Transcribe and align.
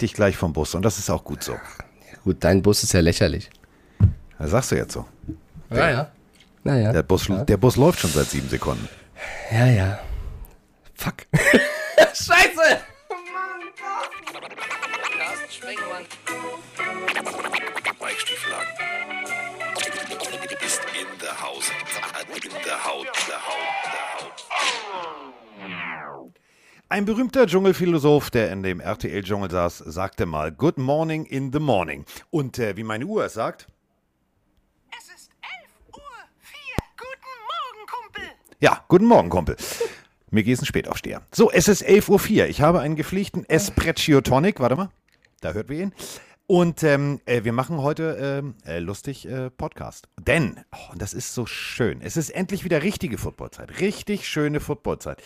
dich 0.00 0.14
gleich 0.14 0.36
vom 0.36 0.52
Bus 0.52 0.74
und 0.74 0.82
das 0.82 0.98
ist 0.98 1.10
auch 1.10 1.24
gut 1.24 1.42
so. 1.42 1.56
Gut, 2.24 2.38
dein 2.40 2.62
Bus 2.62 2.82
ist 2.82 2.92
ja 2.92 3.00
lächerlich. 3.00 3.50
Das 4.38 4.50
sagst 4.50 4.72
du 4.72 4.76
jetzt 4.76 4.92
so. 4.92 5.06
Ja, 5.70 5.90
ja. 5.90 6.10
Naja. 6.64 6.92
Der 6.92 7.02
Bus, 7.02 7.28
ja. 7.28 7.44
der 7.44 7.56
Bus 7.56 7.76
läuft 7.76 8.00
schon 8.00 8.10
seit 8.10 8.26
sieben 8.26 8.48
Sekunden. 8.48 8.88
Ja, 9.52 9.66
ja. 9.66 9.98
Fuck. 10.94 11.26
Scheiße! 12.12 12.80
Ein 26.88 27.04
berühmter 27.04 27.46
Dschungelphilosoph, 27.46 28.30
der 28.30 28.52
in 28.52 28.62
dem 28.62 28.78
RTL-Dschungel 28.80 29.50
saß, 29.50 29.78
sagte 29.78 30.24
mal 30.24 30.52
Good 30.52 30.78
morning 30.78 31.24
in 31.26 31.52
the 31.52 31.58
morning. 31.58 32.04
Und 32.30 32.58
äh, 32.58 32.76
wie 32.76 32.84
meine 32.84 33.06
Uhr 33.06 33.24
es 33.24 33.34
sagt, 33.34 33.66
Es 34.96 35.06
ist 35.08 35.30
11 35.64 35.96
Uhr 35.96 36.00
4. 36.38 36.58
Guten 36.96 37.36
Morgen, 37.42 37.86
Kumpel. 37.90 38.24
ja, 38.60 38.84
guten 38.86 39.04
Morgen, 39.06 39.30
Kumpel. 39.30 39.56
Mir 40.30 40.44
geht 40.44 40.54
es 40.54 40.62
ein 40.62 40.66
Spätaufsteher. 40.66 41.22
So, 41.32 41.50
es 41.50 41.66
ist 41.66 41.84
11.04 41.84 42.08
Uhr. 42.42 42.46
Ich 42.46 42.60
habe 42.60 42.80
einen 42.80 42.94
gepflegten 42.94 43.44
Espresso 43.48 44.20
Tonic. 44.20 44.60
Warte 44.60 44.76
mal, 44.76 44.90
da 45.40 45.52
hört 45.54 45.68
wir 45.68 45.80
ihn. 45.82 45.92
Und 46.48 46.84
ähm, 46.84 47.20
äh, 47.26 47.42
wir 47.42 47.52
machen 47.52 47.78
heute 47.78 48.16
ähm, 48.20 48.54
äh, 48.64 48.78
lustig 48.78 49.28
äh, 49.28 49.50
Podcast. 49.50 50.06
Denn, 50.20 50.60
oh, 50.72 50.94
das 50.96 51.12
ist 51.12 51.34
so 51.34 51.44
schön, 51.44 52.00
es 52.00 52.16
ist 52.16 52.30
endlich 52.30 52.62
wieder 52.62 52.84
richtige 52.84 53.18
Footballzeit. 53.18 53.80
Richtig 53.80 54.28
schöne 54.28 54.60
Footballzeit. 54.60 55.20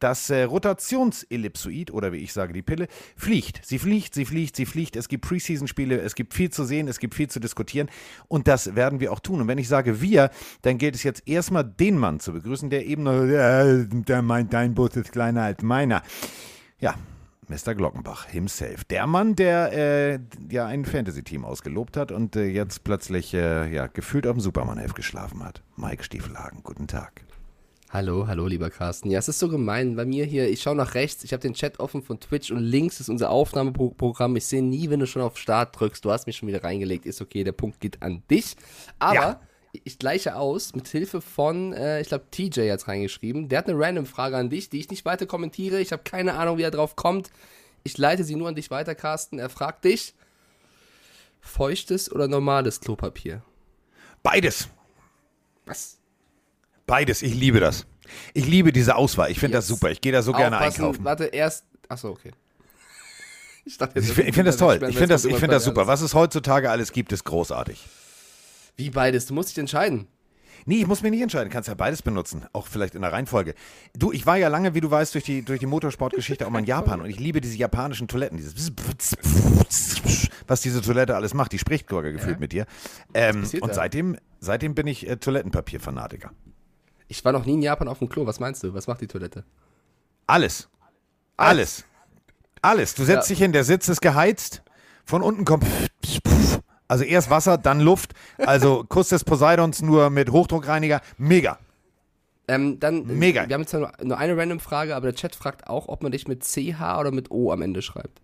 Das 0.00 0.30
äh, 0.30 0.42
Rotationsellipsoid, 0.42 1.92
oder 1.92 2.10
wie 2.10 2.16
ich 2.16 2.32
sage, 2.32 2.52
die 2.52 2.62
Pille, 2.62 2.88
fliegt. 3.16 3.64
Sie 3.64 3.78
fliegt, 3.78 4.14
sie 4.14 4.24
fliegt, 4.24 4.56
sie 4.56 4.66
fliegt. 4.66 4.96
Es 4.96 5.06
gibt 5.06 5.24
Preseason-Spiele, 5.24 6.00
es 6.00 6.16
gibt 6.16 6.34
viel 6.34 6.50
zu 6.50 6.64
sehen, 6.64 6.88
es 6.88 6.98
gibt 6.98 7.14
viel 7.14 7.28
zu 7.28 7.38
diskutieren. 7.38 7.88
Und 8.26 8.48
das 8.48 8.74
werden 8.74 8.98
wir 8.98 9.12
auch 9.12 9.20
tun. 9.20 9.40
Und 9.40 9.46
wenn 9.46 9.58
ich 9.58 9.68
sage 9.68 10.00
wir, 10.00 10.30
dann 10.62 10.78
gilt 10.78 10.96
es 10.96 11.04
jetzt 11.04 11.22
erstmal 11.28 11.62
den 11.62 11.96
Mann 11.98 12.18
zu 12.18 12.32
begrüßen, 12.32 12.68
der 12.68 12.84
eben 12.84 13.06
äh, 13.06 13.86
der 13.88 14.22
meint, 14.22 14.52
dein 14.52 14.74
Bus 14.74 14.96
ist 14.96 15.12
kleiner 15.12 15.44
als 15.44 15.62
meiner. 15.62 16.02
Ja, 16.80 16.96
Mr. 17.48 17.74
Glockenbach 17.74 18.26
himself. 18.26 18.84
Der 18.84 19.06
Mann, 19.06 19.36
der 19.36 19.72
äh, 19.72 20.18
ja 20.50 20.66
ein 20.66 20.84
Fantasy-Team 20.84 21.44
ausgelobt 21.44 21.96
hat 21.96 22.12
und 22.12 22.36
äh, 22.36 22.46
jetzt 22.46 22.84
plötzlich 22.84 23.34
äh, 23.34 23.72
ja, 23.72 23.86
gefühlt 23.86 24.26
auf 24.26 24.34
dem 24.34 24.40
Superman-Heft 24.40 24.94
geschlafen 24.94 25.44
hat. 25.44 25.62
Mike 25.76 26.04
Stiefelhagen, 26.04 26.62
guten 26.62 26.86
Tag. 26.86 27.22
Hallo, 27.90 28.26
hallo, 28.26 28.48
lieber 28.48 28.70
Carsten. 28.70 29.08
Ja, 29.08 29.20
es 29.20 29.28
ist 29.28 29.38
so 29.38 29.48
gemein. 29.48 29.94
Bei 29.94 30.04
mir 30.04 30.24
hier, 30.24 30.48
ich 30.50 30.62
schaue 30.62 30.74
nach 30.74 30.94
rechts, 30.94 31.22
ich 31.22 31.32
habe 31.32 31.40
den 31.42 31.54
Chat 31.54 31.78
offen 31.78 32.02
von 32.02 32.18
Twitch 32.18 32.50
und 32.50 32.58
links 32.58 32.98
ist 32.98 33.08
unser 33.08 33.30
Aufnahmeprogramm. 33.30 34.34
Ich 34.34 34.46
sehe 34.46 34.64
nie, 34.64 34.90
wenn 34.90 34.98
du 34.98 35.06
schon 35.06 35.22
auf 35.22 35.38
Start 35.38 35.78
drückst. 35.78 36.04
Du 36.04 36.10
hast 36.10 36.26
mich 36.26 36.36
schon 36.36 36.48
wieder 36.48 36.64
reingelegt. 36.64 37.06
Ist 37.06 37.20
okay, 37.20 37.44
der 37.44 37.52
Punkt 37.52 37.78
geht 37.78 38.02
an 38.02 38.24
dich. 38.28 38.56
Aber 38.98 39.14
Ja. 39.14 39.40
Ich 39.84 39.98
gleiche 39.98 40.36
aus 40.36 40.74
mit 40.74 40.88
Hilfe 40.88 41.20
von, 41.20 41.72
äh, 41.72 42.00
ich 42.00 42.08
glaube, 42.08 42.24
TJ 42.30 42.70
hat 42.70 42.86
reingeschrieben. 42.86 43.48
Der 43.48 43.58
hat 43.58 43.68
eine 43.68 43.78
random 43.78 44.06
Frage 44.06 44.36
an 44.36 44.50
dich, 44.50 44.70
die 44.70 44.78
ich 44.78 44.90
nicht 44.90 45.04
weiter 45.04 45.26
kommentiere. 45.26 45.80
Ich 45.80 45.92
habe 45.92 46.02
keine 46.04 46.34
Ahnung, 46.34 46.58
wie 46.58 46.62
er 46.62 46.70
drauf 46.70 46.96
kommt. 46.96 47.30
Ich 47.82 47.98
leite 47.98 48.24
sie 48.24 48.36
nur 48.36 48.48
an 48.48 48.54
dich 48.54 48.70
weiter, 48.70 48.94
Carsten. 48.94 49.38
Er 49.38 49.50
fragt 49.50 49.84
dich: 49.84 50.14
Feuchtes 51.40 52.10
oder 52.10 52.28
normales 52.28 52.80
Klopapier? 52.80 53.42
Beides. 54.22 54.68
Was? 55.66 55.98
Beides. 56.86 57.22
Ich 57.22 57.34
liebe 57.34 57.60
das. 57.60 57.86
Ich 58.34 58.46
liebe 58.46 58.72
diese 58.72 58.96
Auswahl. 58.96 59.30
Ich 59.30 59.38
finde 59.38 59.56
das 59.56 59.68
Jetzt 59.68 59.78
super. 59.78 59.90
Ich 59.90 60.00
gehe 60.00 60.12
da 60.12 60.22
so 60.22 60.32
gerne 60.32 60.56
Aufpassen. 60.56 60.82
einkaufen. 60.82 61.04
Warte, 61.04 61.24
erst. 61.24 61.64
Achso, 61.88 62.10
okay. 62.10 62.32
Ich, 63.66 63.78
dachte, 63.78 63.98
Ich 63.98 64.06
finde 64.12 64.44
das 64.44 64.58
toll. 64.58 64.74
Ich 64.88 64.96
finde 64.96 65.14
das, 65.14 65.24
ich 65.24 65.36
find 65.36 65.50
das 65.50 65.64
super. 65.64 65.86
Was 65.86 66.02
es 66.02 66.12
heutzutage 66.12 66.70
alles 66.70 66.92
gibt, 66.92 67.12
ist 67.12 67.24
großartig. 67.24 67.82
Wie 68.76 68.90
beides? 68.90 69.26
Du 69.26 69.34
musst 69.34 69.50
dich 69.50 69.58
entscheiden. 69.58 70.08
Nee, 70.66 70.76
ich 70.76 70.86
muss 70.86 71.02
mich 71.02 71.10
nicht 71.10 71.20
entscheiden. 71.20 71.50
Kannst 71.50 71.68
ja 71.68 71.74
beides 71.74 72.00
benutzen. 72.02 72.46
Auch 72.52 72.66
vielleicht 72.66 72.94
in 72.94 73.02
der 73.02 73.12
Reihenfolge. 73.12 73.54
Du, 73.94 74.12
ich 74.12 74.24
war 74.24 74.36
ja 74.36 74.48
lange, 74.48 74.74
wie 74.74 74.80
du 74.80 74.90
weißt, 74.90 75.14
durch 75.14 75.24
die, 75.24 75.42
durch 75.42 75.60
die 75.60 75.66
Motorsportgeschichte 75.66 76.46
auch 76.46 76.50
mal 76.50 76.60
in 76.60 76.64
Japan 76.64 77.00
und 77.02 77.10
ich 77.10 77.18
liebe 77.18 77.40
diese 77.40 77.56
japanischen 77.56 78.08
Toiletten. 78.08 78.38
Dieses 78.38 78.72
was 80.46 80.60
diese 80.62 80.80
Toilette 80.80 81.16
alles 81.16 81.34
macht. 81.34 81.52
Die 81.52 81.58
spricht 81.58 81.88
sogar 81.90 82.10
gefühlt 82.12 82.40
mit 82.40 82.52
dir. 82.52 82.66
Ähm, 83.12 83.44
und 83.60 83.68
da? 83.70 83.74
seitdem, 83.74 84.16
seitdem 84.40 84.74
bin 84.74 84.86
ich 84.86 85.08
äh, 85.08 85.16
Toilettenpapier-Fanatiker. 85.16 86.30
Ich 87.08 87.24
war 87.24 87.32
noch 87.32 87.44
nie 87.44 87.54
in 87.54 87.62
Japan 87.62 87.88
auf 87.88 87.98
dem 87.98 88.08
Klo. 88.08 88.26
Was 88.26 88.40
meinst 88.40 88.62
du? 88.62 88.72
Was 88.74 88.86
macht 88.86 89.00
die 89.00 89.06
Toilette? 89.06 89.44
Alles. 90.26 90.68
Alles. 91.36 91.84
Alles. 92.62 92.94
Du 92.94 93.04
setzt 93.04 93.28
Ja. 93.28 93.34
dich 93.34 93.38
hin, 93.38 93.52
der 93.52 93.64
Sitz 93.64 93.88
ist 93.88 94.00
geheizt. 94.00 94.62
Von 95.04 95.20
unten 95.20 95.44
kommt. 95.44 95.66
Also 96.88 97.04
erst 97.04 97.30
Wasser, 97.30 97.58
dann 97.58 97.80
Luft. 97.80 98.12
Also 98.38 98.84
Kuss 98.88 99.08
des 99.08 99.24
Poseidons 99.24 99.82
nur 99.82 100.10
mit 100.10 100.30
Hochdruckreiniger. 100.30 101.00
Mega. 101.16 101.58
Ähm, 102.46 102.78
dann, 102.78 103.06
Mega. 103.06 103.48
Wir 103.48 103.54
haben 103.54 103.62
jetzt 103.62 103.72
nur, 103.72 103.90
nur 104.02 104.18
eine 104.18 104.36
random 104.36 104.60
Frage, 104.60 104.94
aber 104.94 105.06
der 105.06 105.14
Chat 105.14 105.34
fragt 105.34 105.66
auch, 105.66 105.88
ob 105.88 106.02
man 106.02 106.12
dich 106.12 106.28
mit 106.28 106.44
CH 106.44 106.98
oder 106.98 107.10
mit 107.10 107.30
O 107.30 107.50
am 107.52 107.62
Ende 107.62 107.80
schreibt. 107.80 108.20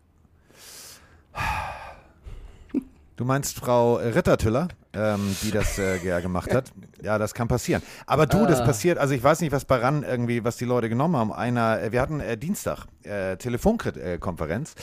Du 3.16 3.24
meinst 3.24 3.56
Frau 3.56 3.96
Rittertüller, 3.96 4.68
ähm, 4.92 5.36
die 5.42 5.50
das 5.50 5.78
äh, 5.78 6.04
ja 6.04 6.20
gemacht 6.20 6.54
hat? 6.54 6.72
Ja, 7.02 7.18
das 7.18 7.34
kann 7.34 7.48
passieren. 7.48 7.82
Aber 8.06 8.26
du, 8.26 8.46
das 8.46 8.64
passiert, 8.64 8.98
also 8.98 9.14
ich 9.14 9.22
weiß 9.22 9.40
nicht, 9.40 9.52
was 9.52 9.64
bei 9.64 9.76
RAN 9.76 10.02
irgendwie, 10.02 10.44
was 10.44 10.56
die 10.56 10.64
Leute 10.64 10.88
genommen 10.88 11.16
haben. 11.16 11.32
Einer, 11.32 11.80
äh, 11.80 11.92
wir 11.92 12.00
hatten 12.00 12.20
äh, 12.20 12.36
Dienstag 12.36 12.86
äh, 13.04 13.36
Telefonkonferenz 13.36 14.74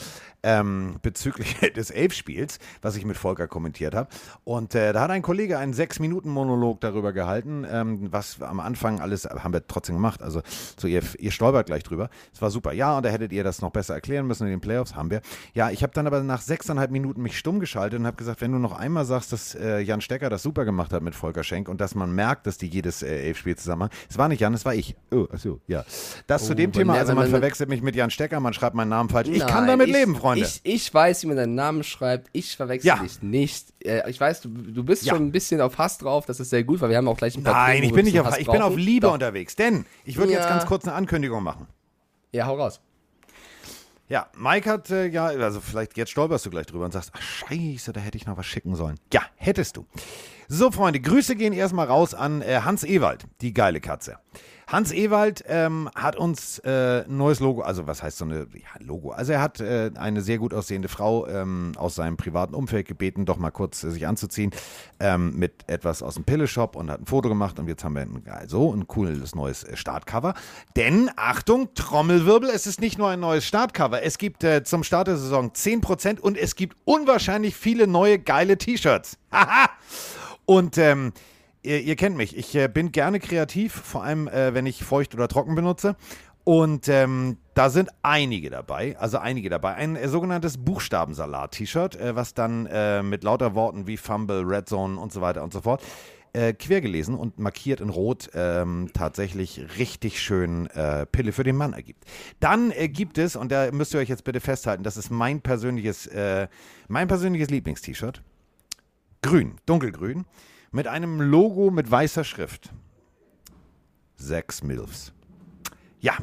ähm, 0.42 0.96
bezüglich 1.02 1.56
des 1.76 1.90
Elfspiels, 1.90 2.58
was 2.82 2.96
ich 2.96 3.04
mit 3.04 3.16
Volker 3.16 3.46
kommentiert 3.48 3.94
habe. 3.94 4.08
Und 4.44 4.74
äh, 4.74 4.92
da 4.92 5.02
hat 5.02 5.10
ein 5.10 5.22
Kollege 5.22 5.58
einen 5.58 5.72
Sechs-Minuten-Monolog 5.72 6.80
darüber 6.80 7.12
gehalten, 7.12 7.66
ähm, 7.70 8.08
was 8.10 8.40
am 8.40 8.60
Anfang 8.60 9.00
alles, 9.00 9.24
haben 9.24 9.52
wir 9.52 9.66
trotzdem 9.66 9.96
gemacht. 9.96 10.22
Also 10.22 10.42
so 10.76 10.86
ihr, 10.86 11.02
ihr 11.18 11.30
stolpert 11.30 11.66
gleich 11.66 11.82
drüber. 11.82 12.10
Es 12.32 12.40
war 12.40 12.50
super. 12.50 12.72
Ja, 12.72 12.96
und 12.96 13.04
da 13.04 13.10
hättet 13.10 13.32
ihr 13.32 13.44
das 13.44 13.60
noch 13.60 13.70
besser 13.70 13.94
erklären 13.94 14.26
müssen 14.26 14.44
in 14.44 14.50
den 14.50 14.60
Playoffs, 14.60 14.94
haben 14.94 15.10
wir. 15.10 15.20
Ja, 15.54 15.70
ich 15.70 15.82
habe 15.82 15.92
dann 15.92 16.06
aber 16.06 16.22
nach 16.22 16.40
sechseinhalb 16.40 16.90
Minuten 16.90 17.22
mich 17.22 17.38
stumm 17.38 17.60
geschaltet 17.60 17.98
und 18.00 18.06
habe 18.06 18.16
gesagt, 18.16 18.40
wenn 18.40 18.52
du 18.52 18.58
noch 18.58 18.72
einmal 18.72 19.04
sagst, 19.04 19.32
dass 19.32 19.54
äh, 19.54 19.80
Jan 19.80 20.00
Stecker 20.00 20.30
das 20.30 20.42
super 20.42 20.64
gemacht 20.64 20.92
hat 20.92 21.02
mit 21.02 21.14
Volker 21.14 21.42
Schenk 21.42 21.68
und 21.68 21.80
dass 21.80 21.94
man 21.94 22.07
merkt, 22.12 22.46
dass 22.46 22.58
die 22.58 22.66
jedes 22.66 23.02
äh, 23.02 23.08
Elfspiel 23.28 23.56
zusammen 23.56 23.80
machen. 23.80 23.90
Es 24.08 24.18
war 24.18 24.28
nicht 24.28 24.40
Jan, 24.40 24.54
es 24.54 24.64
war 24.64 24.74
ich. 24.74 24.96
Oh, 25.10 25.26
achso, 25.32 25.60
ja. 25.66 25.84
Das 26.26 26.46
zu 26.46 26.52
Oh, 26.52 26.54
dem 26.54 26.66
wenn 26.74 26.80
Thema, 26.80 26.94
also 26.94 27.14
man 27.14 27.28
verwechselt 27.28 27.68
mich 27.68 27.82
mit 27.82 27.94
Jan 27.96 28.10
Stecker, 28.10 28.40
man 28.40 28.52
schreibt 28.54 28.74
meinen 28.74 28.88
Namen 28.88 29.08
falsch. 29.08 29.28
Ich 29.28 29.40
kann 29.46 29.66
Nein, 29.66 29.78
damit 29.78 29.88
ich- 29.88 29.94
leben, 29.94 30.16
Freunde. 30.16 30.44
Ich, 30.44 30.60
ich 30.64 30.92
weiß, 30.94 31.22
wie 31.22 31.26
man 31.28 31.36
deinen 31.36 31.54
Namen 31.54 31.82
schreibt. 31.84 32.28
Ich 32.32 32.56
verwechsel 32.56 32.88
Ja. 32.88 32.96
dich 32.96 33.22
nicht. 33.22 33.72
Äh, 33.84 34.08
ich 34.10 34.20
weiß, 34.20 34.40
du, 34.42 34.48
du 34.48 34.84
bist 34.84 35.04
Ja. 35.04 35.14
schon 35.14 35.26
ein 35.26 35.32
bisschen 35.32 35.60
auf 35.60 35.78
Hass 35.78 35.98
drauf. 35.98 36.26
Das 36.26 36.40
ist 36.40 36.50
sehr 36.50 36.64
gut, 36.64 36.80
weil 36.80 36.90
wir 36.90 36.96
haben 36.96 37.08
auch 37.08 37.16
gleich 37.16 37.36
ein 37.36 37.42
paar 37.44 37.54
Nein, 37.54 37.76
Themen, 37.76 37.84
ich 37.88 37.92
bin 37.92 38.04
nicht 38.04 38.18
auf, 38.20 38.26
bisschen 38.26 38.40
ich 38.42 38.46
bin 38.46 38.60
Hass 38.62 38.70
auf. 38.72 38.76
Liebe 38.76 39.06
Doch. 39.06 39.14
unterwegs, 39.14 39.56
denn 39.56 39.86
ich 40.04 40.16
würde 40.16 40.32
jetzt 40.32 40.44
Ja. 40.44 40.48
ganz 40.50 40.66
kurz 40.66 40.84
eine 40.84 40.94
Ankündigung 40.94 41.42
machen. 41.42 41.66
Ja, 42.32 42.46
hau 42.46 42.56
raus. 42.56 42.80
Ja, 44.10 44.28
Mike 44.38 44.70
hat 44.70 44.90
äh, 44.90 45.06
ja, 45.08 45.26
also 45.26 45.60
vielleicht 45.60 45.96
jetzt 45.98 46.10
stolperst 46.10 46.46
du 46.46 46.50
gleich 46.50 46.64
drüber 46.64 46.86
und 46.86 46.92
sagst, 46.92 47.10
ach 47.12 47.20
scheiße, 47.20 47.92
da 47.92 48.00
hätte 48.00 48.16
ich 48.16 48.26
noch 48.26 48.38
was 48.38 48.46
schicken 48.46 48.74
sollen. 48.74 48.98
Ja, 49.12 49.20
hättest 49.36 49.76
du. 49.76 49.84
So, 50.50 50.70
Freunde, 50.70 50.98
Grüße 50.98 51.36
gehen 51.36 51.52
erstmal 51.52 51.88
raus 51.88 52.14
an 52.14 52.40
äh, 52.40 52.60
Hans 52.64 52.82
Ewald, 52.82 53.26
die 53.42 53.52
geile 53.52 53.82
Katze. 53.82 54.16
Hans 54.66 54.92
Ewald 54.92 55.44
ähm, 55.46 55.90
hat 55.94 56.16
uns 56.16 56.58
äh, 56.60 57.04
ein 57.04 57.18
neues 57.18 57.40
Logo, 57.40 57.60
also 57.60 57.86
was 57.86 58.02
heißt 58.02 58.16
so 58.16 58.24
eine 58.24 58.46
ja, 58.54 58.68
Logo? 58.80 59.10
Also 59.10 59.32
er 59.32 59.42
hat 59.42 59.60
äh, 59.60 59.90
eine 59.96 60.22
sehr 60.22 60.38
gut 60.38 60.54
aussehende 60.54 60.88
Frau 60.88 61.26
ähm, 61.26 61.72
aus 61.76 61.96
seinem 61.96 62.16
privaten 62.16 62.54
Umfeld 62.54 62.88
gebeten, 62.88 63.26
doch 63.26 63.36
mal 63.36 63.50
kurz 63.50 63.84
äh, 63.84 63.90
sich 63.90 64.06
anzuziehen 64.06 64.52
ähm, 65.00 65.38
mit 65.38 65.68
etwas 65.68 66.02
aus 66.02 66.14
dem 66.14 66.24
Pille-Shop 66.24 66.76
und 66.76 66.90
hat 66.90 67.02
ein 67.02 67.06
Foto 67.06 67.28
gemacht 67.28 67.58
und 67.58 67.68
jetzt 67.68 67.84
haben 67.84 67.94
wir 67.94 68.02
ein, 68.02 68.22
so 68.46 68.72
ein 68.72 68.86
cooles 68.86 69.34
neues 69.34 69.64
äh, 69.64 69.76
Startcover. 69.76 70.32
Denn, 70.76 71.10
Achtung, 71.16 71.74
Trommelwirbel, 71.74 72.48
es 72.48 72.66
ist 72.66 72.80
nicht 72.80 72.96
nur 72.96 73.10
ein 73.10 73.20
neues 73.20 73.44
Startcover, 73.44 74.02
es 74.02 74.16
gibt 74.16 74.44
äh, 74.44 74.64
zum 74.64 74.82
Start 74.82 75.08
der 75.08 75.18
Saison 75.18 75.50
10% 75.50 76.20
und 76.20 76.38
es 76.38 76.56
gibt 76.56 76.78
unwahrscheinlich 76.86 77.54
viele 77.54 77.86
neue 77.86 78.18
geile 78.18 78.56
T-Shirts. 78.56 79.18
Haha! 79.30 79.68
Und 80.48 80.78
ähm, 80.78 81.12
ihr, 81.62 81.82
ihr 81.82 81.94
kennt 81.94 82.16
mich, 82.16 82.34
ich 82.34 82.54
äh, 82.54 82.68
bin 82.68 82.90
gerne 82.90 83.20
kreativ, 83.20 83.74
vor 83.74 84.02
allem 84.02 84.28
äh, 84.28 84.54
wenn 84.54 84.64
ich 84.64 84.82
feucht 84.82 85.14
oder 85.14 85.28
trocken 85.28 85.54
benutze. 85.54 85.94
Und 86.42 86.88
ähm, 86.88 87.36
da 87.52 87.68
sind 87.68 87.90
einige 88.00 88.48
dabei, 88.48 88.96
also 88.98 89.18
einige 89.18 89.50
dabei. 89.50 89.74
Ein 89.74 89.94
äh, 89.94 90.08
sogenanntes 90.08 90.56
Buchstabensalat-T-Shirt, 90.56 91.96
äh, 91.96 92.16
was 92.16 92.32
dann 92.32 92.64
äh, 92.64 93.02
mit 93.02 93.24
lauter 93.24 93.54
Worten 93.54 93.86
wie 93.86 93.98
Fumble, 93.98 94.42
Red 94.42 94.70
Zone 94.70 94.98
und 94.98 95.12
so 95.12 95.20
weiter 95.20 95.42
und 95.42 95.52
so 95.52 95.60
fort 95.60 95.82
äh, 96.32 96.54
quer 96.54 96.80
gelesen 96.80 97.14
und 97.14 97.38
markiert 97.38 97.82
in 97.82 97.90
Rot 97.90 98.30
ähm, 98.32 98.88
tatsächlich 98.94 99.60
richtig 99.76 100.22
schön 100.22 100.66
äh, 100.68 101.04
Pille 101.04 101.32
für 101.32 101.44
den 101.44 101.56
Mann 101.56 101.74
ergibt. 101.74 102.04
Dann 102.40 102.70
äh, 102.70 102.88
gibt 102.88 103.18
es, 103.18 103.36
und 103.36 103.52
da 103.52 103.70
müsst 103.70 103.92
ihr 103.92 104.00
euch 104.00 104.08
jetzt 104.08 104.24
bitte 104.24 104.40
festhalten, 104.40 104.82
das 104.82 104.96
ist 104.96 105.10
mein 105.10 105.42
persönliches, 105.42 106.06
äh, 106.06 106.48
mein 106.88 107.06
persönliches 107.06 107.50
Lieblings-T-Shirt. 107.50 108.22
Grün, 109.22 109.56
dunkelgrün, 109.66 110.24
mit 110.70 110.86
einem 110.86 111.20
Logo 111.20 111.70
mit 111.70 111.90
weißer 111.90 112.24
Schrift. 112.24 112.70
Sechs 114.16 114.62
Milfs. 114.62 115.12
Ja. 116.00 116.14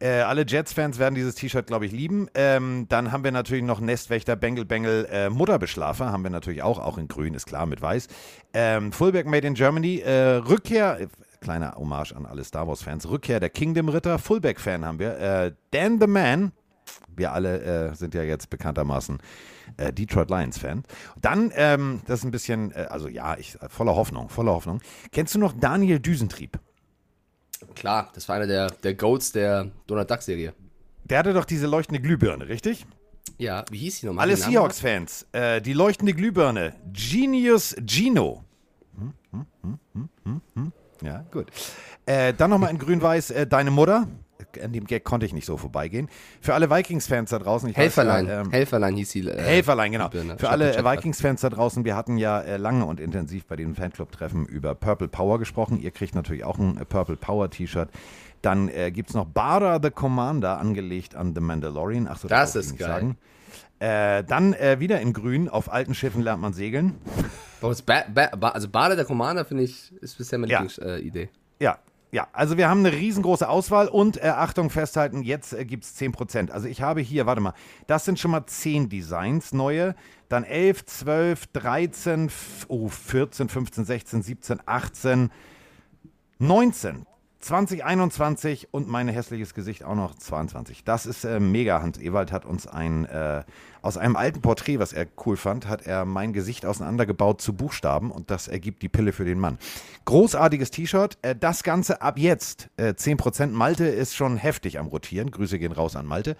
Äh, 0.00 0.20
alle 0.20 0.44
Jets-Fans 0.46 0.98
werden 0.98 1.14
dieses 1.14 1.34
T-Shirt, 1.34 1.66
glaube 1.66 1.86
ich, 1.86 1.92
lieben. 1.92 2.28
Ähm, 2.34 2.86
dann 2.88 3.12
haben 3.12 3.24
wir 3.24 3.32
natürlich 3.32 3.62
noch 3.62 3.80
Nestwächter, 3.80 4.36
Bengel, 4.36 4.64
Bengel, 4.64 5.06
äh, 5.10 5.30
Mutterbeschlafer. 5.30 6.10
Haben 6.10 6.24
wir 6.24 6.30
natürlich 6.30 6.62
auch, 6.62 6.78
auch 6.78 6.98
in 6.98 7.08
grün, 7.08 7.34
ist 7.34 7.46
klar, 7.46 7.64
mit 7.66 7.80
weiß. 7.80 8.08
Ähm, 8.52 8.92
Fullback 8.92 9.26
Made 9.26 9.46
in 9.46 9.54
Germany. 9.54 10.00
Äh, 10.00 10.36
Rückkehr, 10.36 11.00
äh, 11.00 11.08
kleiner 11.40 11.74
Hommage 11.76 12.12
an 12.12 12.26
alle 12.26 12.42
Star 12.44 12.66
Wars-Fans. 12.66 13.08
Rückkehr 13.08 13.38
der 13.38 13.50
Kingdom-Ritter. 13.50 14.18
Fullback-Fan 14.18 14.84
haben 14.84 14.98
wir. 14.98 15.18
Äh, 15.18 15.52
Dan 15.70 16.00
the 16.00 16.06
Man. 16.06 16.52
Wir 17.16 17.32
alle 17.32 17.62
äh, 17.62 17.94
sind 17.94 18.14
ja 18.14 18.22
jetzt 18.22 18.50
bekanntermaßen 18.50 19.18
äh, 19.76 19.92
Detroit 19.92 20.30
Lions-Fan. 20.30 20.84
Dann, 21.20 21.52
ähm, 21.54 22.00
das 22.06 22.20
ist 22.20 22.24
ein 22.24 22.30
bisschen, 22.30 22.72
äh, 22.72 22.86
also 22.90 23.08
ja, 23.08 23.36
ich, 23.38 23.56
voller 23.68 23.94
Hoffnung, 23.94 24.28
voller 24.28 24.52
Hoffnung. 24.52 24.80
Kennst 25.12 25.34
du 25.34 25.38
noch 25.38 25.52
Daniel 25.52 26.00
Düsentrieb? 26.00 26.58
Klar, 27.74 28.10
das 28.14 28.28
war 28.28 28.36
einer 28.36 28.46
der, 28.46 28.70
der 28.70 28.94
Goats 28.94 29.32
der 29.32 29.70
Donald 29.86 30.10
Duck-Serie. 30.10 30.54
Der 31.04 31.18
hatte 31.18 31.32
doch 31.32 31.44
diese 31.44 31.66
leuchtende 31.66 32.00
Glühbirne, 32.00 32.48
richtig? 32.48 32.86
Ja, 33.38 33.64
wie 33.70 33.78
hieß 33.78 34.00
die 34.00 34.06
nochmal? 34.06 34.24
Alle 34.24 34.36
Seahawks-Fans, 34.36 35.26
äh, 35.32 35.60
die 35.60 35.72
leuchtende 35.72 36.14
Glühbirne. 36.14 36.74
Genius 36.92 37.74
Gino. 37.84 38.44
Hm, 38.96 39.12
hm, 39.32 39.46
hm, 39.62 39.78
hm, 39.92 40.08
hm, 40.24 40.40
hm. 40.54 40.72
Ja, 41.02 41.24
gut. 41.30 41.48
Äh, 42.06 42.32
dann 42.34 42.50
nochmal 42.50 42.70
in 42.70 42.78
grün-weiß 42.78 43.30
äh, 43.30 43.46
deine 43.46 43.70
Mutter. 43.70 44.06
An 44.62 44.72
dem 44.72 44.84
Gag 44.84 45.04
konnte 45.04 45.26
ich 45.26 45.32
nicht 45.32 45.46
so 45.46 45.56
vorbeigehen. 45.56 46.08
Für 46.40 46.54
alle 46.54 46.70
Vikings-Fans 46.70 47.30
da 47.30 47.38
draußen. 47.38 47.68
Ich 47.68 47.76
weiß 47.76 47.82
Helferlein. 47.82 48.26
ja, 48.26 48.40
ähm, 48.40 48.50
Helferlein 48.50 48.96
hieß 48.96 49.10
die. 49.12 49.28
Äh, 49.28 49.40
Helferlein, 49.40 49.92
genau. 49.92 50.08
Birne. 50.08 50.38
Für 50.38 50.48
alle 50.50 50.84
Vikings-Fans 50.84 51.40
da 51.40 51.50
draußen, 51.50 51.84
wir 51.84 51.96
hatten 51.96 52.16
ja 52.18 52.40
äh, 52.40 52.56
lange 52.56 52.84
und 52.84 53.00
intensiv 53.00 53.46
bei 53.46 53.56
den 53.56 53.74
Fanclub-Treffen 53.74 54.46
über 54.46 54.74
Purple 54.74 55.08
Power 55.08 55.38
gesprochen. 55.38 55.80
Ihr 55.80 55.90
kriegt 55.92 56.14
natürlich 56.14 56.44
auch 56.44 56.58
ein 56.58 56.78
äh, 56.78 56.84
Purple 56.84 57.16
Power 57.16 57.48
T-Shirt. 57.50 57.88
Dann 58.42 58.68
äh, 58.68 58.90
gibt 58.90 59.08
es 59.10 59.14
noch 59.14 59.24
Bara 59.24 59.80
the 59.82 59.90
Commander, 59.90 60.58
angelegt 60.58 61.14
an 61.14 61.34
The 61.34 61.40
Mandalorian. 61.40 62.06
Achso, 62.08 62.28
Das 62.28 62.54
wollte 62.54 62.66
ist 62.66 62.72
ich 62.72 62.78
geil. 62.78 62.88
Sagen. 62.88 63.16
Äh, 63.78 64.24
dann 64.24 64.52
äh, 64.54 64.78
wieder 64.80 65.00
in 65.00 65.12
grün, 65.12 65.48
auf 65.48 65.70
alten 65.72 65.94
Schiffen 65.94 66.22
lernt 66.22 66.40
man 66.42 66.52
segeln. 66.52 66.94
Also 67.60 67.82
Bade 67.84 68.96
der 68.96 69.04
Commander, 69.04 69.44
finde 69.44 69.62
ich, 69.64 69.92
ist 70.02 70.18
bisher 70.18 70.38
meine 70.38 70.52
Ja. 70.52 70.60
Lieblingsidee. 70.62 71.30
Ja, 71.60 71.78
ja, 72.14 72.28
also 72.32 72.56
wir 72.56 72.68
haben 72.68 72.86
eine 72.86 72.92
riesengroße 72.92 73.48
Auswahl 73.48 73.88
und 73.88 74.22
äh, 74.22 74.28
Achtung, 74.28 74.70
festhalten, 74.70 75.22
jetzt 75.24 75.52
äh, 75.52 75.64
gibt 75.64 75.82
es 75.82 75.98
10%. 76.00 76.52
Also 76.52 76.68
ich 76.68 76.80
habe 76.80 77.00
hier, 77.00 77.26
warte 77.26 77.40
mal, 77.40 77.54
das 77.88 78.04
sind 78.04 78.20
schon 78.20 78.30
mal 78.30 78.46
10 78.46 78.88
Designs, 78.88 79.52
neue, 79.52 79.96
dann 80.28 80.44
11, 80.44 80.86
12, 80.86 81.46
13, 81.48 82.26
f- 82.26 82.66
oh, 82.68 82.88
14, 82.88 83.48
15, 83.48 83.84
16, 83.84 84.22
17, 84.22 84.60
18, 84.64 85.30
19, 86.38 87.04
2021 87.40 88.68
und 88.72 88.88
mein 88.88 89.08
hässliches 89.08 89.52
Gesicht 89.52 89.82
auch 89.82 89.96
noch 89.96 90.14
22. 90.14 90.84
Das 90.84 91.06
ist 91.06 91.24
äh, 91.24 91.40
mega. 91.40 91.82
Hans 91.82 91.98
Ewald 91.98 92.30
hat 92.30 92.44
uns 92.46 92.68
ein, 92.68 93.06
äh, 93.06 93.42
aus 93.84 93.98
einem 93.98 94.16
alten 94.16 94.40
Porträt, 94.40 94.78
was 94.78 94.94
er 94.94 95.06
cool 95.26 95.36
fand, 95.36 95.68
hat 95.68 95.86
er 95.86 96.06
mein 96.06 96.32
Gesicht 96.32 96.64
auseinandergebaut 96.64 97.42
zu 97.42 97.52
Buchstaben 97.52 98.10
und 98.10 98.30
das 98.30 98.48
ergibt 98.48 98.80
die 98.80 98.88
Pille 98.88 99.12
für 99.12 99.26
den 99.26 99.38
Mann. 99.38 99.58
Großartiges 100.06 100.70
T-Shirt. 100.70 101.18
Äh, 101.20 101.36
das 101.38 101.62
Ganze 101.62 102.00
ab 102.00 102.18
jetzt. 102.18 102.70
Äh, 102.78 102.94
10% 102.94 103.48
Malte 103.48 103.84
ist 103.84 104.16
schon 104.16 104.38
heftig 104.38 104.78
am 104.78 104.86
Rotieren. 104.86 105.30
Grüße 105.30 105.58
gehen 105.58 105.72
raus 105.72 105.96
an 105.96 106.06
Malte. 106.06 106.36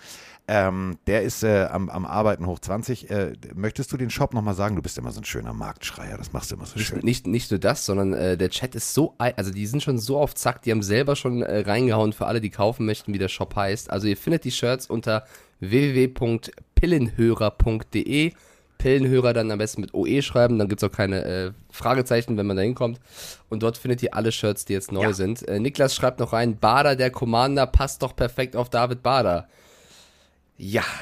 Ähm, 0.46 0.98
der 1.06 1.22
ist 1.22 1.42
äh, 1.42 1.64
am, 1.70 1.88
am 1.88 2.04
Arbeiten 2.04 2.46
hoch 2.46 2.58
20. 2.58 3.10
Äh, 3.10 3.32
möchtest 3.54 3.92
du 3.92 3.96
den 3.96 4.10
Shop 4.10 4.34
nochmal 4.34 4.54
sagen? 4.54 4.76
Du 4.76 4.82
bist 4.82 4.96
immer 4.96 5.10
so 5.10 5.20
ein 5.20 5.24
schöner 5.24 5.52
Marktschreier. 5.52 6.16
Das 6.18 6.32
machst 6.32 6.50
du 6.50 6.56
immer 6.56 6.66
so 6.66 6.78
schön. 6.78 7.00
Nicht, 7.00 7.26
nicht 7.26 7.50
nur 7.50 7.60
das, 7.60 7.86
sondern 7.86 8.12
äh, 8.12 8.36
der 8.36 8.50
Chat 8.50 8.74
ist 8.74 8.92
so, 8.94 9.14
also 9.18 9.50
die 9.50 9.66
sind 9.66 9.82
schon 9.82 9.98
so 9.98 10.18
auf 10.18 10.34
Zack, 10.34 10.62
die 10.62 10.70
haben 10.70 10.82
selber 10.82 11.16
schon 11.16 11.42
äh, 11.42 11.60
reingehauen 11.60 12.12
für 12.12 12.26
alle, 12.26 12.42
die 12.42 12.50
kaufen 12.50 12.84
möchten, 12.84 13.14
wie 13.14 13.18
der 13.18 13.28
Shop 13.28 13.56
heißt. 13.56 13.90
Also 13.90 14.06
ihr 14.06 14.16
findet 14.16 14.44
die 14.44 14.50
Shirts 14.50 14.86
unter 14.86 15.24
www.pillenhörer.de. 15.70 18.32
Pillenhörer 18.78 19.32
dann 19.32 19.50
am 19.50 19.58
besten 19.58 19.80
mit 19.80 19.94
OE 19.94 20.20
schreiben, 20.20 20.58
dann 20.58 20.68
gibt 20.68 20.82
es 20.82 20.88
auch 20.88 20.92
keine 20.94 21.24
äh, 21.24 21.52
Fragezeichen, 21.70 22.36
wenn 22.36 22.46
man 22.46 22.56
da 22.56 22.62
hinkommt. 22.62 23.00
Und 23.48 23.62
dort 23.62 23.78
findet 23.78 24.02
ihr 24.02 24.14
alle 24.14 24.30
Shirts, 24.30 24.66
die 24.66 24.74
jetzt 24.74 24.92
neu 24.92 25.04
Ja. 25.04 25.12
sind. 25.14 25.46
Äh, 25.48 25.58
Niklas 25.60 25.94
schreibt 25.94 26.20
noch 26.20 26.32
rein, 26.34 26.58
Bader, 26.58 26.94
der 26.96 27.10
Commander, 27.10 27.66
passt 27.66 28.02
doch 28.02 28.14
perfekt 28.14 28.56
auf 28.56 28.68
David 28.70 29.02
Bader. 29.02 29.48
Ja. 30.58 30.84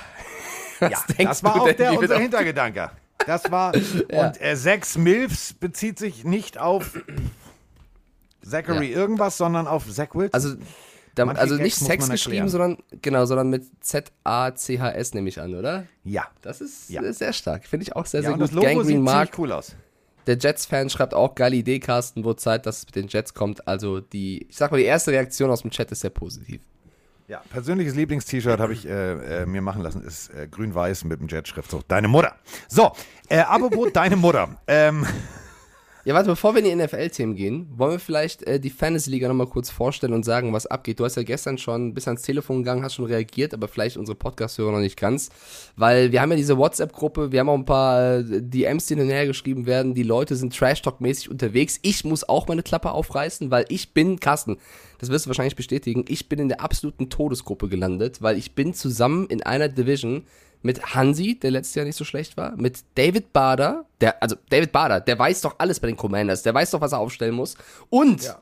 Ja, 0.81 0.99
das 1.17 1.45
war 1.45 1.63
auch 1.63 1.71
der, 1.73 1.93
unser 1.93 2.09
da- 2.15 2.19
Hintergedanke. 2.19 2.91
Das 3.25 3.53
war, 3.53 3.73
und 3.75 4.41
äh, 4.43 4.57
sechs 4.57 4.99
Milfs 4.99 5.53
bezieht 5.53 5.97
sich 5.97 6.25
nicht 6.25 6.59
auf 6.59 6.99
Zachary 8.45 8.91
Ja. 8.91 8.97
irgendwas, 8.99 9.37
sondern 9.37 9.69
auf 9.69 9.89
Zach 9.89 10.09
Wilson. 10.15 10.35
Also, 10.35 10.55
da, 11.15 11.27
also 11.27 11.57
Gags 11.57 11.65
nicht 11.65 11.77
Sex 11.77 12.09
geschrieben, 12.09 12.49
sondern 12.49 12.79
genau, 13.03 13.25
sondern 13.27 13.51
mit 13.51 13.65
Z-A-C-H-S 13.81 15.15
nehme 15.15 15.29
ich 15.29 15.41
an, 15.41 15.55
oder? 15.55 15.87
ja. 16.05 16.25
Das 16.43 16.61
ist 16.61 16.89
Ja. 16.91 17.13
sehr 17.13 17.33
stark. 17.33 17.67
Finde 17.67 17.85
ich 17.85 17.95
auch 17.97 18.07
sehr, 18.07 18.21
ja, 18.21 18.25
sehr 18.29 18.33
und 18.35 18.41
gut. 18.41 18.49
das 18.49 18.55
Logo 18.55 18.67
Gangrene 18.67 18.87
sieht 18.87 19.01
Mark, 19.01 19.31
cool 19.39 19.53
aus. 19.53 19.75
der 20.27 20.37
Jets-Fan 20.39 20.89
schreibt 20.91 21.15
auch 21.15 21.35
geile 21.35 21.57
Idee, 21.57 21.79
Carsten, 21.81 22.25
wo 22.25 22.33
Zeit, 22.35 22.67
dass 22.67 22.79
es 22.79 22.87
mit 22.87 22.97
den 22.97 23.09
Jets 23.09 23.35
kommt. 23.35 23.67
Also 23.69 24.01
die, 24.01 24.47
ich 24.49 24.57
sag 24.57 24.71
mal, 24.71 24.79
die 24.79 24.85
erste 24.85 25.11
Reaktion 25.13 25.51
aus 25.51 25.63
dem 25.63 25.71
Chat 25.71 25.91
ist 25.93 26.01
sehr 26.01 26.11
positiv. 26.11 26.63
Ja, 27.29 27.41
persönliches 27.51 27.95
Lieblings-T-Shirt 27.95 28.59
habe 28.61 28.73
ich 28.73 28.87
äh, 28.87 29.43
äh, 29.43 29.47
mir 29.47 29.63
machen 29.63 29.81
lassen, 29.83 30.03
ist 30.03 30.29
äh, 30.35 30.49
grün-weiß 30.51 31.05
mit 31.05 31.21
dem 31.21 31.29
Jet-Schriftzug. 31.29 31.87
Deine 31.89 32.09
Mutter. 32.09 32.35
So, 32.69 32.93
äh, 33.29 33.39
apropos 33.39 33.91
deine 33.95 34.17
Mutter. 34.17 34.57
Ähm, 34.67 35.07
Ja, 36.05 36.15
warte, 36.15 36.31
bevor 36.31 36.53
wir 36.53 36.65
in 36.65 36.79
die 36.79 36.85
NFL-Themen 36.85 37.37
gehen, 37.37 37.69
wollen 37.77 37.93
wir 37.93 37.99
vielleicht 38.01 38.43
äh, 38.43 38.59
die 38.59 38.71
Fantasy-Liga 38.71 39.29
nochmal 39.29 39.47
kurz 39.47 39.71
vorstellen 39.71 40.13
und 40.13 40.25
sagen, 40.25 40.53
was 40.53 40.67
abgeht. 40.67 40.99
Du 40.99 41.05
hast 41.05 41.15
ja 41.15 41.23
gestern 41.23 41.59
schon 41.59 41.95
bis 41.95 42.09
ans 42.09 42.23
Telefon 42.23 42.59
gegangen, 42.59 42.83
hast 42.83 42.95
schon 42.95 43.05
reagiert, 43.05 43.55
aber 43.55 43.69
vielleicht 43.69 43.97
unsere 43.97 44.17
Podcast-Hörer 44.17 44.73
noch 44.73 44.81
nicht 44.81 44.99
ganz. 44.99 45.29
Weil 45.77 46.11
wir 46.11 46.21
haben 46.21 46.31
ja 46.33 46.37
diese 46.37 46.59
WhatsApp-Gruppe, 46.59 47.31
wir 47.31 47.39
haben 47.39 47.49
auch 47.49 47.55
ein 47.55 47.65
paar 47.65 48.19
äh, 48.19 48.43
DMs, 48.43 48.87
die 48.87 48.95
hin 48.95 49.05
und 49.05 49.11
her 49.11 49.29
geschrieben 49.29 49.67
werden. 49.67 49.95
Die 49.95 50.03
Leute 50.03 50.35
sind 50.35 50.57
Trash-Talk-mäßig 50.57 51.31
unterwegs. 51.31 51.79
Ich 51.83 52.05
muss 52.05 52.29
auch 52.29 52.49
meine 52.49 52.65
Klappe 52.65 52.91
aufreißen, 52.91 53.53
weil 53.53 53.65
ich 53.69 53.95
bin, 53.95 54.19
Carsten, 54.19 54.57
das 54.99 55.09
wirst 55.09 55.27
du 55.27 55.29
wahrscheinlich 55.29 55.55
bestätigen, 55.55 56.05
ich 56.09 56.29
bin 56.29 56.41
in 56.41 56.49
der 56.49 56.63
absoluten 56.63 57.11
Todesgruppe 57.11 57.69
gelandet, 57.69 58.21
weil 58.21 58.37
ich 58.37 58.57
bin 58.57 58.75
zusammen 58.75 59.29
in 59.29 59.45
einer 59.45 59.69
Division 59.69 60.25
mit 60.63 60.95
Hansi, 60.95 61.39
der 61.39 61.51
letztes 61.51 61.75
Jahr 61.75 61.85
nicht 61.85 61.97
so 61.97 62.05
schlecht 62.05 62.37
war, 62.37 62.57
mit 62.57 62.81
David 62.95 63.33
Bader, 63.33 63.85
der, 64.01 64.23
also 64.23 64.37
David 64.49 64.73
Bader, 64.73 65.01
der 65.01 65.19
weiß 65.19 65.41
doch 65.43 65.57
alles 65.59 65.81
bei 65.81 65.89
den 65.89 65.97
Commanders, 65.97 66.43
der 66.43 66.55
weiß 66.55 66.71
doch, 66.71 66.81
was 66.81 66.93
er 66.93 66.99
aufstellen 66.99 67.35
muss. 67.35 67.57
Und 67.91 68.35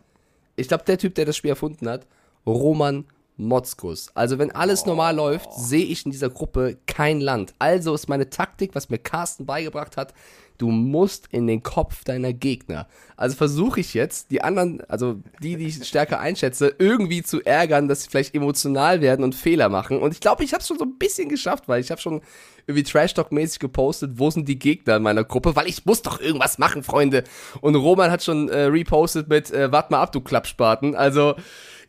ich 0.57 0.69
glaube, 0.69 0.85
der 0.85 0.99
Typ, 0.99 1.15
der 1.15 1.25
das 1.25 1.37
Spiel 1.37 1.51
erfunden 1.51 1.89
hat, 1.89 2.07
Roman 2.47 3.05
Motzkus. 3.47 4.11
Also, 4.15 4.39
wenn 4.39 4.51
alles 4.51 4.87
normal 4.87 5.17
läuft, 5.17 5.53
sehe 5.55 5.85
ich 5.85 6.05
in 6.05 6.13
dieser 6.13 6.31
Gruppe 6.31 6.79
kein 6.87 7.21
Land. 7.21 7.55
Also 7.59 7.95
ist 7.95 8.09
meine 8.09 8.31
Taktik, 8.31 8.75
was 8.75 8.89
mir 8.89 8.99
Carsten 8.99 9.47
beigebracht 9.47 9.97
hat, 9.97 10.15
du 10.61 10.71
musst 10.71 11.27
in 11.31 11.47
den 11.47 11.63
Kopf 11.63 12.05
deiner 12.05 12.33
Gegner. 12.33 12.87
Also 13.17 13.37
versuche 13.37 13.81
ich 13.81 13.95
jetzt, 13.95 14.31
die 14.31 14.43
anderen, 14.43 14.83
also 14.89 15.17
die, 15.43 15.57
die 15.57 15.69
ich 15.69 15.87
stärker 15.87 16.21
einschätze, 16.21 16.75
irgendwie 16.79 17.23
zu 17.23 17.41
ärgern, 17.41 17.89
dass 17.89 18.03
sie 18.03 18.11
vielleicht 18.11 18.35
emotional 18.35 19.01
werden 19.01 19.25
und 19.25 19.35
Fehler 19.35 19.71
machen. 19.71 19.99
Und 19.99 20.13
ich 20.13 20.21
glaube, 20.21 20.45
ich 20.45 20.53
habe 20.53 20.61
es 20.61 20.69
schon 20.69 20.79
so 20.79 20.85
ein 20.85 20.99
bisschen 20.99 21.29
geschafft, 21.31 21.67
weil 21.67 21.81
ich 21.81 21.91
habe 21.91 22.01
schon 22.01 22.21
irgendwie 22.67 22.83
Trash-Talk-mäßig 22.83 23.59
gepostet, 23.59 24.13
wo 24.17 24.31
sind 24.31 24.49
die 24.49 24.59
Gegner 24.59 24.97
in 24.97 25.03
meiner 25.03 25.25
Gruppe, 25.25 25.57
weil 25.57 25.67
ich 25.67 25.87
muss 25.87 26.03
doch 26.03 26.21
irgendwas 26.21 26.59
machen, 26.59 26.83
Freunde. 26.83 27.25
Und 27.63 27.75
Roman 27.75 28.11
hat 28.11 28.23
schon 28.23 28.51
äh, 28.51 28.65
repostet 28.65 29.29
mit, 29.29 29.51
äh, 29.51 29.73
wart 29.73 29.91
mal 29.91 30.03
ab, 30.03 30.13
du 30.13 30.21
Klappspaten. 30.21 30.95
Also, 30.95 31.37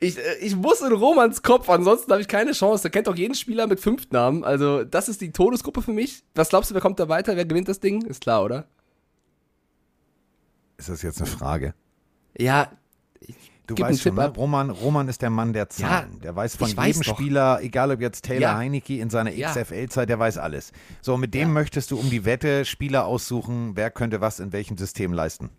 ich, 0.02 0.18
äh, 0.18 0.36
ich 0.42 0.56
muss 0.56 0.82
in 0.82 0.92
Romans 0.92 1.42
Kopf, 1.42 1.70
ansonsten 1.70 2.12
habe 2.12 2.22
ich 2.22 2.28
keine 2.28 2.52
Chance. 2.52 2.82
Der 2.82 2.92
kennt 2.92 3.08
doch 3.08 3.16
jeden 3.16 3.36
Spieler 3.36 3.68
mit 3.68 3.80
fünf 3.80 4.10
Namen. 4.12 4.44
Also, 4.44 4.84
das 4.84 5.08
ist 5.08 5.22
die 5.22 5.32
Todesgruppe 5.32 5.82
für 5.82 5.94
mich. 5.94 6.24
Was 6.36 6.50
glaubst 6.50 6.70
du, 6.72 6.74
wer 6.76 6.82
kommt 6.82 7.00
da 7.00 7.08
weiter? 7.08 7.38
Wer 7.38 7.46
gewinnt 7.46 7.70
das 7.70 7.80
Ding? 7.80 8.02
Ist 8.06 8.22
klar, 8.22 8.44
oder? 8.44 8.66
ist 10.78 10.90
das 10.90 11.02
jetzt 11.04 11.20
eine 11.22 11.30
Frage? 11.30 11.74
Ja, 12.38 12.72
Du 13.68 13.78
weißt 13.78 14.02
schon, 14.02 14.16
ne? 14.16 14.28
Roman, 14.36 14.70
Roman 14.72 15.08
ist 15.08 15.22
der 15.22 15.30
Mann 15.30 15.54
der 15.54 15.70
Zahlen. 15.70 16.20
der 16.22 16.36
weiß 16.36 16.58
von 16.58 16.76
weiß 16.76 16.88
jedem 16.98 17.02
doch. 17.04 17.16
Spieler, 17.16 17.60
egal 17.62 17.92
ob 17.92 18.02
jetzt 18.02 18.26
Taylor 18.26 18.42
Ja. 18.42 18.58
Heinecke 18.58 18.98
in 18.98 19.10
seiner 19.10 19.32
Ja. 19.32 19.52
XFL-Zeit, 19.54 20.10
der 20.10 20.20
weiß 20.20 20.40
alles. 20.40 20.74
So, 21.02 21.16
mit 21.16 21.34
dem 21.34 21.54
möchtest 21.54 21.92
du 21.92 21.98
um 22.00 22.10
die 22.10 22.26
Wette 22.26 22.66
Spieler 22.66 23.06
aussuchen, 23.06 23.72
wer 23.76 23.90
könnte 23.90 24.20
was 24.20 24.42
in 24.42 24.52
welchem 24.52 24.78
System 24.78 25.14
leisten. 25.14 25.52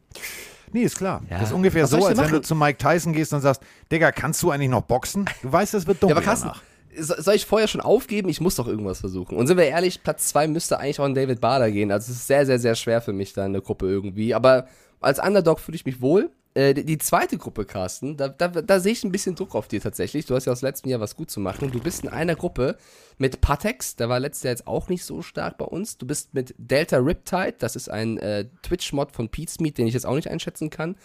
Nee, 0.73 0.83
ist 0.83 0.97
klar. 0.97 1.23
Ja. 1.31 1.39
Das 1.39 1.49
ist 1.49 1.55
ungefähr 1.55 1.85
Was 1.85 1.91
so, 1.91 2.05
als 2.07 2.19
wenn 2.19 2.31
du 2.31 2.41
zu 2.41 2.55
Mike 2.55 2.79
Tyson 2.79 3.13
gehst 3.13 3.33
und 3.33 3.41
sagst, 3.41 3.63
Digga, 3.91 4.13
kannst 4.13 4.43
du 4.43 4.51
eigentlich 4.51 4.71
noch 4.71 4.83
boxen? 4.83 5.27
Du 5.43 5.53
weißt, 5.53 5.75
das 5.75 5.87
wird 5.87 5.99
Ja, 5.99 6.01
dunkel 6.09 6.17
aber 6.17 6.25
Carsten, 6.25 6.51
soll 6.97 7.35
ich 7.35 7.47
vorher 7.47 7.69
schon 7.69 7.81
aufgeben? 7.81 8.29
Ich 8.29 8.41
muss 8.41 8.57
doch 8.57 8.67
irgendwas 8.67 9.01
versuchen. 9.01 9.37
Und 9.37 9.47
sind 9.47 9.57
wir 9.57 9.67
ehrlich, 9.67 10.03
Platz 10.03 10.29
2 10.29 10.49
müsste 10.49 10.79
eigentlich 10.79 11.01
auch 11.01 11.05
an 11.05 11.15
David 11.15 11.41
Bader 11.41 11.71
gehen. 11.71 11.91
Also 11.91 12.11
es 12.11 12.19
ist 12.19 12.27
sehr, 12.27 12.45
sehr, 12.47 12.59
sehr 12.59 12.75
schwer 12.75 13.01
für 13.01 13.13
mich 13.13 13.33
da 13.33 13.47
in 13.47 13.53
der 13.53 13.63
Gruppe 13.63 13.87
irgendwie. 13.87 14.35
Aber 14.35 14.67
als 15.01 15.19
Underdog 15.19 15.61
fühle 15.61 15.77
ich 15.77 15.87
mich 15.87 16.01
wohl. 16.01 16.31
Äh, 16.55 16.75
die, 16.75 16.99
zweite 16.99 17.39
Gruppe, 17.39 17.65
Carsten, 17.65 18.17
da, 18.17 18.29
da, 18.29 18.49
da 18.49 18.81
sehe 18.81 18.93
ich 18.93 19.05
ein 19.05 19.13
bisschen 19.13 19.35
Druck 19.35 19.55
auf 19.55 19.69
dir 19.69 19.81
tatsächlich. 19.81 20.27
Du 20.27 20.35
hast 20.35 20.45
ja 20.45 20.53
aus 20.53 20.61
letztem 20.61 20.91
Jahr 20.91 21.01
was 21.01 21.17
gut 21.17 21.31
zu 21.31 21.41
machen. 21.41 21.71
Du 21.71 21.81
bist 21.81 22.03
in 22.03 22.11
einer 22.11 22.37
Gruppe 22.37 22.77
mit 23.17 23.41
Patex, 23.41 23.97
der 23.97 24.09
war 24.09 24.21
letztes 24.21 24.43
Jahr 24.43 24.53
jetzt 24.53 24.67
auch 24.67 24.89
nicht 24.89 25.05
so 25.05 25.23
stark 25.23 25.57
bei 25.57 25.65
uns. 25.65 25.97
Du 25.97 26.07
bist 26.07 26.35
mit 26.35 26.55
Delta 26.59 26.99
Riptide, 26.99 27.55
das 27.59 27.75
ist 27.75 27.89
ein 27.89 28.19
äh, 28.19 28.47
Twitch-Mod 28.63 29.13
von 29.13 29.31
Meat, 29.61 29.79
den 29.79 29.87
ich 29.87 29.95
jetzt 29.95 30.07
auch 30.07 30.15
nicht 30.15 30.29
einschätzen 30.29 30.69
kann. 30.69 30.97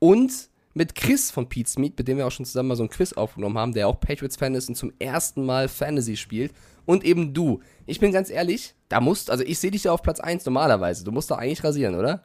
Und 0.00 0.50
mit 0.74 0.94
Chris 0.94 1.30
von 1.30 1.48
Pete's 1.48 1.78
Meat, 1.78 1.98
mit 1.98 2.08
dem 2.08 2.18
wir 2.18 2.26
auch 2.26 2.32
schon 2.32 2.46
zusammen 2.46 2.68
mal 2.68 2.76
so 2.76 2.84
ein 2.84 2.88
Quiz 2.88 3.12
aufgenommen 3.12 3.58
haben, 3.58 3.74
der 3.74 3.88
auch 3.88 4.00
Patriots-Fan 4.00 4.54
ist 4.54 4.68
und 4.68 4.76
zum 4.76 4.92
ersten 4.98 5.44
Mal 5.44 5.68
Fantasy 5.68 6.16
spielt. 6.16 6.52
Und 6.86 7.04
eben 7.04 7.34
du. 7.34 7.60
Ich 7.86 8.00
bin 8.00 8.12
ganz 8.12 8.30
ehrlich, 8.30 8.74
da 8.88 9.00
musst, 9.00 9.30
also 9.30 9.44
ich 9.44 9.58
sehe 9.58 9.70
dich 9.70 9.84
ja 9.84 9.92
auf 9.92 10.02
Platz 10.02 10.20
1 10.20 10.46
normalerweise. 10.46 11.04
Du 11.04 11.12
musst 11.12 11.30
da 11.30 11.36
eigentlich 11.36 11.62
rasieren, 11.62 11.94
oder? 11.94 12.24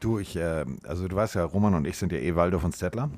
Du, 0.00 0.18
ich, 0.18 0.36
äh, 0.36 0.64
also 0.84 1.08
du 1.08 1.16
weißt 1.16 1.34
ja, 1.36 1.44
Roman 1.44 1.74
und 1.74 1.86
ich 1.86 1.96
sind 1.96 2.12
ja 2.12 2.18
eh 2.18 2.34
Waldorf 2.34 2.64
und 2.64 2.74
Stettler. 2.74 3.10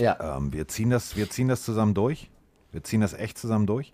Ja. 0.00 0.36
Ähm, 0.36 0.52
wir, 0.52 0.68
ziehen 0.68 0.90
das, 0.90 1.16
wir 1.16 1.30
ziehen 1.30 1.48
das 1.48 1.62
zusammen 1.62 1.94
durch. 1.94 2.30
Wir 2.72 2.82
ziehen 2.82 3.00
das 3.00 3.12
echt 3.12 3.38
zusammen 3.38 3.66
durch. 3.66 3.92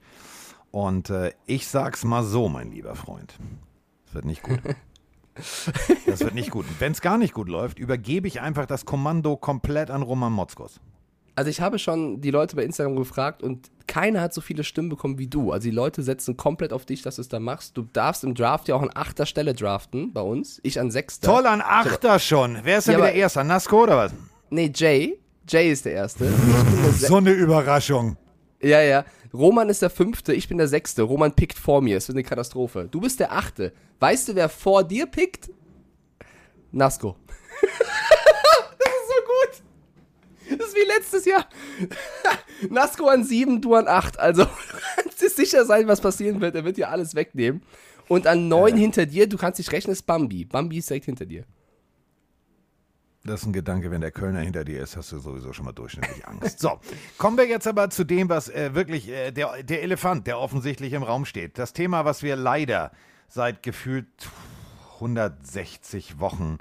Und 0.71 1.11
äh, 1.11 1.33
ich 1.47 1.67
sag's 1.67 2.05
mal 2.05 2.25
so, 2.25 2.49
mein 2.49 2.71
lieber 2.71 2.95
Freund. 2.95 3.35
Es 4.07 4.15
wird 4.15 4.25
nicht 4.25 4.43
gut. 4.43 4.61
Das 6.07 6.21
wird 6.21 6.35
nicht 6.35 6.51
gut. 6.51 6.67
Wenn 6.79 6.93
es 6.93 7.01
gar 7.01 7.19
nicht 7.19 7.35
gut 7.35 7.49
läuft, 7.49 7.79
übergebe 7.79 8.27
ich 8.27 8.41
einfach 8.41 8.67
das 8.67 8.85
Kommando 8.85 9.37
komplett 9.37 9.91
an 9.91 10.03
Roman 10.03 10.33
Motzkos. 10.33 10.81
Also 11.39 11.51
ich 11.51 11.61
habe 11.61 11.79
schon 11.79 12.21
die 12.21 12.33
Leute 12.33 12.57
bei 12.57 12.65
Instagram 12.65 12.97
gefragt 12.97 13.45
und 13.45 13.71
keiner 13.87 14.21
hat 14.21 14.35
so 14.35 14.41
viele 14.41 14.65
Stimmen 14.65 14.89
bekommen 14.89 15.19
wie 15.19 15.29
du. 15.29 15.53
Also 15.53 15.69
die 15.69 15.75
Leute 15.75 16.03
setzen 16.03 16.37
komplett 16.37 16.73
auf 16.73 16.85
dich, 16.85 17.01
dass 17.03 17.15
du 17.15 17.23
es 17.23 17.29
da 17.29 17.39
machst. 17.39 17.77
Du 17.77 17.83
darfst 17.93 18.25
im 18.25 18.35
Draft 18.35 18.67
ja 18.67 18.75
auch 18.75 18.83
an 18.83 18.91
achter 18.93 19.25
Stelle 19.25 19.55
draften 19.55 20.13
bei 20.13 20.21
uns. 20.21 20.59
Ich 20.65 20.81
an 20.81 20.91
sechster. 20.91 21.29
Toll, 21.33 21.47
an 21.47 21.63
Achter 21.65 22.19
schon. 22.19 22.59
Wer 22.65 22.79
ist 22.79 22.89
denn 22.89 22.95
Ja, 22.95 22.99
wieder 22.99 23.09
aber- 23.11 23.17
Erster? 23.17 23.45
Nasko 23.45 23.85
oder 23.85 23.97
was? 23.97 24.13
Nee, 24.51 24.73
Jay. 24.75 25.17
Jay 25.49 25.71
ist 25.71 25.85
der 25.85 25.93
Erste. 25.93 26.25
Der 26.29 26.93
So 27.09 27.19
eine 27.19 27.31
Überraschung. 27.31 28.17
ja, 28.61 28.83
ja. 28.83 29.05
Roman 29.33 29.69
ist 29.69 29.81
der 29.81 29.91
Fünfte, 29.91 30.35
ich 30.35 30.49
bin 30.49 30.59
der 30.59 30.67
Sechste. 30.67 31.03
Roman 31.03 31.33
pickt 31.37 31.57
vor 31.57 31.83
mir. 31.83 31.99
Es 31.99 32.09
wird 32.09 32.17
eine 32.17 32.25
Katastrophe. 32.25 32.89
Du 32.91 33.01
bist 33.01 33.21
der 33.21 33.31
Achte. 33.31 33.73
Weißt 34.01 34.27
du, 34.29 34.35
wer 34.35 34.49
vor 34.49 34.83
dir 34.83 35.07
pickt? 35.07 35.51
Nasco. 36.73 37.15
das 37.61 38.89
ist 38.89 39.09
so 39.09 39.23
gut. 39.25 39.63
Das 40.51 40.69
ist 40.69 40.77
wie 40.77 40.87
letztes 40.87 41.25
Jahr. 41.25 41.47
Nasco 42.71 43.07
an 43.07 43.25
sieben, 43.25 43.61
du 43.61 43.75
an 43.75 43.89
acht. 43.89 44.19
Also, 44.19 44.45
du 44.45 44.51
kannst 44.97 45.21
dir 45.21 45.31
sicher 45.31 45.65
sein, 45.65 45.89
was 45.89 46.01
passieren 46.01 46.41
wird. 46.41 46.55
Er 46.55 46.65
wird 46.65 46.77
dir 46.77 46.91
alles 46.91 47.15
wegnehmen. 47.15 47.63
Und 48.09 48.27
an 48.27 48.49
neun 48.49 48.77
hinter 48.77 49.07
dir, 49.07 49.29
du 49.29 49.37
kannst 49.37 49.59
dich 49.59 49.71
rechnen, 49.71 49.93
ist 49.93 50.07
Bambi. 50.07 50.45
Bambi 50.45 50.79
ist 50.79 50.89
direkt 50.89 51.07
hinter 51.07 51.27
dir. 51.27 51.45
Das 53.25 53.43
ist 53.43 53.47
ein 53.47 53.53
Gedanke, 53.53 53.91
wenn 53.91 54.01
der 54.01 54.11
Kölner 54.11 54.41
hinter 54.41 54.65
dir 54.65 54.83
ist, 54.83 54.97
hast 54.97 55.13
du 55.13 55.19
sowieso 55.19 55.53
schon 55.53 55.67
mal 55.67 55.73
durchschnittlich 55.73 56.27
Angst. 56.27 56.61
So, 56.61 56.81
kommen 57.19 57.37
wir 57.37 57.47
jetzt 57.47 57.67
aber 57.67 57.91
zu 57.91 58.05
dem, 58.05 58.31
was 58.31 58.49
äh, 58.49 58.75
wirklich 58.75 59.09
äh, 59.09 59.33
der, 59.33 59.63
der 59.63 59.83
Elefant, 59.83 60.27
der 60.27 60.39
offensichtlich 60.39 60.95
im 60.95 61.03
Raum 61.03 61.27
steht. 61.27 61.59
Das 61.59 61.75
Thema, 61.75 62.07
was 62.07 62.23
wir 62.23 62.37
leider 62.37 62.91
seit 63.29 63.63
gefühlt 63.63 64.07
160 64.95 66.21
Wochen, 66.21 66.59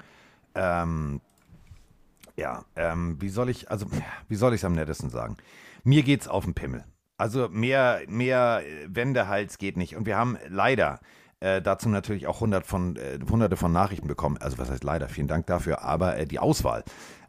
ähm, 0.54 1.20
ja, 2.38 2.64
ähm, 2.76 3.20
wie 3.20 3.28
soll 3.28 3.50
ich, 3.50 3.70
also, 3.70 3.86
wie 4.28 4.36
soll 4.36 4.54
ich 4.54 4.60
es 4.60 4.64
am 4.64 4.74
nettesten 4.74 5.10
sagen? 5.10 5.36
Mir 5.84 6.02
geht's 6.02 6.28
auf 6.28 6.44
den 6.44 6.54
Pimmel. 6.54 6.84
Also 7.16 7.48
mehr, 7.50 8.00
mehr 8.06 8.62
äh, 8.64 8.86
Wendehals 8.88 9.58
geht 9.58 9.76
nicht. 9.76 9.96
Und 9.96 10.06
wir 10.06 10.16
haben 10.16 10.38
leider 10.48 11.00
äh, 11.40 11.60
dazu 11.60 11.88
natürlich 11.88 12.28
auch 12.28 12.40
hundert 12.40 12.64
von, 12.64 12.96
äh, 12.96 13.18
hunderte 13.28 13.56
von 13.56 13.72
Nachrichten 13.72 14.06
bekommen. 14.06 14.38
Also 14.38 14.58
was 14.58 14.70
heißt 14.70 14.84
leider, 14.84 15.08
vielen 15.08 15.26
Dank 15.26 15.46
dafür. 15.46 15.82
Aber 15.82 16.16
äh, 16.16 16.26
die 16.26 16.38
Auswahl. 16.38 16.84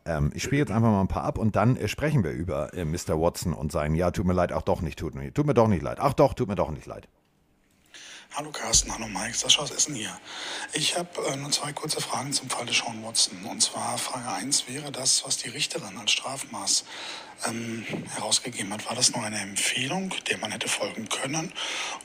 Ähm, 0.06 0.32
ich 0.36 0.44
spiele 0.44 0.60
jetzt 0.60 0.72
einfach 0.72 0.90
mal 0.90 1.02
ein 1.02 1.08
paar 1.08 1.24
ab 1.24 1.40
und 1.40 1.56
dann 1.56 1.76
äh, 1.76 1.88
sprechen 1.88 2.24
wir 2.24 2.32
über 2.32 2.74
äh, 2.76 2.86
Mr. 2.86 3.20
Watson 3.20 3.54
und 3.54 3.72
sein, 3.72 3.96
ja, 3.96 4.12
tut 4.12 4.26
mir 4.26 4.34
leid, 4.34 4.52
ach 4.52 4.62
doch 4.62 4.82
nicht, 4.82 5.00
tut 5.00 5.16
mir, 5.16 5.34
tut 5.34 5.48
mir 5.48 5.56
doch 5.56 5.68
nicht 5.68 5.82
leid. 5.82 5.98
Ach 6.00 6.14
doch, 6.14 6.34
tut 6.36 6.48
mir 6.48 6.56
doch 6.56 6.72
nicht 6.72 6.86
leid. 6.86 7.10
Hallo 8.36 8.52
Carsten, 8.52 8.94
hallo 8.94 9.08
Mike, 9.08 9.36
Sascha 9.36 9.64
aus 9.64 9.72
Essen 9.72 9.96
hier. 9.96 10.16
Ich 10.74 10.96
habe 10.96 11.10
äh, 11.26 11.36
nur 11.36 11.50
zwei 11.50 11.74
kurze 11.74 12.00
Fragen 12.00 12.32
zum 12.32 12.48
Fall 12.48 12.68
des 12.68 12.78
Sean 12.78 13.04
Watson. 13.04 13.44
Und 13.46 13.60
zwar 13.62 13.98
Frage 13.98 14.30
1 14.30 14.68
wäre 14.68 14.92
das, 14.92 15.26
was 15.26 15.38
die 15.38 15.50
Richterin 15.50 15.98
als 15.98 16.12
Strafmaß 16.12 16.86
ähm, 17.48 17.88
herausgegeben 18.14 18.72
hat. 18.72 18.86
War 18.88 18.96
das 18.96 19.16
nur 19.16 19.24
eine 19.26 19.40
Empfehlung, 19.40 20.14
der 20.30 20.38
man 20.38 20.52
hätte 20.52 20.70
folgen 20.70 21.10
können? 21.10 21.52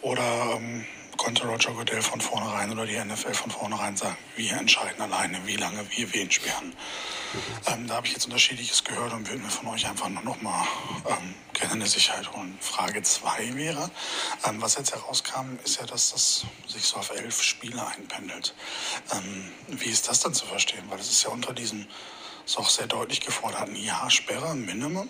Oder 0.01 0.55
ähm, 0.57 0.87
konnte 1.17 1.47
Roger 1.47 1.73
Goodell 1.73 2.03
von 2.03 2.21
vornherein 2.21 2.71
oder 2.73 2.87
die 2.87 2.99
NFL 2.99 3.35
von 3.35 3.51
vornherein 3.51 3.97
sagen, 3.97 4.17
wir 4.37 4.53
entscheiden 4.53 5.01
alleine, 5.01 5.47
wie 5.47 5.57
lange 5.57 5.85
wir 5.91 6.13
wen 6.13 6.31
sperren? 6.31 6.75
Ähm, 7.67 7.87
da 7.87 7.95
habe 7.95 8.07
ich 8.07 8.13
jetzt 8.13 8.27
unterschiedliches 8.27 8.85
gehört 8.85 9.13
und 9.13 9.29
würde 9.29 9.43
mir 9.43 9.51
von 9.51 9.69
euch 9.69 9.87
einfach 9.87 10.09
nur 10.09 10.23
noch 10.23 10.41
mal 10.41 10.67
ähm, 11.09 11.35
gerne 11.53 11.75
eine 11.75 11.87
Sicherheit 11.87 12.33
holen. 12.33 12.57
Frage 12.61 13.03
2 13.03 13.57
wäre, 13.57 13.91
ähm, 14.47 14.61
was 14.63 14.77
jetzt 14.77 14.93
herauskam, 14.93 15.59
ist 15.65 15.81
ja, 15.81 15.87
dass 15.87 16.13
das 16.13 16.47
sich 16.69 16.85
so 16.85 16.97
auf 16.97 17.11
elf 17.11 17.43
Spiele 17.43 17.85
einpendelt. 17.87 18.55
Ähm, 19.13 19.53
wie 19.69 19.91
ist 19.91 20.09
das 20.09 20.21
dann 20.21 20.35
zu 20.35 20.47
verstehen? 20.47 20.85
Weil 20.89 21.01
es 21.01 21.11
ist 21.11 21.25
ja 21.25 21.31
unter 21.31 21.53
diesem 21.53 21.87
so 22.47 22.61
auch 22.61 22.69
sehr 22.69 22.87
deutlich 22.87 23.21
geforderten 23.21 23.77
Jahr 23.77 24.11
Sperre, 24.11 24.55
Minimum. 24.55 25.09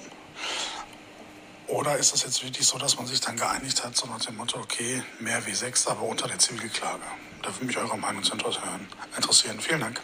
Oder 1.66 1.96
ist 1.96 2.14
es 2.14 2.22
jetzt 2.24 2.44
wirklich 2.44 2.66
so, 2.66 2.78
dass 2.78 2.96
man 2.96 3.06
sich 3.06 3.20
dann 3.20 3.36
geeinigt 3.36 3.82
hat, 3.82 3.96
so 3.96 4.06
nach 4.06 4.22
dem 4.24 4.36
Motto, 4.36 4.58
okay, 4.58 5.02
mehr 5.18 5.44
wie 5.46 5.54
sechs, 5.54 5.86
aber 5.86 6.02
unter 6.02 6.28
der 6.28 6.38
Zivilklage? 6.38 7.02
Da 7.42 7.54
würde 7.54 7.64
mich 7.64 7.76
eure 7.76 7.96
Meinung 7.96 8.22
zu 8.22 8.34
interessieren. 8.34 9.60
Vielen 9.60 9.80
Dank. 9.80 10.00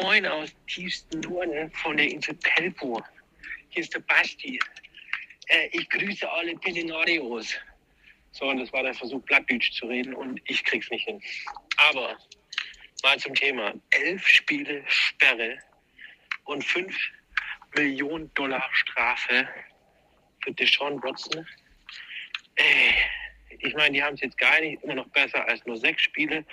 Moin 0.00 0.24
aus 0.26 0.50
tiefsten 0.68 1.20
Norden 1.20 1.70
von 1.72 1.96
der 1.96 2.08
Insel 2.08 2.34
Pelpo. 2.34 3.02
Hier 3.70 3.82
ist 3.82 3.92
der 3.92 4.00
Basti. 4.00 4.58
Äh, 5.48 5.68
ich 5.72 5.88
grüße 5.90 6.30
alle 6.30 6.56
Pelinarios. 6.56 7.48
So, 8.30 8.46
und 8.46 8.58
das 8.58 8.72
war 8.72 8.84
der 8.84 8.94
Versuch, 8.94 9.20
Blattdeutsch 9.22 9.72
zu 9.72 9.86
reden 9.86 10.14
und 10.14 10.40
ich 10.44 10.62
krieg's 10.62 10.88
nicht 10.90 11.04
hin. 11.04 11.20
Aber 11.76 12.16
mal 13.02 13.18
zum 13.18 13.34
Thema. 13.34 13.74
Elf 13.90 14.26
Spiele 14.26 14.84
Sperre 14.86 15.58
und 16.44 16.64
fünf 16.64 16.96
Millionen 17.74 18.32
Dollar 18.34 18.62
Strafe 18.72 19.48
Deshaun 20.52 21.02
Watson. 21.02 21.46
Äh, 22.56 22.92
ich 23.60 23.74
meine, 23.74 23.92
die 23.92 24.02
haben 24.02 24.14
es 24.14 24.20
jetzt 24.20 24.38
gar 24.38 24.60
nicht 24.60 24.82
immer 24.82 24.94
noch 24.94 25.08
besser 25.08 25.46
als 25.48 25.64
nur 25.66 25.76
sechs 25.76 26.02
Spiele. 26.02 26.44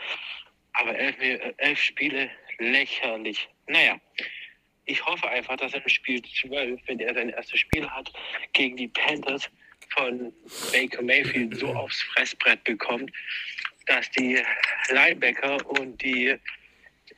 Aber 0.74 0.98
elf, 0.98 1.20
äh, 1.22 1.54
elf 1.58 1.80
Spiele 1.80 2.30
lächerlich. 2.60 3.48
Naja, 3.68 4.00
ich 4.86 5.04
hoffe 5.06 5.28
einfach, 5.30 5.58
dass 5.58 5.74
er 5.74 5.82
im 5.82 5.90
Spiel 5.90 6.22
12, 6.22 6.82
wenn 6.86 7.00
er 7.00 7.14
sein 7.14 7.30
erstes 7.30 7.60
Spiel 7.60 7.90
hat, 7.90 8.12
gegen 8.54 8.78
die 8.78 8.88
Panthers 8.88 9.50
von 9.90 10.34
Baker 10.72 11.02
Mayfield 11.02 11.58
so 11.58 11.74
aufs 11.74 12.02
Fressbrett 12.04 12.64
bekommt, 12.64 13.12
dass 13.86 14.10
die 14.12 14.42
Linebacker 14.90 15.66
und 15.68 16.02
die 16.02 16.38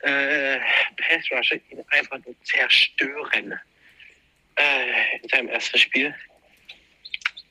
äh, 0.00 0.58
Pass 0.96 1.30
Rusher 1.30 1.56
ihn 1.70 1.84
einfach 1.90 2.18
nur 2.24 2.34
zerstören 2.42 3.58
äh, 4.56 5.16
in 5.22 5.28
seinem 5.28 5.48
ersten 5.48 5.78
Spiel. 5.78 6.14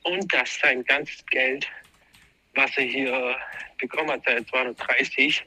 Und 0.07 0.33
dass 0.33 0.57
sein 0.59 0.85
ganzes 0.85 1.25
Geld, 1.25 1.67
was 2.55 2.77
er 2.77 2.85
hier 2.85 3.37
bekommen 3.77 4.11
hat, 4.11 4.23
seine 4.25 4.45
230, 4.45 5.43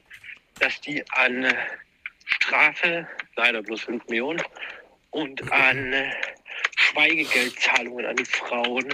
dass 0.59 0.79
die 0.81 1.03
an 1.13 1.45
äh, 1.45 1.55
Strafe, 2.25 3.07
leider 3.35 3.63
bloß 3.63 3.81
5 3.81 4.05
Millionen, 4.07 4.41
und 5.09 5.51
an 5.51 5.93
äh, 5.93 6.11
Schweigegeldzahlungen 6.77 8.05
an 8.05 8.15
die 8.15 8.25
Frauen 8.25 8.93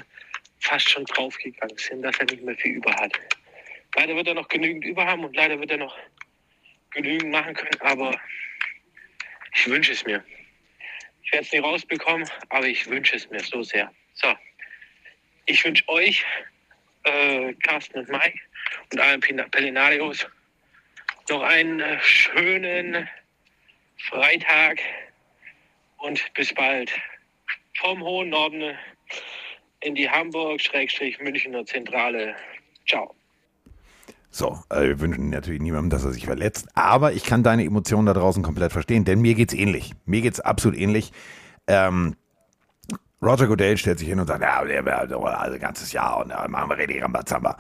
fast 0.62 0.90
schon 0.90 1.04
draufgegangen 1.04 1.78
sind, 1.78 2.02
dass 2.02 2.18
er 2.20 2.26
nicht 2.28 2.44
mehr 2.44 2.56
viel 2.56 2.76
über 2.76 2.96
hat. 2.96 3.20
Leider 3.98 4.16
wird 4.16 4.28
er 4.28 4.36
noch 4.36 4.48
genügend 4.48 4.86
über 4.86 5.06
haben 5.06 5.26
und 5.26 5.36
leider 5.36 5.60
wird 5.60 5.72
er 5.72 5.78
noch 5.80 5.98
genügend 6.92 7.30
machen 7.30 7.54
können, 7.54 7.82
aber 7.82 8.18
ich 9.54 9.68
wünsche 9.68 9.92
es 9.92 10.06
mir. 10.06 10.24
Ich 11.24 11.34
werde 11.34 11.46
es 11.46 11.52
nicht 11.52 11.64
rausbekommen, 11.64 12.30
aber 12.48 12.68
ich 12.68 12.90
wünsche 12.90 13.18
es 13.18 13.30
mir 13.30 13.42
so 13.42 13.64
sehr. 13.64 13.92
So, 14.14 14.34
ich 15.48 15.64
wünsche 15.66 15.88
euch, 15.88 16.24
äh, 17.04 17.54
Carsten 17.64 18.00
und 18.00 18.10
Mike 18.10 18.40
und 18.92 19.00
allen 19.00 19.22
Pellinarios, 19.22 20.28
noch 21.30 21.42
einen 21.42 21.80
äh, 21.80 22.00
schönen 22.02 23.08
Freitag 24.10 24.80
und 25.98 26.22
bis 26.36 26.54
bald. 26.54 26.92
Vom 27.80 28.02
hohen 28.02 28.30
Norden 28.30 28.76
in 29.82 29.96
die 29.96 30.10
Hamburg-Münchner 30.10 31.66
Zentrale. 31.66 32.36
Ciao. 32.88 33.14
So, 34.30 34.60
äh, 34.70 34.82
wir 34.82 35.00
wünschen 35.00 35.30
natürlich 35.30 35.62
niemandem, 35.62 35.90
dass 35.90 36.04
er 36.04 36.12
sich 36.12 36.26
verletzt, 36.26 36.68
aber 36.76 37.14
ich 37.14 37.24
kann 37.24 37.44
deine 37.44 37.64
Emotionen 37.64 38.06
da 38.06 38.14
draußen 38.14 38.44
komplett 38.44 38.72
verstehen, 38.72 39.06
denn 39.06 39.20
mir 39.20 39.36
geht's 39.36 39.54
ähnlich. 39.54 39.92
Mir 40.06 40.22
geht's 40.22 40.40
absolut 40.40 40.78
ähnlich. 40.78 41.12
Ähm, 41.68 42.16
Roger 43.22 43.48
Goodell 43.48 43.78
stellt 43.78 44.00
sich 44.00 44.08
hin 44.08 44.20
und 44.20 44.28
sagt, 44.28 44.42
ja, 44.42 44.64
der 44.64 44.86
wäre 44.86 45.00
also 45.00 45.24
ein 45.26 45.60
ganzes 45.60 45.92
Jahr 45.92 46.20
und 46.20 46.30
dann 46.30 46.52
machen 46.52 46.70
wir 46.70 46.78
richtig 46.78 47.04
Rambazamba. 47.04 47.58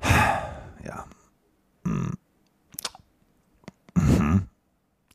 Ja. 0.82 1.04
Hm. 1.84 2.12
Mhm. 3.94 4.48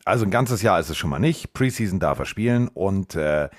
Also 0.04 0.26
ein 0.26 0.30
ganzes 0.30 0.62
Jahr 0.62 0.80
ist 0.80 0.92
es 0.92 0.98
schon 0.98 1.10
mal 1.10 1.18
nicht. 1.18 1.54
Preseason 1.54 2.00
darf 2.00 2.20
er 2.20 2.26
spielen 2.26 2.68
und 2.68 3.16
äh, 3.16 3.50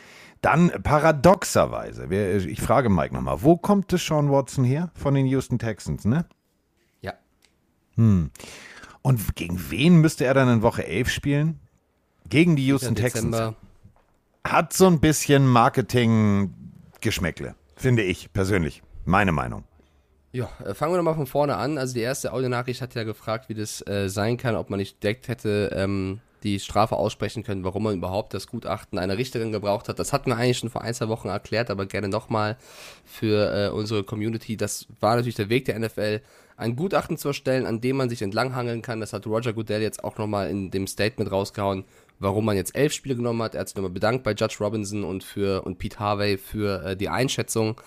dann 0.40 0.70
paradoxerweise, 0.84 2.04
ich 2.06 2.62
frage 2.62 2.88
Mike 2.88 3.12
nochmal, 3.12 3.42
wo 3.42 3.56
kommt 3.56 3.92
das 3.92 4.06
Sean 4.06 4.30
Watson 4.30 4.62
her? 4.62 4.92
Von 4.94 5.14
den 5.14 5.26
Houston 5.26 5.58
Texans, 5.58 6.04
ne? 6.04 6.26
Ja. 7.00 7.14
Und 7.96 9.34
gegen 9.34 9.70
wen 9.70 10.00
müsste 10.00 10.26
er 10.26 10.34
dann 10.34 10.48
in 10.48 10.62
Woche 10.62 10.86
11 10.86 11.10
spielen? 11.10 11.58
Gegen 12.28 12.54
die 12.54 12.66
Houston 12.66 12.94
Texans. 12.94 13.36
Dezember. 13.36 13.56
Hat 14.52 14.72
so 14.72 14.86
ein 14.86 15.00
bisschen 15.00 15.46
Marketing-Geschmäckle, 15.46 17.54
finde 17.76 18.02
ich 18.02 18.32
persönlich. 18.32 18.82
Meine 19.04 19.32
Meinung. 19.32 19.64
Ja, 20.32 20.48
äh, 20.64 20.74
fangen 20.74 20.92
wir 20.92 20.98
doch 20.98 21.04
mal 21.04 21.14
von 21.14 21.26
vorne 21.26 21.56
an. 21.56 21.78
Also 21.78 21.94
die 21.94 22.00
erste 22.00 22.32
Audionachricht 22.32 22.82
hat 22.82 22.94
ja 22.94 23.04
gefragt, 23.04 23.48
wie 23.48 23.54
das 23.54 23.86
äh, 23.86 24.08
sein 24.08 24.36
kann, 24.36 24.56
ob 24.56 24.68
man 24.68 24.78
nicht 24.78 25.02
direkt 25.02 25.28
hätte 25.28 25.70
ähm, 25.74 26.20
die 26.42 26.60
Strafe 26.60 26.96
aussprechen 26.96 27.42
können, 27.42 27.64
warum 27.64 27.84
man 27.84 27.96
überhaupt 27.96 28.34
das 28.34 28.46
Gutachten 28.46 28.98
einer 28.98 29.16
Richterin 29.16 29.52
gebraucht 29.52 29.88
hat. 29.88 29.98
Das 29.98 30.12
hatten 30.12 30.30
wir 30.30 30.36
eigentlich 30.36 30.58
schon 30.58 30.70
vor 30.70 30.82
ein, 30.82 30.94
zwei 30.94 31.08
Wochen 31.08 31.28
erklärt, 31.28 31.70
aber 31.70 31.86
gerne 31.86 32.08
nochmal 32.08 32.56
für 33.04 33.52
äh, 33.52 33.70
unsere 33.70 34.04
Community. 34.04 34.56
Das 34.56 34.86
war 35.00 35.16
natürlich 35.16 35.36
der 35.36 35.48
Weg 35.48 35.64
der 35.64 35.78
NFL, 35.78 36.20
ein 36.56 36.76
Gutachten 36.76 37.16
zu 37.16 37.28
erstellen, 37.28 37.66
an 37.66 37.80
dem 37.80 37.96
man 37.96 38.08
sich 38.08 38.22
entlanghangeln 38.22 38.82
kann. 38.82 39.00
Das 39.00 39.12
hat 39.12 39.26
Roger 39.26 39.52
Goodell 39.52 39.82
jetzt 39.82 40.04
auch 40.04 40.18
nochmal 40.18 40.50
in 40.50 40.70
dem 40.70 40.86
Statement 40.86 41.30
rausgehauen, 41.30 41.84
warum 42.18 42.44
man 42.44 42.56
jetzt 42.56 42.76
elf 42.76 42.92
Spiele 42.92 43.16
genommen 43.16 43.42
hat. 43.42 43.54
Er 43.54 43.60
hat 43.60 43.68
sich 43.68 43.76
nochmal 43.76 43.90
bedankt 43.90 44.24
bei 44.24 44.32
Judge 44.32 44.56
Robinson 44.60 45.04
und 45.04 45.24
für 45.24 45.62
und 45.62 45.78
Pete 45.78 45.98
Harvey 45.98 46.38
für 46.38 46.84
äh, 46.84 46.96
die 46.96 47.08
Einschätzung. 47.08 47.80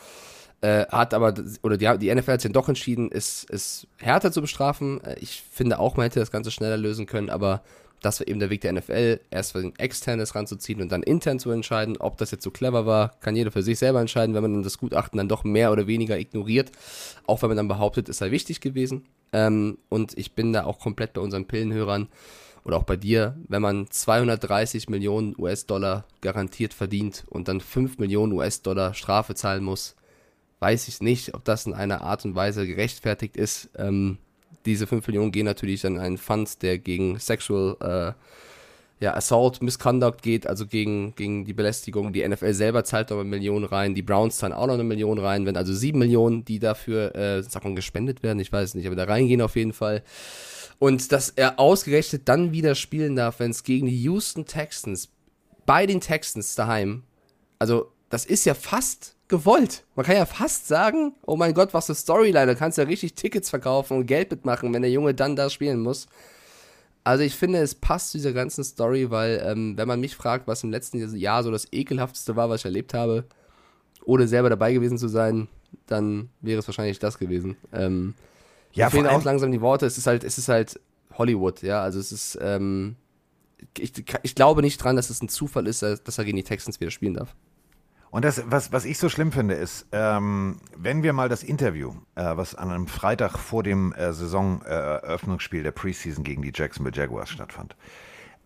Äh, 0.62 0.86
hat 0.88 1.14
aber, 1.14 1.34
oder 1.64 1.78
die, 1.78 1.98
die 2.00 2.14
NFL 2.14 2.34
hat 2.34 2.42
sich 2.42 2.52
dann 2.52 2.62
doch 2.62 2.68
entschieden, 2.68 3.10
es, 3.12 3.46
es 3.50 3.88
härter 3.98 4.32
zu 4.32 4.42
bestrafen. 4.42 5.02
Äh, 5.04 5.16
ich 5.20 5.44
finde 5.52 5.80
auch, 5.80 5.96
man 5.96 6.04
hätte 6.04 6.20
das 6.20 6.32
Ganze 6.32 6.52
schneller 6.52 6.78
lösen 6.78 7.06
können, 7.06 7.30
aber 7.30 7.64
das 8.02 8.20
war 8.20 8.28
eben 8.28 8.40
der 8.40 8.50
Weg 8.50 8.62
der 8.62 8.74
NFL, 8.74 9.20
erst 9.30 9.54
für 9.54 9.62
den 9.62 9.78
externes 9.78 10.36
ranzuziehen 10.36 10.82
und 10.82 10.92
dann 10.92 11.04
intern 11.04 11.40
zu 11.40 11.52
entscheiden. 11.52 11.98
Ob 11.98 12.18
das 12.18 12.32
jetzt 12.32 12.44
so 12.44 12.52
clever 12.52 12.86
war, 12.86 13.20
kann 13.20 13.36
jeder 13.36 13.52
für 13.52 13.64
sich 13.64 13.80
selber 13.80 14.00
entscheiden, 14.00 14.36
wenn 14.36 14.42
man 14.42 14.54
dann 14.54 14.64
das 14.64 14.78
Gutachten 14.78 15.18
dann 15.18 15.28
doch 15.28 15.44
mehr 15.44 15.72
oder 15.72 15.88
weniger 15.88 16.18
ignoriert, 16.18 16.72
auch 17.26 17.42
wenn 17.42 17.50
man 17.50 17.58
dann 17.58 17.68
behauptet, 17.68 18.10
es 18.10 18.18
sei 18.18 18.32
wichtig 18.32 18.62
gewesen. 18.62 19.06
Ähm, 19.34 19.78
und 19.90 20.18
ich 20.18 20.34
bin 20.34 20.54
da 20.54 20.64
auch 20.64 20.80
komplett 20.80 21.14
bei 21.14 21.22
unseren 21.22 21.46
Pillenhörern 21.46 22.08
oder 22.64 22.78
auch 22.78 22.84
bei 22.84 22.96
dir, 22.96 23.38
wenn 23.48 23.62
man 23.62 23.88
230 23.90 24.90
Millionen 24.90 25.36
US-Dollar 25.38 26.06
garantiert 26.22 26.74
verdient 26.74 27.24
und 27.30 27.48
dann 27.48 27.62
5 27.62 27.98
Millionen 28.00 28.34
US-Dollar 28.34 28.94
Strafe 28.94 29.36
zahlen 29.36 29.64
muss, 29.64 29.96
weiß 30.60 30.88
ich 30.88 31.02
nicht, 31.02 31.34
ob 31.34 31.46
das 31.46 31.66
in 31.66 31.74
einer 31.74 32.02
Art 32.02 32.26
und 32.26 32.36
Weise 32.36 32.68
gerechtfertigt 32.68 33.38
ist. 33.38 33.70
Ähm, 33.78 34.18
diese 34.66 34.88
5 34.88 35.08
Millionen 35.08 35.32
gehen 35.32 35.46
natürlich 35.46 35.86
an 35.86 35.98
einen 35.98 36.18
Fund, 36.18 36.62
der 36.62 36.78
gegen 36.78 37.18
Sexual 37.18 37.78
äh, 37.80 38.14
ja, 39.04 39.16
Assault, 39.16 39.62
Misconduct 39.62 40.22
geht, 40.22 40.46
also 40.46 40.68
gegen, 40.68 41.16
gegen 41.16 41.46
die 41.46 41.54
Belästigung. 41.54 42.12
Die 42.12 42.28
NFL 42.28 42.54
selber 42.54 42.84
zahlt 42.84 43.10
noch 43.10 43.20
eine 43.20 43.30
Million 43.30 43.64
rein, 43.64 43.96
die 43.96 44.02
Browns 44.02 44.38
zahlen 44.38 44.54
auch 44.54 44.68
noch 44.68 44.74
eine 44.74 44.84
Million 44.84 45.18
rein, 45.20 45.46
wenn 45.46 45.56
also 45.56 45.74
7 45.74 45.98
Millionen, 45.98 46.44
die 46.44 46.60
dafür, 46.60 47.16
äh, 47.16 47.42
mal, 47.64 47.76
gespendet 47.76 48.24
werden, 48.24 48.40
ich 48.40 48.52
weiß 48.52 48.76
nicht, 48.76 48.88
aber 48.88 48.98
da 48.98 49.06
reingehen 49.06 49.42
auf 49.42 49.56
jeden 49.56 49.74
Fall. 49.74 50.04
Und 50.80 51.12
dass 51.12 51.30
er 51.30 51.60
ausgerechnet 51.60 52.28
dann 52.30 52.54
wieder 52.54 52.74
spielen 52.74 53.16
darf, 53.16 53.40
wenn 53.40 53.52
es 53.52 53.64
gegen 53.64 53.88
die 53.88 54.02
Houston 54.04 54.46
Texans, 54.46 55.10
bei 55.66 55.86
den 55.86 56.02
Texans 56.02 56.56
daheim, 56.56 57.04
also 57.60 57.92
das 58.10 58.26
ist 58.26 58.46
ja 58.46 58.54
fast 58.54 59.16
gewollt. 59.28 59.86
Man 59.96 60.06
kann 60.06 60.16
ja 60.16 60.26
fast 60.26 60.68
sagen, 60.68 61.14
oh 61.26 61.36
mein 61.36 61.54
Gott, 61.54 61.74
was 61.74 61.90
eine 61.90 61.96
Storyline, 61.96 62.48
da 62.48 62.56
kannst 62.56 62.78
du 62.78 62.82
ja 62.82 62.88
richtig 62.88 63.14
Tickets 63.14 63.50
verkaufen 63.50 63.98
und 63.98 64.08
Geld 64.08 64.32
mitmachen, 64.32 64.74
wenn 64.74 64.82
der 64.82 64.92
Junge 64.92 65.14
dann 65.14 65.36
da 65.36 65.50
spielen 65.50 65.82
muss. 65.82 66.08
Also 67.04 67.24
ich 67.24 67.36
finde, 67.36 67.60
es 67.60 67.76
passt 67.76 68.12
zu 68.12 68.18
dieser 68.18 68.34
ganzen 68.34 68.64
Story, 68.64 69.10
weil 69.12 69.42
ähm, 69.46 69.78
wenn 69.78 69.88
man 69.88 70.00
mich 70.00 70.16
fragt, 70.16 70.48
was 70.48 70.64
im 70.64 70.72
letzten 70.72 71.16
Jahr 71.16 71.44
so 71.44 71.52
das 71.52 71.68
ekelhafteste 71.72 72.36
war, 72.36 72.50
was 72.50 72.62
ich 72.62 72.66
erlebt 72.66 72.94
habe, 72.94 73.26
ohne 74.04 74.28
selber 74.28 74.50
dabei 74.50 74.74
gewesen 74.74 74.98
zu 74.98 75.08
sein, 75.08 75.48
dann 75.86 76.30
wäre 76.42 76.60
es 76.60 76.68
wahrscheinlich 76.68 77.00
das 77.00 77.20
gewesen. 77.20 77.58
Ähm, 77.72 78.16
ja, 78.74 78.86
mir 78.86 78.92
fehlen 78.92 79.08
auch 79.08 79.24
langsam 79.24 79.52
die 79.52 79.62
Worte. 79.62 79.86
Es 79.86 79.98
ist 79.98 80.08
halt, 80.08 80.24
es 80.24 80.38
ist 80.38 80.50
halt 80.50 80.80
Hollywood, 81.18 81.62
ja. 81.62 81.82
Also 81.82 82.00
es 82.00 82.12
ist, 82.12 82.38
ähm, 82.42 82.96
ich, 83.78 83.94
ich 84.24 84.36
glaube 84.36 84.62
nicht 84.62 84.84
dran, 84.84 84.96
dass 84.96 85.10
es 85.10 85.22
ein 85.22 85.30
Zufall 85.30 85.68
ist, 85.68 85.82
dass 85.82 86.18
er 86.18 86.26
gegen 86.26 86.38
die 86.38 86.44
Texans 86.44 86.80
wieder 86.80 86.92
spielen 86.92 87.16
darf. 87.16 87.36
Und 88.12 88.26
das, 88.26 88.42
was, 88.48 88.72
was 88.72 88.86
ich 88.86 88.98
so 88.98 89.08
schlimm 89.08 89.32
finde, 89.32 89.54
ist, 89.54 89.86
ähm, 89.92 90.58
wenn 90.76 91.04
wir 91.04 91.14
mal 91.14 91.30
das 91.30 91.44
Interview, 91.44 91.94
äh, 92.16 92.36
was 92.36 92.56
an 92.56 92.72
einem 92.72 92.88
Freitag 92.88 93.38
vor 93.38 93.62
dem 93.62 93.94
äh, 93.94 94.14
Saisoneröffnungsspiel 94.14 95.62
der 95.62 95.72
Preseason 95.72 96.24
gegen 96.24 96.42
die 96.42 96.52
Jacksonville 96.54 96.96
Jaguars 96.96 97.30
stattfand, 97.30 97.76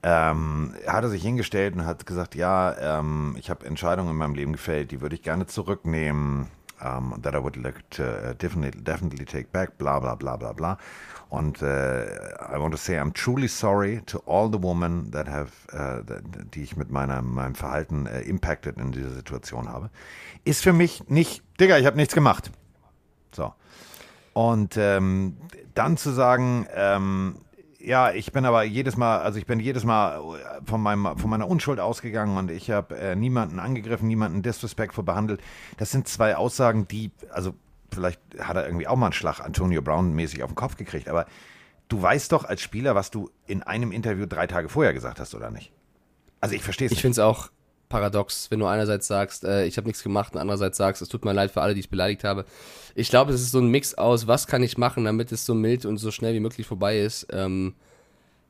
ähm, 0.04 0.74
hat 0.86 1.06
er 1.06 1.10
sich 1.10 1.24
hingestellt 1.24 1.76
und 1.76 1.86
hat 1.86 2.06
gesagt, 2.06 2.36
ja, 2.36 3.00
ähm, 3.00 3.38
ich 3.40 3.50
habe 3.50 3.66
Entscheidungen 3.66 4.10
in 4.10 4.18
meinem 4.18 4.36
Leben 4.36 4.52
gefällt, 4.52 4.92
die 4.92 5.00
würde 5.00 5.16
ich 5.16 5.22
gerne 5.22 5.46
zurücknehmen, 5.46 6.48
um, 6.84 7.20
that 7.22 7.34
I 7.34 7.40
would 7.40 7.56
like 7.58 7.90
to 7.92 8.04
uh, 8.04 8.34
definitely, 8.34 8.82
definitely 8.82 9.26
take 9.26 9.52
back, 9.52 9.78
bla 9.78 10.00
bla 10.00 10.16
bla 10.16 10.36
bla 10.38 10.54
bla. 10.54 10.78
Und 11.30 11.62
äh, 11.62 12.04
I 12.04 12.60
want 12.60 12.74
to 12.74 12.78
say 12.78 13.00
I'm 13.00 13.12
truly 13.14 13.48
sorry 13.48 14.02
to 14.06 14.22
all 14.28 14.50
the 14.52 14.62
women 14.62 15.10
that 15.12 15.28
have, 15.28 15.52
äh, 15.72 16.04
die 16.54 16.64
ich 16.64 16.78
mit 16.78 16.92
meiner, 16.92 17.22
meinem 17.22 17.56
Verhalten 17.56 18.06
äh, 18.06 18.22
impacted 18.22 18.78
in 18.78 18.92
dieser 18.92 19.10
Situation 19.10 19.68
habe. 19.68 19.90
Ist 20.44 20.62
für 20.62 20.74
mich 20.74 21.10
nicht, 21.10 21.44
Digga, 21.60 21.80
ich 21.80 21.86
habe 21.86 21.98
nichts 21.98 22.14
gemacht. 22.14 22.52
So. 23.32 23.54
Und 24.34 24.78
ähm, 24.78 25.38
dann 25.74 25.98
zu 25.98 26.12
sagen, 26.12 26.68
ähm, 26.76 27.38
ja, 27.84 28.12
ich 28.12 28.32
bin 28.32 28.46
aber 28.46 28.64
jedes 28.64 28.96
Mal, 28.96 29.20
also 29.20 29.38
ich 29.38 29.46
bin 29.46 29.60
jedes 29.60 29.84
Mal 29.84 30.22
von, 30.66 30.82
meinem, 30.82 31.18
von 31.18 31.30
meiner 31.30 31.48
Unschuld 31.48 31.80
ausgegangen 31.80 32.38
und 32.38 32.50
ich 32.50 32.72
habe 32.72 32.98
äh, 32.98 33.16
niemanden 33.16 33.60
angegriffen, 33.60 34.08
niemanden 34.08 34.42
disrespectful 34.42 35.04
behandelt. 35.04 35.42
Das 35.78 35.92
sind 35.92 36.08
zwei 36.08 36.38
Aussagen, 36.38 36.88
die, 36.88 37.12
also 37.30 37.54
vielleicht 37.92 38.22
hat 38.40 38.56
er 38.56 38.66
irgendwie 38.66 38.88
auch 38.88 38.96
mal 38.96 39.08
einen 39.08 39.14
Schlag 39.14 39.42
Antonio 39.42 39.82
Brown 39.82 40.14
mäßig 40.14 40.44
auf 40.44 40.52
den 40.52 40.56
Kopf 40.56 40.78
gekriegt, 40.78 41.10
aber 41.10 41.26
du 41.90 42.02
weißt 42.02 42.32
doch 42.32 42.46
als 42.46 42.62
Spieler, 42.62 42.96
was 42.96 43.12
du 43.12 43.30
in 43.46 43.64
einem 43.64 43.92
Interview 43.92 44.26
drei 44.26 44.48
Tage 44.48 44.70
vorher 44.70 44.94
gesagt 44.94 45.20
hast, 45.20 45.36
oder 45.36 45.52
nicht? 45.52 45.74
Also 46.40 46.56
ich 46.56 46.64
verstehe 46.64 46.86
es 46.86 46.92
nicht. 46.92 47.00
Ich 47.00 47.02
finde 47.02 47.14
es 47.14 47.20
auch 47.20 47.50
paradox, 47.94 48.50
wenn 48.50 48.60
du 48.60 48.66
einerseits 48.66 49.06
sagst, 49.06 49.44
äh, 49.44 49.66
ich 49.66 49.78
habe 49.78 49.86
nichts 49.86 50.02
gemacht 50.02 50.34
und 50.34 50.42
andererseits 50.42 50.78
sagst, 50.78 51.04
es 51.04 51.10
tut 51.10 51.24
mir 51.24 51.32
leid 51.32 51.52
für 51.52 51.62
alle, 51.62 51.76
die 51.76 51.80
ich 51.82 51.92
beleidigt 51.92 52.24
habe. 52.24 52.44
Ich 52.96 53.10
glaube, 53.10 53.32
es 53.32 53.42
ist 53.42 53.52
so 53.52 53.60
ein 53.60 53.68
Mix 53.68 53.94
aus, 53.94 54.26
was 54.26 54.48
kann 54.48 54.64
ich 54.64 54.80
machen, 54.80 55.06
damit 55.06 55.32
es 55.32 55.46
so 55.46 55.54
mild 55.54 55.86
und 55.86 55.98
so 55.98 56.10
schnell 56.10 56.34
wie 56.34 56.40
möglich 56.40 56.66
vorbei 56.66 57.00
ist. 57.00 57.28
Ähm, 57.32 57.76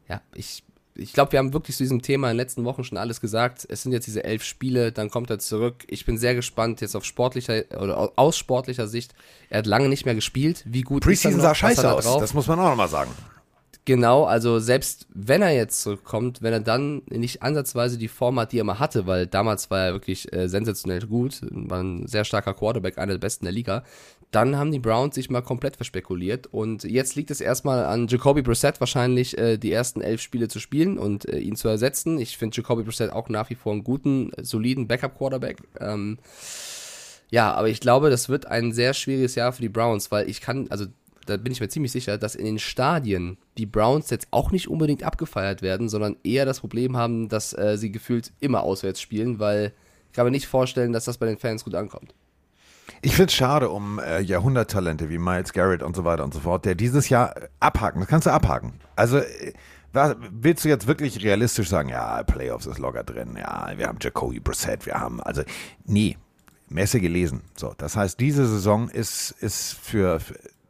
ja, 0.08 0.22
ich 0.34 0.64
ich 0.96 1.12
glaube, 1.12 1.32
wir 1.32 1.40
haben 1.40 1.54
wirklich 1.54 1.76
zu 1.76 1.84
diesem 1.84 2.04
Thema 2.04 2.28
in 2.30 2.38
den 2.38 2.38
letzten 2.38 2.66
Wochen 2.66 2.84
schon 2.84 3.00
alles 3.00 3.20
gesagt. 3.20 3.66
Es 3.68 3.82
sind 3.82 3.94
jetzt 3.94 4.06
diese 4.06 4.24
elf 4.24 4.44
Spiele, 4.44 4.92
dann 4.92 5.10
kommt 5.10 5.30
er 5.32 5.40
zurück. 5.40 5.84
Ich 5.88 6.06
bin 6.06 6.20
sehr 6.20 6.36
gespannt 6.36 6.82
jetzt 6.82 6.96
auf 6.96 7.04
sportlicher 7.04 7.64
oder 7.80 8.12
aus 8.16 8.38
sportlicher 8.38 8.88
Sicht. 8.88 9.16
Er 9.50 9.58
hat 9.58 9.66
lange 9.66 9.90
nicht 9.90 10.06
mehr 10.06 10.14
gespielt. 10.14 10.64
Wie 10.68 10.84
gut 10.84 11.04
Preseason 11.04 11.42
sah 11.42 11.56
scheiße 11.56 11.92
aus. 11.92 12.06
Das 12.20 12.36
muss 12.36 12.48
man 12.48 12.60
auch 12.60 12.70
nochmal 12.70 12.90
sagen. 12.90 13.12
Genau, 13.86 14.24
also 14.24 14.60
selbst 14.60 15.08
wenn 15.14 15.42
er 15.42 15.52
jetzt 15.52 15.82
zurückkommt, 15.82 16.42
wenn 16.42 16.54
er 16.54 16.62
dann 16.62 17.02
nicht 17.10 17.44
ansatzweise 17.44 17.98
die 17.98 18.08
Form 18.08 18.40
hat, 18.40 18.54
die 18.54 18.60
er 18.60 18.64
mal 18.64 18.80
hatte, 18.80 19.08
weil 19.08 19.28
damals 19.28 19.70
war 19.72 19.88
er 19.88 19.94
wirklich 19.94 20.32
äh, 20.32 20.48
sensationell 20.48 21.02
gut, 21.02 21.42
war 21.50 21.84
ein 21.84 22.08
sehr 22.08 22.24
starker 22.24 22.54
Quarterback, 22.54 22.98
einer 22.98 23.14
der 23.14 23.20
besten 23.20 23.44
der 23.44 23.52
Liga, 23.52 23.84
dann 24.32 24.58
haben 24.58 24.72
die 24.72 24.80
Browns 24.80 25.16
sich 25.16 25.30
mal 25.30 25.42
komplett 25.42 25.76
verspekuliert 25.76 26.48
und 26.48 26.86
jetzt 26.86 27.16
liegt 27.16 27.30
es 27.30 27.42
erstmal 27.42 27.84
an 27.84 28.08
Jacoby 28.08 28.42
Brissett 28.42 28.80
wahrscheinlich 28.80 29.38
äh, 29.38 29.58
die 29.58 29.74
ersten 29.74 30.00
elf 30.00 30.22
Spiele 30.22 30.48
zu 30.48 30.60
spielen 30.60 30.98
und 30.98 31.28
äh, 31.28 31.40
ihn 31.40 31.58
zu 31.58 31.68
ersetzen. 31.68 32.18
Ich 32.20 32.38
finde 32.38 32.56
Jacoby 32.56 32.84
Brissett 32.84 33.12
auch 33.12 33.28
nach 33.28 33.50
wie 33.50 33.56
vor 33.56 33.74
einen 33.74 33.84
guten, 33.84 34.32
soliden 34.42 34.88
Backup-Quarterback. 34.88 35.58
Ähm, 35.82 36.20
ja, 37.32 37.54
aber 37.54 37.68
ich 37.68 37.82
glaube, 37.82 38.10
das 38.10 38.30
wird 38.30 38.46
ein 38.46 38.72
sehr 38.72 38.94
schwieriges 38.94 39.36
Jahr 39.36 39.52
für 39.52 39.62
die 39.62 39.70
Browns, 39.70 40.10
weil 40.10 40.30
ich 40.30 40.40
kann, 40.40 40.68
also 40.70 40.86
da 41.26 41.38
bin 41.38 41.52
ich 41.52 41.60
mir 41.60 41.70
ziemlich 41.70 41.92
sicher, 41.92 42.18
dass 42.18 42.36
in 42.36 42.46
den 42.46 42.60
Stadien 42.60 43.38
die 43.58 43.66
Browns 43.66 44.10
jetzt 44.10 44.28
auch 44.32 44.52
nicht 44.52 44.68
unbedingt 44.68 45.04
abgefeiert 45.04 45.62
werden, 45.62 45.90
sondern 45.90 46.18
eher 46.24 46.46
das 46.46 46.60
Problem 46.60 46.98
haben, 46.98 47.30
dass 47.30 47.58
äh, 47.58 47.78
sie 47.78 47.92
gefühlt 47.92 48.32
immer 48.40 48.64
auswärts 48.64 49.02
spielen, 49.02 49.40
weil 49.40 49.74
ich 50.08 50.14
kann 50.14 50.26
mir 50.26 50.32
nicht 50.32 50.48
vorstellen, 50.48 50.94
dass 50.94 51.06
das 51.06 51.18
bei 51.18 51.26
den 51.26 51.38
Fans 51.38 51.64
gut 51.64 51.76
ankommt. 51.76 52.14
Ich 53.02 53.16
finde 53.16 53.30
es 53.30 53.34
schade 53.34 53.70
um 53.70 54.00
äh, 54.00 54.20
Jahrhunderttalente 54.22 55.10
wie 55.10 55.18
Miles 55.18 55.54
Garrett 55.54 55.84
und 55.84 55.96
so 55.96 56.04
weiter 56.06 56.24
und 56.24 56.34
so 56.34 56.42
fort, 56.42 56.66
der 56.66 56.76
dieses 56.76 57.10
Jahr 57.10 57.34
abhaken, 57.60 58.02
das 58.02 58.10
kannst 58.10 58.28
du 58.28 58.32
abhaken. 58.32 58.74
Also 58.96 59.18
äh, 59.18 59.54
was, 59.94 60.16
willst 60.32 60.66
du 60.66 60.70
jetzt 60.70 60.88
wirklich 60.88 61.24
realistisch 61.24 61.70
sagen, 61.70 61.90
ja, 61.90 62.24
Playoffs 62.24 62.66
ist 62.66 62.80
locker 62.80 63.04
drin, 63.04 63.38
ja, 63.40 63.72
wir 63.78 63.88
haben 63.88 64.00
Jacoby 64.02 64.40
Brissett, 64.40 64.86
wir 64.86 65.00
haben, 65.00 65.22
also, 65.22 65.44
nee, 65.86 66.18
Messe 66.68 67.00
gelesen. 67.00 67.42
So, 67.56 67.74
das 67.78 67.96
heißt, 67.96 68.20
diese 68.20 68.48
Saison 68.48 68.90
ist, 68.90 69.32
ist 69.40 69.74
für 69.74 70.20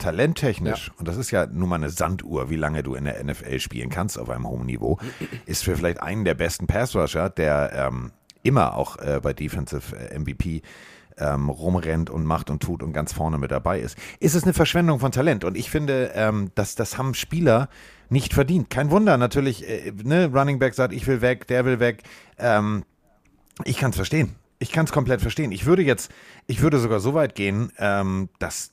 talenttechnisch, 0.03 0.87
ja. 0.87 0.93
und 0.97 1.07
das 1.07 1.17
ist 1.17 1.31
ja 1.31 1.45
nun 1.45 1.69
mal 1.69 1.75
eine 1.75 1.89
Sanduhr, 1.89 2.49
wie 2.49 2.55
lange 2.55 2.83
du 2.83 2.95
in 2.95 3.05
der 3.05 3.23
NFL 3.23 3.59
spielen 3.59 3.89
kannst 3.89 4.19
auf 4.19 4.29
einem 4.29 4.47
hohen 4.47 4.65
Niveau, 4.65 4.99
ist 5.45 5.63
für 5.63 5.75
vielleicht 5.75 6.01
einen 6.01 6.25
der 6.25 6.33
besten 6.33 6.67
Passrusher, 6.67 7.29
der 7.29 7.71
ähm, 7.73 8.11
immer 8.43 8.75
auch 8.75 8.97
äh, 8.97 9.19
bei 9.23 9.33
Defensive 9.33 9.95
äh, 9.95 10.19
MVP 10.19 10.61
ähm, 11.17 11.49
rumrennt 11.49 12.09
und 12.09 12.25
macht 12.25 12.49
und 12.49 12.61
tut 12.61 12.83
und 12.83 12.91
ganz 12.91 13.13
vorne 13.13 13.37
mit 13.37 13.51
dabei 13.51 13.79
ist. 13.79 13.97
Ist 14.19 14.35
es 14.35 14.43
eine 14.43 14.53
Verschwendung 14.53 14.99
von 14.99 15.11
Talent? 15.11 15.43
Und 15.43 15.55
ich 15.55 15.69
finde, 15.69 16.11
ähm, 16.15 16.51
dass 16.55 16.75
das 16.75 16.97
haben 16.97 17.13
Spieler 17.13 17.69
nicht 18.09 18.33
verdient. 18.33 18.69
Kein 18.69 18.91
Wunder, 18.91 19.17
natürlich, 19.17 19.67
äh, 19.67 19.93
ne, 20.03 20.29
Running 20.33 20.59
Back 20.59 20.73
sagt, 20.73 20.93
ich 20.93 21.07
will 21.07 21.21
weg, 21.21 21.47
der 21.47 21.65
will 21.65 21.79
weg. 21.79 22.03
Ähm, 22.37 22.83
ich 23.63 23.77
kann 23.77 23.91
es 23.91 23.95
verstehen. 23.95 24.35
Ich 24.59 24.71
kann 24.71 24.85
es 24.85 24.91
komplett 24.91 25.21
verstehen. 25.21 25.51
Ich 25.51 25.65
würde 25.65 25.83
jetzt, 25.83 26.11
ich 26.47 26.61
würde 26.61 26.79
sogar 26.79 26.99
so 26.99 27.13
weit 27.13 27.35
gehen, 27.35 27.71
ähm, 27.77 28.29
dass 28.39 28.72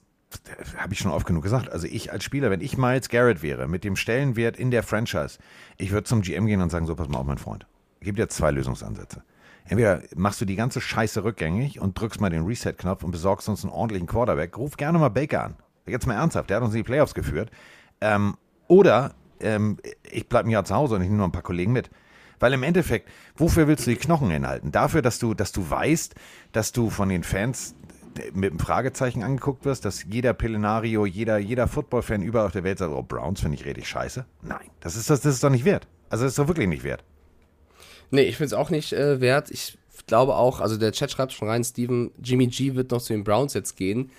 habe 0.76 0.92
ich 0.92 0.98
schon 0.98 1.10
oft 1.10 1.26
genug 1.26 1.42
gesagt. 1.42 1.70
Also 1.70 1.86
ich 1.86 2.12
als 2.12 2.24
Spieler, 2.24 2.50
wenn 2.50 2.60
ich 2.60 2.78
Miles 2.78 3.08
Garrett 3.08 3.42
wäre, 3.42 3.68
mit 3.68 3.84
dem 3.84 3.96
Stellenwert 3.96 4.56
in 4.56 4.70
der 4.70 4.82
Franchise, 4.82 5.38
ich 5.76 5.90
würde 5.90 6.04
zum 6.04 6.22
GM 6.22 6.46
gehen 6.46 6.60
und 6.60 6.70
sagen, 6.70 6.86
so, 6.86 6.94
pass 6.94 7.08
mal 7.08 7.18
auf, 7.18 7.26
mein 7.26 7.38
Freund. 7.38 7.66
Gebe 8.00 8.16
dir 8.16 8.28
zwei 8.28 8.50
Lösungsansätze. 8.50 9.22
Entweder 9.64 10.02
machst 10.16 10.40
du 10.40 10.44
die 10.44 10.56
ganze 10.56 10.80
Scheiße 10.80 11.22
rückgängig 11.22 11.80
und 11.80 11.98
drückst 11.98 12.20
mal 12.20 12.30
den 12.30 12.44
Reset-Knopf 12.44 13.04
und 13.04 13.10
besorgst 13.10 13.48
uns 13.48 13.62
einen 13.62 13.72
ordentlichen 13.72 14.06
Quarterback. 14.06 14.56
Ruf 14.56 14.76
gerne 14.76 14.98
mal 14.98 15.10
Baker 15.10 15.44
an. 15.44 15.56
Jetzt 15.86 16.06
mal 16.06 16.14
ernsthaft, 16.14 16.50
der 16.50 16.56
hat 16.56 16.64
uns 16.64 16.74
in 16.74 16.78
die 16.78 16.84
Playoffs 16.84 17.14
geführt. 17.14 17.50
Ähm, 18.00 18.36
oder 18.68 19.14
ähm, 19.40 19.78
ich 20.10 20.28
bleibe 20.28 20.48
ein 20.48 20.50
Jahr 20.50 20.64
zu 20.64 20.74
Hause 20.74 20.96
und 20.96 21.02
ich 21.02 21.08
nehme 21.08 21.18
noch 21.18 21.26
ein 21.26 21.32
paar 21.32 21.42
Kollegen 21.42 21.72
mit. 21.72 21.90
Weil 22.38 22.54
im 22.54 22.62
Endeffekt, 22.62 23.08
wofür 23.36 23.68
willst 23.68 23.86
du 23.86 23.90
die 23.90 23.96
Knochen 23.96 24.30
hinhalten? 24.30 24.72
Dafür, 24.72 25.02
dass 25.02 25.18
du, 25.18 25.34
dass 25.34 25.52
du 25.52 25.68
weißt, 25.68 26.14
dass 26.52 26.72
du 26.72 26.88
von 26.88 27.10
den 27.10 27.22
Fans 27.22 27.74
mit 28.32 28.50
einem 28.50 28.58
Fragezeichen 28.58 29.22
angeguckt 29.22 29.64
wirst, 29.64 29.84
dass 29.84 30.04
jeder 30.04 30.32
Pelenario, 30.32 31.06
jeder, 31.06 31.38
jeder 31.38 31.68
Football-Fan 31.68 32.22
überall 32.22 32.46
auf 32.46 32.52
der 32.52 32.64
Welt 32.64 32.78
sagt, 32.78 32.92
oh, 32.92 33.02
Browns 33.02 33.40
finde 33.40 33.56
ich 33.56 33.64
richtig 33.64 33.88
scheiße. 33.88 34.24
Nein, 34.42 34.70
das 34.80 34.96
ist, 34.96 35.10
das, 35.10 35.20
das 35.20 35.34
ist 35.34 35.44
doch 35.44 35.50
nicht 35.50 35.64
wert. 35.64 35.86
Also 36.08 36.24
das 36.24 36.32
ist 36.32 36.38
doch 36.38 36.48
wirklich 36.48 36.68
nicht 36.68 36.84
wert. 36.84 37.04
Nee, 38.10 38.22
ich 38.22 38.36
finde 38.36 38.46
es 38.46 38.52
auch 38.54 38.70
nicht 38.70 38.92
äh, 38.92 39.20
wert. 39.20 39.50
Ich 39.50 39.78
glaube 40.06 40.34
auch, 40.34 40.60
also 40.60 40.76
der 40.76 40.92
Chat 40.92 41.10
schreibt 41.10 41.32
schon 41.32 41.48
rein, 41.48 41.62
Steven, 41.64 42.10
Jimmy 42.22 42.48
G 42.48 42.74
wird 42.74 42.90
noch 42.90 43.00
zu 43.00 43.12
den 43.12 43.24
Browns 43.24 43.54
jetzt 43.54 43.76
gehen. 43.76 44.10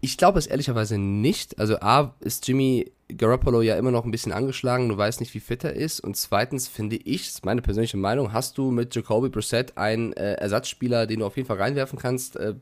Ich 0.00 0.18
glaube 0.18 0.38
es 0.38 0.46
ehrlicherweise 0.46 0.98
nicht. 0.98 1.58
Also 1.58 1.76
A 1.80 2.14
ist 2.20 2.46
Jimmy 2.46 2.92
Garoppolo 3.16 3.62
ja 3.62 3.76
immer 3.76 3.90
noch 3.90 4.04
ein 4.04 4.10
bisschen 4.10 4.32
angeschlagen, 4.32 4.88
du 4.88 4.96
weißt 4.96 5.20
nicht, 5.20 5.34
wie 5.34 5.40
fit 5.40 5.64
er 5.64 5.74
ist. 5.74 6.00
Und 6.00 6.16
zweitens 6.16 6.68
finde 6.68 6.96
ich, 6.96 7.26
das 7.26 7.34
ist 7.34 7.44
meine 7.44 7.62
persönliche 7.62 7.96
Meinung, 7.96 8.32
hast 8.32 8.58
du 8.58 8.70
mit 8.70 8.94
Jacoby 8.94 9.28
Brissett 9.28 9.76
einen 9.76 10.12
äh, 10.14 10.34
Ersatzspieler, 10.34 11.06
den 11.06 11.20
du 11.20 11.26
auf 11.26 11.36
jeden 11.36 11.46
Fall 11.46 11.58
reinwerfen 11.58 11.98
kannst, 11.98 12.36
äh, 12.36 12.54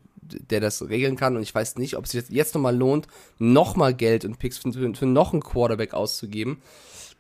der 0.50 0.60
das 0.60 0.88
regeln 0.88 1.16
kann. 1.16 1.36
Und 1.36 1.42
ich 1.42 1.54
weiß 1.54 1.76
nicht, 1.76 1.96
ob 1.96 2.04
es 2.04 2.12
sich 2.12 2.20
jetzt, 2.20 2.30
jetzt 2.30 2.54
nochmal 2.54 2.76
lohnt, 2.76 3.06
nochmal 3.38 3.94
Geld 3.94 4.24
und 4.24 4.38
Picks 4.38 4.58
für, 4.58 4.72
für, 4.72 5.06
noch 5.06 5.32
einen 5.32 5.42
Quarterback 5.42 5.94
auszugeben 5.94 6.58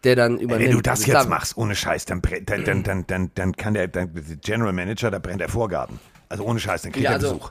der 0.04 0.16
dann 0.16 0.38
übernimmt. 0.38 0.68
Wenn 0.70 0.76
du 0.76 0.82
das 0.82 1.00
Also 1.00 1.12
jetzt 1.12 1.28
machst, 1.28 1.56
ohne 1.58 1.74
Scheiß, 1.74 2.06
dann, 2.06 2.22
dann, 2.46 2.64
dann, 2.64 2.82
dann, 2.82 3.06
dann, 3.06 3.30
dann 3.34 3.56
kann 3.56 3.74
der, 3.74 3.88
dann, 3.88 4.10
General 4.42 4.72
Manager, 4.72 5.10
da 5.10 5.18
brennt 5.18 5.40
der 5.40 5.48
Vorgarten. 5.48 6.00
Also 6.28 6.44
ohne 6.44 6.60
Scheiß, 6.60 6.82
dann 6.82 6.92
kriegt 6.92 7.04
Ja, 7.04 7.10
er 7.10 7.16
also- 7.16 7.34
Besuch. 7.34 7.50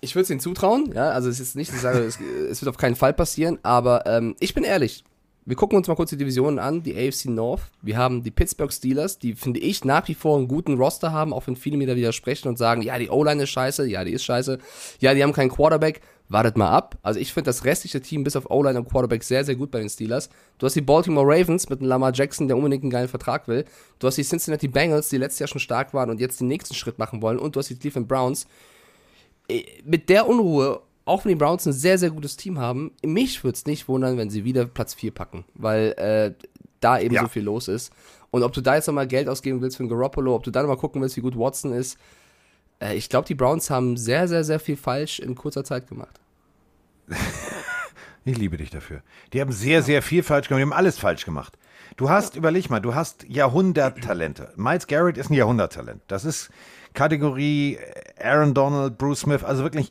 Ich 0.00 0.14
würde 0.14 0.24
es 0.24 0.30
ihnen 0.30 0.38
zutrauen, 0.38 0.92
ja, 0.94 1.10
also 1.10 1.28
es 1.28 1.40
ist 1.40 1.56
nicht, 1.56 1.72
ich 1.74 1.80
sage, 1.80 1.98
es, 1.98 2.20
es 2.20 2.62
wird 2.62 2.68
auf 2.68 2.76
keinen 2.76 2.94
Fall 2.94 3.12
passieren, 3.12 3.58
aber 3.64 4.06
ähm, 4.06 4.36
ich 4.38 4.54
bin 4.54 4.62
ehrlich. 4.62 5.02
Wir 5.48 5.56
gucken 5.56 5.78
uns 5.78 5.88
mal 5.88 5.94
kurz 5.94 6.10
die 6.10 6.18
Divisionen 6.18 6.58
an, 6.58 6.82
die 6.82 6.94
AFC 6.94 7.24
North. 7.24 7.62
Wir 7.80 7.96
haben 7.96 8.22
die 8.22 8.30
Pittsburgh 8.30 8.70
Steelers, 8.70 9.18
die 9.18 9.32
finde 9.32 9.60
ich 9.60 9.82
nach 9.82 10.06
wie 10.06 10.12
vor 10.12 10.36
einen 10.36 10.46
guten 10.46 10.74
Roster 10.74 11.10
haben, 11.10 11.32
auch 11.32 11.46
wenn 11.46 11.56
viele 11.56 11.78
mir 11.78 11.86
da 11.86 11.96
widersprechen 11.96 12.48
und 12.48 12.58
sagen, 12.58 12.82
ja, 12.82 12.98
die 12.98 13.08
O-Line 13.08 13.44
ist 13.44 13.48
scheiße, 13.48 13.86
ja, 13.86 14.04
die 14.04 14.12
ist 14.12 14.24
scheiße, 14.24 14.58
ja, 15.00 15.14
die 15.14 15.22
haben 15.22 15.32
keinen 15.32 15.48
Quarterback. 15.48 16.02
Wartet 16.28 16.58
mal 16.58 16.68
ab. 16.68 16.98
Also 17.00 17.18
ich 17.18 17.32
finde 17.32 17.48
das 17.48 17.64
restliche 17.64 18.02
Team 18.02 18.24
bis 18.24 18.36
auf 18.36 18.50
O-Line 18.50 18.78
und 18.78 18.90
Quarterback 18.90 19.24
sehr, 19.24 19.42
sehr 19.42 19.56
gut 19.56 19.70
bei 19.70 19.78
den 19.78 19.88
Steelers. 19.88 20.28
Du 20.58 20.66
hast 20.66 20.76
die 20.76 20.82
Baltimore 20.82 21.26
Ravens 21.26 21.70
mit 21.70 21.80
einem 21.80 21.88
Lamar 21.88 22.12
Jackson, 22.12 22.46
der 22.46 22.58
unbedingt 22.58 22.82
einen 22.82 22.90
geilen 22.90 23.08
Vertrag 23.08 23.48
will. 23.48 23.64
Du 24.00 24.06
hast 24.06 24.18
die 24.18 24.24
Cincinnati 24.24 24.68
Bengals, 24.68 25.08
die 25.08 25.16
letztes 25.16 25.38
Jahr 25.38 25.48
schon 25.48 25.60
stark 25.60 25.94
waren 25.94 26.10
und 26.10 26.20
jetzt 26.20 26.40
den 26.42 26.48
nächsten 26.48 26.74
Schritt 26.74 26.98
machen 26.98 27.22
wollen. 27.22 27.38
Und 27.38 27.56
du 27.56 27.60
hast 27.60 27.70
die 27.70 27.76
Cleveland 27.76 28.06
Browns, 28.06 28.46
mit 29.84 30.10
der 30.10 30.28
Unruhe, 30.28 30.82
auch 31.08 31.24
wenn 31.24 31.30
die 31.30 31.34
Browns 31.36 31.66
ein 31.66 31.72
sehr, 31.72 31.98
sehr 31.98 32.10
gutes 32.10 32.36
Team 32.36 32.58
haben, 32.58 32.92
mich 33.04 33.42
würde 33.44 33.56
es 33.56 33.66
nicht 33.66 33.88
wundern, 33.88 34.16
wenn 34.18 34.30
sie 34.30 34.44
wieder 34.44 34.64
Platz 34.66 34.94
4 34.94 35.12
packen, 35.12 35.44
weil 35.54 35.92
äh, 35.96 36.34
da 36.80 36.98
eben 37.00 37.14
Ja. 37.14 37.22
so 37.22 37.28
viel 37.28 37.42
los 37.42 37.68
ist. 37.68 37.92
Und 38.30 38.42
ob 38.42 38.52
du 38.52 38.60
da 38.60 38.74
jetzt 38.74 38.86
nochmal 38.86 39.06
Geld 39.08 39.28
ausgeben 39.28 39.60
willst 39.60 39.76
für 39.78 39.82
einen 39.82 39.90
Garoppolo, 39.90 40.34
ob 40.34 40.44
du 40.44 40.50
da 40.50 40.60
nochmal 40.60 40.76
gucken 40.76 41.00
willst, 41.00 41.16
wie 41.16 41.22
gut 41.22 41.36
Watson 41.36 41.72
ist, 41.72 41.98
äh, 42.80 42.94
ich 42.94 43.08
glaube, 43.08 43.26
die 43.26 43.34
Browns 43.34 43.70
haben 43.70 43.96
sehr, 43.96 44.28
sehr, 44.28 44.44
sehr 44.44 44.60
viel 44.60 44.76
falsch 44.76 45.18
in 45.18 45.34
kurzer 45.34 45.64
Zeit 45.64 45.88
gemacht. 45.88 46.20
Ich 48.24 48.36
liebe 48.36 48.58
dich 48.58 48.68
dafür. 48.68 49.00
Die 49.32 49.40
haben 49.40 49.52
sehr, 49.52 49.82
sehr 49.82 50.02
viel 50.02 50.22
falsch 50.22 50.48
gemacht. 50.48 50.58
Die 50.60 50.64
haben 50.64 50.74
alles 50.74 50.98
falsch 50.98 51.24
gemacht. 51.24 51.56
Du 51.96 52.10
hast, 52.10 52.36
überleg 52.36 52.68
mal, 52.68 52.80
du 52.80 52.94
hast 52.94 53.24
Jahrhunderttalente. 53.26 54.52
Miles 54.56 54.86
Garrett 54.86 55.16
ist 55.16 55.30
ein 55.30 55.34
Jahrhunderttalent. 55.34 56.02
Das 56.08 56.26
ist 56.26 56.50
Kategorie 56.92 57.78
Aaron 58.22 58.52
Donald, 58.52 58.98
Bruce 58.98 59.20
Smith, 59.20 59.42
also 59.44 59.62
wirklich 59.62 59.90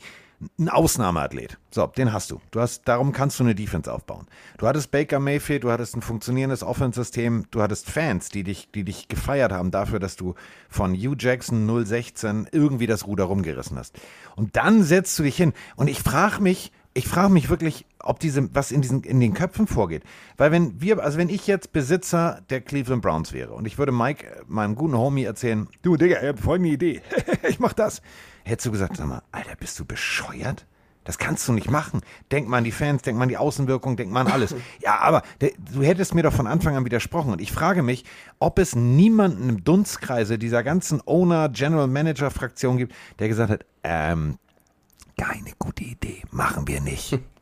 ein 0.59 0.69
Ausnahmeathlet. 0.69 1.57
So, 1.71 1.87
den 1.87 2.13
hast 2.13 2.29
du. 2.29 2.39
Du 2.51 2.59
hast, 2.59 2.87
darum 2.87 3.11
kannst 3.11 3.39
du 3.39 3.43
eine 3.43 3.55
Defense 3.55 3.91
aufbauen. 3.91 4.27
Du 4.57 4.67
hattest 4.67 4.91
Baker 4.91 5.19
Mayfield, 5.19 5.63
du 5.63 5.71
hattest 5.71 5.95
ein 5.95 6.01
funktionierendes 6.01 6.63
Offense-System, 6.63 7.45
du 7.49 7.61
hattest 7.61 7.89
Fans, 7.89 8.29
die 8.29 8.43
dich, 8.43 8.69
die 8.71 8.83
dich 8.83 9.07
gefeiert 9.07 9.51
haben 9.51 9.71
dafür, 9.71 9.99
dass 9.99 10.15
du 10.15 10.35
von 10.69 10.93
Hugh 10.93 11.15
Jackson 11.17 11.67
016 11.85 12.49
irgendwie 12.51 12.87
das 12.87 13.07
Ruder 13.07 13.25
rumgerissen 13.25 13.77
hast. 13.77 13.99
Und 14.35 14.55
dann 14.55 14.83
setzt 14.83 15.17
du 15.17 15.23
dich 15.23 15.37
hin. 15.37 15.53
Und 15.75 15.87
ich 15.87 16.01
frage 16.01 16.41
mich, 16.41 16.71
ich 16.97 17.07
frage 17.07 17.31
mich 17.31 17.49
wirklich, 17.49 17.85
ob 17.99 18.19
diese, 18.19 18.53
was 18.55 18.71
in 18.71 18.81
diesen, 18.81 19.03
in 19.03 19.19
den 19.19 19.35
Köpfen 19.35 19.67
vorgeht. 19.67 20.03
Weil 20.35 20.51
wenn 20.51 20.81
wir, 20.81 21.03
also 21.03 21.19
wenn 21.19 21.29
ich 21.29 21.45
jetzt 21.45 21.71
Besitzer 21.71 22.41
der 22.49 22.61
Cleveland 22.61 23.03
Browns 23.03 23.33
wäre 23.33 23.53
und 23.53 23.67
ich 23.67 23.77
würde 23.77 23.91
Mike, 23.91 24.43
meinem 24.47 24.73
guten 24.73 24.97
Homie, 24.97 25.23
erzählen, 25.23 25.67
du 25.83 25.95
Digga, 25.95 26.19
ich 26.21 26.27
hab 26.27 26.39
folgende 26.39 26.71
Idee. 26.71 27.01
ich 27.47 27.59
mach 27.59 27.73
das. 27.73 28.01
Hättest 28.47 28.67
du 28.67 28.71
gesagt, 28.71 28.97
sag 28.97 29.07
mal, 29.07 29.21
Alter, 29.31 29.55
bist 29.55 29.77
du 29.79 29.85
bescheuert? 29.85 30.65
Das 31.03 31.17
kannst 31.17 31.47
du 31.47 31.53
nicht 31.53 31.69
machen. 31.69 32.01
Denk 32.31 32.49
mal 32.49 32.57
an 32.57 32.63
die 32.63 32.71
Fans, 32.71 33.01
denk 33.01 33.17
mal 33.17 33.23
an 33.23 33.29
die 33.29 33.37
Außenwirkung, 33.37 33.95
denk 33.95 34.11
mal 34.11 34.21
an 34.21 34.31
alles. 34.31 34.55
Ja, 34.81 34.99
aber 34.99 35.21
der, 35.41 35.51
du 35.73 35.81
hättest 35.81 36.15
mir 36.15 36.23
doch 36.23 36.33
von 36.33 36.47
Anfang 36.47 36.75
an 36.75 36.85
widersprochen. 36.85 37.31
Und 37.31 37.41
ich 37.41 37.51
frage 37.51 37.83
mich, 37.83 38.05
ob 38.39 38.59
es 38.59 38.75
niemanden 38.75 39.49
im 39.49 39.63
Dunstkreise 39.63 40.37
dieser 40.37 40.63
ganzen 40.63 41.01
Owner, 41.05 41.49
General 41.49 41.87
Manager 41.87 42.31
Fraktion 42.31 42.77
gibt, 42.77 42.93
der 43.19 43.27
gesagt 43.27 43.51
hat, 43.51 43.65
ähm, 43.83 44.37
keine 45.17 45.51
gute 45.59 45.83
Idee, 45.83 46.23
machen 46.31 46.67
wir 46.67 46.81
nicht. 46.81 47.19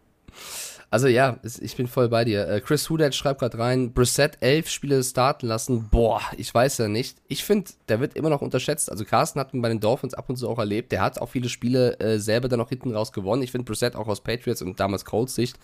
Also 0.96 1.10
ja, 1.10 1.42
ich 1.60 1.76
bin 1.76 1.88
voll 1.88 2.08
bei 2.08 2.24
dir. 2.24 2.48
Äh, 2.48 2.62
Chris 2.62 2.90
Hudet 2.90 3.14
schreibt 3.14 3.42
gerade 3.42 3.60
rein, 3.60 3.92
Brissett 3.92 4.38
elf 4.40 4.70
Spiele 4.70 5.04
starten 5.04 5.46
lassen. 5.46 5.90
Boah, 5.90 6.22
ich 6.38 6.54
weiß 6.54 6.78
ja 6.78 6.88
nicht. 6.88 7.18
Ich 7.28 7.44
finde, 7.44 7.72
der 7.90 8.00
wird 8.00 8.16
immer 8.16 8.30
noch 8.30 8.42
unterschätzt. 8.42 8.90
Also 8.90 9.04
Carsten 9.04 9.42
hat 9.42 9.54
ihn 9.54 9.62
bei 9.62 9.68
den 9.68 9.82
Dolphins 9.82 10.14
ab 10.14 10.30
und 10.30 10.38
zu 10.38 10.48
auch 10.48 10.58
erlebt. 10.58 10.94
Der 10.94 11.02
hat 11.02 11.20
auch 11.20 11.28
viele 11.28 11.50
Spiele 11.50 12.00
äh, 12.00 12.18
selber 12.18 12.48
dann 12.48 12.62
auch 12.62 12.70
hinten 12.70 12.96
raus 12.96 13.12
gewonnen. 13.12 13.44
Ich 13.44 13.52
finde 13.52 13.66
Brissett 13.66 13.94
auch 13.98 14.08
aus 14.08 14.22
Patriots 14.22 14.62
und 14.62 14.80
damals 14.80 15.04
Colts 15.04 15.36
Sicht. 15.36 15.60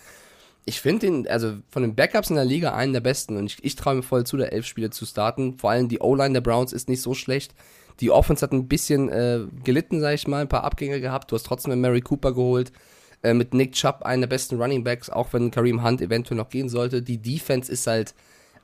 Ich 0.65 0.81
finde 0.81 1.07
ihn, 1.07 1.27
also 1.29 1.53
von 1.69 1.83
den 1.83 1.95
Backups 1.95 2.29
in 2.29 2.35
der 2.35 2.43
Liga 2.43 2.73
einen 2.73 2.91
der 2.91 2.99
besten 2.99 3.37
und 3.37 3.45
ich, 3.45 3.63
ich 3.63 3.77
traue 3.77 3.95
mir 3.95 4.03
voll 4.03 4.25
zu, 4.25 4.35
der 4.35 4.51
elf 4.51 4.65
Spiele 4.65 4.89
zu 4.89 5.05
starten. 5.05 5.57
Vor 5.57 5.71
allem 5.71 5.87
die 5.87 6.01
O-Line 6.01 6.33
der 6.33 6.41
Browns 6.41 6.73
ist 6.73 6.89
nicht 6.89 7.01
so 7.01 7.13
schlecht. 7.13 7.55
Die 8.01 8.11
Offense 8.11 8.43
hat 8.43 8.51
ein 8.51 8.67
bisschen 8.67 9.07
äh, 9.07 9.45
gelitten, 9.63 10.01
sag 10.01 10.13
ich 10.13 10.27
mal, 10.27 10.41
ein 10.41 10.49
paar 10.49 10.65
Abgänge 10.65 10.99
gehabt. 10.99 11.31
Du 11.31 11.35
hast 11.35 11.45
trotzdem 11.45 11.79
Mary 11.79 12.01
Cooper 12.01 12.33
geholt 12.33 12.73
äh, 13.23 13.33
mit 13.33 13.53
Nick 13.53 13.73
Chubb 13.73 14.03
einen 14.03 14.21
der 14.21 14.27
besten 14.27 14.61
Running 14.61 14.83
Backs, 14.83 15.09
auch 15.09 15.33
wenn 15.33 15.51
Kareem 15.51 15.83
Hunt 15.83 16.01
eventuell 16.01 16.37
noch 16.37 16.49
gehen 16.49 16.69
sollte. 16.69 17.01
Die 17.01 17.17
Defense 17.17 17.71
ist 17.71 17.87
halt, 17.87 18.13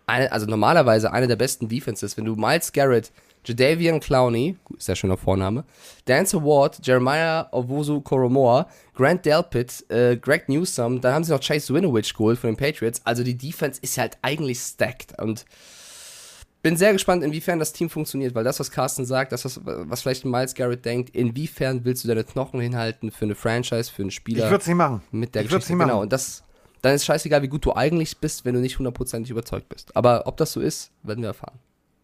eine, 0.05 0.31
also 0.31 0.45
normalerweise 0.45 1.11
eine 1.11 1.27
der 1.27 1.35
besten 1.35 1.67
Defenses. 1.67 2.17
Wenn 2.17 2.25
du 2.25 2.35
Miles 2.35 2.71
Garrett, 2.71 3.11
Jadavian 3.45 3.99
Clowney, 3.99 4.57
sehr 4.77 4.95
schöner 4.95 5.17
Vorname, 5.17 5.63
Dance 6.05 6.43
Ward, 6.43 6.85
Jeremiah 6.85 7.47
Owusu 7.51 8.01
Koromoa, 8.01 8.67
Grant 8.93 9.25
Delpit, 9.25 9.89
äh, 9.89 10.17
Greg 10.17 10.49
Newsom, 10.49 10.99
dann 10.99 11.13
haben 11.13 11.23
sie 11.23 11.31
noch 11.31 11.39
Chase 11.39 11.73
Winovich 11.73 12.13
geholt 12.13 12.39
von 12.39 12.49
den 12.49 12.57
Patriots. 12.57 13.01
Also 13.05 13.23
die 13.23 13.37
Defense 13.37 13.79
ist 13.81 13.97
halt 13.97 14.17
eigentlich 14.21 14.59
stacked 14.59 15.19
und 15.21 15.45
bin 16.67 16.75
sehr 16.75 16.91
gespannt, 16.91 17.23
inwiefern 17.23 17.59
das 17.59 17.71
Team 17.71 17.89
funktioniert, 17.89 18.35
weil 18.35 18.43
das, 18.43 18.59
was 18.59 18.71
Carsten 18.71 19.05
sagt, 19.05 19.31
das, 19.31 19.45
was, 19.45 19.61
was 19.63 20.01
vielleicht 20.01 20.25
Miles 20.25 20.53
Garrett 20.53 20.83
denkt, 20.83 21.15
inwiefern 21.15 21.85
willst 21.85 22.03
du 22.03 22.09
deine 22.09 22.25
Knochen 22.25 22.59
hinhalten 22.59 23.09
für 23.09 23.23
eine 23.23 23.35
Franchise, 23.35 23.89
für 23.89 24.01
einen 24.01 24.11
Spieler 24.11 24.43
Ich 24.43 24.51
würde 24.51 24.63
es 24.63 24.67
nicht 24.67 24.75
machen. 24.75 25.01
mit 25.11 25.33
der 25.33 25.43
ich 25.43 25.47
würde 25.47 25.59
es 25.59 25.67
Geschichte. 25.67 25.73
nicht 25.73 25.77
machen. 25.77 25.89
Genau, 25.91 26.01
und 26.01 26.11
das, 26.11 26.43
dann 26.81 26.93
ist 26.93 27.05
scheißegal, 27.05 27.41
wie 27.41 27.47
gut 27.47 27.65
du 27.65 27.73
eigentlich 27.73 28.17
bist, 28.17 28.43
wenn 28.43 28.53
du 28.53 28.59
nicht 28.59 28.79
hundertprozentig 28.79 29.31
überzeugt 29.31 29.69
bist. 29.69 29.95
Aber 29.95 30.27
ob 30.27 30.35
das 30.35 30.51
so 30.51 30.59
ist, 30.59 30.91
werden 31.03 31.21
wir 31.21 31.29
erfahren. 31.29 31.57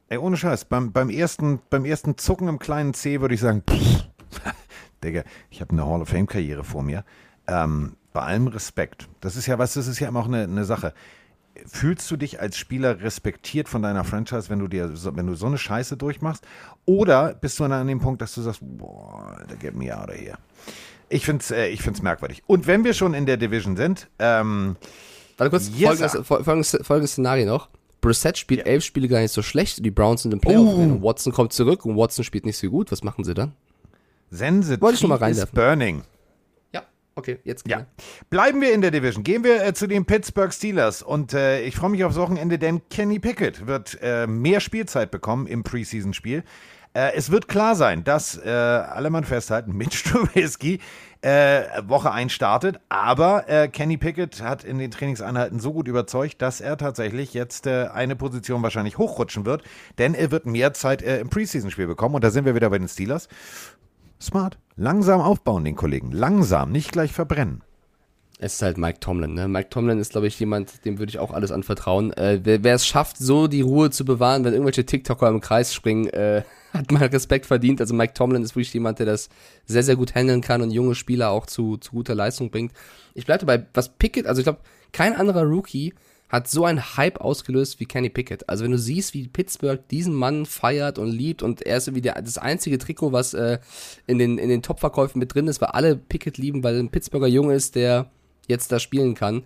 Ey, 0.07 0.17
ohne 0.17 0.37
Scheiß, 0.37 0.63
beim, 0.63 0.93
beim, 0.93 1.09
ersten, 1.09 1.59
beim 1.69 1.83
ersten 1.83 2.17
Zucken 2.17 2.47
im 2.47 2.57
kleinen 2.57 2.93
C 2.93 3.19
würde 3.19 3.35
ich 3.35 3.41
sagen, 3.41 3.63
pff, 3.69 4.05
Digga, 5.03 5.23
ich 5.49 5.59
habe 5.59 5.71
eine 5.73 5.85
Hall 5.85 6.01
of 6.01 6.07
Fame-Karriere 6.07 6.63
vor 6.63 6.83
mir. 6.83 7.03
Ähm, 7.47 7.97
bei 8.13 8.21
allem 8.21 8.47
Respekt. 8.47 9.09
Das 9.19 9.35
ist 9.35 9.47
ja 9.47 9.59
was, 9.59 9.73
das 9.73 9.87
ist 9.87 9.99
ja 9.99 10.07
immer 10.07 10.21
auch 10.21 10.27
eine, 10.27 10.43
eine 10.43 10.63
Sache. 10.63 10.93
Fühlst 11.67 12.09
du 12.09 12.17
dich 12.17 12.39
als 12.41 12.57
Spieler 12.57 13.01
respektiert 13.01 13.69
von 13.69 13.81
deiner 13.83 14.03
Franchise, 14.03 14.49
wenn 14.49 14.59
du 14.59 14.67
dir 14.67 14.95
so, 14.95 15.15
wenn 15.15 15.27
du 15.27 15.35
so 15.35 15.45
eine 15.45 15.57
Scheiße 15.57 15.97
durchmachst? 15.97 16.43
Oder 16.85 17.35
bist 17.35 17.59
du 17.59 17.63
dann 17.63 17.73
an 17.73 17.87
dem 17.87 17.99
Punkt, 17.99 18.21
dass 18.21 18.33
du 18.33 18.41
sagst, 18.41 18.59
boah, 18.63 19.35
Alter, 19.39 19.55
get 19.55 19.75
me 19.75 19.95
out 19.95 20.09
of 20.09 20.15
here. 20.15 20.37
Ich 21.09 21.25
finde 21.25 21.41
es 21.41 21.51
äh, 21.51 21.67
ich 21.67 21.81
find's 21.81 22.01
merkwürdig. 22.01 22.41
Und 22.47 22.65
wenn 22.65 22.83
wir 22.83 22.93
schon 22.93 23.13
in 23.13 23.25
der 23.27 23.37
Division 23.37 23.77
sind, 23.77 24.09
ähm, 24.17 24.75
Warte 25.37 25.51
kurz, 25.51 25.69
Yes, 25.75 25.99
folgendes, 25.99 26.27
folgendes, 26.27 26.77
folgendes 26.81 27.11
Szenario 27.11 27.45
noch. 27.45 27.69
Brissett 28.01 28.37
spielt 28.37 28.65
elf 28.65 28.83
Spiele 28.83 29.07
gar 29.07 29.19
nicht 29.21 29.31
so 29.31 29.41
schlecht, 29.41 29.85
die 29.85 29.91
Browns 29.91 30.23
sind 30.23 30.33
im 30.33 30.41
Playoff. 30.41 30.67
Oh. 30.67 31.01
Watson 31.01 31.31
kommt 31.31 31.53
zurück 31.53 31.85
und 31.85 31.95
Watson 31.95 32.23
spielt 32.25 32.45
nicht 32.45 32.57
so 32.57 32.69
gut. 32.69 32.91
Was 32.91 33.03
machen 33.03 33.23
sie 33.23 33.33
dann? 33.33 33.53
Sensitiv 34.29 34.81
Wollte 34.81 34.95
ich 34.95 34.99
schon 35.01 35.09
mal 35.09 35.17
reinwerfen. 35.19 35.53
burning. 35.55 36.01
Ja, 37.15 37.19
okay, 37.19 37.39
jetzt 37.43 37.67
Ja. 37.67 37.77
gerne. 37.77 37.87
Bleiben 38.29 38.61
wir 38.61 38.73
in 38.73 38.81
der 38.81 38.91
Division. 38.91 39.23
Gehen 39.23 39.43
wir 39.43 39.63
äh, 39.63 39.73
zu 39.73 39.87
den 39.87 40.05
Pittsburgh 40.05 40.53
Steelers. 40.53 41.01
Und 41.01 41.33
äh, 41.33 41.61
ich 41.61 41.75
freue 41.75 41.89
mich 41.89 42.03
aufs 42.03 42.17
Wochenende, 42.17 42.57
denn 42.59 42.81
Kenny 42.89 43.19
Pickett 43.19 43.67
wird 43.67 43.97
äh, 44.01 44.27
mehr 44.27 44.59
Spielzeit 44.59 45.11
bekommen 45.11 45.47
im 45.47 45.63
Preseason-Spiel. 45.63 46.43
Äh, 46.95 47.13
es 47.15 47.31
wird 47.31 47.47
klar 47.47 47.75
sein, 47.75 48.03
dass 48.03 48.37
äh, 48.37 48.49
alle 48.49 49.09
Mann 49.09 49.23
festhalten, 49.23 49.73
Mitch 49.77 50.03
Trubisky 50.09 50.79
äh, 51.21 51.63
Woche 51.87 52.11
1 52.11 52.33
startet, 52.33 52.79
aber 52.89 53.43
Kenny 53.71 53.95
Pickett 53.95 54.41
hat 54.41 54.65
in 54.65 54.77
den 54.77 54.91
Trainingseinheiten 54.91 55.59
so 55.59 55.71
gut 55.71 55.87
überzeugt, 55.87 56.41
dass 56.41 56.59
er 56.59 56.75
tatsächlich 56.75 57.33
jetzt 57.33 57.65
eine 57.65 58.17
Position 58.17 58.61
wahrscheinlich 58.61 58.97
hochrutschen 58.97 59.45
wird, 59.45 59.63
denn 59.97 60.15
er 60.15 60.31
wird 60.31 60.45
mehr 60.45 60.73
Zeit 60.73 61.01
im 61.01 61.29
Preseason-Spiel 61.29 61.87
bekommen 61.87 62.15
und 62.15 62.25
da 62.25 62.29
sind 62.29 62.43
wir 62.43 62.55
wieder 62.55 62.69
bei 62.69 62.77
den 62.77 62.89
Steelers. 62.89 63.29
Smart. 64.23 64.57
Langsam 64.75 65.21
aufbauen, 65.21 65.65
den 65.65 65.75
Kollegen. 65.75 66.11
Langsam, 66.11 66.71
nicht 66.71 66.91
gleich 66.91 67.11
verbrennen. 67.11 67.61
Es 68.39 68.55
ist 68.55 68.61
halt 68.61 68.77
Mike 68.77 68.99
Tomlin. 68.99 69.33
Ne? 69.35 69.47
Mike 69.47 69.69
Tomlin 69.69 69.99
ist, 69.99 70.11
glaube 70.11 70.27
ich, 70.27 70.39
jemand, 70.39 70.83
dem 70.85 70.97
würde 70.97 71.09
ich 71.09 71.19
auch 71.19 71.31
alles 71.31 71.51
anvertrauen. 71.51 72.11
Äh, 72.13 72.39
wer, 72.43 72.75
es 72.75 72.85
schafft, 72.85 73.17
so 73.17 73.47
die 73.47 73.61
Ruhe 73.61 73.89
zu 73.89 74.05
bewahren, 74.05 74.43
wenn 74.43 74.53
irgendwelche 74.53 74.85
TikToker 74.85 75.29
im 75.29 75.39
Kreis 75.39 75.73
springen, 75.73 76.07
äh, 76.07 76.43
hat 76.73 76.91
mal 76.91 77.05
Respekt 77.05 77.45
verdient. 77.45 77.79
Also 77.79 77.93
Mike 77.93 78.13
Tomlin 78.13 78.43
ist 78.43 78.55
wirklich 78.55 78.73
jemand, 78.73 78.99
der 78.99 79.05
das 79.05 79.29
sehr, 79.65 79.83
sehr 79.83 79.95
gut 79.95 80.15
handeln 80.15 80.41
kann 80.41 80.61
und 80.61 80.71
junge 80.71 80.95
Spieler 80.95 81.29
auch 81.29 81.45
zu, 81.45 81.77
zu 81.77 81.91
guter 81.91 82.15
Leistung 82.15 82.49
bringt. 82.49 82.73
Ich 83.13 83.25
bleibe 83.25 83.45
dabei, 83.45 83.65
was 83.73 83.89
Pickett, 83.89 84.25
also 84.25 84.39
ich 84.39 84.45
glaube, 84.45 84.59
kein 84.91 85.15
anderer 85.15 85.43
Rookie 85.43 85.93
hat 86.33 86.47
so 86.47 86.65
einen 86.65 86.97
Hype 86.97 87.21
ausgelöst 87.21 87.79
wie 87.79 87.85
Kenny 87.85 88.09
Pickett. 88.09 88.49
Also 88.49 88.63
wenn 88.63 88.71
du 88.71 88.79
siehst, 88.79 89.13
wie 89.13 89.27
Pittsburgh 89.27 89.87
diesen 89.89 90.15
Mann 90.15 90.47
feiert 90.47 90.97
und 90.97 91.11
liebt 91.11 91.43
und 91.43 91.61
er 91.61 91.77
ist 91.77 91.87
irgendwie 91.87 92.01
der, 92.01 92.19
das 92.19 92.39
einzige 92.39 92.79
Trikot, 92.79 93.11
was 93.11 93.35
äh, 93.35 93.59
in 94.07 94.17
den, 94.17 94.39
in 94.39 94.49
den 94.49 94.63
Top-Verkäufen 94.63 95.19
mit 95.19 95.35
drin 95.35 95.47
ist, 95.47 95.61
weil 95.61 95.69
alle 95.69 95.95
Pickett 95.95 96.39
lieben, 96.39 96.63
weil 96.63 96.79
ein 96.79 96.89
Pittsburgher 96.89 97.27
Junge 97.27 97.53
ist, 97.53 97.75
der 97.75 98.09
jetzt 98.47 98.71
da 98.71 98.79
spielen 98.79 99.13
kann. 99.13 99.43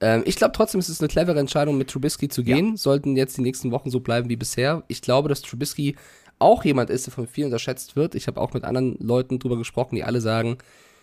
Ähm, 0.00 0.22
ich 0.24 0.36
glaube 0.36 0.52
trotzdem, 0.56 0.80
es 0.80 0.88
ist 0.88 1.02
eine 1.02 1.08
clevere 1.08 1.38
Entscheidung, 1.38 1.76
mit 1.76 1.90
Trubisky 1.90 2.30
zu 2.30 2.42
gehen. 2.42 2.78
Sollten 2.78 3.16
jetzt 3.16 3.36
die 3.36 3.42
nächsten 3.42 3.70
Wochen 3.70 3.90
so 3.90 4.00
bleiben 4.00 4.30
wie 4.30 4.36
bisher. 4.36 4.82
Ich 4.88 5.02
glaube, 5.02 5.28
dass 5.28 5.42
Trubisky 5.42 5.94
auch 6.38 6.64
jemand 6.64 6.88
ist, 6.88 7.06
der 7.06 7.12
von 7.12 7.26
vielen 7.26 7.48
unterschätzt 7.48 7.96
wird. 7.96 8.14
Ich 8.14 8.28
habe 8.28 8.40
auch 8.40 8.54
mit 8.54 8.64
anderen 8.64 8.96
Leuten 8.98 9.40
drüber 9.40 9.58
gesprochen, 9.58 9.94
die 9.94 10.04
alle 10.04 10.22
sagen, 10.22 10.56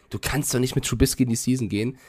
du 0.09 0.17
kannst 0.17 0.51
doch 0.51 0.59
nicht 0.59 0.73
mit 0.73 0.85
Trubisky 0.85 1.23
in 1.23 1.29
die 1.29 1.35
Season 1.35 1.69
gehen. 1.69 1.99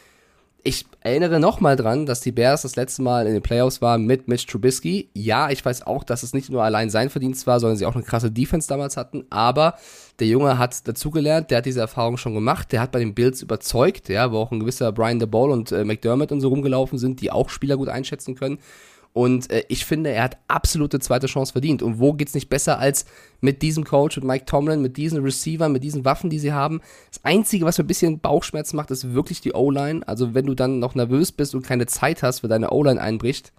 Ich 0.64 0.86
erinnere 1.00 1.38
nochmal 1.38 1.76
dran, 1.76 2.04
dass 2.04 2.20
die 2.20 2.32
Bears 2.32 2.62
das 2.62 2.74
letzte 2.74 3.00
Mal 3.00 3.26
in 3.26 3.32
den 3.32 3.42
Playoffs 3.42 3.80
waren 3.80 4.04
mit 4.04 4.26
Mitch 4.26 4.46
Trubisky. 4.46 5.08
Ja, 5.14 5.50
ich 5.50 5.64
weiß 5.64 5.86
auch, 5.86 6.02
dass 6.02 6.24
es 6.24 6.32
nicht 6.34 6.50
nur 6.50 6.64
allein 6.64 6.90
sein 6.90 7.10
Verdienst 7.10 7.46
war, 7.46 7.60
sondern 7.60 7.76
sie 7.76 7.86
auch 7.86 7.94
eine 7.94 8.04
krasse 8.04 8.30
Defense 8.30 8.68
damals 8.68 8.96
hatten. 8.96 9.24
Aber 9.30 9.76
der 10.18 10.26
Junge 10.26 10.58
hat 10.58 10.86
dazugelernt, 10.86 11.50
der 11.50 11.58
hat 11.58 11.66
diese 11.66 11.80
Erfahrung 11.80 12.16
schon 12.16 12.34
gemacht, 12.34 12.72
der 12.72 12.80
hat 12.80 12.90
bei 12.90 12.98
den 12.98 13.14
Bills 13.14 13.40
überzeugt, 13.40 14.08
ja, 14.08 14.32
wo 14.32 14.38
auch 14.38 14.50
ein 14.50 14.60
gewisser 14.60 14.90
Brian 14.90 15.20
DeBall 15.20 15.50
und 15.52 15.70
äh, 15.70 15.84
McDermott 15.84 16.32
und 16.32 16.40
so 16.40 16.48
rumgelaufen 16.48 16.98
sind, 16.98 17.20
die 17.20 17.30
auch 17.30 17.50
Spieler 17.50 17.76
gut 17.76 17.88
einschätzen 17.88 18.34
können. 18.34 18.58
Und 19.12 19.50
äh, 19.50 19.64
ich 19.68 19.84
finde, 19.84 20.10
er 20.10 20.22
hat 20.24 20.38
absolute 20.48 21.00
zweite 21.00 21.26
Chance 21.26 21.52
verdient. 21.52 21.82
Und 21.82 21.98
wo 21.98 22.12
geht's 22.12 22.34
nicht 22.34 22.48
besser 22.48 22.78
als 22.78 23.04
mit 23.40 23.62
diesem 23.62 23.84
Coach, 23.84 24.16
mit 24.16 24.24
Mike 24.24 24.44
Tomlin, 24.44 24.82
mit 24.82 24.96
diesen 24.96 25.22
Receivern, 25.22 25.72
mit 25.72 25.82
diesen 25.82 26.04
Waffen, 26.04 26.30
die 26.30 26.38
sie 26.38 26.52
haben? 26.52 26.80
Das 27.10 27.24
Einzige, 27.24 27.64
was 27.64 27.78
mir 27.78 27.84
ein 27.84 27.88
bisschen 27.88 28.20
Bauchschmerzen 28.20 28.76
macht, 28.76 28.90
ist 28.90 29.14
wirklich 29.14 29.40
die 29.40 29.54
O-Line. 29.54 30.06
Also 30.06 30.34
wenn 30.34 30.46
du 30.46 30.54
dann 30.54 30.78
noch 30.78 30.94
nervös 30.94 31.32
bist 31.32 31.54
und 31.54 31.66
keine 31.66 31.86
Zeit 31.86 32.22
hast, 32.22 32.42
wenn 32.42 32.50
deine 32.50 32.70
O-Line 32.70 33.00
einbricht, 33.00 33.52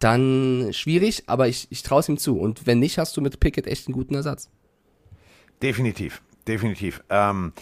dann 0.00 0.68
schwierig, 0.72 1.22
aber 1.26 1.48
ich, 1.48 1.68
ich 1.70 1.82
traue 1.82 2.00
es 2.00 2.08
ihm 2.08 2.18
zu. 2.18 2.38
Und 2.38 2.66
wenn 2.66 2.78
nicht, 2.78 2.98
hast 2.98 3.16
du 3.16 3.20
mit 3.20 3.40
Pickett 3.40 3.66
echt 3.66 3.86
einen 3.86 3.94
guten 3.94 4.14
Ersatz. 4.14 4.50
Definitiv, 5.62 6.20
definitiv. 6.46 7.02
Ähm, 7.08 7.52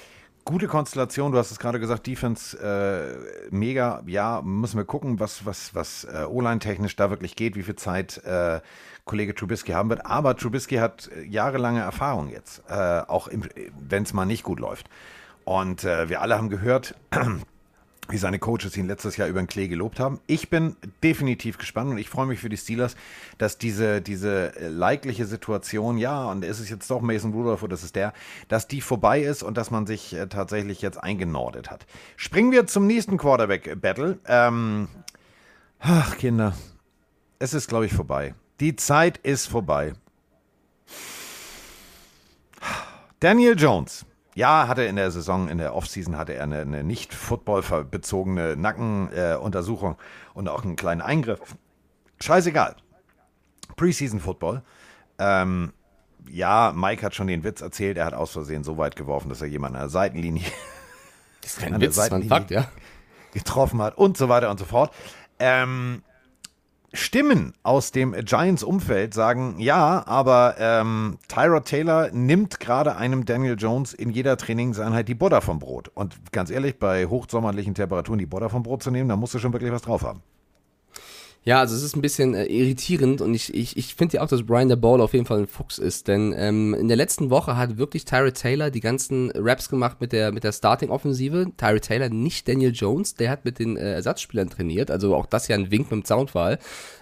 gute 0.45 0.69
Konstellation, 0.69 1.33
du 1.33 1.39
hast 1.39 1.51
es 1.51 1.59
gerade 1.59 1.81
gesagt, 1.81 2.07
Defense 2.07 2.57
äh, 2.59 3.51
mega. 3.51 4.03
Ja, 4.07 4.43
müssen 4.43 4.77
wir 4.77 4.85
gucken, 4.85 5.21
was, 5.21 5.45
was, 5.47 5.75
was 5.75 6.05
äh, 6.05 6.25
O-Line 6.25 6.59
technisch 6.59 6.97
da 6.97 7.11
wirklich 7.11 7.37
geht, 7.37 7.57
wie 7.57 7.63
viel 7.63 7.77
Zeit 7.77 8.19
äh, 8.25 8.61
Kollege 9.05 9.35
Trubisky 9.35 9.73
haben 9.73 9.91
wird. 9.91 10.07
Aber 10.07 10.37
Trubisky 10.37 10.77
hat 10.77 11.11
äh, 11.17 11.23
jahrelange 11.25 11.81
Erfahrung 11.81 12.31
jetzt, 12.31 12.63
äh, 12.69 13.01
auch 13.07 13.29
wenn 13.31 14.03
es 14.03 14.13
mal 14.13 14.27
nicht 14.27 14.43
gut 14.43 14.61
läuft. 14.61 14.89
Und 15.45 15.85
äh, 15.85 16.09
wir 16.09 16.23
alle 16.23 16.37
haben 16.37 16.51
gehört, 16.51 16.95
wie 18.09 18.19
seine 18.19 18.39
Coaches 18.39 18.77
ihn 18.77 18.89
letztes 18.89 19.17
Jahr 19.17 19.29
über 19.29 19.41
den 19.41 19.47
Klee 19.47 19.69
gelobt 19.69 20.01
haben. 20.01 20.21
Ich 20.27 20.51
bin 20.51 20.77
definitiv 21.03 21.59
gespannt 21.59 21.91
und 21.91 21.99
ich 21.99 22.09
freue 22.09 22.27
mich 22.27 22.41
für 22.41 22.49
die 22.49 22.57
Steelers, 22.57 22.97
dass 23.39 23.59
diese, 23.59 24.03
diese 24.03 24.53
leidliche 24.59 25.25
Situation, 25.27 25.99
ja, 25.99 26.31
und 26.31 26.45
ist 26.45 26.59
es 26.59 26.69
jetzt 26.69 26.91
doch 26.91 27.01
Mason 27.01 27.33
Rudolph 27.33 27.63
oder 27.63 27.75
ist 27.75 27.85
es 27.85 27.93
der, 27.93 28.13
dass 28.49 28.67
die 28.67 28.81
vorbei 28.81 29.21
ist 29.21 29.43
und 29.43 29.57
dass 29.57 29.71
man 29.71 29.87
sich 29.87 30.15
äh, 30.15 30.27
tatsächlich 30.27 30.83
jetzt 30.83 30.99
eingenordet 30.99 31.71
hat. 31.71 31.87
Springen 32.17 32.51
wir 32.51 32.67
zum 32.67 32.87
nächsten 32.87 33.19
Quarterback-Battle. 33.19 34.19
Ähm, 34.27 34.89
ach, 35.79 36.19
Kinder, 36.19 36.55
es 37.39 37.55
ist, 37.55 37.69
glaube 37.69 37.87
ich, 37.87 37.93
vorbei. 37.93 38.35
Die 38.61 38.77
Zeit 38.77 39.19
ist 39.19 39.47
vorbei. 39.47 39.95
Daniel 43.21 43.59
Jones 43.59 44.05
ja, 44.35 44.67
hatte 44.69 44.85
in 44.85 44.97
der 44.97 45.11
Saison, 45.11 45.49
in 45.49 45.59
der 45.59 45.75
Offseason 45.75 46.17
hatte 46.17 46.35
er 46.35 46.45
eine, 46.45 46.61
eine 46.61 46.85
nicht 46.85 47.13
Football-bezogene 47.13 48.57
Nackenuntersuchung 48.57 49.93
äh, 49.93 50.35
und 50.35 50.49
auch 50.49 50.65
einen 50.65 50.77
kleinen 50.77 51.03
Eingriff. 51.03 51.57
Scheißegal. 52.21 52.77
Preseason 53.77 54.21
Football. 54.21 54.63
Ähm, 55.19 55.73
ja, 56.31 56.73
Mike 56.75 57.05
hat 57.05 57.15
schon 57.15 57.27
den 57.27 57.45
Witz 57.45 57.61
erzählt, 57.61 57.99
er 57.99 58.07
hat 58.07 58.15
aus 58.15 58.33
Versehen 58.33 58.65
so 58.65 58.79
weit 58.79 58.97
geworfen, 58.97 59.29
dass 59.29 59.43
er 59.43 59.49
jemanden 59.49 59.77
an 59.77 59.83
der 59.83 59.91
Seitenlinie, 59.91 60.45
das 61.43 61.53
ist 61.53 61.61
kein 61.61 61.81
Witz, 61.81 61.99
ein 61.99 62.23
Fakt, 62.25 62.51
ja. 62.51 62.69
getroffen 63.33 63.83
hat 63.83 63.99
und 63.99 64.17
so 64.17 64.29
weiter 64.29 64.51
und 64.51 64.59
so 64.59 64.65
fort. 64.65 64.95
Ähm, 65.39 66.03
Stimmen 66.95 67.55
aus 67.63 67.91
dem 67.91 68.13
Giants-Umfeld 68.13 69.15
sagen, 69.15 69.55
ja, 69.59 70.07
aber 70.07 70.57
ähm, 70.59 71.19
Tyrod 71.29 71.65
Taylor 71.65 72.11
nimmt 72.13 72.61
gerade 72.61 72.97
einem 72.97 73.25
Daniel 73.25 73.57
Jones 73.59 73.95
in 73.95 74.11
jeder 74.11 74.37
Trainingseinheit 74.37 75.09
die 75.09 75.15
Butter 75.15 75.41
vom 75.41 75.59
Brot. 75.59 75.91
Und 75.95 76.33
ganz 76.33 76.51
ehrlich, 76.51 76.79
bei 76.79 77.07
hochsommerlichen 77.07 77.75
Temperaturen 77.75 78.19
die 78.19 78.27
Butter 78.27 78.51
vom 78.51 78.63
Brot 78.63 78.83
zu 78.83 78.91
nehmen, 78.91 79.09
da 79.09 79.17
musst 79.17 79.33
du 79.33 79.39
schon 79.39 79.53
wirklich 79.53 79.73
was 79.73 79.83
drauf 79.83 80.03
haben. 80.03 80.23
Ja, 81.45 81.59
also 81.59 81.75
es 81.75 81.83
ist 81.83 81.97
ein 81.97 82.03
bisschen 82.03 82.35
äh, 82.35 82.45
irritierend 82.45 83.21
und 83.21 83.35
ich, 83.35 83.53
ich, 83.53 83.77
ich 83.77 83.97
finde 83.97 84.17
ja 84.17 84.23
auch, 84.23 84.29
dass 84.29 84.45
Brian 84.45 84.69
der 84.69 84.77
Ball 84.77 85.01
auf 85.01 85.13
jeden 85.13 85.27
Fall 85.27 85.41
ein 85.41 85.47
Fuchs 85.49 85.79
ist, 85.79 86.07
denn 86.07 86.33
ähm, 86.37 86.73
in 86.73 86.87
der 86.87 86.97
letzten 86.97 87.31
Woche 87.31 87.57
hat 87.57 87.79
wirklich 87.79 88.05
Tyrod 88.05 88.35
Taylor 88.35 88.71
die 88.71 88.79
ganzen 88.79 89.33
Raps 89.35 89.69
gemacht 89.69 90.01
mit 90.01 90.13
der, 90.13 90.31
mit 90.31 90.45
der 90.45 90.53
Starting-Offensive. 90.53 91.47
Tyrod 91.57 91.83
Taylor, 91.83 92.11
nicht 92.11 92.47
Daniel 92.47 92.71
Jones, 92.73 93.17
der 93.17 93.31
hat 93.31 93.45
mit 93.45 93.59
den 93.59 93.77
äh, 93.77 93.95
Ersatzspielern 93.95 94.51
trainiert, 94.51 94.93
also 94.93 95.17
auch 95.17 95.27
das 95.27 95.49
ja 95.49 95.57
ein 95.57 95.73
Wink 95.73 95.91
mit 95.91 96.05
dem 96.05 96.05
Soundfall. 96.05 96.61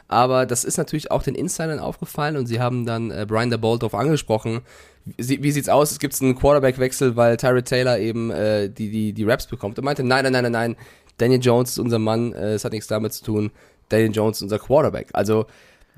Aber 0.08 0.46
das 0.46 0.64
ist 0.64 0.78
natürlich 0.78 1.10
auch 1.10 1.22
den 1.22 1.34
Insidern 1.34 1.78
aufgefallen 1.78 2.38
und 2.38 2.46
sie 2.46 2.60
haben 2.60 2.86
dann 2.86 3.10
äh, 3.10 3.26
Brian 3.28 3.50
der 3.50 3.58
Ball 3.58 3.78
darauf 3.78 3.94
angesprochen, 3.94 4.62
wie, 5.04 5.42
wie 5.42 5.50
sieht's 5.50 5.68
aus? 5.68 5.90
Es 5.90 5.98
gibt 5.98 6.20
einen 6.20 6.34
Quarterback-Wechsel, 6.34 7.14
weil 7.14 7.36
Tyrod 7.36 7.66
Taylor 7.66 7.98
eben 7.98 8.30
äh, 8.30 8.70
die, 8.70 8.90
die, 8.90 9.12
die 9.12 9.24
Raps 9.24 9.46
bekommt. 9.46 9.78
Und 9.78 9.84
meinte, 9.84 10.02
nein, 10.02 10.24
nein, 10.24 10.32
nein, 10.32 10.44
nein, 10.44 10.52
nein, 10.52 10.76
Daniel 11.18 11.40
Jones 11.40 11.70
ist 11.72 11.78
unser 11.78 11.98
Mann, 11.98 12.32
äh, 12.32 12.54
es 12.54 12.64
hat 12.64 12.72
nichts 12.72 12.86
damit 12.86 13.12
zu 13.12 13.24
tun. 13.24 13.50
Daniel 13.90 14.12
Jones 14.12 14.40
unser 14.40 14.58
Quarterback. 14.58 15.08
Also 15.12 15.46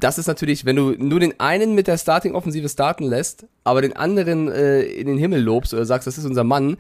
das 0.01 0.19
ist 0.19 0.27
natürlich, 0.27 0.65
wenn 0.65 0.77
du 0.77 0.95
nur 0.99 1.21
den 1.21 1.39
einen 1.39 1.75
mit 1.75 1.87
der 1.87 1.97
Starting-Offensive 1.97 2.69
starten 2.69 3.05
lässt, 3.05 3.47
aber 3.63 3.83
den 3.83 3.95
anderen 3.95 4.51
äh, 4.51 4.83
in 4.83 5.07
den 5.07 5.19
Himmel 5.19 5.41
lobst 5.41 5.73
oder 5.73 5.85
sagst, 5.85 6.07
das 6.07 6.19
ist 6.19 6.25
unser 6.25 6.45
Mann. 6.45 6.77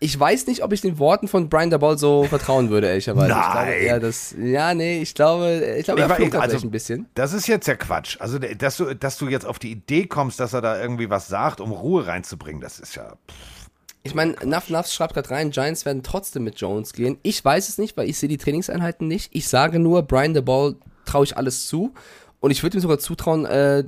Ich 0.00 0.18
weiß 0.18 0.48
nicht, 0.48 0.64
ob 0.64 0.72
ich 0.72 0.80
den 0.80 0.98
Worten 0.98 1.28
von 1.28 1.48
Brian 1.48 1.70
Dabol 1.70 1.96
so 1.96 2.24
vertrauen 2.24 2.68
würde, 2.68 2.88
ehrlicherweise. 2.88 3.28
Nein. 3.28 3.40
Ich 3.40 3.52
glaube, 3.52 3.70
eher 3.70 4.00
das, 4.00 4.34
ja, 4.38 4.74
nee, 4.74 5.00
ich 5.00 5.14
glaube, 5.14 5.76
ich 5.78 5.84
glaube, 5.84 6.00
er 6.00 6.10
flunkert 6.10 6.42
also, 6.42 6.66
ein 6.66 6.70
bisschen. 6.70 7.06
Das 7.14 7.32
ist 7.32 7.46
jetzt 7.46 7.68
ja 7.68 7.76
Quatsch. 7.76 8.16
Also, 8.18 8.38
dass 8.38 8.76
du, 8.76 8.94
dass 8.94 9.18
du 9.18 9.28
jetzt 9.28 9.46
auf 9.46 9.60
die 9.60 9.70
Idee 9.70 10.06
kommst, 10.06 10.40
dass 10.40 10.52
er 10.52 10.60
da 10.60 10.80
irgendwie 10.80 11.10
was 11.10 11.28
sagt, 11.28 11.60
um 11.60 11.70
Ruhe 11.70 12.06
reinzubringen, 12.06 12.60
das 12.60 12.80
ist 12.80 12.96
ja. 12.96 13.14
Pff. 13.30 13.63
Ich 14.06 14.14
meine, 14.14 14.36
Nuff 14.44 14.68
Nuff 14.68 14.86
schreibt 14.86 15.14
gerade 15.14 15.30
rein, 15.30 15.50
Giants 15.50 15.86
werden 15.86 16.02
trotzdem 16.02 16.44
mit 16.44 16.60
Jones 16.60 16.92
gehen. 16.92 17.16
Ich 17.22 17.42
weiß 17.42 17.70
es 17.70 17.78
nicht, 17.78 17.96
weil 17.96 18.08
ich 18.08 18.18
sehe 18.18 18.28
die 18.28 18.36
Trainingseinheiten 18.36 19.08
nicht. 19.08 19.30
Ich 19.34 19.48
sage 19.48 19.78
nur, 19.78 20.02
Brian 20.02 20.34
the 20.34 20.42
Ball 20.42 20.76
traue 21.06 21.24
ich 21.24 21.38
alles 21.38 21.66
zu. 21.66 21.94
Und 22.38 22.50
ich 22.50 22.62
würde 22.62 22.76
ihm 22.76 22.82
sogar 22.82 22.98
zutrauen, 22.98 23.46
äh, 23.46 23.84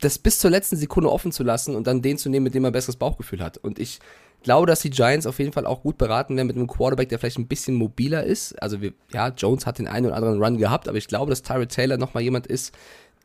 das 0.00 0.18
bis 0.18 0.38
zur 0.38 0.52
letzten 0.52 0.76
Sekunde 0.76 1.10
offen 1.10 1.32
zu 1.32 1.42
lassen 1.42 1.74
und 1.74 1.88
dann 1.88 2.02
den 2.02 2.18
zu 2.18 2.28
nehmen, 2.28 2.44
mit 2.44 2.54
dem 2.54 2.64
er 2.64 2.70
besseres 2.70 2.94
Bauchgefühl 2.94 3.42
hat. 3.42 3.58
Und 3.58 3.80
ich 3.80 3.98
glaube, 4.44 4.68
dass 4.68 4.80
die 4.80 4.90
Giants 4.90 5.26
auf 5.26 5.40
jeden 5.40 5.52
Fall 5.52 5.66
auch 5.66 5.82
gut 5.82 5.98
beraten 5.98 6.36
werden 6.36 6.46
mit 6.46 6.54
einem 6.54 6.68
Quarterback, 6.68 7.08
der 7.08 7.18
vielleicht 7.18 7.38
ein 7.38 7.48
bisschen 7.48 7.74
mobiler 7.74 8.22
ist. 8.22 8.62
Also 8.62 8.80
wir, 8.80 8.92
ja, 9.12 9.28
Jones 9.28 9.66
hat 9.66 9.80
den 9.80 9.88
einen 9.88 10.06
oder 10.06 10.14
anderen 10.14 10.40
Run 10.40 10.58
gehabt, 10.58 10.86
aber 10.88 10.98
ich 10.98 11.08
glaube, 11.08 11.30
dass 11.30 11.42
Tyrod 11.42 11.70
Taylor 11.70 11.96
nochmal 11.96 12.22
jemand 12.22 12.46
ist, 12.46 12.72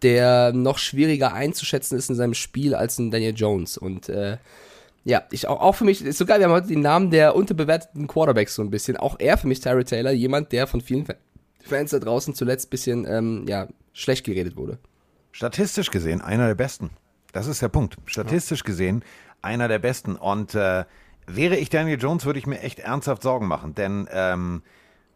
der 0.02 0.52
noch 0.52 0.80
schwieriger 0.80 1.34
einzuschätzen 1.34 1.96
ist 1.96 2.10
in 2.10 2.16
seinem 2.16 2.34
Spiel 2.34 2.74
als 2.74 2.98
ein 2.98 3.12
Daniel 3.12 3.36
Jones. 3.36 3.78
Und 3.78 4.10
äh, 4.10 4.38
ja, 5.04 5.24
ich 5.32 5.48
auch, 5.48 5.60
auch 5.60 5.74
für 5.74 5.84
mich, 5.84 6.04
ist 6.04 6.18
so 6.18 6.26
geil, 6.26 6.40
wir 6.40 6.46
haben 6.46 6.54
heute 6.54 6.68
den 6.68 6.82
Namen 6.82 7.10
der 7.10 7.36
unterbewerteten 7.36 8.08
Quarterbacks 8.08 8.56
so 8.56 8.62
ein 8.62 8.70
bisschen. 8.70 8.98
Auch 8.98 9.16
er 9.20 9.38
für 9.38 9.48
mich, 9.48 9.60
Tyrod 9.60 9.88
Taylor, 9.88 10.12
jemand, 10.12 10.52
der 10.52 10.68
von 10.68 10.82
vielen 10.82 11.08
Fans 11.64 11.92
da 11.92 12.00
draußen 12.00 12.36
zuletzt 12.36 12.68
ein 12.68 12.70
bisschen 12.70 13.06
ähm, 13.08 13.46
ja, 13.48 13.68
schlecht 13.94 14.26
geredet 14.26 14.56
wurde. 14.56 14.78
Statistisch 15.32 15.90
gesehen 15.90 16.22
einer 16.22 16.48
der 16.48 16.56
besten. 16.56 16.92
Das 17.32 17.48
ist 17.48 17.62
der 17.62 17.70
Punkt. 17.70 17.98
Statistisch 18.06 18.64
gesehen 18.64 19.04
einer 19.42 19.68
der 19.68 19.80
besten. 19.80 20.16
Und 20.16 20.54
äh, 20.54 20.86
wäre 21.28 21.58
ich 21.58 21.70
Daniel 21.70 22.00
Jones, 22.00 22.26
würde 22.26 22.40
ich 22.40 22.48
mir 22.48 22.60
echt 22.60 22.80
ernsthaft 22.80 23.24
Sorgen 23.24 23.48
machen. 23.48 23.74
Denn 23.74 24.08
ähm, 24.12 24.62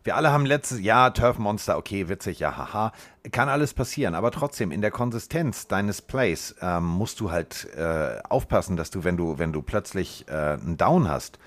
Wir 0.06 0.16
alle 0.16 0.32
haben 0.32 0.46
letztes 0.46 0.82
Jahr 0.82 1.16
Turf 1.16 1.40
Monster, 1.40 1.78
okay, 1.78 2.08
witzig, 2.08 2.38
ja, 2.38 2.56
haha. 2.56 2.92
Kann 3.32 3.50
alles 3.50 3.74
passieren, 3.74 4.14
aber 4.14 4.30
trotzdem 4.30 4.72
in 4.72 4.82
der 4.82 4.92
Konsistenz 4.92 5.68
deines 5.68 6.04
Plays 6.04 6.54
ähm, 6.62 6.86
musst 6.86 7.20
du 7.20 7.32
halt 7.32 7.68
äh, 7.76 8.20
aufpassen, 8.30 8.78
dass 8.78 8.92
du, 8.92 9.04
wenn 9.04 9.18
du, 9.18 9.40
wenn 9.40 9.52
du 9.52 9.64
plötzlich 9.64 10.26
äh, 10.28 10.32
einen 10.32 10.78
Down 10.78 11.10
hast 11.10 11.40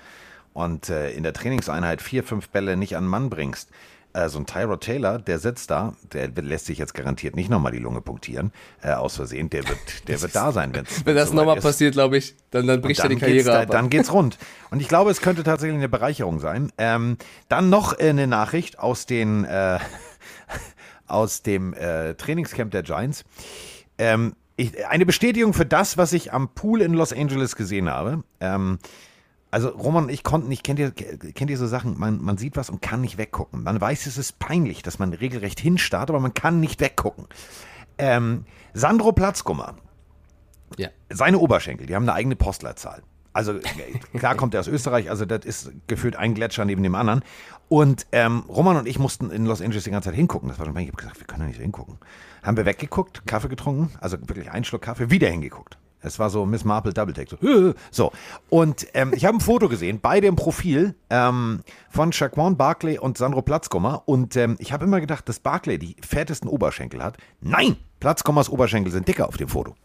und 0.51 0.89
äh, 0.89 1.11
in 1.11 1.23
der 1.23 1.31
Trainingseinheit 1.31 2.01
vier, 2.01 2.21
fünf 2.21 2.49
Bälle 2.49 2.75
nicht 2.75 2.97
an 2.97 3.05
Mann 3.07 3.29
bringst, 3.29 3.69
äh, 4.19 4.29
so 4.29 4.39
ein 4.39 4.45
Tyrod 4.45 4.81
Taylor, 4.81 5.19
der 5.19 5.39
sitzt 5.39 5.69
da, 5.71 5.93
der 6.13 6.29
lässt 6.41 6.65
sich 6.65 6.77
jetzt 6.77 6.93
garantiert 6.93 7.35
nicht 7.35 7.49
nochmal 7.49 7.71
die 7.71 7.79
Lunge 7.79 8.01
punktieren, 8.01 8.51
äh, 8.81 8.91
aus 8.91 9.15
Versehen, 9.15 9.49
der 9.49 9.67
wird, 9.67 9.79
der 10.07 10.21
wird 10.21 10.35
da 10.35 10.51
sein, 10.51 10.73
wenn's, 10.73 11.05
Wenn 11.05 11.15
das 11.15 11.29
soweit 11.29 11.45
nochmal 11.45 11.61
passiert, 11.61 11.93
glaube 11.93 12.17
ich, 12.17 12.35
dann, 12.51 12.67
dann 12.67 12.81
bricht 12.81 12.99
er 12.99 13.09
die 13.09 13.15
geht's 13.15 13.25
Karriere 13.25 13.51
da, 13.51 13.61
ab. 13.61 13.69
dann 13.71 13.89
geht's 13.89 14.11
rund. 14.11 14.37
Und 14.71 14.81
ich 14.81 14.87
glaube, 14.87 15.11
es 15.11 15.21
könnte 15.21 15.43
tatsächlich 15.43 15.77
eine 15.77 15.89
Bereicherung 15.89 16.39
sein. 16.39 16.71
Ähm, 16.77 17.17
dann 17.47 17.69
noch 17.69 17.97
äh, 17.99 18.09
eine 18.09 18.27
Nachricht 18.27 18.79
aus 18.79 19.05
den 19.05 19.45
äh, 19.45 19.79
aus 21.07 21.41
dem 21.41 21.73
äh, 21.73 22.13
Trainingscamp 22.15 22.71
der 22.71 22.83
Giants. 22.83 23.23
Ähm, 23.97 24.35
ich, 24.55 24.85
eine 24.87 25.05
Bestätigung 25.05 25.53
für 25.53 25.65
das, 25.65 25.97
was 25.97 26.13
ich 26.13 26.33
am 26.33 26.49
Pool 26.53 26.81
in 26.81 26.93
Los 26.93 27.13
Angeles 27.13 27.55
gesehen 27.55 27.89
habe. 27.89 28.23
Ähm, 28.39 28.79
also 29.51 29.69
Roman 29.69 30.03
und 30.03 30.09
ich 30.09 30.23
konnten 30.23 30.47
nicht, 30.47 30.63
kennt 30.63 30.79
ihr, 30.79 30.91
kennt 30.91 31.49
ihr 31.49 31.57
so 31.57 31.67
Sachen, 31.67 31.97
man, 31.97 32.21
man 32.21 32.37
sieht 32.37 32.55
was 32.55 32.69
und 32.69 32.81
kann 32.81 33.01
nicht 33.01 33.17
weggucken. 33.17 33.63
Man 33.63 33.81
weiß, 33.81 34.05
es 34.05 34.17
ist 34.17 34.39
peinlich, 34.39 34.83
dass 34.83 34.99
man 34.99 35.13
regelrecht 35.13 35.59
hinstarrt, 35.59 36.09
aber 36.09 36.19
man 36.19 36.33
kann 36.33 36.59
nicht 36.59 36.79
weggucken. 36.79 37.25
Ähm, 37.97 38.45
Sandro 38.73 39.11
Platzkummer, 39.11 39.75
ja. 40.77 40.89
seine 41.09 41.39
Oberschenkel, 41.39 41.87
die 41.87 41.95
haben 41.95 42.03
eine 42.03 42.13
eigene 42.13 42.35
Postleitzahl. 42.35 43.01
Also 43.33 43.55
klar 44.13 44.35
kommt 44.35 44.53
er 44.53 44.59
aus 44.59 44.67
Österreich, 44.67 45.09
also 45.09 45.25
das 45.25 45.45
ist 45.45 45.71
gefühlt 45.87 46.15
ein 46.15 46.33
Gletscher 46.33 46.65
neben 46.65 46.83
dem 46.83 46.95
anderen. 46.95 47.23
Und 47.67 48.07
ähm, 48.11 48.43
Roman 48.49 48.77
und 48.77 48.87
ich 48.87 48.97
mussten 48.97 49.29
in 49.31 49.45
Los 49.45 49.61
Angeles 49.61 49.83
die 49.83 49.91
ganze 49.91 50.09
Zeit 50.09 50.15
hingucken. 50.15 50.49
Das 50.49 50.57
war 50.57 50.65
schon, 50.65 50.75
ich 50.77 50.87
habe 50.87 50.97
gesagt, 50.97 51.19
wir 51.19 51.27
können 51.27 51.41
da 51.41 51.47
nicht 51.47 51.57
so 51.57 51.61
hingucken. 51.61 51.97
Haben 52.41 52.57
wir 52.57 52.65
weggeguckt, 52.65 53.27
Kaffee 53.27 53.49
getrunken, 53.49 53.91
also 53.99 54.17
wirklich 54.21 54.51
einen 54.51 54.65
Schluck 54.65 54.81
Kaffee, 54.81 55.09
wieder 55.09 55.29
hingeguckt. 55.29 55.77
Es 56.01 56.19
war 56.19 56.29
so 56.29 56.45
Miss 56.45 56.63
Marple 56.63 56.93
Double 56.93 57.13
Take. 57.13 57.37
So. 57.41 57.73
So. 57.91 58.11
Und 58.49 58.87
ähm, 58.93 59.13
ich 59.13 59.25
habe 59.25 59.37
ein 59.37 59.41
Foto 59.41 59.67
gesehen, 59.67 59.99
beide 60.01 60.27
im 60.27 60.35
Profil 60.35 60.95
ähm, 61.09 61.61
von 61.89 62.13
Shaquan 62.13 62.57
Barkley 62.57 62.97
und 62.97 63.17
Sandro 63.17 63.41
Platzkummer. 63.41 64.03
Und 64.05 64.35
ähm, 64.35 64.55
ich 64.59 64.71
habe 64.71 64.85
immer 64.85 65.01
gedacht, 65.01 65.27
dass 65.27 65.39
Barkley 65.39 65.77
die 65.77 65.95
fettesten 66.01 66.49
Oberschenkel 66.49 67.03
hat. 67.03 67.17
Nein, 67.41 67.75
Platzkummers 67.99 68.49
Oberschenkel 68.49 68.91
sind 68.91 69.07
dicker 69.07 69.27
auf 69.27 69.37
dem 69.37 69.49
Foto. 69.49 69.75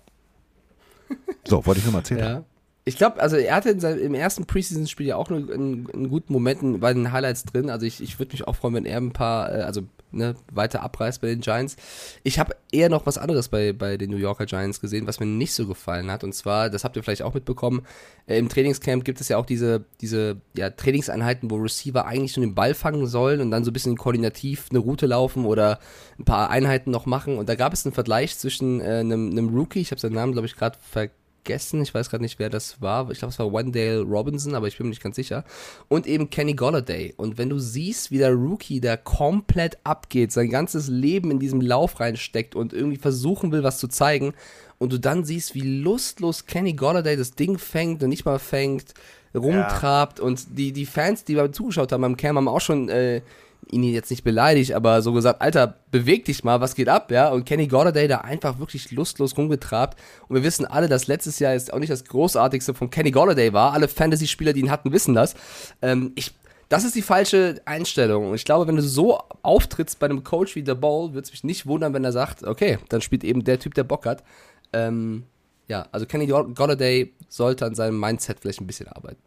So, 1.47 1.67
wollte 1.67 1.81
ich 1.81 1.85
nur 1.85 1.93
mal 1.93 1.99
erzählen. 2.01 2.21
Ja. 2.21 2.45
Ich 2.87 2.99
glaube, 2.99 3.21
also 3.21 3.37
er 3.37 3.55
hatte 3.55 3.71
in 3.71 3.81
seinem, 3.81 3.99
im 3.99 4.15
ersten 4.15 4.45
Preseason-Spiel 4.45 5.07
ja 5.07 5.17
auch 5.17 5.31
einen, 5.31 5.89
einen 5.91 6.09
guten 6.11 6.33
Momenten 6.33 6.81
bei 6.81 6.93
den 6.93 7.13
Highlights 7.13 7.45
drin. 7.45 7.71
Also 7.71 7.87
ich, 7.87 8.03
ich 8.03 8.19
würde 8.19 8.33
mich 8.33 8.47
auch 8.47 8.57
freuen, 8.57 8.75
wenn 8.75 8.87
er 8.87 8.99
ein 8.99 9.13
paar, 9.13 9.53
äh, 9.53 9.63
also 9.63 9.83
ne, 10.15 10.35
weiter 10.53 10.83
abreißt 10.83 11.21
bei 11.21 11.29
den 11.29 11.41
Giants. 11.41 11.77
Ich 12.23 12.39
habe 12.39 12.57
eher 12.73 12.89
noch 12.89 13.07
was 13.07 13.19
anderes 13.19 13.49
bei, 13.49 13.73
bei 13.73 13.97
den 13.97 14.11
New 14.11 14.17
Yorker 14.17 14.47
Giants 14.47 14.81
gesehen, 14.81 15.07
was 15.07 15.21
mir 15.21 15.27
nicht 15.27 15.53
so 15.53 15.67
gefallen 15.67 16.11
hat. 16.11 16.25
Und 16.25 16.35
zwar, 16.35 16.71
das 16.71 16.85
habt 16.85 16.97
ihr 16.97 17.03
vielleicht 17.03 17.23
auch 17.23 17.35
mitbekommen, 17.35 17.83
äh, 18.27 18.39
im 18.39 18.49
Trainingscamp 18.49 19.05
gibt 19.05 19.21
es 19.21 19.29
ja 19.29 19.37
auch 19.37 19.47
diese, 19.47 19.85
diese 20.01 20.41
ja, 20.57 20.71
Trainingseinheiten, 20.71 21.51
wo 21.51 21.57
Receiver 21.57 22.07
eigentlich 22.07 22.37
nur 22.37 22.47
den 22.47 22.55
Ball 22.55 22.75
fangen 22.75 23.07
sollen 23.07 23.41
und 23.41 23.51
dann 23.51 23.65
so 23.65 23.71
ein 23.71 23.75
bisschen 23.75 23.97
koordinativ 23.97 24.69
eine 24.71 24.79
Route 24.79 25.07
laufen 25.07 25.45
oder 25.45 25.79
ein 26.19 26.25
paar 26.25 26.51
Einheiten 26.51 26.91
noch 26.91 27.07
machen. 27.07 27.39
Und 27.39 27.49
da 27.49 27.55
gab 27.55 27.73
es 27.73 27.85
einen 27.85 27.95
Vergleich 27.95 28.39
zwischen 28.39 28.81
äh, 28.81 29.01
einem, 29.01 29.31
einem 29.31 29.49
Rookie, 29.55 29.81
ich 29.81 29.91
habe 29.91 30.01
seinen 30.01 30.15
Namen, 30.15 30.33
glaube 30.33 30.47
ich, 30.47 30.57
gerade 30.57 30.79
vergessen, 30.81 31.24
ich 31.47 31.95
weiß 31.95 32.11
gerade 32.11 32.23
nicht, 32.23 32.39
wer 32.39 32.51
das 32.51 32.81
war. 32.81 33.11
Ich 33.11 33.19
glaube, 33.19 33.33
es 33.33 33.39
war 33.39 33.53
Wendell 33.53 34.03
Robinson, 34.03 34.55
aber 34.55 34.69
ich 34.69 34.79
bin 34.79 34.87
mir 34.87 34.91
nicht 34.91 35.03
ganz 35.03 35.17
sicher. 35.17 35.45
Und 35.89 36.07
eben 36.07 36.31
Kenny 36.31 36.55
Golladay. 36.55 37.15
Und 37.17 37.39
wenn 37.39 37.51
du 37.51 37.59
siehst, 37.59 38.11
wie 38.11 38.19
der 38.19 38.33
Rookie 38.33 38.81
da 38.81 38.97
komplett 38.97 39.79
abgeht, 39.85 40.33
sein 40.33 40.51
ganzes 40.51 40.89
Leben 40.89 41.31
in 41.31 41.39
diesem 41.39 41.61
Lauf 41.61 42.01
reinsteckt 42.01 42.55
und 42.55 42.73
irgendwie 42.73 42.99
versuchen 42.99 43.53
will, 43.53 43.63
was 43.63 43.79
zu 43.79 43.89
zeigen, 43.89 44.35
und 44.79 44.93
du 44.93 44.99
dann 44.99 45.25
siehst, 45.25 45.55
wie 45.55 45.61
lustlos 45.61 46.47
Kenny 46.47 46.73
Golladay 46.73 47.17
das 47.17 47.33
Ding 47.35 47.59
fängt 47.59 48.03
und 48.03 48.09
nicht 48.09 48.25
mal 48.25 48.39
fängt, 48.39 48.93
rumtrabt 49.35 50.21
und 50.21 50.59
die, 50.59 50.73
die 50.73 50.87
Fans, 50.87 51.25
die 51.25 51.35
beim 51.35 51.53
zugeschaut 51.53 51.93
haben 51.93 52.05
am 52.05 52.17
Cam, 52.17 52.37
haben 52.37 52.49
auch 52.49 52.61
schon 52.61 52.89
äh, 52.89 53.23
ihn 53.71 53.83
jetzt 53.85 54.11
nicht 54.11 54.25
beleidigt, 54.25 54.73
aber 54.73 55.03
so 55.03 55.13
gesagt, 55.13 55.41
Alter, 55.41 55.79
beweg 55.91 56.25
dich 56.25 56.45
mal, 56.45 56.61
was 56.61 56.75
geht 56.75 56.89
ab, 56.89 57.11
ja? 57.11 57.29
Und 57.29 57.45
Kenny 57.45 57.67
Golladay 57.67 58.09
da 58.09 58.19
einfach 58.19 58.59
wirklich 58.59 58.91
lustlos 58.91 59.37
rumgetrabt. 59.37 59.99
Und 60.29 60.37
wir 60.37 60.43
wissen 60.43 60.67
alle, 60.67 60.89
dass 60.89 61.07
letztes 61.07 61.39
Jahr 61.39 61.53
jetzt 61.53 61.73
auch 61.73 61.79
nicht 61.79 61.93
das 61.93 62.05
Großartigste 62.05 62.75
von 62.75 62.91
Kenny 62.91 63.11
Golladay 63.11 63.53
war. 63.53 63.73
Alle 63.73 63.89
Fantasy-Spieler, 63.89 64.53
die 64.53 64.61
ihn 64.61 64.71
hatten, 64.71 64.93
wissen 64.93 65.15
das. 65.15 65.35
Ähm, 65.83 66.13
ich, 66.15 66.33
das 66.69 66.85
ist 66.85 66.95
die 66.95 67.03
falsche 67.03 67.61
Einstellung. 67.65 68.29
Und 68.29 68.35
ich 68.35 68.45
glaube, 68.45 68.67
wenn 68.67 68.77
du 68.77 68.83
so 68.83 69.19
auftrittst 69.43 69.99
bei 69.99 70.07
einem 70.07 70.25
Coach 70.25 70.57
wie 70.57 70.65
The 70.65 70.75
Ball, 70.75 71.13
würde 71.13 71.25
es 71.25 71.31
mich 71.31 71.45
nicht 71.45 71.67
wundern, 71.67 71.95
wenn 71.95 72.05
er 72.05 72.13
sagt, 72.13 72.45
okay, 72.45 72.79
dann 72.89 73.01
spielt 73.01 73.25
eben 73.25 73.45
der 73.45 73.59
Typ, 73.59 73.75
der 73.75 73.85
Bock 73.85 74.07
hat. 74.07 74.25
Ähm, 74.73 75.25
ja, 75.69 75.87
also 75.93 76.07
Kenny 76.07 76.27
Golladay 76.27 77.15
sollte 77.29 77.65
an 77.65 77.75
seinem 77.75 77.99
Mindset 77.99 78.41
vielleicht 78.41 78.61
ein 78.61 78.67
bisschen 78.67 78.89
arbeiten. 78.89 79.21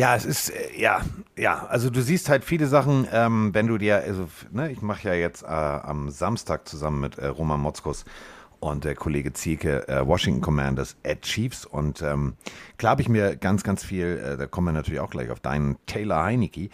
Ja, 0.00 0.16
es 0.16 0.24
ist, 0.24 0.48
äh, 0.48 0.80
ja, 0.80 1.02
ja, 1.36 1.66
also 1.66 1.90
du 1.90 2.00
siehst 2.00 2.30
halt 2.30 2.42
viele 2.42 2.68
Sachen, 2.68 3.06
ähm, 3.12 3.50
wenn 3.52 3.66
du 3.66 3.76
dir, 3.76 3.96
also, 3.96 4.28
ne, 4.50 4.72
ich 4.72 4.80
mache 4.80 5.08
ja 5.08 5.14
jetzt 5.14 5.42
äh, 5.42 5.46
am 5.48 6.08
Samstag 6.08 6.66
zusammen 6.66 7.00
mit 7.00 7.18
äh, 7.18 7.26
Roman 7.26 7.60
Motzkus 7.60 8.06
und 8.60 8.84
der 8.84 8.94
Kollege 8.94 9.34
Zieke 9.34 9.86
äh, 9.88 10.06
Washington 10.06 10.40
Commanders 10.40 10.96
at 11.04 11.20
Chiefs 11.20 11.66
und 11.66 12.00
ähm, 12.00 12.32
klar 12.78 12.92
habe 12.92 13.02
ich 13.02 13.10
mir 13.10 13.36
ganz, 13.36 13.62
ganz 13.62 13.84
viel, 13.84 14.22
äh, 14.24 14.38
da 14.38 14.46
kommen 14.46 14.68
wir 14.68 14.72
natürlich 14.72 15.00
auch 15.00 15.10
gleich 15.10 15.28
auf 15.28 15.40
deinen 15.40 15.76
Taylor 15.84 16.22
Heinecke, 16.22 16.70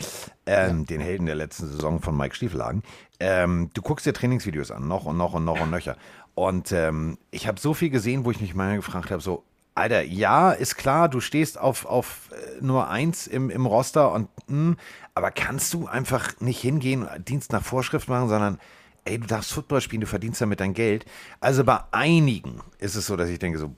ähm, 0.47 0.87
den 0.87 1.01
Helden 1.01 1.27
der 1.27 1.35
letzten 1.35 1.67
Saison 1.67 2.01
von 2.01 2.17
Mike 2.17 2.37
Stiefelagen. 2.37 2.85
Ähm, 3.19 3.71
du 3.75 3.83
guckst 3.83 4.07
dir 4.07 4.13
Trainingsvideos 4.13 4.71
an, 4.71 4.87
noch 4.87 5.05
und 5.05 5.17
noch 5.17 5.35
und 5.35 5.45
noch 5.45 5.61
und 5.61 5.73
nöcher. 5.73 5.97
Und 6.37 6.71
ähm, 6.71 7.19
ich 7.33 7.49
habe 7.49 7.59
so 7.59 7.75
viel 7.75 7.91
gesehen, 7.91 8.25
wo 8.25 8.31
ich 8.31 8.41
mich 8.41 8.55
mal 8.55 8.77
gefragt 8.77 9.11
habe, 9.11 9.21
so, 9.21 9.43
Alter, 9.77 10.03
ja, 10.03 10.53
ist 10.53 10.77
klar, 10.77 11.09
du 11.11 11.21
stehst 11.21 11.59
auf, 11.59 11.85
auf 11.85 12.31
äh, 12.33 12.65
Nummer 12.65 12.89
eins 12.89 13.27
im, 13.27 13.51
im 13.51 13.67
Roster 13.67 14.11
und 14.11 14.29
mh, 14.49 14.77
aber 15.15 15.31
kannst 15.31 15.75
du 15.75 15.87
einfach 15.87 16.33
nicht 16.41 16.61
hingehen 16.61 17.07
und 17.07 17.29
Dienst 17.29 17.53
nach 17.53 17.63
Vorschrift 17.63 18.09
machen, 18.09 18.31
sondern 18.31 18.59
ey, 19.05 19.19
du 19.19 19.27
darfst 19.27 19.53
Football 19.53 19.83
spielen, 19.83 20.01
du 20.01 20.07
verdienst 20.07 20.41
damit 20.41 20.61
dein 20.61 20.73
Geld. 20.73 21.05
Also 21.41 21.63
bei 21.63 21.81
einigen 21.91 22.63
ist 22.79 22.95
es 22.95 23.07
so, 23.07 23.17
dass 23.17 23.29
ich 23.29 23.39
denke 23.39 23.59
so, 23.59 23.75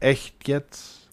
echt 0.00 0.48
jetzt? 0.48 1.10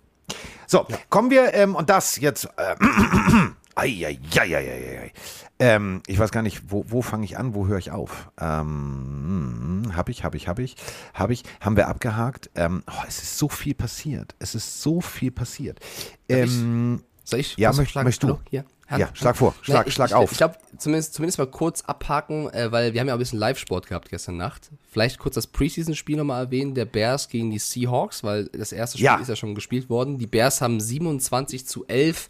So, 0.65 0.88
kommen 1.10 1.30
wir, 1.30 1.54
ähm, 1.54 1.76
und 1.76 1.89
das 1.89 2.15
jetzt, 2.15 2.48
äh, 2.56 2.76
Eieieiei. 3.76 5.12
Ähm, 5.60 6.02
ich 6.08 6.18
weiß 6.20 6.32
gar 6.32 6.42
nicht, 6.42 6.63
wo, 6.72 6.84
wo 6.88 7.02
fange 7.02 7.26
ich 7.26 7.38
an, 7.38 7.54
wo 7.54 7.68
höre 7.68 7.78
ich 7.78 7.92
auf? 7.92 8.32
Ähm, 8.39 9.92
hab 9.96 10.10
ich, 10.10 10.24
hab 10.24 10.36
ich, 10.36 10.48
hab 10.48 10.60
ich, 10.60 10.76
hab 11.13 11.30
ich, 11.30 11.44
haben 11.62 11.76
wir 11.78 11.88
abgehakt. 11.88 12.50
Ähm, 12.56 12.84
oh, 12.89 13.04
es 13.08 13.22
ist 13.22 13.38
so 13.38 13.48
viel 13.50 13.74
passiert. 13.76 14.36
Es 14.39 14.56
ist 14.56 14.82
so 14.82 15.00
viel 15.02 15.32
passiert. 15.32 15.80
Ähm, 16.28 17.04
Soll 17.24 17.39
ich? 17.39 17.56
Ja, 17.58 17.72
möcht- 17.72 17.96
möchtest 17.96 18.24
du? 18.24 18.39
Hier. 18.50 18.66
Ja, 18.96 19.10
schlag 19.16 19.36
vor, 19.38 19.56
schlag- 19.63 19.88
ich, 19.88 19.94
schlag 19.94 20.12
auf. 20.13 20.32
Ich 20.32 20.38
glaube, 20.38 20.56
zumindest, 20.78 21.16
zumindest 21.16 21.39
mal 21.39 21.48
kurz 21.48 21.82
abhaken, 21.82 22.48
äh, 22.52 22.72
weil 22.72 22.94
wir 22.94 23.00
haben 23.00 23.08
ja 23.08 23.13
auch 23.13 23.18
ein 23.18 23.20
bisschen 23.20 23.39
Live-Sport 23.39 23.88
gehabt 23.88 24.10
gestern 24.10 24.38
Nacht. 24.38 24.70
Vielleicht 24.92 25.18
kurz 25.18 25.34
das 25.34 25.48
Preseason-Spiel 25.48 26.18
nochmal 26.18 26.46
erwähnen, 26.46 26.76
der 26.76 26.86
Bears 26.86 27.28
gegen 27.28 27.50
die 27.50 27.58
Seahawks, 27.58 28.24
weil 28.24 28.50
das 28.50 28.72
erste 28.72 28.98
Spiel 28.98 29.06
Ja. 29.06 29.16
ist 29.16 29.30
ja 29.30 29.36
schon 29.36 29.56
gespielt 29.56 29.89
worden. 29.89 30.20
Die 30.20 30.28
Bears 30.28 30.62
haben 30.62 30.80
27 30.80 31.66
zu 31.66 31.88
11 31.88 32.28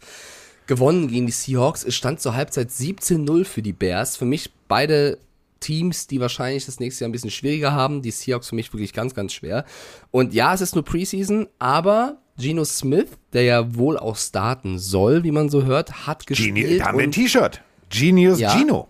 gewonnen 0.66 1.08
gegen 1.08 1.26
die 1.26 1.32
Seahawks. 1.32 1.84
Es 1.84 1.94
stand 1.94 2.20
zur 2.20 2.34
Halbzeit 2.34 2.70
17-0 2.70 3.44
für 3.44 3.62
die 3.62 3.72
Bears. 3.72 4.16
Für 4.16 4.24
mich 4.24 4.50
beide 4.68 5.18
Teams, 5.60 6.06
die 6.06 6.20
wahrscheinlich 6.20 6.66
das 6.66 6.80
nächste 6.80 7.04
Jahr 7.04 7.08
ein 7.08 7.12
bisschen 7.12 7.30
schwieriger 7.30 7.72
haben. 7.72 8.02
Die 8.02 8.10
Seahawks 8.10 8.48
für 8.48 8.54
mich 8.54 8.72
wirklich 8.72 8.92
ganz, 8.92 9.14
ganz 9.14 9.32
schwer. 9.32 9.64
Und 10.10 10.34
ja, 10.34 10.52
es 10.54 10.60
ist 10.60 10.74
nur 10.74 10.84
Preseason, 10.84 11.48
aber 11.58 12.18
Geno 12.36 12.64
Smith, 12.64 13.08
der 13.32 13.42
ja 13.44 13.74
wohl 13.76 13.96
auch 13.98 14.16
starten 14.16 14.78
soll, 14.78 15.22
wie 15.24 15.30
man 15.30 15.48
so 15.48 15.64
hört, 15.64 16.06
hat 16.06 16.26
gespielt. 16.26 16.54
Genius, 16.54 16.78
da 16.78 16.86
haben 16.86 16.98
wir 16.98 17.04
ein 17.04 17.12
T-Shirt. 17.12 17.60
Genius 17.90 18.40
Ja. 18.40 18.56
Gino. 18.56 18.88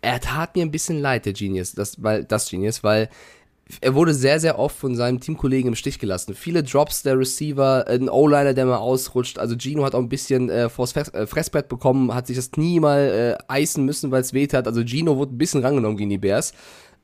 er 0.00 0.20
tat 0.20 0.54
mir 0.54 0.62
ein 0.62 0.70
bisschen 0.70 1.00
leid, 1.00 1.26
der 1.26 1.32
Genius, 1.32 1.72
das, 1.72 2.00
weil, 2.02 2.24
das 2.24 2.48
Genius, 2.48 2.84
weil 2.84 3.08
er 3.80 3.94
wurde 3.94 4.14
sehr, 4.14 4.38
sehr 4.38 4.58
oft 4.58 4.76
von 4.76 4.94
seinem 4.94 5.18
Teamkollegen 5.18 5.68
im 5.68 5.74
Stich 5.74 5.98
gelassen. 5.98 6.34
Viele 6.34 6.62
Drops 6.62 7.02
der 7.02 7.18
Receiver, 7.18 7.86
ein 7.88 8.08
O-Liner, 8.08 8.54
der 8.54 8.66
mal 8.66 8.76
ausrutscht. 8.76 9.38
Also 9.38 9.56
Gino 9.58 9.84
hat 9.84 9.94
auch 9.94 10.00
ein 10.00 10.08
bisschen 10.08 10.50
äh, 10.50 10.68
vors 10.68 10.92
Fress, 10.92 11.08
äh, 11.08 11.26
Fressbrett 11.26 11.68
bekommen, 11.68 12.14
hat 12.14 12.28
sich 12.28 12.36
das 12.36 12.52
Knie 12.52 12.78
mal 12.78 13.36
äh, 13.38 13.44
eisen 13.52 13.84
müssen, 13.84 14.10
weil 14.12 14.20
es 14.20 14.32
weht 14.32 14.54
hat. 14.54 14.68
Also 14.68 14.82
Gino 14.84 15.16
wurde 15.16 15.34
ein 15.34 15.38
bisschen 15.38 15.62
rangenommen 15.62 15.96
gegen 15.96 16.10
die 16.10 16.18
Bears. 16.18 16.52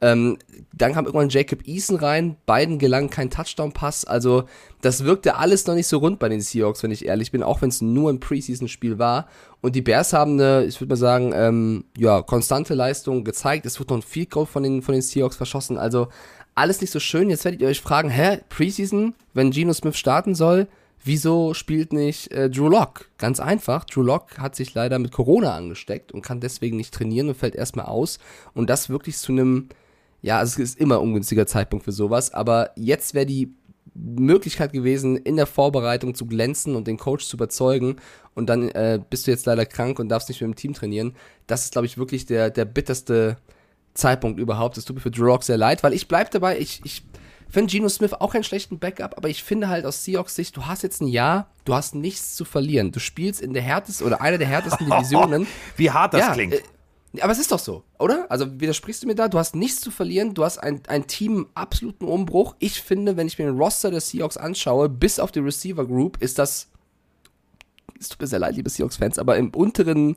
Ähm, 0.00 0.36
dann 0.72 0.94
kam 0.94 1.06
irgendwann 1.06 1.28
Jacob 1.28 1.66
Eason 1.66 1.96
rein, 1.96 2.36
beiden 2.44 2.80
gelang 2.80 3.08
kein 3.08 3.30
Touchdown-Pass. 3.30 4.04
Also 4.04 4.44
das 4.80 5.04
wirkte 5.04 5.36
alles 5.36 5.66
noch 5.68 5.74
nicht 5.74 5.86
so 5.86 5.98
rund 5.98 6.18
bei 6.18 6.28
den 6.28 6.40
Seahawks, 6.40 6.82
wenn 6.82 6.90
ich 6.90 7.06
ehrlich 7.06 7.30
bin, 7.30 7.44
auch 7.44 7.62
wenn 7.62 7.68
es 7.68 7.80
nur 7.80 8.10
ein 8.10 8.18
Preseason-Spiel 8.18 8.98
war. 8.98 9.28
Und 9.60 9.76
die 9.76 9.82
Bears 9.82 10.12
haben 10.12 10.32
eine, 10.32 10.64
ich 10.64 10.80
würde 10.80 10.90
mal 10.90 10.96
sagen, 10.96 11.32
ähm, 11.34 11.84
ja, 11.96 12.20
konstante 12.20 12.74
Leistung 12.74 13.22
gezeigt. 13.22 13.64
Es 13.64 13.78
wird 13.78 13.90
noch 13.90 13.98
ein 13.98 14.02
Field 14.02 14.30
Goal 14.30 14.46
von 14.46 14.64
den, 14.64 14.82
von 14.82 14.92
den 14.92 15.02
Seahawks 15.02 15.36
verschossen. 15.36 15.78
Also 15.78 16.08
alles 16.54 16.80
nicht 16.80 16.90
so 16.90 17.00
schön. 17.00 17.30
Jetzt 17.30 17.44
werdet 17.44 17.60
ihr 17.60 17.68
euch 17.68 17.80
fragen, 17.80 18.10
hä, 18.10 18.40
Preseason, 18.48 19.14
wenn 19.34 19.50
Geno 19.50 19.72
Smith 19.72 19.96
starten 19.96 20.34
soll, 20.34 20.68
Wieso 21.04 21.52
spielt 21.52 21.92
nicht 21.92 22.30
äh, 22.30 22.48
Drew 22.48 22.68
Lock? 22.68 23.08
Ganz 23.18 23.40
einfach. 23.40 23.84
Drew 23.84 24.02
Lock 24.02 24.38
hat 24.38 24.54
sich 24.54 24.72
leider 24.74 25.00
mit 25.00 25.10
Corona 25.10 25.56
angesteckt 25.56 26.12
und 26.12 26.22
kann 26.22 26.38
deswegen 26.40 26.76
nicht 26.76 26.94
trainieren 26.94 27.28
und 27.28 27.36
fällt 27.36 27.56
erstmal 27.56 27.86
aus. 27.86 28.20
Und 28.54 28.70
das 28.70 28.88
wirklich 28.88 29.16
zu 29.16 29.32
einem, 29.32 29.68
ja, 30.20 30.38
also 30.38 30.62
es 30.62 30.70
ist 30.70 30.80
immer 30.80 30.96
ein 30.96 31.02
ungünstiger 31.02 31.46
Zeitpunkt 31.46 31.84
für 31.84 31.92
sowas, 31.92 32.32
aber 32.32 32.70
jetzt 32.76 33.14
wäre 33.14 33.26
die 33.26 33.52
Möglichkeit 33.94 34.72
gewesen, 34.72 35.16
in 35.16 35.36
der 35.36 35.46
Vorbereitung 35.46 36.14
zu 36.14 36.26
glänzen 36.26 36.76
und 36.76 36.86
den 36.86 36.98
Coach 36.98 37.26
zu 37.26 37.36
überzeugen. 37.36 37.96
Und 38.34 38.46
dann 38.46 38.68
äh, 38.68 39.00
bist 39.10 39.26
du 39.26 39.32
jetzt 39.32 39.44
leider 39.44 39.66
krank 39.66 39.98
und 39.98 40.08
darfst 40.08 40.28
nicht 40.28 40.40
mit 40.40 40.52
dem 40.52 40.56
Team 40.56 40.72
trainieren. 40.72 41.16
Das 41.48 41.64
ist, 41.64 41.72
glaube 41.72 41.86
ich, 41.86 41.98
wirklich 41.98 42.26
der, 42.26 42.50
der 42.50 42.64
bitterste 42.64 43.38
Zeitpunkt 43.94 44.38
überhaupt. 44.40 44.76
Es 44.78 44.84
tut 44.84 44.96
mir 44.96 45.02
für 45.02 45.10
Drew 45.10 45.24
Lock 45.24 45.44
sehr 45.44 45.56
leid, 45.58 45.82
weil 45.82 45.92
ich 45.92 46.08
bleibe 46.08 46.30
dabei, 46.30 46.58
ich, 46.58 46.80
ich 46.84 47.04
finde 47.48 47.70
Geno 47.70 47.88
Smith 47.88 48.14
auch 48.14 48.32
keinen 48.32 48.44
schlechten 48.44 48.78
Backup, 48.78 49.16
aber 49.16 49.28
ich 49.28 49.42
finde 49.42 49.68
halt 49.68 49.84
aus 49.84 50.04
Seahawks 50.04 50.34
Sicht, 50.34 50.56
du 50.56 50.66
hast 50.66 50.82
jetzt 50.82 51.02
ein 51.02 51.08
Jahr, 51.08 51.50
du 51.64 51.74
hast 51.74 51.94
nichts 51.94 52.34
zu 52.34 52.44
verlieren. 52.44 52.92
Du 52.92 53.00
spielst 53.00 53.40
in 53.42 53.52
der 53.52 53.62
härtesten 53.62 54.06
oder 54.06 54.20
einer 54.20 54.38
der 54.38 54.46
härtesten 54.48 54.86
Divisionen. 54.90 55.46
Wie 55.76 55.90
hart 55.90 56.14
das 56.14 56.20
Ja, 56.20 56.32
klingt. 56.32 56.54
äh, 56.54 56.62
aber 57.20 57.32
es 57.32 57.38
ist 57.38 57.52
doch 57.52 57.58
so, 57.58 57.84
oder? 57.98 58.24
Also 58.30 58.58
widersprichst 58.58 59.02
du 59.02 59.06
mir 59.06 59.14
da? 59.14 59.28
Du 59.28 59.38
hast 59.38 59.54
nichts 59.54 59.82
zu 59.82 59.90
verlieren, 59.90 60.32
du 60.32 60.44
hast 60.44 60.56
ein, 60.56 60.80
ein 60.88 61.06
Team 61.06 61.36
im 61.36 61.46
absoluten 61.54 62.06
Umbruch. 62.06 62.56
Ich 62.58 62.80
finde, 62.80 63.18
wenn 63.18 63.26
ich 63.26 63.38
mir 63.38 63.44
den 63.44 63.58
Roster 63.58 63.90
der 63.90 64.00
Seahawks 64.00 64.38
anschaue, 64.38 64.88
bis 64.88 65.18
auf 65.20 65.30
die 65.30 65.40
Receiver 65.40 65.84
Group, 65.86 66.16
ist 66.22 66.38
das. 66.38 66.68
Es 68.00 68.08
tut 68.08 68.20
mir 68.20 68.26
sehr 68.26 68.38
leid, 68.38 68.56
liebe 68.56 68.70
Seahawks-Fans, 68.70 69.18
aber 69.18 69.36
im 69.36 69.50
unteren, 69.50 70.16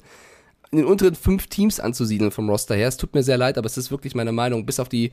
in 0.72 0.80
den 0.80 0.88
unteren 0.88 1.16
fünf 1.16 1.48
Teams 1.48 1.80
anzusiedeln 1.80 2.32
vom 2.32 2.50
Roster 2.50 2.76
her. 2.76 2.88
Es 2.88 2.98
tut 2.98 3.14
mir 3.14 3.24
sehr 3.24 3.38
leid, 3.38 3.58
aber 3.58 3.68
es 3.68 3.78
ist 3.78 3.92
wirklich 3.92 4.16
meine 4.16 4.32
Meinung, 4.32 4.66
bis 4.66 4.80
auf 4.80 4.90
die, 4.90 5.12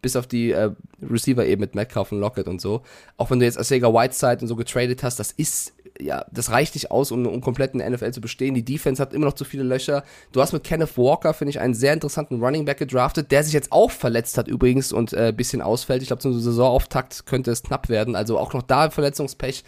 bis 0.00 0.16
auf 0.16 0.26
die 0.26 0.52
äh, 0.52 0.70
Receiver 1.02 1.44
eben 1.44 1.60
mit 1.60 1.74
Metcalf 1.74 2.12
und 2.12 2.20
Lockett 2.20 2.48
und 2.48 2.60
so. 2.60 2.82
Auch 3.16 3.30
wenn 3.30 3.38
du 3.38 3.44
jetzt 3.44 3.58
Asega 3.58 3.92
Whiteside 3.92 4.38
und 4.40 4.48
so 4.48 4.56
getradet 4.56 5.02
hast, 5.02 5.18
das 5.18 5.32
ist, 5.32 5.74
ja, 6.00 6.24
das 6.32 6.50
reicht 6.50 6.74
nicht 6.74 6.90
aus, 6.90 7.12
um, 7.12 7.26
um 7.26 7.40
komplett 7.40 7.72
in 7.72 7.78
der 7.78 7.90
NFL 7.90 8.12
zu 8.12 8.20
bestehen. 8.20 8.54
Die 8.54 8.64
Defense 8.64 9.00
hat 9.00 9.12
immer 9.12 9.26
noch 9.26 9.34
zu 9.34 9.44
viele 9.44 9.62
Löcher. 9.62 10.04
Du 10.32 10.40
hast 10.40 10.52
mit 10.52 10.64
Kenneth 10.64 10.96
Walker, 10.96 11.34
finde 11.34 11.50
ich, 11.50 11.60
einen 11.60 11.74
sehr 11.74 11.92
interessanten 11.92 12.42
Running 12.42 12.64
Back 12.64 12.78
gedraftet, 12.78 13.30
der 13.30 13.44
sich 13.44 13.52
jetzt 13.52 13.70
auch 13.70 13.90
verletzt 13.90 14.38
hat 14.38 14.48
übrigens 14.48 14.92
und 14.92 15.12
äh, 15.12 15.32
bisschen 15.36 15.62
ausfällt. 15.62 16.02
Ich 16.02 16.08
glaube, 16.08 16.22
zum 16.22 16.38
Saisonauftakt 16.38 17.26
könnte 17.26 17.50
es 17.50 17.62
knapp 17.62 17.88
werden. 17.88 18.16
Also 18.16 18.38
auch 18.38 18.52
noch 18.54 18.62
da 18.62 18.90
Verletzungspech. 18.90 19.64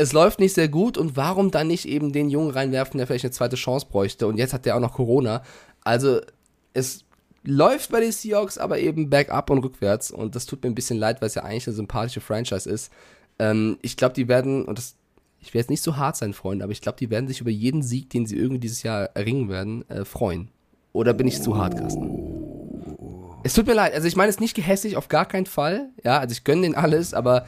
Es 0.00 0.14
läuft 0.14 0.40
nicht 0.40 0.54
sehr 0.54 0.68
gut 0.68 0.96
und 0.96 1.18
warum 1.18 1.50
dann 1.50 1.66
nicht 1.66 1.86
eben 1.86 2.10
den 2.10 2.30
Jungen 2.30 2.52
reinwerfen, 2.52 2.96
der 2.96 3.06
vielleicht 3.06 3.26
eine 3.26 3.32
zweite 3.32 3.56
Chance 3.56 3.86
bräuchte 3.90 4.26
und 4.26 4.38
jetzt 4.38 4.54
hat 4.54 4.64
der 4.64 4.74
auch 4.74 4.80
noch 4.80 4.94
Corona. 4.94 5.42
Also 5.84 6.22
es 6.72 7.04
läuft 7.44 7.92
bei 7.92 8.00
den 8.00 8.10
Seahawks, 8.10 8.56
aber 8.56 8.78
eben 8.78 9.10
bergab 9.10 9.50
und 9.50 9.58
rückwärts 9.58 10.10
und 10.10 10.34
das 10.34 10.46
tut 10.46 10.62
mir 10.62 10.70
ein 10.70 10.74
bisschen 10.74 10.96
leid, 10.96 11.20
weil 11.20 11.26
es 11.26 11.34
ja 11.34 11.42
eigentlich 11.42 11.66
eine 11.66 11.76
sympathische 11.76 12.22
Franchise 12.22 12.70
ist. 12.70 12.90
Ähm, 13.38 13.76
ich 13.82 13.98
glaube, 13.98 14.14
die 14.14 14.26
werden, 14.26 14.64
und 14.64 14.78
das, 14.78 14.96
ich 15.38 15.48
werde 15.48 15.64
jetzt 15.64 15.70
nicht 15.70 15.82
so 15.82 15.98
hart 15.98 16.16
sein, 16.16 16.32
Freunde, 16.32 16.64
aber 16.64 16.72
ich 16.72 16.80
glaube, 16.80 16.96
die 16.96 17.10
werden 17.10 17.28
sich 17.28 17.42
über 17.42 17.50
jeden 17.50 17.82
Sieg, 17.82 18.08
den 18.08 18.24
sie 18.24 18.38
irgendwie 18.38 18.60
dieses 18.60 18.82
Jahr 18.82 19.10
erringen 19.12 19.50
werden, 19.50 19.86
äh, 19.90 20.06
freuen. 20.06 20.48
Oder 20.94 21.12
bin 21.12 21.28
ich 21.28 21.42
zu 21.42 21.58
hart, 21.58 21.76
Carsten? 21.76 22.08
Es 23.42 23.52
tut 23.52 23.66
mir 23.66 23.74
leid, 23.74 23.92
also 23.92 24.08
ich 24.08 24.16
meine 24.16 24.30
es 24.30 24.40
nicht 24.40 24.56
gehässig, 24.56 24.96
auf 24.96 25.08
gar 25.08 25.26
keinen 25.26 25.44
Fall. 25.44 25.90
Ja, 26.02 26.20
also 26.20 26.32
ich 26.32 26.44
gönne 26.44 26.62
denen 26.62 26.74
alles, 26.74 27.12
aber 27.12 27.44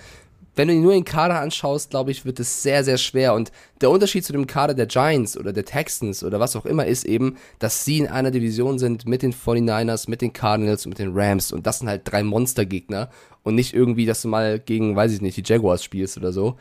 wenn 0.55 0.69
du 0.69 0.75
dir 0.75 0.81
nur 0.81 0.93
den 0.93 1.05
Kader 1.05 1.41
anschaust, 1.41 1.91
glaube 1.91 2.11
ich, 2.11 2.25
wird 2.27 2.39
es 2.39 2.63
sehr, 2.63 2.85
sehr 2.85 2.99
schwer. 2.99 3.33
Und 3.35 3.51
der 3.81 3.89
Unterschied 3.91 4.25
zu 4.25 4.33
dem 4.35 4.47
Kader 4.47 4.75
der 4.75 4.87
Giants 4.87 5.37
oder 5.37 5.53
der 5.53 5.65
Texans 5.65 6.23
oder 6.23 6.41
was 6.41 6.55
auch 6.57 6.67
immer 6.67 6.85
ist 6.87 7.05
eben, 7.05 7.37
dass 7.59 7.85
sie 7.87 7.99
in 7.99 8.09
einer 8.09 8.31
Division 8.31 8.79
sind 8.79 9.07
mit 9.07 9.23
den 9.23 9.33
49ers, 9.33 10.11
mit 10.11 10.21
den 10.21 10.33
Cardinals 10.33 10.85
und 10.85 10.91
mit 10.91 10.99
den 10.99 11.13
Rams. 11.15 11.53
Und 11.53 11.67
das 11.67 11.79
sind 11.79 11.89
halt 11.89 12.03
drei 12.05 12.23
Monstergegner. 12.23 13.09
Und 13.45 13.55
nicht 13.55 13.73
irgendwie, 13.75 14.05
dass 14.07 14.23
du 14.23 14.29
mal 14.29 14.59
gegen, 14.61 14.95
weiß 14.95 15.13
ich 15.13 15.21
nicht, 15.21 15.37
die 15.37 15.43
Jaguars 15.45 15.83
spielst 15.83 16.17
oder 16.19 16.33
so. 16.33 16.57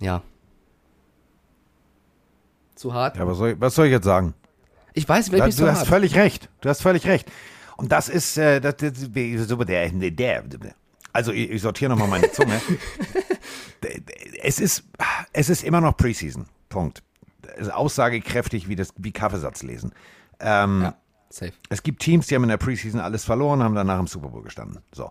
Ja. 0.00 0.22
Zu 2.74 2.94
hart? 2.94 3.16
Ja, 3.16 3.26
was 3.26 3.36
soll, 3.38 3.50
ich- 3.50 3.60
was 3.60 3.74
soll 3.74 3.86
ich 3.86 3.92
jetzt 3.92 4.04
sagen? 4.04 4.34
Ich 4.94 5.08
weiß, 5.08 5.30
Da, 5.30 5.46
nicht 5.46 5.58
du 5.58 5.62
so 5.64 5.68
hast 5.70 5.80
hart. 5.80 5.88
völlig 5.88 6.16
recht. 6.16 6.48
Du 6.62 6.68
hast 6.68 6.82
völlig 6.82 7.06
recht. 7.06 7.30
Und 7.76 7.92
das 7.92 8.08
ist, 8.08 8.36
äh, 8.38 8.60
das, 8.60 8.76
das, 8.78 8.92
so 8.98 9.56
der, 9.62 9.88
der, 9.90 10.42
also 11.12 11.32
ich, 11.32 11.50
ich 11.50 11.62
sortiere 11.62 11.90
nochmal 11.90 12.08
meine 12.08 12.30
Zunge. 12.32 12.60
es 14.42 14.58
ist, 14.60 14.84
es 15.32 15.48
ist 15.48 15.64
immer 15.64 15.80
noch 15.80 15.96
Preseason. 15.96 16.46
Punkt. 16.68 17.02
Es 17.56 17.66
ist 17.66 17.72
aussagekräftig 17.72 18.68
wie 18.68 18.76
das, 18.76 18.92
wie 18.96 19.12
Kaffeesatz 19.12 19.62
lesen. 19.62 19.92
Ähm, 20.38 20.82
Ja, 20.82 20.94
safe. 21.30 21.52
es 21.68 21.82
gibt 21.82 22.00
Teams, 22.02 22.26
die 22.26 22.34
haben 22.34 22.44
in 22.44 22.48
der 22.50 22.56
Preseason 22.58 23.00
alles 23.00 23.24
verloren, 23.24 23.62
haben 23.62 23.74
danach 23.74 23.98
im 23.98 24.06
Super 24.06 24.28
Bowl 24.28 24.42
gestanden. 24.42 24.82
So. 24.92 25.10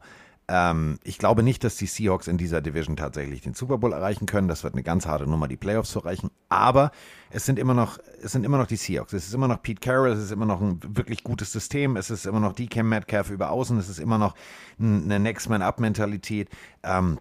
Ähm, 0.51 0.97
ich 1.03 1.19
glaube 1.19 1.43
nicht, 1.43 1.63
dass 1.63 1.75
die 1.75 1.85
Seahawks 1.85 2.27
in 2.27 2.39
dieser 2.39 2.59
Division 2.59 2.97
tatsächlich 2.97 3.41
den 3.41 3.53
Super 3.53 3.77
Bowl 3.77 3.93
erreichen 3.93 4.25
können. 4.25 4.47
Das 4.47 4.63
wird 4.63 4.73
eine 4.73 4.81
ganz 4.81 5.05
harte 5.05 5.27
Nummer, 5.27 5.47
die 5.47 5.57
Playoffs 5.57 5.91
zu 5.91 5.99
erreichen. 5.99 6.31
Aber 6.49 6.91
es 7.29 7.45
sind 7.45 7.59
immer 7.59 7.75
noch, 7.75 7.99
es 8.23 8.31
sind 8.31 8.43
immer 8.43 8.57
noch 8.57 8.65
die 8.65 8.75
Seahawks. 8.75 9.13
Es 9.13 9.27
ist 9.27 9.35
immer 9.35 9.47
noch 9.47 9.61
Pete 9.61 9.79
Carroll. 9.79 10.09
Es 10.09 10.17
ist 10.17 10.31
immer 10.31 10.47
noch 10.47 10.59
ein 10.59 10.79
wirklich 10.83 11.23
gutes 11.23 11.51
System. 11.51 11.95
Es 11.97 12.09
ist 12.09 12.25
immer 12.25 12.39
noch 12.39 12.53
DK 12.53 12.81
Metcalf 12.81 13.29
über 13.29 13.51
Außen. 13.51 13.77
Es 13.77 13.89
ist 13.89 13.99
immer 13.99 14.17
noch 14.17 14.33
eine 14.79 15.19
Next 15.19 15.49
Man 15.49 15.61
Up 15.61 15.79
Mentalität. 15.79 16.49
Ähm, 16.81 17.19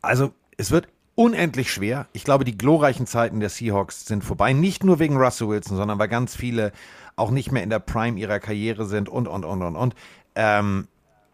also 0.00 0.32
es 0.56 0.70
wird 0.70 0.86
unendlich 1.16 1.72
schwer. 1.72 2.06
Ich 2.12 2.22
glaube, 2.22 2.44
die 2.44 2.56
glorreichen 2.56 3.08
Zeiten 3.08 3.40
der 3.40 3.48
Seahawks 3.48 4.06
sind 4.06 4.22
vorbei. 4.22 4.52
Nicht 4.52 4.84
nur 4.84 5.00
wegen 5.00 5.16
Russell 5.16 5.48
Wilson, 5.48 5.76
sondern 5.76 5.98
weil 5.98 6.08
ganz 6.08 6.36
viele 6.36 6.70
auch 7.16 7.32
nicht 7.32 7.50
mehr 7.50 7.64
in 7.64 7.70
der 7.70 7.80
Prime 7.80 8.16
ihrer 8.20 8.38
Karriere 8.38 8.86
sind 8.86 9.08
und, 9.08 9.26
und, 9.26 9.44
und, 9.44 9.62
und, 9.62 9.74
und. 9.74 9.94
Ähm, 10.36 10.86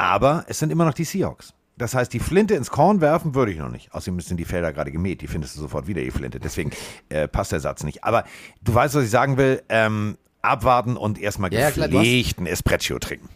aber 0.03 0.45
es 0.49 0.59
sind 0.59 0.73
immer 0.73 0.85
noch 0.85 0.95
die 0.95 1.05
Seahawks. 1.05 1.55
Das 1.79 1.95
heißt, 1.95 2.13
die 2.13 2.19
Flinte 2.19 2.55
ins 2.55 2.71
Korn 2.71 3.01
werfen 3.01 3.37
würde 3.37 3.53
ich 3.53 3.59
noch 3.59 3.71
nicht. 3.71 3.95
Außerdem 3.95 4.19
sind 4.19 4.37
die 4.37 4.45
Felder 4.45 4.73
gerade 4.73 4.91
gemäht. 4.91 5.21
Die 5.21 5.29
findest 5.29 5.57
du 5.57 5.61
sofort 5.61 5.87
wieder, 5.87 6.03
die 6.03 6.11
Flinte. 6.11 6.41
Deswegen 6.41 6.73
äh, 7.09 7.29
passt 7.29 7.53
der 7.53 7.61
Satz 7.61 7.85
nicht. 7.85 8.03
Aber 8.03 8.25
du 8.63 8.75
weißt, 8.75 8.97
was 8.97 9.05
ich 9.05 9.11
sagen 9.11 9.37
will. 9.37 9.63
Ähm, 9.69 10.19
abwarten 10.43 10.97
und 10.97 11.21
erstmal 11.21 11.55
Ja, 11.55 11.71
gepflegten 11.71 12.47
Espresso 12.47 12.99
trinken. 12.99 13.29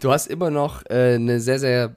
Du 0.00 0.12
hast 0.12 0.28
immer 0.28 0.50
noch 0.50 0.84
äh, 0.88 1.14
eine 1.14 1.40
sehr, 1.40 1.58
sehr 1.58 1.92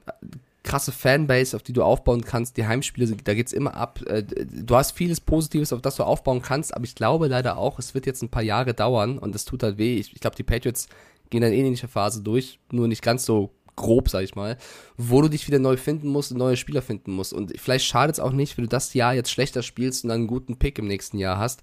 krasse 0.64 0.92
Fanbase, 0.92 1.56
auf 1.56 1.62
die 1.62 1.74
du 1.74 1.84
aufbauen 1.84 2.24
kannst. 2.24 2.58
Die 2.58 2.66
Heimspiele, 2.66 3.16
da 3.24 3.36
geht's 3.36 3.54
immer 3.54 3.76
ab. 3.76 4.02
Äh, 4.08 4.24
du 4.24 4.76
hast 4.76 4.94
vieles 4.94 5.22
Positives, 5.22 5.72
auf 5.72 5.84
das 5.84 5.98
du 5.98 6.04
aufbauen 6.04 6.42
kannst, 6.42 6.74
aber 6.74 6.86
ich 6.86 6.96
glaube 6.96 7.28
leider 7.28 7.58
auch, 7.58 7.78
es 7.78 7.94
wird 7.94 8.08
jetzt 8.08 8.24
ein 8.24 8.30
paar 8.30 8.42
Jahre 8.42 8.74
dauern 8.74 9.20
und 9.20 9.36
es 9.36 9.46
tut 9.46 9.62
halt 9.62 9.78
weh. 9.78 9.98
Ich, 9.98 10.12
ich 10.12 10.22
glaube, 10.22 10.36
die 10.36 10.44
Patriots 10.44 10.88
gehen 11.30 11.42
dann 11.42 11.52
eh 11.52 11.60
in 11.60 11.68
ähnliche 11.68 11.88
Phase 11.88 12.24
durch, 12.24 12.60
nur 12.72 12.88
nicht 12.88 13.04
ganz 13.04 13.26
so 13.26 13.52
grob, 13.76 14.10
sag 14.10 14.24
ich 14.24 14.36
mal, 14.36 14.58
wo 14.98 15.22
du 15.22 15.30
dich 15.30 15.48
wieder 15.48 15.60
neu 15.60 15.78
finden 15.78 16.08
musst 16.08 16.32
und 16.32 16.38
neue 16.38 16.58
Spieler 16.58 16.82
finden 16.82 17.12
musst. 17.12 17.34
Und 17.34 17.54
vielleicht 17.60 17.86
schadet 17.86 18.16
es 18.16 18.20
auch 18.20 18.32
nicht, 18.32 18.58
wenn 18.58 18.66
du 18.66 18.70
das 18.70 18.94
Jahr 18.94 19.14
jetzt 19.14 19.32
schlechter 19.32 19.64
spielst 19.64 20.04
und 20.04 20.10
dann 20.10 20.20
einen 20.20 20.28
guten 20.28 20.58
Pick 20.58 20.80
im 20.80 20.88
nächsten 20.88 21.18
Jahr 21.18 21.38
hast. 21.38 21.62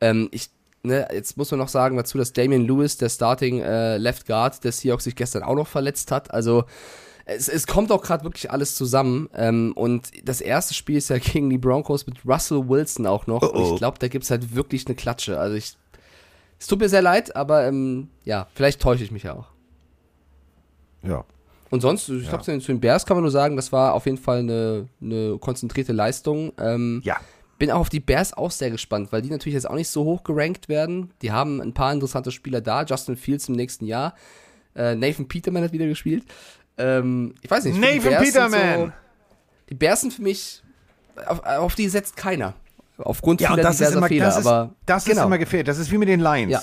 Ähm, 0.00 0.28
ich, 0.32 0.50
ne, 0.82 1.08
jetzt 1.12 1.36
muss 1.36 1.50
man 1.50 1.58
noch 1.58 1.68
sagen 1.68 1.96
dazu, 1.96 2.18
dass 2.18 2.32
Damian 2.32 2.66
Lewis, 2.66 2.96
der 2.96 3.08
Starting 3.08 3.60
äh, 3.60 3.96
Left 3.98 4.26
Guard 4.26 4.64
der 4.64 4.72
Seahawks, 4.72 5.04
sich 5.04 5.16
gestern 5.16 5.42
auch 5.42 5.54
noch 5.54 5.68
verletzt 5.68 6.10
hat. 6.10 6.32
Also 6.32 6.64
es, 7.24 7.48
es 7.48 7.66
kommt 7.66 7.92
auch 7.92 8.02
gerade 8.02 8.24
wirklich 8.24 8.50
alles 8.50 8.74
zusammen. 8.74 9.28
Ähm, 9.34 9.72
und 9.74 10.10
das 10.24 10.40
erste 10.40 10.74
Spiel 10.74 10.96
ist 10.96 11.10
ja 11.10 11.18
gegen 11.18 11.50
die 11.50 11.58
Broncos 11.58 12.06
mit 12.06 12.24
Russell 12.26 12.68
Wilson 12.68 13.06
auch 13.06 13.26
noch. 13.26 13.42
Und 13.42 13.72
ich 13.72 13.76
glaube, 13.76 13.98
da 13.98 14.08
gibt's 14.08 14.30
halt 14.30 14.54
wirklich 14.54 14.86
eine 14.86 14.96
Klatsche. 14.96 15.38
Also 15.38 15.56
ich, 15.56 15.76
es 16.58 16.66
tut 16.66 16.80
mir 16.80 16.88
sehr 16.88 17.02
leid, 17.02 17.36
aber 17.36 17.66
ähm, 17.66 18.08
ja, 18.24 18.48
vielleicht 18.54 18.80
täusche 18.80 19.04
ich 19.04 19.10
mich 19.10 19.24
ja 19.24 19.34
auch. 19.34 19.46
Ja. 21.02 21.24
Und 21.72 21.80
sonst, 21.80 22.08
ich 22.08 22.28
glaube, 22.28 22.44
zu 22.44 22.50
den- 22.50 22.60
zu 22.60 22.66
den 22.70 22.80
Bears 22.80 23.06
kann 23.06 23.16
man 23.16 23.22
nur 23.22 23.30
sagen, 23.30 23.56
das 23.56 23.72
war 23.72 23.94
auf 23.94 24.04
jeden 24.06 24.18
Fall 24.18 24.40
eine, 24.40 24.86
eine 25.00 25.38
konzentrierte 25.38 25.92
Leistung. 25.92 26.52
Ähm, 26.58 27.00
Ja. 27.04 27.16
bin 27.58 27.70
auch 27.70 27.80
auf 27.80 27.88
die 27.88 28.00
Bears 28.00 28.32
auch 28.34 28.50
sehr 28.50 28.70
gespannt, 28.70 29.10
weil 29.10 29.22
die 29.22 29.30
natürlich 29.30 29.54
jetzt 29.54 29.68
auch 29.70 29.74
nicht 29.74 29.88
so 29.88 30.04
hoch 30.04 30.22
gerankt 30.22 30.68
werden. 30.68 31.12
Die 31.22 31.32
haben 31.32 31.60
ein 31.60 31.72
paar 31.72 31.92
interessante 31.92 32.30
Spieler 32.30 32.60
da. 32.60 32.82
Justin 32.84 33.16
Fields 33.16 33.48
im 33.48 33.54
nächsten 33.54 33.86
Jahr. 33.86 34.14
Äh, 34.76 34.94
Nathan 34.96 35.26
Peterman 35.28 35.62
hat 35.64 35.72
wieder 35.72 35.86
gespielt. 35.86 36.24
Ähm, 36.78 37.34
ich 37.40 37.50
weiß 37.50 37.64
nicht. 37.64 37.74
ich 37.76 37.80
Nathan 37.80 38.22
Peterman! 38.22 38.78
So, 38.86 38.92
die 39.70 39.74
Bears 39.74 40.00
sind 40.02 40.12
für 40.12 40.22
mich, 40.22 40.62
auf, 41.26 41.42
auf 41.44 41.74
die 41.74 41.88
setzt 41.88 42.16
keiner. 42.16 42.54
Aufgrund 42.98 43.40
Ja, 43.40 43.48
vieler 43.50 43.62
das 43.62 43.74
ist 43.74 43.80
diverser 43.80 43.96
immer, 43.98 44.08
Fehler. 44.08 44.24
das 44.26 44.38
ist, 44.38 44.46
aber 44.46 44.74
das 44.86 45.04
genau. 45.06 45.20
ist 45.20 45.26
immer 45.26 45.38
gefehlt. 45.38 45.68
Das 45.68 45.78
ist 45.78 45.90
wie 45.90 45.98
mit 45.98 46.08
den 46.08 46.20
Lions. 46.20 46.52
Ja. 46.52 46.60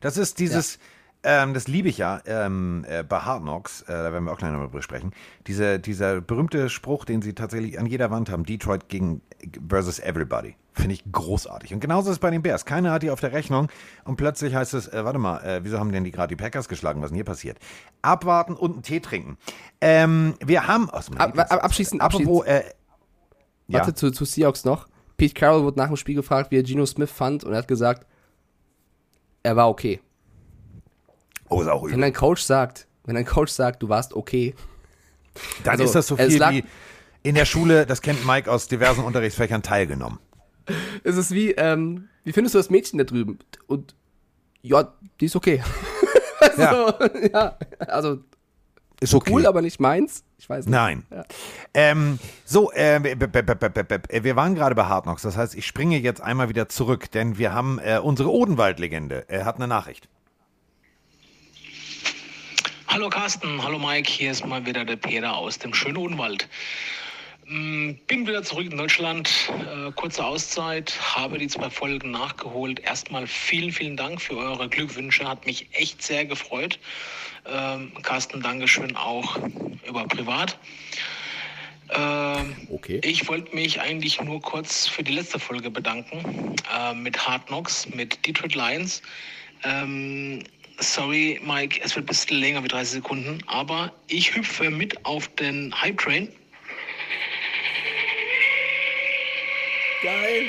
Das 0.00 0.16
ist 0.16 0.38
dieses, 0.38 0.78
ähm, 1.24 1.54
das 1.54 1.68
liebe 1.68 1.88
ich 1.88 1.98
ja 1.98 2.20
ähm, 2.26 2.84
äh, 2.88 3.02
bei 3.02 3.18
Hard 3.20 3.42
Knocks, 3.42 3.82
äh, 3.82 3.86
da 3.92 4.12
werden 4.12 4.24
wir 4.24 4.32
auch 4.32 4.38
gleich 4.38 4.50
nochmal 4.50 4.68
drüber 4.68 4.82
sprechen. 4.82 5.12
Diese, 5.46 5.78
dieser 5.78 6.20
berühmte 6.20 6.68
Spruch, 6.68 7.04
den 7.04 7.22
sie 7.22 7.34
tatsächlich 7.34 7.78
an 7.78 7.86
jeder 7.86 8.10
Wand 8.10 8.30
haben, 8.30 8.44
Detroit 8.44 8.88
gegen 8.88 9.22
versus 9.68 9.98
everybody. 10.00 10.56
Finde 10.74 10.94
ich 10.94 11.04
großartig. 11.12 11.74
Und 11.74 11.80
genauso 11.80 12.08
ist 12.08 12.16
es 12.16 12.18
bei 12.18 12.30
den 12.30 12.40
Bears. 12.42 12.64
Keiner 12.64 12.92
hat 12.92 13.02
die 13.02 13.10
auf 13.10 13.20
der 13.20 13.32
Rechnung 13.32 13.68
und 14.04 14.16
plötzlich 14.16 14.54
heißt 14.54 14.72
es, 14.74 14.88
äh, 14.88 15.04
warte 15.04 15.18
mal, 15.18 15.38
äh, 15.44 15.60
wieso 15.62 15.78
haben 15.78 15.92
denn 15.92 16.02
die 16.04 16.10
gerade 16.10 16.28
die 16.34 16.42
Packers 16.42 16.66
geschlagen? 16.68 17.00
Was 17.00 17.06
ist 17.06 17.10
denn 17.10 17.16
hier 17.16 17.24
passiert? 17.24 17.58
Abwarten 18.00 18.54
und 18.54 18.72
einen 18.72 18.82
Tee 18.82 19.00
trinken. 19.00 19.36
Ähm, 19.80 20.34
wir 20.44 20.66
haben, 20.66 20.88
aus 20.88 21.06
dem 21.06 21.18
Ab- 21.18 21.38
ab- 21.38 21.64
abschließend, 21.64 22.00
apropos, 22.00 22.46
äh, 22.46 22.62
ja. 23.68 23.78
Warte, 23.80 23.94
zu, 23.94 24.10
zu 24.10 24.24
Seahawks 24.24 24.64
noch. 24.64 24.88
Pete 25.18 25.34
Carroll 25.34 25.62
wurde 25.62 25.78
nach 25.78 25.86
dem 25.88 25.96
Spiel 25.96 26.16
gefragt, 26.16 26.50
wie 26.50 26.56
er 26.56 26.62
Geno 26.62 26.84
Smith 26.86 27.10
fand 27.10 27.44
und 27.44 27.52
er 27.52 27.58
hat 27.58 27.68
gesagt, 27.68 28.06
er 29.42 29.54
war 29.56 29.68
okay. 29.68 30.00
Oh, 31.52 31.60
ist 31.62 31.68
auch 31.68 31.82
Wenn 31.82 31.90
übel. 31.90 32.00
dein 32.00 32.12
Coach 32.12 32.42
sagt, 32.42 32.86
wenn 33.04 33.14
dein 33.14 33.26
Coach 33.26 33.52
sagt, 33.52 33.82
du 33.82 33.88
warst 33.88 34.14
okay, 34.14 34.54
Dann 35.64 35.72
Also, 35.72 35.84
ist 35.84 35.94
das 35.94 36.06
so 36.06 36.16
viel 36.16 36.28
wie, 36.40 36.64
in 37.22 37.34
der 37.34 37.44
Schule, 37.44 37.86
das 37.86 38.02
kennt 38.02 38.26
Mike 38.26 38.50
aus 38.50 38.68
diversen 38.68 39.04
Unterrichtsfächern, 39.04 39.62
teilgenommen. 39.62 40.18
Es 41.04 41.16
ist 41.16 41.30
wie, 41.32 41.52
ähm, 41.52 42.08
wie 42.24 42.32
findest 42.32 42.54
du 42.54 42.58
das 42.58 42.70
Mädchen 42.70 42.98
da 42.98 43.04
drüben? 43.04 43.38
Und 43.66 43.94
ja, 44.62 44.92
die 45.20 45.26
ist 45.26 45.36
okay. 45.36 45.62
Ja, 46.58 46.74
so, 46.98 47.06
ja, 47.32 47.56
also 47.78 48.18
ist 49.00 49.14
okay. 49.14 49.30
cool, 49.32 49.46
aber 49.46 49.62
nicht 49.62 49.78
meins. 49.80 50.24
Ich 50.38 50.50
weiß 50.50 50.66
nicht. 50.66 50.72
Nein. 50.72 51.04
Ja. 51.10 51.24
Ähm, 51.72 52.18
so, 52.44 52.72
äh, 52.72 52.98
b- 52.98 53.16
wir 54.24 54.36
waren 54.36 54.54
gerade 54.56 54.74
bei 54.74 54.84
Hard 54.84 55.04
Knocks. 55.04 55.22
Das 55.22 55.36
heißt, 55.36 55.54
ich 55.54 55.64
springe 55.66 55.98
jetzt 55.98 56.20
einmal 56.20 56.48
wieder 56.48 56.68
zurück, 56.68 57.10
denn 57.12 57.38
wir 57.38 57.54
haben 57.54 57.78
äh, 57.78 57.98
unsere 58.02 58.30
Odenwald-Legende. 58.32 59.24
Er 59.28 59.44
hat 59.44 59.56
eine 59.56 59.68
Nachricht. 59.68 60.08
Hallo 62.92 63.08
Carsten, 63.08 63.62
hallo 63.62 63.78
Mike, 63.78 64.10
hier 64.10 64.30
ist 64.30 64.44
mal 64.44 64.66
wieder 64.66 64.84
der 64.84 64.96
Peter 64.96 65.34
aus 65.34 65.58
dem 65.58 65.72
schönen 65.72 65.96
Odenwald. 65.96 66.46
Mm, 67.46 67.92
Bin 68.06 68.26
wieder 68.26 68.42
zurück 68.42 68.70
in 68.70 68.76
Deutschland, 68.76 69.30
äh, 69.48 69.90
kurze 69.92 70.22
Auszeit, 70.22 70.92
habe 71.00 71.38
die 71.38 71.48
zwei 71.48 71.70
Folgen 71.70 72.10
nachgeholt. 72.10 72.80
Erstmal 72.80 73.26
vielen, 73.26 73.72
vielen 73.72 73.96
Dank 73.96 74.20
für 74.20 74.36
eure 74.36 74.68
Glückwünsche, 74.68 75.26
hat 75.26 75.46
mich 75.46 75.68
echt 75.72 76.02
sehr 76.02 76.26
gefreut. 76.26 76.78
Ähm, 77.46 77.92
Carsten, 78.02 78.42
Dankeschön 78.42 78.94
auch 78.94 79.38
über 79.88 80.06
privat. 80.06 80.58
Ähm, 81.94 82.54
Okay. 82.68 83.00
Ich 83.04 83.26
wollte 83.26 83.54
mich 83.54 83.80
eigentlich 83.80 84.20
nur 84.20 84.42
kurz 84.42 84.86
für 84.86 85.02
die 85.02 85.12
letzte 85.12 85.38
Folge 85.38 85.70
bedanken 85.70 86.56
äh, 86.70 86.92
mit 86.92 87.26
Hard 87.26 87.46
Knocks, 87.46 87.88
mit 87.88 88.26
Detroit 88.26 88.54
Lions. 88.54 89.00
Sorry, 90.78 91.40
Mike, 91.44 91.80
es 91.82 91.94
wird 91.94 92.04
ein 92.04 92.08
bisschen 92.08 92.38
länger 92.38 92.64
wie 92.64 92.68
30 92.68 92.94
Sekunden, 92.94 93.38
aber 93.46 93.92
ich 94.08 94.34
hüpfe 94.34 94.70
mit 94.70 95.04
auf 95.04 95.28
den 95.36 95.74
Hype 95.80 95.98
Train. 95.98 96.28
Geil. 100.02 100.48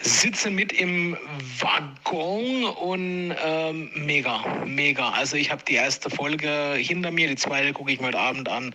Sitze 0.00 0.50
mit 0.50 0.72
im 0.72 1.16
Waggon 1.58 2.64
und 2.64 3.34
ähm, 3.44 3.90
mega, 3.94 4.64
mega. 4.64 5.10
Also 5.10 5.36
ich 5.36 5.50
habe 5.50 5.62
die 5.66 5.74
erste 5.74 6.08
Folge 6.10 6.74
hinter 6.76 7.10
mir, 7.10 7.28
die 7.28 7.36
zweite 7.36 7.72
gucke 7.72 7.92
ich 7.92 8.00
mir 8.00 8.08
heute 8.08 8.18
Abend 8.18 8.48
an. 8.48 8.74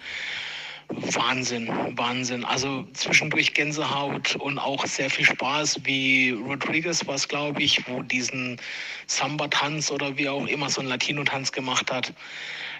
Wahnsinn, 0.89 1.67
Wahnsinn. 1.97 2.43
Also 2.45 2.85
zwischendurch 2.93 3.53
Gänsehaut 3.53 4.35
und 4.35 4.59
auch 4.59 4.85
sehr 4.85 5.09
viel 5.09 5.25
Spaß, 5.25 5.81
wie 5.83 6.31
Rodriguez 6.31 7.05
war 7.07 7.15
es, 7.15 7.27
glaube 7.27 7.61
ich, 7.61 7.87
wo 7.87 8.01
diesen 8.01 8.59
Samba-Tanz 9.07 9.91
oder 9.91 10.17
wie 10.17 10.29
auch 10.29 10.45
immer 10.47 10.69
so 10.69 10.81
einen 10.81 10.89
Latino-Tanz 10.89 11.51
gemacht 11.51 11.91
hat. 11.91 12.13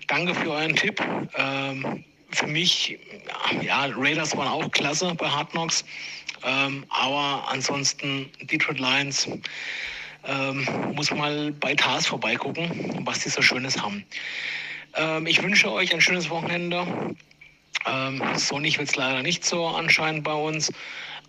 Danke 0.08 0.36
für 0.36 0.52
euren 0.52 0.76
Tipp. 0.76 1.02
Ähm, 1.36 2.04
für 2.32 2.48
mich, 2.48 2.98
ja, 3.62 3.86
Raiders 3.96 4.36
waren 4.36 4.48
auch 4.48 4.70
klasse 4.72 5.14
bei 5.16 5.30
Hard 5.30 5.52
Knocks. 5.52 5.86
Ähm, 6.44 6.86
aber 6.90 7.48
ansonsten 7.50 8.30
Detroit 8.42 8.80
Lions 8.80 9.30
ähm, 10.26 10.68
muss 10.94 11.12
mal 11.12 11.52
bei 11.54 11.74
TAS 11.76 12.08
vorbeigucken, 12.08 13.02
was 13.06 13.20
die 13.20 13.30
so 13.30 13.42
Schönes 13.42 13.82
haben. 13.82 14.04
Ähm, 14.96 15.26
ich 15.26 15.42
wünsche 15.42 15.72
euch 15.72 15.94
ein 15.94 16.02
schönes 16.02 16.30
Wochenende. 16.30 16.86
Ähm, 17.86 18.22
sonnig 18.36 18.78
wird 18.78 18.90
es 18.90 18.96
leider 18.96 19.22
nicht 19.22 19.46
so 19.46 19.66
anscheinend 19.68 20.24
bei 20.24 20.34
uns. 20.34 20.72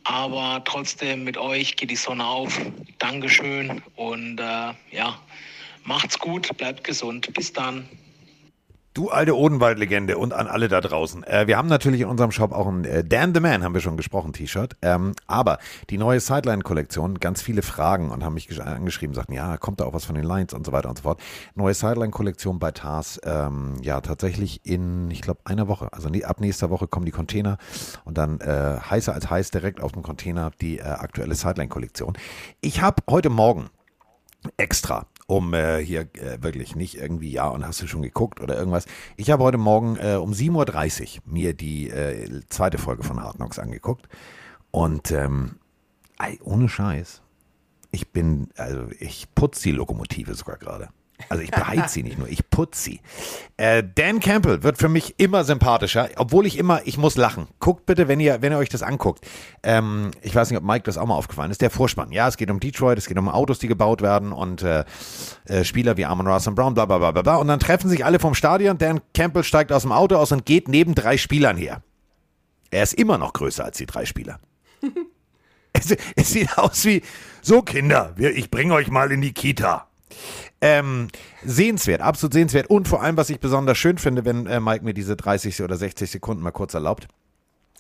Aber 0.05 0.63
trotzdem 0.65 1.25
mit 1.25 1.39
euch 1.39 1.77
geht 1.77 1.91
die 1.91 1.97
Sonne 1.97 2.27
auf. 2.27 2.61
Dankeschön 2.99 3.83
und 3.97 4.39
äh, 4.39 4.73
ja, 4.91 5.19
macht's 5.85 6.19
gut, 6.19 6.55
bleibt 6.57 6.85
gesund. 6.85 7.33
Bis 7.33 7.53
dann. 7.53 7.89
Du 8.95 9.11
alte 9.11 9.37
Odenwald-Legende 9.37 10.17
und 10.17 10.33
an 10.33 10.47
alle 10.47 10.69
da 10.69 10.81
draußen. 10.81 11.25
Äh, 11.25 11.49
wir 11.49 11.59
haben 11.59 11.67
natürlich 11.67 12.03
in 12.03 12.07
unserem 12.07 12.31
Shop 12.31 12.53
auch 12.53 12.69
ein 12.69 12.85
äh, 12.85 13.03
Dan 13.03 13.35
the 13.35 13.41
Man, 13.41 13.65
haben 13.65 13.75
wir 13.75 13.81
schon 13.81 13.97
gesprochen, 13.97 14.33
T-Shirt. 14.33 14.77
Ähm, 14.83 15.15
aber 15.27 15.59
die 15.91 15.99
neue 15.99 16.21
Sideline-Kollektion, 16.21 17.19
ganz 17.19 17.43
viele 17.43 17.63
Fragen 17.63 18.13
und 18.13 18.23
haben 18.23 18.35
mich 18.35 18.47
gesch- 18.47 18.61
angeschrieben, 18.61 19.13
sagten, 19.13 19.33
ja, 19.33 19.57
kommt 19.57 19.81
da 19.81 19.87
auch 19.87 19.95
was 19.95 20.05
von 20.05 20.15
den 20.15 20.23
Lions 20.23 20.55
und 20.55 20.65
so 20.65 20.71
weiter 20.71 20.89
und 20.89 20.99
so 20.99 21.03
fort. 21.03 21.21
Neue 21.57 21.75
Sideline-Kollektion 21.75 22.61
bei 22.61 22.71
TARS, 22.71 23.21
ähm, 23.25 23.79
ja, 23.83 24.01
tatsächlich 24.01 24.65
in, 24.65 25.11
ich 25.11 25.23
glaube, 25.23 25.41
einer 25.43 25.67
Woche. 25.67 25.93
Also 25.93 26.09
nee, 26.09 26.23
ab 26.23 26.41
nächster 26.41 26.71
Woche 26.71 26.87
kommen 26.87 27.05
die 27.05 27.11
Container 27.11 27.59
und 28.05 28.17
dann 28.17 28.39
äh, 28.43 28.79
heißer 28.79 29.13
als 29.13 29.29
heiß 29.29 29.51
direkt 29.51 29.83
auf 29.83 29.91
dem 29.91 30.05
Container 30.05 30.53
die 30.61 30.79
äh, 30.79 30.83
aktuelle 30.85 31.35
Sideline-Kollektion. 31.35 32.13
Ich 32.61 32.81
habe 32.81 33.03
heute 33.11 33.29
Morgen 33.29 33.71
extra, 34.57 35.07
um 35.27 35.55
äh, 35.55 35.79
hier 35.79 36.03
äh, 36.15 36.43
wirklich 36.43 36.77
nicht 36.77 36.97
irgendwie, 36.97 37.31
ja, 37.31 37.49
und 37.49 37.67
hast 37.67 37.81
du 37.81 37.87
schon 37.87 38.03
geguckt 38.03 38.41
oder 38.41 38.57
irgendwas. 38.57 38.87
Ich 39.17 39.31
habe 39.31 39.45
heute 39.45 39.59
Morgen 39.59 39.97
äh, 39.97 40.17
um 40.17 40.33
7.30 40.33 41.17
Uhr 41.17 41.23
mir 41.33 41.55
die 41.55 41.89
äh, 41.91 42.43
zweite 42.49 42.79
Folge 42.79 43.03
von 43.03 43.23
Hard 43.23 43.37
Knocks 43.37 43.59
angeguckt. 43.59 44.09
Und 44.71 45.11
ähm, 45.13 45.57
ey, 46.19 46.39
ohne 46.43 46.69
Scheiß, 46.69 47.23
ich 47.91 48.11
bin, 48.11 48.49
also 48.57 48.89
ich 48.99 49.33
putze 49.35 49.63
die 49.63 49.73
Lokomotive 49.73 50.35
sogar 50.35 50.59
gerade. 50.59 50.89
Also 51.29 51.43
ich 51.43 51.51
beheiz 51.51 51.93
sie 51.93 52.03
nicht 52.03 52.19
nur, 52.19 52.29
ich 52.29 52.49
putze 52.51 52.81
sie. 52.81 53.01
Äh, 53.57 53.83
Dan 53.95 54.21
Campbell 54.21 54.63
wird 54.63 54.79
für 54.79 54.89
mich 54.89 55.15
immer 55.19 55.45
sympathischer, 55.45 56.09
obwohl 56.17 56.47
ich 56.47 56.59
immer, 56.59 56.83
ich 56.85 56.99
muss 56.99 57.17
lachen. 57.17 57.49
Guckt 57.61 57.87
bitte, 57.87 58.09
wenn 58.09 58.21
ihr, 58.21 58.43
wenn 58.43 58.53
ihr 58.53 58.59
euch 58.59 58.69
das 58.69 58.83
anguckt. 58.83 59.25
Ähm, 59.63 60.11
ich 60.23 60.35
weiß 60.35 60.51
nicht, 60.51 60.59
ob 60.59 60.65
Mike 60.65 60.85
das 60.85 60.99
auch 60.99 61.07
mal 61.07 61.15
aufgefallen 61.15 61.51
ist. 61.51 61.61
Der 61.61 61.71
Vorspann. 61.71 62.13
Ja, 62.13 62.29
es 62.29 62.37
geht 62.37 62.51
um 62.51 62.61
Detroit, 62.61 62.99
es 62.99 63.07
geht 63.07 63.19
um 63.19 63.29
Autos, 63.29 63.59
die 63.59 63.69
gebaut 63.69 64.03
werden 64.03 64.33
und 64.33 64.63
äh, 64.63 64.85
äh, 65.47 65.65
Spieler 65.65 65.97
wie 65.97 66.05
Armon 66.05 66.27
Ross 66.27 66.47
und 66.47 66.55
Brown, 66.55 66.75
bla 66.75 66.87
bla 66.87 66.99
bla 66.99 67.13
bla 67.13 67.23
bla. 67.23 67.37
Und 67.37 67.49
dann 67.49 67.61
treffen 67.61 67.89
sich 67.89 68.05
alle 68.05 68.19
vom 68.19 68.35
Stadion. 68.35 68.79
Dan 68.79 69.01
Campbell 69.15 69.45
steigt 69.45 69.73
aus 69.73 69.83
dem 69.83 69.93
Auto 69.93 70.17
aus 70.17 70.33
und 70.33 70.47
geht 70.47 70.69
neben 70.69 70.95
drei 70.95 71.17
Spielern 71.17 71.57
her. 71.57 71.83
Er 72.71 72.83
ist 72.83 72.95
immer 72.95 73.19
noch 73.19 73.33
größer 73.33 73.65
als 73.65 73.79
die 73.79 73.87
drei 73.87 74.05
Spieler. 74.05 74.41
es, 75.73 75.95
es 76.17 76.31
sieht 76.31 76.59
aus 76.59 76.85
wie, 76.85 77.03
so 77.41 77.63
Kinder, 77.63 78.15
ich 78.17 78.51
bringe 78.51 78.75
euch 78.75 78.89
mal 78.89 79.13
in 79.13 79.21
die 79.21 79.33
Kita. 79.33 79.89
Ähm, 80.67 81.09
sehenswert, 81.45 82.01
absolut 82.01 82.33
sehenswert. 82.33 82.71
Und 82.71 82.89
vor 82.89 83.03
allem, 83.03 83.19
was 83.19 83.29
ich 83.29 83.39
besonders 83.39 83.77
schön 83.77 83.99
finde, 83.99 84.25
wenn 84.25 84.47
äh, 84.47 84.61
Mike 84.61 84.83
mir 84.83 84.95
diese 84.95 85.15
30 85.15 85.61
oder 85.61 85.77
60 85.77 86.11
Sekunden 86.11 86.43
mal 86.43 86.53
kurz 86.53 86.73
erlaubt. 86.73 87.07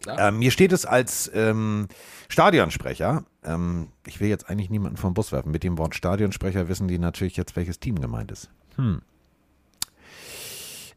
Ähm, 0.06 0.38
mir 0.38 0.50
steht 0.50 0.70
es 0.70 0.84
als 0.84 1.30
ähm, 1.34 1.88
Stadionsprecher. 2.28 3.24
Ähm, 3.42 3.88
ich 4.06 4.20
will 4.20 4.28
jetzt 4.28 4.50
eigentlich 4.50 4.68
niemanden 4.68 4.98
vom 4.98 5.14
Bus 5.14 5.32
werfen. 5.32 5.50
Mit 5.50 5.64
dem 5.64 5.78
Wort 5.78 5.94
Stadionsprecher 5.94 6.68
wissen 6.68 6.86
die 6.86 6.98
natürlich 6.98 7.38
jetzt, 7.38 7.56
welches 7.56 7.80
Team 7.80 7.98
gemeint 8.02 8.30
ist. 8.30 8.50
Hm. 8.76 9.00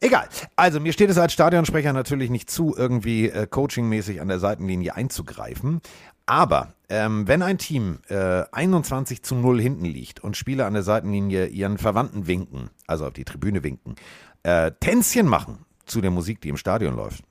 Egal. 0.02 0.28
Also 0.58 0.82
mir 0.82 0.92
steht 0.92 1.10
es 1.10 1.18
als 1.18 1.32
Stadionsprecher 1.32 1.94
natürlich 1.94 2.30
nicht 2.30 2.52
zu, 2.52 2.76
irgendwie 2.78 3.30
äh, 3.30 3.48
coachingmäßig 3.48 4.20
an 4.20 4.28
der 4.28 4.40
Seitenlinie 4.40 4.94
einzugreifen. 4.94 5.80
Aber 6.28 6.74
ähm, 6.90 7.28
wenn 7.28 7.42
ein 7.42 7.58
Team 7.58 8.00
äh, 8.10 8.44
21 8.52 9.24
zu 9.24 9.34
0 9.36 9.60
hinten 9.62 9.86
liegt 9.86 10.20
und 10.24 10.38
Spieler 10.38 10.68
an 10.68 10.74
der 10.74 10.84
Seitenlinie 10.84 11.48
ihren 11.48 11.78
Verwandten 11.78 12.28
winken, 12.28 12.70
also 12.86 13.08
auf 13.08 13.14
die 13.14 13.26
Tribüne 13.26 13.64
winken, 13.64 13.96
äh, 14.44 14.72
Tänzchen 14.80 15.26
machen 15.26 15.66
zu 15.86 16.02
der 16.02 16.12
Musik, 16.12 16.42
die 16.42 16.50
im 16.50 16.58
Stadion 16.58 16.96
läuft, 16.96 17.24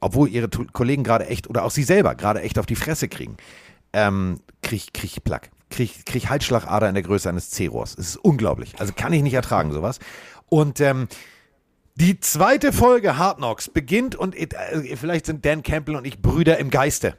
obwohl 0.00 0.28
ihre 0.28 0.48
Tu- 0.48 0.66
Kollegen 0.72 1.02
gerade 1.04 1.26
echt 1.26 1.48
oder 1.50 1.64
auch 1.64 1.70
sie 1.70 1.82
selber 1.82 2.14
gerade 2.14 2.40
echt 2.40 2.58
auf 2.58 2.66
die 2.66 2.76
Fresse 2.76 3.08
kriegen, 3.08 3.36
ähm, 3.92 4.40
krieg, 4.62 4.94
krieg 4.94 5.10
ich 5.16 5.24
Plack. 5.24 5.50
Krieg, 5.68 6.06
krieg 6.06 6.28
Halsschlagader 6.28 6.88
in 6.88 6.94
der 6.94 7.02
Größe 7.02 7.28
eines 7.28 7.50
C-Rohrs. 7.50 7.94
Es 7.98 8.10
ist 8.10 8.16
unglaublich. 8.18 8.74
Also 8.78 8.92
kann 8.94 9.12
ich 9.12 9.22
nicht 9.22 9.34
ertragen, 9.34 9.72
sowas. 9.72 9.98
Und 10.48 10.80
ähm, 10.80 11.08
die 11.96 12.20
zweite 12.20 12.72
Folge 12.72 13.18
Hard 13.18 13.38
Knocks 13.38 13.68
beginnt 13.68 14.14
und 14.14 14.36
äh, 14.36 14.96
vielleicht 14.96 15.26
sind 15.26 15.44
Dan 15.44 15.64
Campbell 15.64 15.96
und 15.96 16.06
ich 16.06 16.22
Brüder 16.22 16.58
im 16.58 16.70
Geiste. 16.70 17.16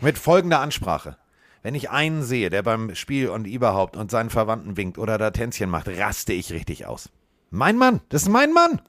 Mit 0.00 0.18
folgender 0.18 0.60
Ansprache. 0.60 1.16
Wenn 1.62 1.74
ich 1.74 1.90
einen 1.90 2.22
sehe, 2.22 2.50
der 2.50 2.62
beim 2.62 2.94
Spiel 2.94 3.28
und 3.28 3.46
überhaupt 3.46 3.96
und 3.96 4.10
seinen 4.10 4.30
Verwandten 4.30 4.76
winkt 4.76 4.98
oder 4.98 5.18
da 5.18 5.30
Tänzchen 5.30 5.70
macht, 5.70 5.88
raste 5.88 6.32
ich 6.32 6.52
richtig 6.52 6.86
aus. 6.86 7.10
Mein 7.50 7.76
Mann, 7.76 8.00
das 8.08 8.22
ist 8.22 8.28
mein 8.28 8.52
Mann. 8.52 8.80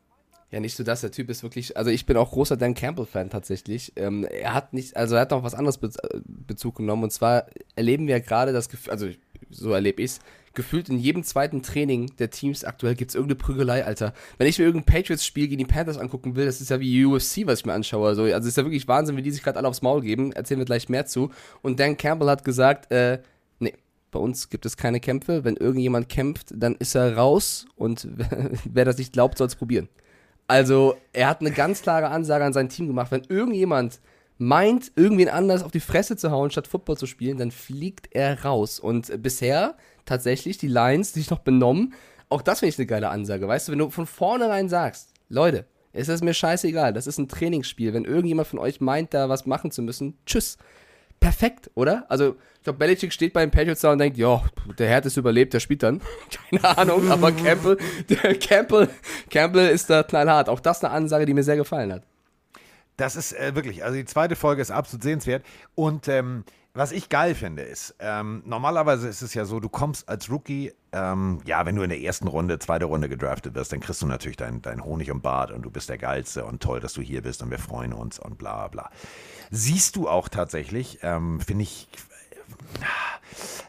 Ja, 0.49 0.59
nicht 0.59 0.75
so 0.75 0.83
das, 0.83 1.01
der 1.01 1.11
Typ 1.11 1.29
ist 1.29 1.43
wirklich, 1.43 1.77
also 1.77 1.89
ich 1.89 2.05
bin 2.05 2.15
auch 2.15 2.31
großer 2.31 2.57
Dan 2.57 2.75
Campbell-Fan 2.75 3.29
tatsächlich. 3.29 3.91
Ähm, 3.95 4.23
er 4.23 4.53
hat 4.53 4.73
nicht, 4.73 4.95
also 4.95 5.15
er 5.15 5.21
hat 5.21 5.31
noch 5.31 5.43
was 5.43 5.55
anderes 5.55 5.77
äh, 5.77 6.19
Bezug 6.25 6.75
genommen 6.75 7.03
und 7.03 7.11
zwar 7.11 7.47
erleben 7.75 8.07
wir 8.07 8.19
gerade 8.19 8.53
das 8.53 8.69
Gefühl, 8.69 8.91
also 8.91 9.09
so 9.49 9.71
erlebe 9.71 10.01
ich 10.01 10.11
es, 10.11 10.19
gefühlt 10.53 10.89
in 10.89 10.99
jedem 10.99 11.23
zweiten 11.23 11.61
Training 11.61 12.15
der 12.17 12.29
Teams 12.29 12.63
aktuell 12.63 12.95
gibt 12.95 13.11
es 13.11 13.15
irgendeine 13.15 13.37
Prügelei, 13.37 13.85
Alter. 13.85 14.13
Wenn 14.37 14.47
ich 14.47 14.59
mir 14.59 14.65
irgendein 14.65 14.93
Patriots-Spiel 14.93 15.47
gegen 15.47 15.59
die 15.59 15.65
Panthers 15.65 15.97
angucken 15.97 16.35
will, 16.35 16.45
das 16.45 16.61
ist 16.61 16.69
ja 16.69 16.79
wie 16.79 17.05
UFC, 17.05 17.45
was 17.45 17.59
ich 17.59 17.65
mir 17.65 17.73
anschaue. 17.73 18.07
Also, 18.07 18.23
also 18.23 18.47
ist 18.47 18.57
ja 18.57 18.63
wirklich 18.63 18.87
Wahnsinn, 18.87 19.17
wie 19.17 19.21
die 19.21 19.31
sich 19.31 19.43
gerade 19.43 19.57
alle 19.57 19.67
aufs 19.67 19.81
Maul 19.81 20.01
geben. 20.01 20.31
Erzählen 20.31 20.59
wir 20.59 20.65
gleich 20.65 20.89
mehr 20.89 21.05
zu. 21.05 21.31
Und 21.61 21.79
Dan 21.79 21.97
Campbell 21.97 22.29
hat 22.29 22.43
gesagt, 22.43 22.91
äh, 22.91 23.19
nee, 23.59 23.73
bei 24.11 24.19
uns 24.19 24.49
gibt 24.49 24.65
es 24.65 24.77
keine 24.77 24.99
Kämpfe. 24.99 25.43
Wenn 25.43 25.57
irgendjemand 25.57 26.09
kämpft, 26.09 26.53
dann 26.55 26.75
ist 26.75 26.95
er 26.95 27.17
raus 27.17 27.65
und 27.75 28.07
wer 28.65 28.85
das 28.85 28.97
nicht 28.97 29.13
glaubt, 29.13 29.37
soll 29.37 29.47
es 29.47 29.55
probieren. 29.55 29.89
Also, 30.47 30.95
er 31.13 31.29
hat 31.29 31.41
eine 31.41 31.51
ganz 31.51 31.81
klare 31.81 32.09
Ansage 32.09 32.43
an 32.43 32.53
sein 32.53 32.69
Team 32.69 32.87
gemacht. 32.87 33.11
Wenn 33.11 33.23
irgendjemand 33.27 34.01
meint, 34.37 34.91
irgendwen 34.95 35.29
anders 35.29 35.63
auf 35.63 35.71
die 35.71 35.79
Fresse 35.79 36.17
zu 36.17 36.31
hauen, 36.31 36.51
statt 36.51 36.67
Football 36.67 36.97
zu 36.97 37.05
spielen, 37.05 37.37
dann 37.37 37.51
fliegt 37.51 38.09
er 38.11 38.43
raus. 38.43 38.79
Und 38.79 39.21
bisher 39.21 39.75
tatsächlich 40.05 40.57
die 40.57 40.67
Lions, 40.67 41.13
die 41.13 41.19
sich 41.19 41.29
noch 41.29 41.39
benommen, 41.39 41.93
auch 42.29 42.41
das 42.41 42.59
finde 42.59 42.71
ich 42.71 42.79
eine 42.79 42.87
geile 42.87 43.09
Ansage. 43.09 43.47
Weißt 43.47 43.67
du, 43.67 43.71
wenn 43.71 43.79
du 43.79 43.89
von 43.89 44.07
vornherein 44.07 44.69
sagst, 44.69 45.13
Leute, 45.29 45.65
Es 45.95 46.09
ist 46.09 46.23
mir 46.23 46.33
scheißegal. 46.33 46.91
Das 46.91 47.05
ist 47.05 47.19
ein 47.19 47.27
Trainingsspiel. 47.27 47.93
Wenn 47.93 48.05
irgendjemand 48.05 48.47
von 48.47 48.57
euch 48.57 48.81
meint, 48.81 49.13
da 49.13 49.29
was 49.29 49.45
machen 49.45 49.69
zu 49.69 49.83
müssen, 49.83 50.17
tschüss. 50.25 50.57
Perfekt, 51.19 51.69
oder? 51.75 52.05
Also, 52.09 52.35
ich 52.55 52.63
glaube, 52.63 52.79
Belichick 52.79 53.13
steht 53.13 53.31
bei 53.31 53.45
den 53.45 53.51
Patriots 53.51 53.81
da 53.81 53.91
und 53.91 53.99
denkt, 53.99 54.17
ja, 54.17 54.43
der 54.77 54.89
Härteste 54.89 55.19
überlebt, 55.19 55.53
der 55.53 55.59
spielt 55.59 55.83
dann. 55.83 56.01
Keine 56.49 56.77
Ahnung, 56.77 57.09
aber 57.09 57.31
Campbell, 57.31 57.77
der 58.09 58.35
Campbell, 58.39 58.89
Campbell 59.29 59.69
ist 59.69 59.89
da 59.89 60.03
knallhart. 60.03 60.49
Auch 60.49 60.59
das 60.59 60.83
eine 60.83 60.91
Ansage, 60.91 61.25
die 61.25 61.33
mir 61.33 61.43
sehr 61.43 61.55
gefallen 61.55 61.93
hat. 61.93 62.03
Das 62.97 63.15
ist 63.15 63.33
äh, 63.33 63.55
wirklich, 63.55 63.83
also 63.85 63.95
die 63.95 64.05
zweite 64.05 64.35
Folge 64.35 64.61
ist 64.61 64.71
absolut 64.71 65.03
sehenswert. 65.03 65.45
Und 65.75 66.07
ähm, 66.07 66.43
was 66.75 66.91
ich 66.91 67.09
geil 67.09 67.35
finde, 67.35 67.61
ist, 67.61 67.95
ähm, 67.99 68.41
normalerweise 68.45 69.07
ist 69.07 69.21
es 69.21 69.33
ja 69.35 69.45
so, 69.45 69.59
du 69.59 69.69
kommst 69.69 70.09
als 70.09 70.31
Rookie, 70.31 70.73
ähm, 70.91 71.39
ja, 71.45 71.65
wenn 71.67 71.75
du 71.75 71.83
in 71.83 71.89
der 71.89 72.01
ersten 72.01 72.27
Runde, 72.27 72.57
zweite 72.57 72.85
Runde 72.85 73.09
gedraftet 73.09 73.53
wirst, 73.53 73.71
dann 73.71 73.79
kriegst 73.79 74.01
du 74.01 74.07
natürlich 74.07 74.37
deinen 74.37 74.61
dein 74.63 74.83
Honig 74.83 75.11
und 75.11 75.21
Bart 75.21 75.51
und 75.51 75.61
du 75.61 75.69
bist 75.69 75.89
der 75.89 75.99
Geilste 75.99 76.45
und 76.45 76.63
toll, 76.63 76.79
dass 76.79 76.93
du 76.93 77.01
hier 77.01 77.21
bist 77.21 77.43
und 77.43 77.51
wir 77.51 77.59
freuen 77.59 77.93
uns 77.93 78.17
und 78.17 78.39
bla 78.39 78.67
bla. 78.69 78.89
Siehst 79.51 79.95
du 79.95 80.09
auch 80.09 80.29
tatsächlich, 80.29 80.97
ähm, 81.03 81.39
finde 81.39 81.63
ich, 81.63 81.87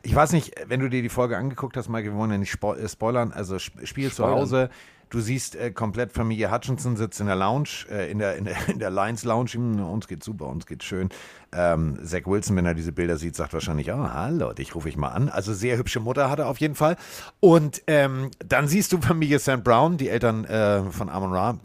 ich 0.02 0.14
weiß 0.14 0.32
nicht, 0.32 0.54
wenn 0.68 0.80
du 0.80 0.88
dir 0.88 1.02
die 1.02 1.08
Folge 1.08 1.36
angeguckt 1.36 1.76
hast, 1.76 1.88
Mike, 1.88 2.08
wir 2.10 2.16
wollen 2.16 2.30
ja 2.30 2.38
nicht 2.38 2.62
äh, 2.62 2.88
spoilern, 2.88 3.32
also 3.32 3.56
Sp- 3.60 3.84
Spiel 3.84 4.08
zu 4.08 4.16
Spoilern. 4.22 4.38
Hause, 4.38 4.70
du 5.10 5.20
siehst 5.20 5.56
äh, 5.56 5.70
komplett 5.70 6.12
Familie 6.12 6.50
Hutchinson 6.50 6.96
sitzt 6.96 7.20
in 7.20 7.26
der 7.26 7.36
Lounge, 7.36 7.86
äh, 7.90 8.10
in, 8.10 8.18
der, 8.18 8.36
in, 8.36 8.44
der, 8.44 8.56
in 8.68 8.78
der 8.78 8.90
Lions 8.90 9.24
Lounge, 9.24 9.56
uns 9.56 10.08
geht's 10.08 10.26
super, 10.26 10.46
uns 10.46 10.66
geht's 10.66 10.84
schön. 10.84 11.08
Ähm, 11.52 11.98
Zach 12.04 12.26
Wilson, 12.26 12.56
wenn 12.56 12.66
er 12.66 12.74
diese 12.74 12.92
Bilder 12.92 13.16
sieht, 13.16 13.36
sagt 13.36 13.52
wahrscheinlich, 13.52 13.90
oh, 13.92 14.08
hallo, 14.12 14.52
dich 14.52 14.74
rufe 14.74 14.88
ich 14.88 14.96
mal 14.96 15.08
an. 15.08 15.28
Also 15.28 15.54
sehr 15.54 15.76
hübsche 15.76 16.00
Mutter 16.00 16.30
hat 16.30 16.38
er 16.38 16.48
auf 16.48 16.58
jeden 16.58 16.74
Fall. 16.74 16.96
Und 17.40 17.82
ähm, 17.86 18.30
dann 18.44 18.68
siehst 18.68 18.92
du 18.92 19.00
Familie 19.00 19.38
St. 19.38 19.62
Brown, 19.62 19.96
die 19.96 20.08
Eltern 20.08 20.44
äh, 20.44 20.82
von 20.90 21.08
Amon 21.08 21.32
Ra, 21.32 21.58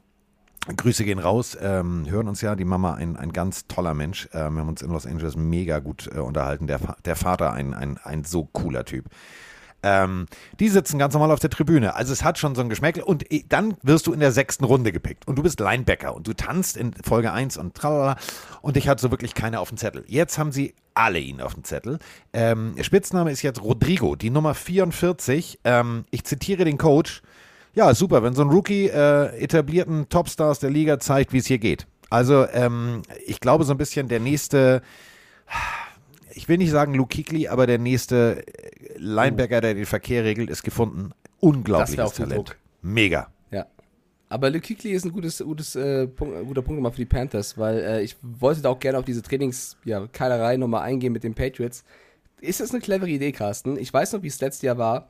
Grüße 0.76 1.04
gehen 1.04 1.20
raus, 1.20 1.58
ähm, 1.60 2.06
hören 2.10 2.28
uns 2.28 2.42
ja, 2.42 2.56
die 2.56 2.66
Mama 2.66 2.94
ein, 2.94 3.16
ein 3.16 3.34
ganz 3.34 3.68
toller 3.68 3.94
Mensch. 3.94 4.30
Ähm, 4.34 4.56
wir 4.56 4.62
haben 4.62 4.70
uns 4.70 4.82
in 4.82 4.92
Los 4.92 5.06
Angeles 5.06 5.36
mega 5.36 5.80
gut 5.80 6.10
äh, 6.14 6.20
unterhalten. 6.20 6.68
Der, 6.68 6.80
der 7.06 7.16
Vater 7.16 7.54
ein, 7.54 7.74
ein, 7.74 7.98
ein 8.04 8.24
so 8.24 8.46
cooler 8.46 8.86
Typ. 8.86 9.06
Ähm, 9.82 10.26
die 10.60 10.70
sitzen 10.70 11.00
ganz 11.00 11.14
normal 11.14 11.32
auf 11.32 11.40
der 11.40 11.50
Tribüne. 11.50 11.96
Also 11.96 12.14
es 12.14 12.24
hat 12.24 12.38
schon 12.38 12.56
so 12.56 12.62
ein 12.62 12.70
Geschmäckle. 12.70 13.06
Und 13.06 13.32
eh, 13.32 13.46
dann 13.48 13.76
wirst 13.82 14.08
du 14.08 14.14
in 14.14 14.20
der 14.20 14.32
sechsten 14.32 14.64
Runde 14.64 14.92
gepickt. 14.92 15.28
Und 15.28 15.38
du 15.38 15.44
bist 15.44 15.60
Linebacker 15.60 16.14
und 16.16 16.28
du 16.28 16.34
tanzt 16.34 16.78
in 16.78 16.94
Folge 16.94 17.32
1 17.32 17.58
und 17.58 17.76
tralala. 17.76 18.18
Und 18.62 18.76
dich 18.76 18.88
hat 18.88 19.00
so 19.00 19.12
wirklich 19.12 19.34
keiner 19.34 19.62
auf 19.62 19.70
dem 19.70 19.78
Zettel. 19.78 20.04
Jetzt 20.08 20.38
haben 20.38 20.52
sie 20.52 20.74
alle 20.94 21.20
ihn 21.20 21.42
auf 21.42 21.54
dem 21.54 21.64
Zettel. 21.64 22.00
Ähm, 22.34 22.76
Spitzname 22.82 23.32
ist 23.32 23.42
jetzt 23.42 23.62
Rodrigo, 23.62 24.16
die 24.16 24.30
Nummer 24.30 24.54
44. 24.54 25.60
Ähm, 25.64 26.06
ich 26.12 26.26
zitiere 26.26 26.66
den 26.66 26.78
Coach. 26.78 27.22
Ja, 27.74 27.94
super, 27.94 28.24
wenn 28.24 28.34
so 28.34 28.42
ein 28.42 28.50
Rookie 28.50 28.88
äh, 28.88 29.38
etablierten 29.38 30.10
Topstars 30.10 30.60
der 30.60 30.72
Liga 30.72 31.00
zeigt, 31.00 31.32
wie 31.32 31.38
es 31.38 31.46
hier 31.46 31.60
geht. 31.60 31.88
Also 32.10 32.48
ähm, 32.52 33.04
ich 33.26 33.40
glaube 33.40 33.64
so 33.64 33.72
ein 33.74 33.78
bisschen 33.78 34.08
der 34.08 34.20
nächste, 34.20 34.82
ich 36.34 36.48
will 36.48 36.58
nicht 36.58 36.72
sagen 36.72 36.94
Luke 36.94 37.16
Kuechly, 37.16 37.48
aber 37.48 37.68
der 37.68 37.78
nächste 37.78 38.44
äh, 38.48 38.98
Linebacker, 38.98 39.62
der 39.62 39.74
den 39.74 39.86
Verkehr 39.86 40.24
regelt, 40.24 40.50
ist 40.50 40.64
gefunden. 40.64 41.12
Unglaubliches 41.40 42.14
Talent. 42.14 42.56
Mega. 42.82 43.32
Ja. 43.52 43.66
Aber 44.30 44.50
Luke 44.50 44.68
Kuechly 44.68 44.92
ist 44.92 45.06
ein 45.06 45.12
gutes, 45.12 45.40
gutes, 45.40 45.76
äh, 45.76 46.08
Punkt, 46.08 46.36
ein 46.36 46.46
guter 46.46 46.62
Punkt 46.62 46.78
nochmal 46.78 46.92
für 46.92 46.98
die 46.98 47.06
Panthers, 47.06 47.58
weil 47.58 47.80
äh, 47.80 48.02
ich 48.02 48.16
wollte 48.22 48.62
da 48.62 48.70
auch 48.70 48.80
gerne 48.80 48.98
auf 48.98 49.06
diese 49.06 49.22
Trainings, 49.22 49.78
ja, 49.86 50.08
nochmal 50.58 50.82
eingehen 50.84 51.14
mit 51.14 51.24
den 51.24 51.34
Patriots. 51.34 51.84
Ist 52.42 52.60
das 52.60 52.72
eine 52.72 52.80
clevere 52.80 53.10
Idee, 53.10 53.32
Carsten? 53.32 53.78
Ich 53.78 53.94
weiß 53.94 54.14
noch, 54.14 54.24
wie 54.24 54.28
es 54.28 54.40
letztes 54.40 54.62
Jahr 54.62 54.78
war, 54.78 55.10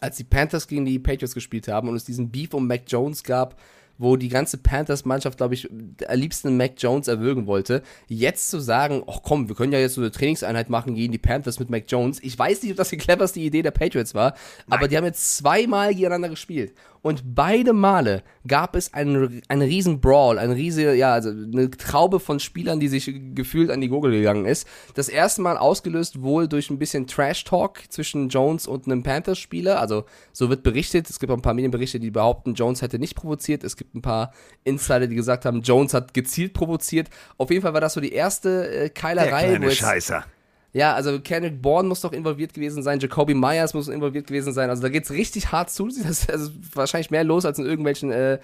als 0.00 0.16
die 0.16 0.24
Panthers 0.24 0.66
gegen 0.68 0.84
die 0.84 0.98
Patriots 0.98 1.34
gespielt 1.34 1.68
haben 1.68 1.88
und 1.88 1.96
es 1.96 2.04
diesen 2.04 2.30
Beef 2.30 2.52
um 2.52 2.66
Mac 2.66 2.82
Jones 2.86 3.22
gab, 3.22 3.58
wo 3.98 4.16
die 4.16 4.28
ganze 4.28 4.58
Panthers-Mannschaft, 4.58 5.36
glaube 5.36 5.54
ich, 5.54 5.70
am 5.70 6.18
liebsten 6.18 6.56
Mac 6.56 6.72
Jones 6.78 7.08
erwürgen 7.08 7.46
wollte. 7.46 7.82
Jetzt 8.08 8.50
zu 8.50 8.60
sagen, 8.60 9.02
ach 9.06 9.20
komm, 9.22 9.48
wir 9.48 9.54
können 9.54 9.72
ja 9.72 9.78
jetzt 9.78 9.94
so 9.94 10.00
eine 10.00 10.10
Trainingseinheit 10.10 10.70
machen 10.70 10.94
gegen 10.94 11.12
die 11.12 11.18
Panthers 11.18 11.58
mit 11.58 11.70
Mac 11.70 11.84
Jones. 11.88 12.20
Ich 12.22 12.38
weiß 12.38 12.62
nicht, 12.62 12.72
ob 12.72 12.76
das 12.76 12.90
die 12.90 12.96
cleverste 12.96 13.40
Idee 13.40 13.62
der 13.62 13.70
Patriots 13.70 14.14
war, 14.14 14.34
aber 14.68 14.88
die 14.88 14.96
haben 14.96 15.04
jetzt 15.04 15.36
zweimal 15.36 15.94
gegeneinander 15.94 16.28
gespielt. 16.28 16.72
Und 17.04 17.34
beide 17.34 17.74
Male 17.74 18.22
gab 18.48 18.74
es 18.74 18.94
einen, 18.94 19.42
einen 19.48 19.60
riesen 19.60 20.00
Brawl, 20.00 20.38
eine 20.38 20.56
riesige, 20.56 20.94
ja, 20.94 21.12
also 21.12 21.28
eine 21.28 21.70
Traube 21.70 22.18
von 22.18 22.40
Spielern, 22.40 22.80
die 22.80 22.88
sich 22.88 23.14
gefühlt 23.34 23.70
an 23.70 23.82
die 23.82 23.88
Gurgel 23.88 24.12
gegangen 24.12 24.46
ist. 24.46 24.66
Das 24.94 25.10
erste 25.10 25.42
Mal 25.42 25.58
ausgelöst 25.58 26.22
wohl 26.22 26.48
durch 26.48 26.70
ein 26.70 26.78
bisschen 26.78 27.06
Trash-Talk 27.06 27.92
zwischen 27.92 28.30
Jones 28.30 28.66
und 28.66 28.86
einem 28.86 29.02
Panthers-Spieler. 29.02 29.78
Also 29.80 30.06
so 30.32 30.48
wird 30.48 30.62
berichtet. 30.62 31.10
Es 31.10 31.18
gibt 31.20 31.30
auch 31.30 31.36
ein 31.36 31.42
paar 31.42 31.52
Medienberichte, 31.52 32.00
die 32.00 32.10
behaupten, 32.10 32.54
Jones 32.54 32.80
hätte 32.80 32.98
nicht 32.98 33.16
provoziert. 33.16 33.64
Es 33.64 33.76
gibt 33.76 33.94
ein 33.94 34.00
paar 34.00 34.32
Insider, 34.64 35.06
die 35.06 35.14
gesagt 35.14 35.44
haben, 35.44 35.60
Jones 35.60 35.92
hat 35.92 36.14
gezielt 36.14 36.54
provoziert. 36.54 37.10
Auf 37.36 37.50
jeden 37.50 37.60
Fall 37.60 37.74
war 37.74 37.82
das 37.82 37.92
so 37.92 38.00
die 38.00 38.12
erste 38.12 38.66
äh, 38.66 38.78
Der 38.78 38.88
Keilerei. 38.88 39.42
wo 39.42 39.56
kleine 39.56 39.70
Scheißer. 39.72 40.24
Ja, 40.74 40.92
also 40.92 41.20
Kendrick 41.20 41.62
Bourne 41.62 41.88
muss 41.88 42.00
doch 42.00 42.12
involviert 42.12 42.52
gewesen 42.52 42.82
sein, 42.82 42.98
Jacoby 42.98 43.32
Myers 43.32 43.74
muss 43.74 43.86
involviert 43.86 44.26
gewesen 44.26 44.52
sein. 44.52 44.70
Also 44.70 44.82
da 44.82 44.88
geht's 44.88 45.12
richtig 45.12 45.52
hart 45.52 45.70
zu. 45.70 45.86
Das 46.02 46.04
ist 46.04 46.30
also 46.30 46.50
wahrscheinlich 46.74 47.12
mehr 47.12 47.22
los 47.22 47.44
als 47.44 47.60
in 47.60 47.64
irgendwelchen, 47.64 48.10
äh, 48.10 48.40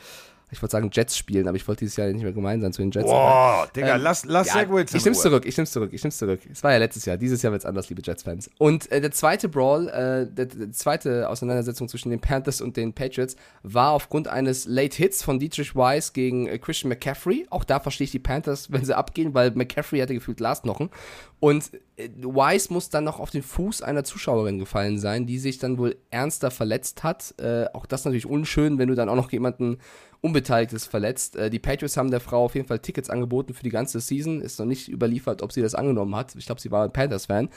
ich 0.50 0.60
wollte 0.60 0.72
sagen 0.72 0.90
Jets 0.92 1.16
spielen, 1.16 1.46
aber 1.46 1.56
ich 1.56 1.66
wollte 1.68 1.80
dieses 1.80 1.96
Jahr 1.96 2.08
nicht 2.08 2.22
mehr 2.22 2.32
gemein 2.32 2.60
sein 2.60 2.72
zu 2.72 2.82
den 2.82 2.90
Jets. 2.90 3.06
Boah, 3.06 3.68
Digga, 3.74 3.96
Ähm, 3.96 4.02
lass, 4.02 4.24
lass 4.24 4.48
ja, 4.48 4.54
Zach 4.54 4.68
Wilson 4.68 4.96
Ich 4.96 5.04
nehm's 5.04 5.20
zurück, 5.20 5.44
ich 5.46 5.56
nehm's 5.56 5.70
zurück, 5.70 5.90
ich 5.92 6.02
nehm's 6.02 6.18
zurück. 6.18 6.40
Es 6.50 6.62
war 6.62 6.72
ja 6.72 6.78
letztes 6.78 7.04
Jahr, 7.04 7.16
dieses 7.16 7.42
Jahr 7.42 7.52
wird's 7.52 7.64
anders, 7.64 7.88
liebe 7.88 8.02
Jets-Fans. 8.04 8.50
Und 8.58 8.90
äh, 8.90 9.00
der 9.00 9.12
zweite 9.12 9.48
Brawl, 9.48 9.88
äh, 9.88 10.26
der, 10.32 10.46
der 10.46 10.72
zweite 10.72 11.28
Auseinandersetzung 11.28 11.88
zwischen 11.88 12.10
den 12.10 12.20
Panthers 12.20 12.60
und 12.60 12.76
den 12.76 12.92
Patriots 12.92 13.36
war 13.62 13.92
aufgrund 13.92 14.28
eines 14.28 14.66
Late 14.66 14.96
Hits 14.96 15.22
von 15.22 15.38
Dietrich 15.38 15.76
Weiss 15.76 16.12
gegen 16.12 16.46
äh, 16.46 16.58
Christian 16.58 16.88
McCaffrey. 16.88 17.46
Auch 17.50 17.64
da 17.64 17.80
verstehe 17.80 18.06
ich 18.06 18.10
die 18.10 18.18
Panthers, 18.18 18.72
wenn 18.72 18.84
sie 18.84 18.96
abgehen, 18.96 19.34
weil 19.34 19.52
McCaffrey 19.52 20.00
hatte 20.00 20.14
gefühlt 20.14 20.40
Last-Knochen. 20.40 20.90
Und 21.38 21.70
äh, 21.96 22.08
Weiss 22.22 22.70
muss 22.70 22.90
dann 22.90 23.04
noch 23.04 23.18
auf 23.18 23.30
den 23.30 23.42
Fuß 23.42 23.82
einer 23.82 24.04
Zuschauerin 24.04 24.58
gefallen 24.58 24.98
sein, 24.98 25.26
die 25.26 25.38
sich 25.38 25.58
dann 25.58 25.78
wohl 25.78 25.96
ernster 26.10 26.50
verletzt 26.50 27.02
hat. 27.02 27.34
Äh, 27.38 27.66
auch 27.72 27.86
das 27.86 28.04
natürlich 28.04 28.26
unschön, 28.26 28.78
wenn 28.78 28.88
du 28.88 28.94
dann 28.94 29.08
auch 29.08 29.16
noch 29.16 29.32
jemanden 29.32 29.78
Unbeteiligtes 30.20 30.86
verletzt. 30.86 31.36
Äh, 31.36 31.50
die 31.50 31.58
Patriots 31.58 31.96
haben 31.96 32.10
der 32.10 32.20
Frau 32.20 32.44
auf 32.44 32.54
jeden 32.54 32.66
Fall 32.66 32.78
Tickets 32.78 33.10
angeboten 33.10 33.54
für 33.54 33.62
die 33.62 33.70
ganze 33.70 34.00
Season. 34.00 34.40
Ist 34.40 34.58
noch 34.58 34.66
nicht 34.66 34.88
überliefert, 34.88 35.42
ob 35.42 35.52
sie 35.52 35.62
das 35.62 35.74
angenommen 35.74 36.14
hat. 36.16 36.34
Ich 36.36 36.46
glaube, 36.46 36.60
sie 36.60 36.70
war 36.70 36.84
ein 36.84 36.92
Panthers-Fan. 36.92 37.48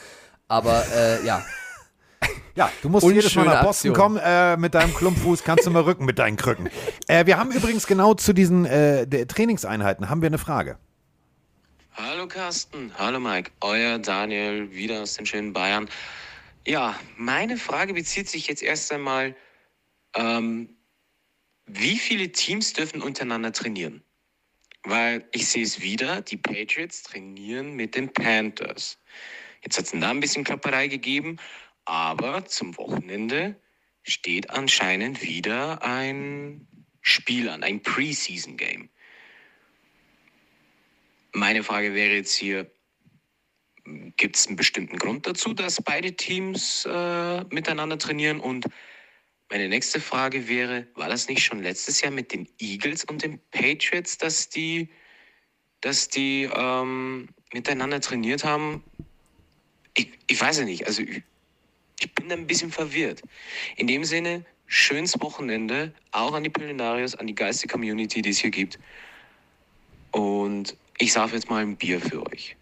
Aber 0.48 0.84
äh, 0.96 1.26
ja, 1.26 1.44
Ja, 2.56 2.72
du 2.82 2.90
musst 2.90 3.06
jedes 3.08 3.34
Mal 3.36 3.46
nach 3.46 3.64
Boston 3.64 3.92
Aktion. 3.92 3.94
kommen 3.94 4.18
äh, 4.24 4.58
mit 4.58 4.76
deinem 4.76 4.94
Klumpfuß, 4.94 5.44
kannst 5.44 5.66
du 5.66 5.72
mal 5.72 5.82
rücken 5.82 6.06
mit 6.06 6.20
deinen 6.20 6.38
Krücken. 6.38 6.70
Äh, 7.08 7.26
wir 7.26 7.38
haben 7.38 7.52
übrigens 7.52 7.88
genau 7.88 8.14
zu 8.14 8.34
diesen 8.34 8.66
äh, 8.66 9.08
der 9.08 9.28
Trainingseinheiten 9.28 10.10
haben 10.10 10.22
wir 10.22 10.28
eine 10.28 10.38
Frage. 10.38 10.78
Hallo 11.96 12.28
Carsten, 12.28 12.92
hallo 12.98 13.20
Mike, 13.20 13.52
euer 13.62 14.00
Daniel 14.00 14.72
wieder 14.72 15.02
aus 15.02 15.16
den 15.16 15.26
schönen 15.26 15.54
Bayern. 15.54 15.90
Ja, 16.66 16.96
meine 17.18 17.58
Frage 17.58 17.94
bezieht 17.94 18.30
sich 18.30 18.48
jetzt 18.48 18.64
erst 18.64 18.92
einmal, 18.92 19.36
ähm, 20.16 20.70
wie 21.66 21.98
viele 21.98 22.32
Teams 22.32 22.74
dürfen 22.74 23.02
untereinander 23.02 23.52
trainieren? 23.52 24.04
Weil 24.84 25.28
ich 25.32 25.48
sehe 25.48 25.64
es 25.64 25.82
wieder, 25.82 26.22
die 26.22 26.38
Patriots 26.38 27.04
trainieren 27.04 27.76
mit 27.76 27.96
den 27.96 28.12
Panthers. 28.12 29.00
Jetzt 29.64 29.78
hat 29.78 29.86
es 29.86 29.92
da 29.92 30.10
ein 30.10 30.20
bisschen 30.20 30.44
Klapperei 30.44 30.88
gegeben, 30.88 31.38
aber 31.86 32.46
zum 32.46 32.78
Wochenende 32.78 33.56
steht 34.04 34.50
anscheinend 34.50 35.22
wieder 35.22 35.82
ein 35.84 36.68
Spiel 37.02 37.50
an, 37.50 37.64
ein 37.64 37.82
Preseason-Game. 37.82 38.90
Meine 41.34 41.64
Frage 41.64 41.94
wäre 41.94 42.16
jetzt 42.16 42.36
hier, 42.36 42.70
gibt 44.18 44.36
es 44.36 44.48
einen 44.48 44.56
bestimmten 44.56 44.98
Grund 44.98 45.26
dazu, 45.26 45.54
dass 45.54 45.82
beide 45.82 46.16
Teams 46.16 46.86
äh, 46.86 47.44
miteinander 47.46 47.98
trainieren? 47.98 48.40
Und 48.40 48.66
meine 49.54 49.70
nächste 49.70 50.02
Frage 50.02 50.48
wäre, 50.48 50.88
war 50.96 51.10
das 51.10 51.28
nicht 51.28 51.44
schon 51.44 51.62
letztes 51.62 52.02
Jahr 52.02 52.12
mit 52.12 52.34
den 52.34 52.50
Eagles 52.58 53.04
und 53.06 53.22
den 53.22 53.40
Patriots, 53.52 54.18
dass 54.18 54.50
die, 54.50 54.90
dass 55.80 56.08
die 56.08 56.50
ähm, 56.52 57.30
miteinander 57.54 58.02
trainiert 58.02 58.44
haben? 58.44 58.84
Ich, 59.94 60.10
ich 60.26 60.42
weiß 60.42 60.58
ja 60.58 60.66
nicht, 60.66 60.88
also 60.88 61.04
ich, 61.04 61.22
ich 62.00 62.16
bin 62.16 62.30
da 62.30 62.36
ein 62.36 62.48
bisschen 62.48 62.72
verwirrt. 62.72 63.22
In 63.78 63.86
dem 63.86 64.04
Sinne, 64.06 64.44
schönes 64.66 65.22
Wochenende, 65.22 65.94
auch 66.10 66.34
an 66.34 66.44
die 66.44 66.50
Pillenarios, 66.50 67.14
an 67.14 67.28
die 67.28 67.36
geistige 67.36 67.72
Community, 67.72 68.24
die 68.24 68.32
es 68.32 68.40
hier 68.40 68.50
gibt. 68.50 68.80
Und 70.10 70.76
ich 70.98 71.14
saufe 71.14 71.36
jetzt 71.36 71.48
mal 71.52 71.62
ein 71.62 71.78
Bier 71.78 72.02
für 72.02 72.26
euch. 72.26 72.56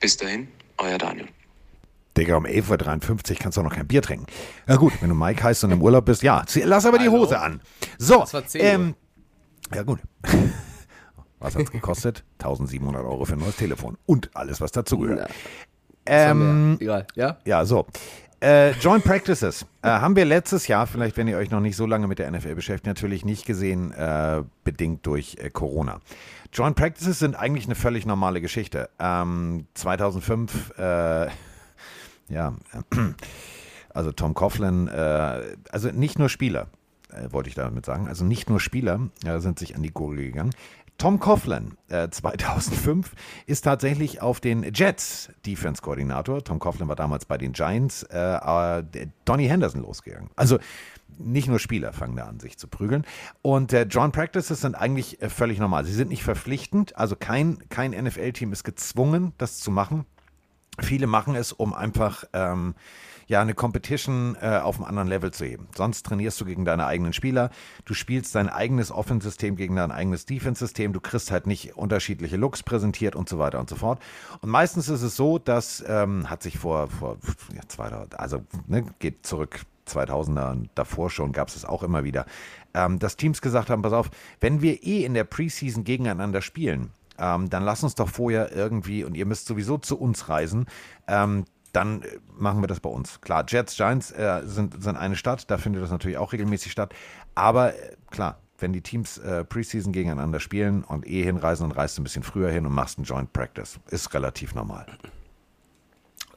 Bis 0.00 0.16
dahin, 0.16 0.48
euer 0.78 0.96
Daniel. 0.96 1.28
Digga, 2.16 2.36
um 2.36 2.44
11.53 2.44 3.30
Uhr 3.32 3.36
kannst 3.38 3.56
du 3.56 3.60
auch 3.60 3.64
noch 3.64 3.74
kein 3.74 3.86
Bier 3.86 4.02
trinken. 4.02 4.26
Na 4.66 4.76
gut, 4.76 4.92
wenn 5.00 5.08
du 5.08 5.14
Mike 5.14 5.42
heißt 5.42 5.64
und 5.64 5.70
im 5.72 5.80
Urlaub 5.82 6.04
bist, 6.04 6.22
ja, 6.22 6.44
lass 6.64 6.84
aber 6.86 6.98
die? 6.98 7.08
Hose 7.08 7.38
an. 7.40 7.60
So, 7.98 8.20
Das 8.20 8.34
war 8.34 8.46
10 8.46 8.60
Uhr. 8.60 8.66
ähm, 8.66 8.94
ja 9.74 9.82
gut. 9.82 10.00
Was 11.38 11.56
hat's 11.56 11.72
gekostet? 11.72 12.22
1700 12.38 13.02
Euro 13.02 13.24
für 13.24 13.32
ein 13.32 13.40
neues 13.40 13.56
Telefon 13.56 13.98
und 14.06 14.30
alles, 14.34 14.60
was 14.60 14.70
dazugehört. 14.70 15.28
Ähm, 16.06 16.76
egal, 16.80 17.04
ja? 17.16 17.38
ja, 17.44 17.64
so. 17.64 17.86
Äh, 18.40 18.72
Joint 18.72 19.02
Practices 19.04 19.66
äh, 19.82 19.88
haben 19.88 20.14
wir 20.14 20.24
letztes 20.24 20.68
Jahr, 20.68 20.86
vielleicht 20.86 21.16
wenn 21.16 21.26
ihr 21.26 21.36
euch 21.38 21.50
noch 21.50 21.60
nicht 21.60 21.76
so 21.76 21.84
lange 21.86 22.06
mit 22.06 22.20
der 22.20 22.30
NFL 22.30 22.54
beschäftigt, 22.54 22.86
natürlich 22.86 23.24
nicht 23.24 23.44
gesehen, 23.44 23.92
äh, 23.92 24.42
bedingt 24.62 25.04
durch 25.06 25.36
äh, 25.40 25.50
Corona. 25.50 26.00
Joint 26.52 26.76
Practices 26.76 27.18
sind 27.18 27.34
eigentlich 27.34 27.66
eine 27.66 27.74
völlig 27.76 28.06
normale 28.06 28.40
Geschichte. 28.40 28.88
Ähm, 29.00 29.66
2005, 29.74 30.78
äh, 30.78 31.26
ja, 32.32 32.54
also 33.94 34.12
Tom 34.12 34.34
Coughlin, 34.34 34.88
äh, 34.88 35.56
also 35.70 35.90
nicht 35.90 36.18
nur 36.18 36.28
Spieler, 36.28 36.68
äh, 37.10 37.30
wollte 37.30 37.48
ich 37.48 37.54
damit 37.54 37.86
sagen, 37.86 38.08
also 38.08 38.24
nicht 38.24 38.48
nur 38.48 38.60
Spieler 38.60 39.00
äh, 39.24 39.38
sind 39.38 39.58
sich 39.58 39.76
an 39.76 39.82
die 39.82 39.92
Gurgel 39.92 40.24
gegangen. 40.24 40.52
Tom 40.98 41.18
Coughlin, 41.18 41.76
äh, 41.88 42.08
2005, 42.08 43.12
ist 43.46 43.62
tatsächlich 43.62 44.22
auf 44.22 44.40
den 44.40 44.72
Jets 44.72 45.30
Defense-Koordinator. 45.44 46.44
Tom 46.44 46.58
Coughlin 46.58 46.86
war 46.86 46.96
damals 46.96 47.24
bei 47.24 47.38
den 47.38 47.52
Giants, 47.52 48.04
äh, 48.04 48.12
der 48.12 48.84
Donny 49.24 49.48
Henderson 49.48 49.82
losgegangen. 49.82 50.30
Also 50.36 50.58
nicht 51.18 51.48
nur 51.48 51.58
Spieler 51.58 51.92
fangen 51.92 52.16
da 52.16 52.24
an, 52.24 52.40
sich 52.40 52.58
zu 52.58 52.68
prügeln. 52.68 53.04
Und 53.42 53.72
äh, 53.72 53.86
John 53.88 54.12
Practices 54.12 54.60
sind 54.60 54.74
eigentlich 54.74 55.20
äh, 55.20 55.28
völlig 55.28 55.58
normal. 55.58 55.84
Sie 55.84 55.92
sind 55.92 56.08
nicht 56.08 56.22
verpflichtend, 56.22 56.96
also 56.96 57.16
kein, 57.16 57.58
kein 57.68 57.90
NFL-Team 57.90 58.52
ist 58.52 58.64
gezwungen, 58.64 59.32
das 59.38 59.58
zu 59.58 59.70
machen. 59.70 60.06
Viele 60.80 61.06
machen 61.06 61.34
es, 61.34 61.52
um 61.52 61.74
einfach 61.74 62.24
ähm, 62.32 62.74
ja 63.28 63.40
eine 63.40 63.54
Competition 63.54 64.36
äh, 64.40 64.58
auf 64.58 64.76
einem 64.76 64.86
anderen 64.86 65.08
Level 65.08 65.30
zu 65.32 65.44
heben. 65.44 65.68
Sonst 65.76 66.04
trainierst 66.06 66.40
du 66.40 66.44
gegen 66.44 66.64
deine 66.64 66.86
eigenen 66.86 67.12
Spieler, 67.12 67.50
du 67.84 67.94
spielst 67.94 68.34
dein 68.34 68.48
eigenes 68.48 68.90
Offense-System 68.90 69.56
gegen 69.56 69.76
dein 69.76 69.90
eigenes 69.90 70.26
Defense-System, 70.26 70.92
du 70.92 71.00
kriegst 71.00 71.30
halt 71.30 71.46
nicht 71.46 71.76
unterschiedliche 71.76 72.36
Looks 72.36 72.62
präsentiert 72.62 73.16
und 73.16 73.28
so 73.28 73.38
weiter 73.38 73.60
und 73.60 73.68
so 73.68 73.76
fort. 73.76 74.00
Und 74.40 74.50
meistens 74.50 74.88
ist 74.88 75.02
es 75.02 75.16
so, 75.16 75.38
dass 75.38 75.84
ähm, 75.86 76.30
hat 76.30 76.42
sich 76.42 76.58
vor, 76.58 76.88
vor 76.88 77.18
ja, 77.54 77.62
2000, 77.66 78.18
also 78.18 78.42
ne, 78.66 78.86
geht 78.98 79.26
zurück 79.26 79.60
2000er 79.88 80.50
und 80.52 80.70
davor 80.74 81.10
schon 81.10 81.32
gab 81.32 81.48
es 81.48 81.56
es 81.56 81.64
auch 81.64 81.82
immer 81.82 82.04
wieder, 82.04 82.26
ähm, 82.74 82.98
dass 82.98 83.16
Teams 83.16 83.42
gesagt 83.42 83.70
haben, 83.70 83.82
pass 83.82 83.92
auf, 83.92 84.10
wenn 84.40 84.62
wir 84.62 84.82
eh 84.82 85.04
in 85.04 85.14
der 85.14 85.24
Preseason 85.24 85.84
gegeneinander 85.84 86.40
spielen, 86.40 86.90
ähm, 87.18 87.50
dann 87.50 87.62
lass 87.62 87.82
uns 87.82 87.94
doch 87.94 88.08
vorher 88.08 88.54
irgendwie, 88.54 89.04
und 89.04 89.14
ihr 89.14 89.26
müsst 89.26 89.46
sowieso 89.46 89.78
zu 89.78 89.98
uns 89.98 90.28
reisen, 90.28 90.66
ähm, 91.08 91.44
dann 91.72 92.02
äh, 92.02 92.18
machen 92.36 92.62
wir 92.62 92.66
das 92.66 92.80
bei 92.80 92.90
uns. 92.90 93.20
Klar, 93.20 93.44
Jets, 93.48 93.76
Giants 93.76 94.10
äh, 94.12 94.42
sind, 94.44 94.82
sind 94.82 94.96
eine 94.96 95.16
Stadt, 95.16 95.50
da 95.50 95.58
findet 95.58 95.82
das 95.82 95.90
natürlich 95.90 96.18
auch 96.18 96.32
regelmäßig 96.32 96.72
statt. 96.72 96.94
Aber 97.34 97.74
äh, 97.74 97.96
klar, 98.10 98.38
wenn 98.58 98.72
die 98.72 98.82
Teams 98.82 99.18
äh, 99.18 99.44
Preseason 99.44 99.92
gegeneinander 99.92 100.40
spielen 100.40 100.84
und 100.84 101.06
eh 101.06 101.24
hinreisen, 101.24 101.68
dann 101.68 101.72
reist 101.72 101.98
du 101.98 102.02
ein 102.02 102.04
bisschen 102.04 102.22
früher 102.22 102.50
hin 102.50 102.64
und 102.66 102.72
machst 102.72 102.98
einen 102.98 103.04
Joint 103.04 103.32
Practice. 103.32 103.80
Ist 103.90 104.14
relativ 104.14 104.54
normal. 104.54 104.86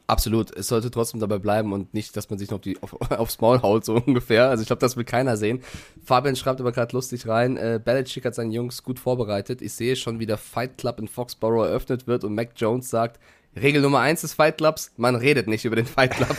Absolut. 0.08 0.56
Es 0.56 0.68
sollte 0.68 0.90
trotzdem 0.90 1.18
dabei 1.18 1.38
bleiben 1.38 1.72
und 1.72 1.92
nicht, 1.92 2.16
dass 2.16 2.30
man 2.30 2.38
sich 2.38 2.50
noch 2.50 2.60
die, 2.60 2.80
auf, 2.80 2.94
aufs 3.10 3.40
Maul 3.40 3.62
haut, 3.62 3.84
so 3.84 3.96
ungefähr. 3.96 4.48
Also 4.48 4.62
ich 4.62 4.68
glaube, 4.68 4.80
das 4.80 4.96
will 4.96 5.04
keiner 5.04 5.36
sehen. 5.36 5.62
Fabian 6.04 6.36
schreibt 6.36 6.60
aber 6.60 6.72
gerade 6.72 6.94
lustig 6.94 7.26
rein, 7.26 7.56
äh, 7.56 7.80
Belichick 7.84 8.24
hat 8.24 8.34
seinen 8.34 8.52
Jungs 8.52 8.82
gut 8.82 8.98
vorbereitet. 8.98 9.62
Ich 9.62 9.72
sehe 9.72 9.96
schon, 9.96 10.20
wie 10.20 10.26
der 10.26 10.38
Fight 10.38 10.78
Club 10.78 11.00
in 11.00 11.08
Foxborough 11.08 11.66
eröffnet 11.66 12.06
wird 12.06 12.22
und 12.24 12.34
Mac 12.34 12.50
Jones 12.56 12.88
sagt, 12.88 13.20
Regel 13.60 13.82
Nummer 13.82 14.00
eins 14.00 14.20
des 14.20 14.34
Fight 14.34 14.58
Clubs, 14.58 14.92
man 14.96 15.16
redet 15.16 15.48
nicht 15.48 15.64
über 15.64 15.76
den 15.76 15.86
Fight 15.86 16.12
Club. 16.12 16.36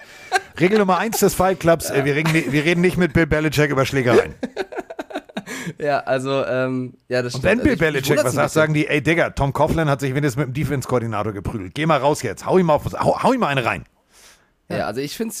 Regel 0.60 0.78
Nummer 0.78 0.98
eins 0.98 1.20
des 1.20 1.34
Fight 1.34 1.60
Clubs, 1.60 1.90
äh, 1.90 2.04
wir, 2.04 2.14
reden, 2.14 2.32
wir 2.34 2.64
reden 2.64 2.80
nicht 2.80 2.96
mit 2.96 3.12
Bill 3.12 3.26
Belichick 3.26 3.70
über 3.70 3.86
Schlägereien. 3.86 4.34
ja, 5.78 6.00
also, 6.00 6.44
ähm, 6.44 6.94
ja, 7.08 7.22
das 7.22 7.34
Und 7.34 7.40
stimmt. 7.40 7.44
wenn 7.44 7.58
Also 7.60 7.64
Bill 7.64 7.72
ich 7.74 7.78
Belichick 7.78 8.24
was 8.24 8.32
sagt, 8.34 8.52
sagen 8.52 8.74
die, 8.74 8.86
ey 8.86 9.02
Digga, 9.02 9.30
Tom 9.30 9.52
Coughlin 9.52 9.88
hat 9.88 10.00
sich 10.00 10.14
wenigstens 10.14 10.36
mit 10.44 10.48
dem 10.48 10.54
Defense-Koordinator 10.54 11.32
geprügelt. 11.32 11.74
Geh 11.74 11.86
mal 11.86 11.98
raus 11.98 12.22
jetzt, 12.22 12.46
hau 12.46 12.58
ihm, 12.58 12.70
auf, 12.70 12.84
hau, 12.92 13.22
hau 13.22 13.32
ihm 13.32 13.40
mal 13.40 13.48
eine 13.48 13.64
rein. 13.64 13.84
Ja, 14.68 14.86
also 14.88 15.00
ich 15.00 15.16
finde 15.16 15.32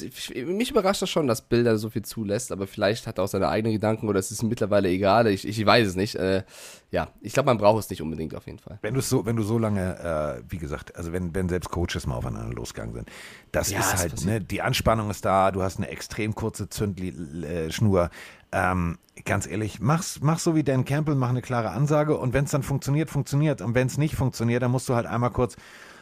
mich 0.54 0.70
überrascht 0.70 1.02
das 1.02 1.10
schon, 1.10 1.26
dass 1.26 1.42
Bilder 1.42 1.78
so 1.78 1.90
viel 1.90 2.02
zulässt, 2.02 2.52
aber 2.52 2.68
vielleicht 2.68 3.08
hat 3.08 3.18
er 3.18 3.24
auch 3.24 3.28
seine 3.28 3.48
eigenen 3.48 3.72
Gedanken 3.72 4.08
oder 4.08 4.20
es 4.20 4.30
ist 4.30 4.40
ihm 4.40 4.48
mittlerweile 4.48 4.88
egal. 4.88 5.26
Ich, 5.26 5.48
ich 5.48 5.66
weiß 5.66 5.88
es 5.88 5.96
nicht. 5.96 6.14
Äh, 6.14 6.44
ja, 6.92 7.08
ich 7.20 7.32
glaube, 7.32 7.48
man 7.48 7.58
braucht 7.58 7.80
es 7.82 7.90
nicht 7.90 8.00
unbedingt 8.00 8.36
auf 8.36 8.46
jeden 8.46 8.60
Fall. 8.60 8.78
Wenn 8.82 8.94
du 8.94 9.00
so, 9.00 9.26
wenn 9.26 9.34
du 9.34 9.42
so 9.42 9.58
lange, 9.58 10.38
äh, 10.38 10.42
wie 10.48 10.58
gesagt, 10.58 10.94
also 10.94 11.12
wenn, 11.12 11.34
wenn 11.34 11.48
selbst 11.48 11.70
Coaches 11.72 12.06
mal 12.06 12.14
aufeinander 12.14 12.54
losgegangen 12.54 12.94
sind, 12.94 13.08
das 13.50 13.72
Ja, 13.72 13.80
ist 13.80 13.94
es 13.94 13.98
halt, 14.00 14.10
passiert. 14.12 14.30
ne, 14.32 14.40
die 14.42 14.62
Anspannung 14.62 15.10
ist 15.10 15.24
da, 15.24 15.50
du 15.50 15.60
hast 15.60 15.78
eine 15.78 15.88
extrem 15.88 16.36
kurze 16.36 16.68
Zündschnur. 16.68 18.10
Ähm, 18.56 18.96
ganz 19.26 19.46
ehrlich, 19.46 19.80
mach's, 19.80 20.20
mach 20.22 20.38
so 20.38 20.54
wie 20.54 20.64
Dan 20.64 20.86
Campbell, 20.86 21.14
mach 21.14 21.28
eine 21.28 21.42
klare 21.42 21.72
Ansage 21.72 22.16
und 22.16 22.32
wenn 22.32 22.46
es 22.46 22.52
dann 22.52 22.62
funktioniert, 22.62 23.10
funktioniert. 23.10 23.60
Und 23.60 23.74
wenn 23.74 23.86
es 23.86 23.98
nicht 23.98 24.14
funktioniert, 24.16 24.62
dann 24.62 24.70
musst 24.70 24.88
du 24.88 24.94
halt 24.94 25.04
einmal 25.04 25.30
kurz 25.30 25.56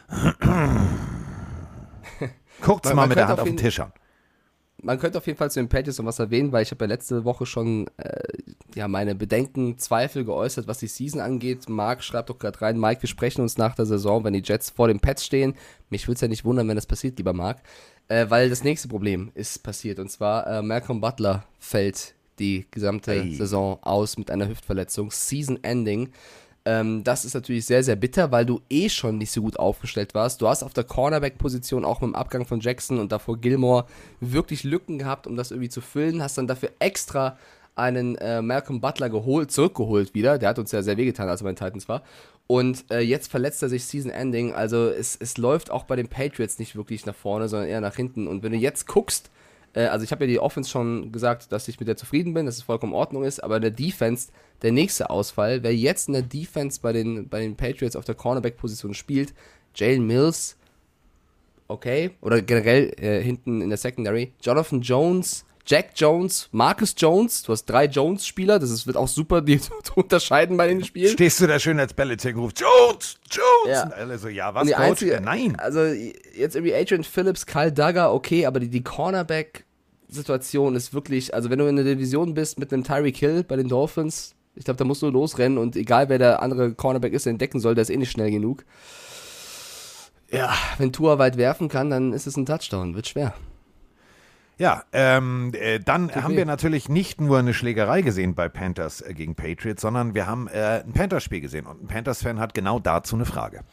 guckt's 2.61 2.93
mal 2.93 3.07
mit 3.07 3.17
der 3.17 3.27
Hand 3.27 3.41
auf 3.41 3.47
den 3.47 3.57
Tisch 3.57 3.81
an. 3.81 3.91
Man 4.81 4.99
könnte 4.99 5.17
auf 5.17 5.27
jeden 5.27 5.37
Fall 5.37 5.51
zu 5.51 5.59
den 5.59 5.67
Patriots 5.67 5.97
noch 5.97 6.05
was 6.05 6.19
erwähnen, 6.19 6.53
weil 6.53 6.63
ich 6.63 6.71
habe 6.71 6.85
ja 6.85 6.87
letzte 6.87 7.25
Woche 7.25 7.45
schon 7.45 7.87
äh, 7.97 8.23
ja 8.73 8.87
meine 8.87 9.15
Bedenken, 9.15 9.77
Zweifel 9.77 10.23
geäußert, 10.23 10.67
was 10.67 10.77
die 10.77 10.87
Season 10.87 11.19
angeht. 11.19 11.67
Marc 11.67 12.03
schreibt 12.03 12.29
doch 12.29 12.39
gerade 12.39 12.61
rein, 12.61 12.79
Mike, 12.79 13.01
wir 13.01 13.09
sprechen 13.09 13.41
uns 13.41 13.57
nach 13.57 13.75
der 13.75 13.85
Saison, 13.85 14.23
wenn 14.23 14.33
die 14.33 14.43
Jets 14.43 14.69
vor 14.69 14.87
den 14.87 15.01
Pets 15.01 15.25
stehen. 15.25 15.55
Mich 15.89 16.07
würde 16.07 16.15
es 16.15 16.21
ja 16.21 16.29
nicht 16.29 16.45
wundern, 16.45 16.69
wenn 16.69 16.75
das 16.75 16.85
passiert, 16.85 17.17
lieber 17.17 17.33
Marc, 17.33 17.57
äh, 18.07 18.29
weil 18.29 18.49
das 18.49 18.63
nächste 18.63 18.87
Problem 18.87 19.31
ist 19.33 19.61
passiert 19.61 19.99
und 19.99 20.09
zwar 20.09 20.47
äh, 20.47 20.61
Malcolm 20.61 21.01
Butler 21.01 21.43
fällt 21.59 22.14
die 22.39 22.65
gesamte 22.71 23.11
Ei. 23.11 23.31
Saison 23.31 23.79
aus 23.81 24.17
mit 24.17 24.31
einer 24.31 24.47
Hüftverletzung, 24.47 25.11
Season 25.11 25.63
Ending. 25.63 26.09
Ähm, 26.65 27.03
das 27.03 27.25
ist 27.25 27.35
natürlich 27.35 27.65
sehr, 27.65 27.83
sehr 27.83 27.95
bitter, 27.95 28.31
weil 28.31 28.45
du 28.45 28.59
eh 28.69 28.89
schon 28.89 29.19
nicht 29.19 29.31
so 29.31 29.41
gut 29.41 29.57
aufgestellt 29.57 30.15
warst. 30.15 30.41
Du 30.41 30.47
hast 30.47 30.63
auf 30.63 30.73
der 30.73 30.83
Cornerback-Position 30.83 31.85
auch 31.85 32.01
mit 32.01 32.09
dem 32.09 32.15
Abgang 32.15 32.45
von 32.45 32.59
Jackson 32.59 32.99
und 32.99 33.11
davor 33.11 33.37
Gilmore 33.37 33.85
wirklich 34.19 34.63
Lücken 34.63 34.97
gehabt, 34.97 35.27
um 35.27 35.35
das 35.35 35.51
irgendwie 35.51 35.69
zu 35.69 35.81
füllen. 35.81 36.23
Hast 36.23 36.37
dann 36.37 36.47
dafür 36.47 36.71
extra 36.79 37.37
einen 37.75 38.15
äh, 38.15 38.41
Malcolm 38.41 38.81
Butler 38.81 39.09
geholt, 39.09 39.51
zurückgeholt 39.51 40.13
wieder. 40.15 40.39
Der 40.39 40.49
hat 40.49 40.59
uns 40.59 40.71
ja 40.71 40.81
sehr 40.81 40.97
wehgetan, 40.97 41.29
als 41.29 41.41
er 41.41 41.43
bei 41.43 41.51
den 41.51 41.57
Titans 41.57 41.87
war. 41.87 42.01
Und 42.47 42.85
äh, 42.91 42.99
jetzt 42.99 43.29
verletzt 43.29 43.61
er 43.61 43.69
sich 43.69 43.85
Season 43.85 44.11
Ending. 44.11 44.53
Also 44.53 44.87
es, 44.89 45.15
es 45.19 45.37
läuft 45.37 45.69
auch 45.69 45.83
bei 45.83 45.95
den 45.95 46.07
Patriots 46.07 46.57
nicht 46.57 46.75
wirklich 46.75 47.05
nach 47.05 47.15
vorne, 47.15 47.47
sondern 47.47 47.69
eher 47.69 47.81
nach 47.81 47.95
hinten. 47.95 48.27
Und 48.27 48.43
wenn 48.43 48.53
du 48.53 48.57
jetzt 48.57 48.87
guckst, 48.87 49.29
äh, 49.75 49.85
also 49.85 50.03
ich 50.03 50.11
habe 50.11 50.23
ja 50.25 50.27
die 50.27 50.39
Offense 50.39 50.69
schon 50.69 51.11
gesagt, 51.11 51.51
dass 51.51 51.67
ich 51.67 51.79
mit 51.79 51.87
der 51.87 51.97
zufrieden 51.97 52.33
bin, 52.33 52.45
dass 52.45 52.57
es 52.57 52.63
vollkommen 52.63 52.93
in 52.93 52.97
Ordnung 52.97 53.23
ist, 53.23 53.43
aber 53.43 53.57
in 53.57 53.61
der 53.61 53.71
Defense, 53.71 54.31
der 54.61 54.71
nächste 54.71 55.09
Ausfall, 55.09 55.61
wer 55.61 55.75
jetzt 55.75 56.07
in 56.07 56.13
der 56.13 56.23
Defense 56.23 56.79
bei 56.81 56.93
den, 56.93 57.27
bei 57.27 57.41
den 57.41 57.55
Patriots 57.55 57.95
auf 57.95 58.05
der 58.05 58.15
Cornerback-Position 58.15 58.93
spielt, 58.93 59.33
Jalen 59.75 60.07
Mills, 60.07 60.57
okay, 61.67 62.11
oder 62.21 62.41
generell 62.41 62.93
äh, 62.97 63.21
hinten 63.21 63.61
in 63.61 63.69
der 63.69 63.77
Secondary, 63.77 64.31
Jonathan 64.41 64.81
Jones, 64.81 65.45
Jack 65.67 65.91
Jones, 65.95 66.47
Marcus 66.51 66.93
Jones, 66.95 67.41
du 67.41 67.51
hast 67.51 67.65
drei 67.65 67.85
Jones-Spieler, 67.85 68.59
das 68.59 68.69
ist, 68.69 68.85
wird 68.85 68.97
auch 68.97 69.07
super, 69.07 69.41
die 69.41 69.59
zu 69.59 69.71
unterscheiden 69.95 70.57
bei 70.57 70.67
den 70.67 70.83
Spielen. 70.83 71.11
Stehst 71.11 71.41
du 71.41 71.47
da 71.47 71.57
schön 71.57 71.79
als 71.79 71.93
Belichick 71.93 72.35
und 72.35 72.43
rufst, 72.43 72.59
Jones, 72.59 73.17
Jones. 73.31 73.47
Ja. 73.67 73.83
Und 73.83 73.93
alle 73.93 74.17
so, 74.19 74.27
ja, 74.27 74.53
was, 74.53 74.67
Coach? 74.67 74.79
einzige, 74.79 75.21
Nein. 75.21 75.55
Also 75.57 75.83
jetzt 75.83 76.55
irgendwie 76.55 76.75
Adrian 76.75 77.03
Phillips, 77.03 77.47
Kyle 77.47 77.71
Duggar, 77.71 78.13
okay, 78.13 78.45
aber 78.45 78.59
die, 78.59 78.69
die 78.69 78.83
Cornerback-Situation 78.83 80.75
ist 80.75 80.93
wirklich, 80.93 81.33
also 81.33 81.49
wenn 81.49 81.57
du 81.57 81.65
in 81.65 81.77
der 81.77 81.85
Division 81.85 82.35
bist 82.35 82.59
mit 82.59 82.71
einem 82.71 82.83
Tyreek 82.83 83.17
Hill 83.17 83.43
bei 83.43 83.55
den 83.55 83.67
Dolphins, 83.67 84.35
ich 84.53 84.65
glaube, 84.65 84.77
da 84.77 84.85
musst 84.85 85.01
du 85.01 85.09
losrennen 85.09 85.57
und 85.57 85.75
egal 85.75 86.09
wer 86.09 86.19
der 86.19 86.43
andere 86.43 86.75
Cornerback 86.75 87.13
ist, 87.13 87.25
der 87.25 87.33
ihn 87.33 87.39
decken 87.39 87.59
soll, 87.59 87.73
der 87.73 87.81
ist 87.81 87.89
eh 87.89 87.97
nicht 87.97 88.11
schnell 88.11 88.29
genug. 88.29 88.63
Ja, 90.31 90.53
wenn 90.77 90.91
Tua 90.91 91.17
weit 91.17 91.37
werfen 91.37 91.69
kann, 91.69 91.89
dann 91.89 92.13
ist 92.13 92.27
es 92.27 92.37
ein 92.37 92.45
Touchdown, 92.45 92.95
wird 92.95 93.07
schwer. 93.07 93.33
Ja, 94.57 94.83
ähm, 94.93 95.51
äh, 95.53 95.79
dann 95.79 96.15
haben 96.15 96.33
weh. 96.33 96.37
wir 96.37 96.45
natürlich 96.45 96.87
nicht 96.87 97.19
nur 97.19 97.39
eine 97.39 97.53
Schlägerei 97.53 98.01
gesehen 98.01 98.35
bei 98.35 98.47
Panthers 98.47 99.01
äh, 99.01 99.13
gegen 99.13 99.35
Patriots, 99.35 99.81
sondern 99.81 100.15
wir 100.15 100.27
haben 100.27 100.47
äh, 100.47 100.81
ein 100.85 100.93
Panthers-Spiel 100.93 101.41
gesehen 101.41 101.65
und 101.65 101.83
ein 101.83 101.87
Panthers-Fan 101.87 102.39
hat 102.39 102.53
genau 102.53 102.79
dazu 102.79 103.15
eine 103.15 103.25
Frage. 103.25 103.65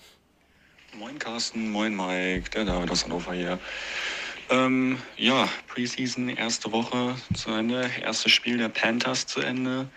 Moin 0.99 1.19
Carsten, 1.19 1.71
moin 1.71 1.95
Mike, 1.95 2.51
der 2.51 2.65
David 2.65 2.91
aus 2.91 3.05
Hannover 3.05 3.33
hier. 3.33 3.59
Ähm, 4.51 4.99
ja, 5.17 5.49
Preseason, 5.69 6.29
erste 6.29 6.73
Woche 6.73 7.15
zu 7.33 7.51
Ende, 7.53 7.89
erstes 8.03 8.33
Spiel 8.33 8.59
der 8.59 8.69
Panthers 8.69 9.27
zu 9.27 9.41
Ende. 9.41 9.89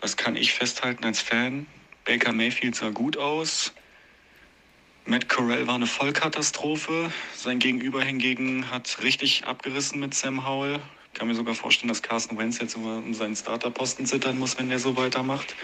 Was 0.00 0.16
kann 0.16 0.36
ich 0.36 0.54
festhalten 0.54 1.04
als 1.04 1.20
Fan? 1.20 1.66
Baker 2.04 2.32
Mayfield 2.32 2.74
sah 2.74 2.90
gut 2.90 3.18
aus. 3.18 3.74
Matt 5.08 5.26
Corral 5.30 5.66
war 5.66 5.76
eine 5.76 5.86
Vollkatastrophe. 5.86 7.10
Sein 7.34 7.60
Gegenüber 7.60 8.02
hingegen 8.02 8.70
hat 8.70 8.98
richtig 9.02 9.46
abgerissen 9.46 10.00
mit 10.00 10.12
Sam 10.12 10.46
Howell. 10.46 10.80
Ich 11.06 11.18
kann 11.18 11.28
mir 11.28 11.34
sogar 11.34 11.54
vorstellen, 11.54 11.88
dass 11.88 12.02
Carson 12.02 12.36
Wentz 12.36 12.60
jetzt 12.60 12.76
um 12.76 13.14
seinen 13.14 13.34
Starterposten 13.34 14.04
zittern 14.04 14.38
muss, 14.38 14.58
wenn 14.58 14.68
der 14.68 14.78
so 14.78 14.98
weitermacht. 14.98 15.56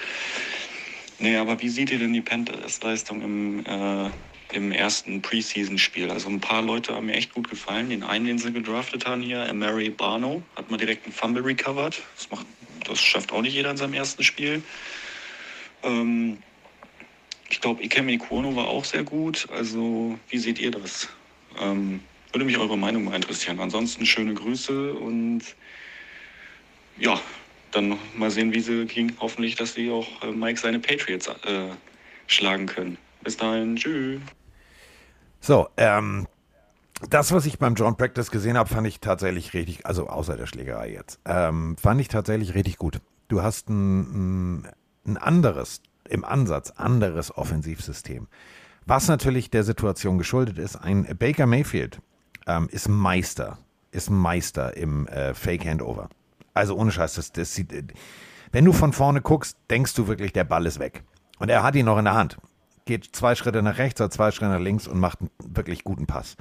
Nee, 1.19 1.37
aber 1.37 1.61
wie 1.61 1.69
seht 1.69 1.91
ihr 1.91 1.99
denn 1.99 2.15
die 2.15 2.23
Panthers-Leistung 2.23 3.21
im, 3.21 3.67
äh, 3.67 4.11
im 4.55 4.73
ersten 4.73 5.21
Preseason-Spiel? 5.21 6.11
Also 6.11 6.31
ein 6.31 6.41
paar 6.41 6.63
Leute 6.63 6.95
haben 6.95 7.05
mir 7.05 7.15
echt 7.17 7.35
gut 7.35 7.51
gefallen. 7.51 7.91
Den 7.91 8.03
einen, 8.03 8.25
den 8.25 8.39
sie 8.39 8.51
gedraftet 8.51 9.05
haben 9.05 9.21
hier, 9.21 9.53
Mary 9.53 9.91
Barno, 9.91 10.43
hat 10.57 10.71
mal 10.71 10.79
direkt 10.79 11.05
einen 11.05 11.13
Fumble 11.13 11.45
recovered. 11.45 12.01
Das, 12.17 12.31
macht, 12.31 12.47
das 12.87 12.99
schafft 12.99 13.31
auch 13.31 13.43
nicht 13.43 13.53
jeder 13.53 13.73
in 13.73 13.77
seinem 13.77 13.93
ersten 13.93 14.25
Spiel. 14.25 14.63
Ähm, 15.83 16.39
glaube, 17.65 17.83
Ikemi 17.83 18.19
Kuono 18.19 18.55
war 18.55 18.69
auch 18.69 18.85
sehr 18.85 19.05
gut. 19.05 19.49
Also 19.51 20.19
wie 20.29 20.39
seht 20.39 20.59
ihr 20.59 20.71
das? 20.71 21.09
Ähm, 21.59 22.01
Würde 22.31 22.45
mich 22.45 22.59
eure 22.59 22.77
Meinung 22.77 23.05
mal 23.05 23.17
interessieren. 23.17 23.59
Ansonsten 23.59 24.05
schöne 24.05 24.35
Grüße 24.35 24.93
und 24.93 25.43
ja, 26.99 27.19
dann 27.73 27.99
mal 28.15 28.31
sehen, 28.31 28.53
wie 28.53 28.61
sie 28.61 28.85
gegen 28.85 29.17
hoffentlich, 29.19 29.57
dass 29.57 29.73
sie 29.73 29.91
auch 29.91 30.07
äh, 30.23 30.31
Mike 30.31 30.61
seine 30.61 30.79
Patriots 30.79 31.27
äh, 31.27 31.71
schlagen 32.27 32.67
können. 32.67 32.99
Bis 33.23 33.39
dahin, 33.39 33.77
tschüss. 33.77 34.21
So, 35.41 35.69
ähm, 35.79 36.29
das, 37.09 37.33
was 37.33 37.47
ich 37.47 37.59
beim 37.59 37.77
John 37.77 37.97
Practice 37.97 38.31
gesehen 38.31 38.59
habe, 38.59 38.69
fand 38.69 38.87
ich 38.87 39.01
tatsächlich 39.01 39.55
richtig, 39.55 39.87
also 39.87 40.09
außer 40.09 40.37
der 40.37 40.47
Schlägerei 40.47 40.93
jetzt, 40.93 41.19
ähm, 41.25 41.77
fand 41.79 42.01
ich 42.03 42.09
tatsächlich 42.09 42.55
richtig 42.55 42.77
gut. 42.77 43.01
Du 43.29 43.43
hast 43.43 43.71
ein, 43.71 44.69
ein 45.07 45.17
anderes, 45.17 45.81
im 46.09 46.25
Ansatz 46.25 46.71
anderes 46.71 47.37
Offensivsystem. 47.37 48.29
Was 48.87 49.09
natürlich 49.09 49.51
der 49.51 49.65
Situation 49.65 50.19
geschuldet 50.19 50.59
ist, 50.59 50.77
ein 50.77 51.07
Baker 51.19 51.47
Mayfield 51.47 52.01
ähm, 52.47 52.69
ist 52.71 52.89
Meister, 52.89 53.59
ist 53.91 54.11
Meister 54.11 54.77
im 54.77 55.07
äh, 55.09 55.35
Fake 55.35 55.65
Handover. 55.65 56.09
Also 56.53 56.77
ohne 56.77 56.93
Scheiß, 56.93 57.15
das, 57.15 57.33
das 57.33 57.55
sieht, 57.55 57.73
wenn 58.53 58.65
du 58.65 58.73
von 58.73 58.93
vorne 58.93 59.21
guckst, 59.21 59.57
denkst 59.71 59.95
du 59.95 60.07
wirklich, 60.07 60.33
der 60.33 60.45
Ball 60.45 60.67
ist 60.67 60.79
weg. 60.79 61.03
Und 61.39 61.49
er 61.49 61.63
hat 61.63 61.75
ihn 61.75 61.87
noch 61.87 61.99
in 61.99 62.05
der 62.05 62.15
Hand. 62.15 62.39
Geht 62.85 63.09
zwei 63.17 63.35
Schritte 63.35 63.63
nach 63.63 63.79
rechts 63.79 64.01
oder 64.01 64.11
zwei 64.11 64.31
Schritte 64.31 64.53
nach 64.53 64.61
links 64.61 64.87
und 64.87 65.01
macht 65.01 65.21
einen 65.21 65.31
wirklich 65.43 65.83
guten 65.83 66.07
Pass. 66.07 66.37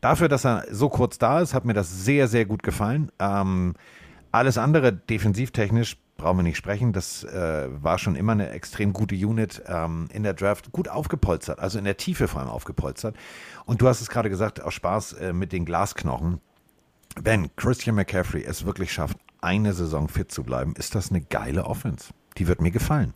Dafür, 0.00 0.28
dass 0.28 0.46
er 0.46 0.64
so 0.70 0.88
kurz 0.88 1.18
da 1.18 1.40
ist, 1.40 1.54
hat 1.54 1.64
mir 1.64 1.74
das 1.74 2.04
sehr, 2.04 2.28
sehr 2.28 2.46
gut 2.46 2.62
gefallen. 2.62 3.10
Ähm, 3.18 3.74
alles 4.30 4.56
andere 4.56 4.92
defensivtechnisch 4.92 5.98
brauchen 6.18 6.38
wir 6.38 6.42
nicht 6.42 6.58
sprechen. 6.58 6.92
Das 6.92 7.24
äh, 7.24 7.68
war 7.82 7.96
schon 7.96 8.14
immer 8.14 8.32
eine 8.32 8.50
extrem 8.50 8.92
gute 8.92 9.14
Unit 9.14 9.62
ähm, 9.66 10.08
in 10.12 10.24
der 10.24 10.34
Draft, 10.34 10.70
gut 10.72 10.88
aufgepolstert, 10.88 11.60
also 11.60 11.78
in 11.78 11.84
der 11.84 11.96
Tiefe 11.96 12.28
vor 12.28 12.40
allem 12.40 12.50
aufgepolstert. 12.50 13.16
Und 13.64 13.80
du 13.80 13.88
hast 13.88 14.02
es 14.02 14.10
gerade 14.10 14.28
gesagt, 14.28 14.60
aus 14.60 14.74
Spaß 14.74 15.14
äh, 15.14 15.32
mit 15.32 15.52
den 15.52 15.64
Glasknochen. 15.64 16.40
Wenn 17.20 17.54
Christian 17.56 17.96
McCaffrey 17.96 18.44
es 18.44 18.66
wirklich 18.66 18.92
schafft, 18.92 19.16
eine 19.40 19.72
Saison 19.72 20.08
fit 20.08 20.30
zu 20.30 20.42
bleiben, 20.42 20.74
ist 20.76 20.94
das 20.94 21.10
eine 21.10 21.22
geile 21.22 21.64
Offense. 21.64 22.12
Die 22.36 22.46
wird 22.46 22.60
mir 22.60 22.72
gefallen. 22.72 23.14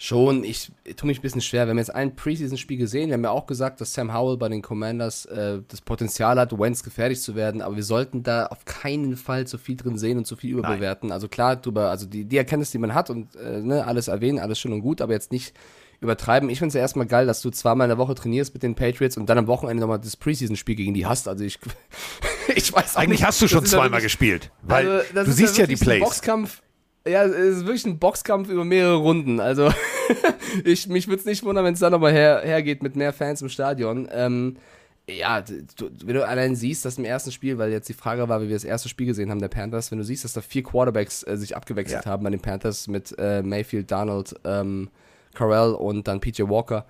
Schon, 0.00 0.44
ich 0.44 0.70
tue 0.96 1.08
mich 1.08 1.18
ein 1.18 1.22
bisschen 1.22 1.40
schwer. 1.40 1.66
Wir 1.66 1.70
haben 1.70 1.78
jetzt 1.78 1.92
ein 1.92 2.14
Preseason-Spiel 2.14 2.78
gesehen. 2.78 3.08
Wir 3.08 3.14
haben 3.14 3.24
ja 3.24 3.30
auch 3.30 3.46
gesagt, 3.46 3.80
dass 3.80 3.94
Sam 3.94 4.14
Howell 4.14 4.36
bei 4.36 4.48
den 4.48 4.62
Commanders 4.62 5.26
äh, 5.26 5.60
das 5.66 5.80
Potenzial 5.80 6.38
hat, 6.38 6.56
Wentz 6.56 6.84
gefährlich 6.84 7.20
zu 7.20 7.34
werden. 7.34 7.62
Aber 7.62 7.74
wir 7.74 7.82
sollten 7.82 8.22
da 8.22 8.46
auf 8.46 8.64
keinen 8.64 9.16
Fall 9.16 9.48
zu 9.48 9.58
viel 9.58 9.76
drin 9.76 9.98
sehen 9.98 10.16
und 10.16 10.24
zu 10.24 10.36
viel 10.36 10.52
überbewerten. 10.52 11.08
Nein. 11.08 11.14
Also 11.14 11.26
klar, 11.26 11.56
drüber, 11.56 11.90
also 11.90 12.06
die, 12.06 12.24
die 12.24 12.36
Erkenntnis, 12.36 12.70
die 12.70 12.78
man 12.78 12.94
hat 12.94 13.10
und 13.10 13.34
äh, 13.34 13.60
ne, 13.60 13.86
alles 13.86 14.06
erwähnen, 14.06 14.38
alles 14.38 14.60
schön 14.60 14.72
und 14.72 14.82
gut, 14.82 15.00
aber 15.00 15.14
jetzt 15.14 15.32
nicht 15.32 15.52
übertreiben. 16.00 16.48
Ich 16.48 16.58
finde 16.58 16.68
es 16.68 16.74
ja 16.74 16.80
erstmal 16.80 17.06
geil, 17.06 17.26
dass 17.26 17.42
du 17.42 17.50
zweimal 17.50 17.86
in 17.86 17.88
der 17.88 17.98
Woche 17.98 18.14
trainierst 18.14 18.54
mit 18.54 18.62
den 18.62 18.76
Patriots 18.76 19.16
und 19.16 19.28
dann 19.28 19.38
am 19.38 19.46
Wochenende 19.48 19.80
nochmal 19.80 19.98
das 19.98 20.16
Preseason-Spiel 20.16 20.76
gegen 20.76 20.94
die 20.94 21.06
hast. 21.06 21.26
Also 21.26 21.44
ich, 21.44 21.58
ich 22.54 22.72
weiß 22.72 22.94
auch 22.94 23.00
Eigentlich 23.00 23.18
nicht, 23.18 23.26
hast 23.26 23.42
du 23.42 23.48
schon 23.48 23.66
zweimal 23.66 24.00
gespielt, 24.00 24.52
weil 24.62 24.88
also, 24.88 25.24
du 25.24 25.32
siehst 25.32 25.56
ja, 25.56 25.64
ja 25.64 25.66
die 25.66 25.76
Plays. 25.76 26.02
Boxkampf, 26.04 26.62
ja, 27.08 27.24
es 27.24 27.58
ist 27.58 27.66
wirklich 27.66 27.86
ein 27.86 27.98
Boxkampf 27.98 28.48
über 28.48 28.64
mehrere 28.64 28.96
Runden. 28.96 29.40
Also, 29.40 29.72
ich, 30.64 30.88
mich 30.88 31.08
würde 31.08 31.20
es 31.20 31.26
nicht 31.26 31.44
wundern, 31.44 31.64
wenn 31.64 31.74
es 31.74 31.80
da 31.80 31.90
nochmal 31.90 32.12
her, 32.12 32.42
hergeht 32.44 32.82
mit 32.82 32.96
mehr 32.96 33.12
Fans 33.12 33.42
im 33.42 33.48
Stadion. 33.48 34.08
Ähm, 34.12 34.56
ja, 35.08 35.40
du, 35.40 35.90
wenn 36.04 36.14
du 36.14 36.26
allein 36.26 36.54
siehst, 36.54 36.84
dass 36.84 36.98
im 36.98 37.04
ersten 37.04 37.32
Spiel, 37.32 37.56
weil 37.58 37.70
jetzt 37.70 37.88
die 37.88 37.94
Frage 37.94 38.28
war, 38.28 38.42
wie 38.42 38.48
wir 38.48 38.56
das 38.56 38.64
erste 38.64 38.88
Spiel 38.88 39.06
gesehen 39.06 39.30
haben, 39.30 39.40
der 39.40 39.48
Panthers, 39.48 39.90
wenn 39.90 39.98
du 39.98 40.04
siehst, 40.04 40.24
dass 40.24 40.34
da 40.34 40.42
vier 40.42 40.62
Quarterbacks 40.62 41.22
äh, 41.22 41.36
sich 41.36 41.56
abgewechselt 41.56 42.04
ja. 42.04 42.10
haben 42.10 42.24
bei 42.24 42.30
den 42.30 42.40
Panthers 42.40 42.88
mit 42.88 43.14
äh, 43.18 43.42
Mayfield, 43.42 43.90
Donald, 43.90 44.34
ähm, 44.44 44.90
Carell 45.34 45.72
und 45.74 46.08
dann 46.08 46.20
PJ 46.20 46.42
Walker. 46.42 46.84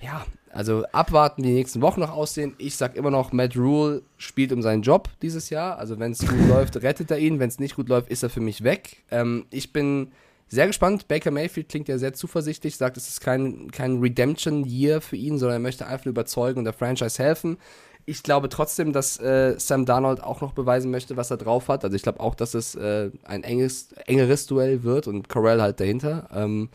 Ja, 0.00 0.26
also 0.56 0.84
abwarten, 0.92 1.42
wie 1.42 1.48
die 1.48 1.54
nächsten 1.54 1.82
Wochen 1.82 2.00
noch 2.00 2.12
aussehen. 2.12 2.54
Ich 2.58 2.76
sag 2.76 2.96
immer 2.96 3.10
noch, 3.10 3.32
Matt 3.32 3.56
Rule 3.56 4.02
spielt 4.16 4.52
um 4.52 4.62
seinen 4.62 4.82
Job 4.82 5.10
dieses 5.20 5.50
Jahr. 5.50 5.78
Also 5.78 5.98
wenn 5.98 6.12
es 6.12 6.20
gut 6.20 6.38
läuft, 6.48 6.82
rettet 6.82 7.10
er 7.10 7.18
ihn. 7.18 7.38
Wenn 7.38 7.48
es 7.48 7.58
nicht 7.58 7.76
gut 7.76 7.88
läuft, 7.88 8.10
ist 8.10 8.22
er 8.22 8.30
für 8.30 8.40
mich 8.40 8.64
weg. 8.64 9.02
Ähm, 9.10 9.44
ich 9.50 9.72
bin 9.72 10.12
sehr 10.48 10.66
gespannt. 10.66 11.08
Baker 11.08 11.30
Mayfield 11.30 11.68
klingt 11.68 11.88
ja 11.88 11.98
sehr 11.98 12.14
zuversichtlich, 12.14 12.76
sagt, 12.76 12.96
es 12.96 13.08
ist 13.08 13.20
kein, 13.20 13.70
kein 13.70 13.98
Redemption-Year 14.00 15.00
für 15.00 15.16
ihn, 15.16 15.38
sondern 15.38 15.56
er 15.56 15.62
möchte 15.62 15.86
einfach 15.86 16.06
überzeugen 16.06 16.60
und 16.60 16.64
der 16.64 16.72
Franchise 16.72 17.22
helfen. 17.22 17.58
Ich 18.06 18.22
glaube 18.22 18.48
trotzdem, 18.48 18.92
dass 18.92 19.18
äh, 19.18 19.56
Sam 19.58 19.84
Darnold 19.84 20.22
auch 20.22 20.40
noch 20.40 20.52
beweisen 20.52 20.90
möchte, 20.90 21.16
was 21.16 21.30
er 21.30 21.36
drauf 21.36 21.68
hat. 21.68 21.84
Also 21.84 21.96
ich 21.96 22.02
glaube 22.02 22.20
auch, 22.20 22.36
dass 22.36 22.54
es 22.54 22.76
äh, 22.76 23.10
ein 23.24 23.42
enges, 23.42 23.92
engeres 24.06 24.46
Duell 24.46 24.84
wird 24.84 25.08
und 25.08 25.28
Corell 25.28 25.60
halt 25.60 25.80
dahinter. 25.80 26.28
Ähm, 26.32 26.68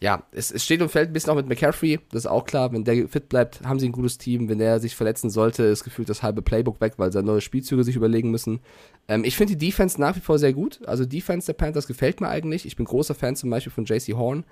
ja, 0.00 0.22
es, 0.32 0.50
es, 0.50 0.64
steht 0.64 0.82
und 0.82 0.90
fällt 0.90 1.10
ein 1.10 1.12
bisschen 1.12 1.30
auch 1.30 1.36
mit 1.36 1.48
McCaffrey, 1.48 1.98
das 2.10 2.24
ist 2.24 2.30
auch 2.30 2.44
klar. 2.44 2.72
Wenn 2.72 2.84
der 2.84 3.08
fit 3.08 3.28
bleibt, 3.28 3.62
haben 3.62 3.78
sie 3.78 3.88
ein 3.88 3.92
gutes 3.92 4.18
Team. 4.18 4.48
Wenn 4.48 4.58
der 4.58 4.80
sich 4.80 4.96
verletzen 4.96 5.30
sollte, 5.30 5.62
ist 5.62 5.84
gefühlt 5.84 6.08
das 6.08 6.22
halbe 6.22 6.42
Playbook 6.42 6.80
weg, 6.80 6.94
weil 6.96 7.12
sie 7.12 7.22
neue 7.22 7.40
Spielzüge 7.40 7.84
sich 7.84 7.96
überlegen 7.96 8.30
müssen. 8.30 8.60
Ähm, 9.08 9.24
ich 9.24 9.36
finde 9.36 9.56
die 9.56 9.66
Defense 9.66 10.00
nach 10.00 10.16
wie 10.16 10.20
vor 10.20 10.38
sehr 10.38 10.52
gut. 10.52 10.80
Also 10.86 11.04
Defense 11.04 11.46
der 11.46 11.54
Panthers 11.54 11.86
gefällt 11.86 12.20
mir 12.20 12.28
eigentlich. 12.28 12.66
Ich 12.66 12.76
bin 12.76 12.84
großer 12.86 13.14
Fan 13.14 13.36
zum 13.36 13.50
Beispiel 13.50 13.72
von 13.72 13.84
JC 13.84 14.14
Horn. 14.14 14.44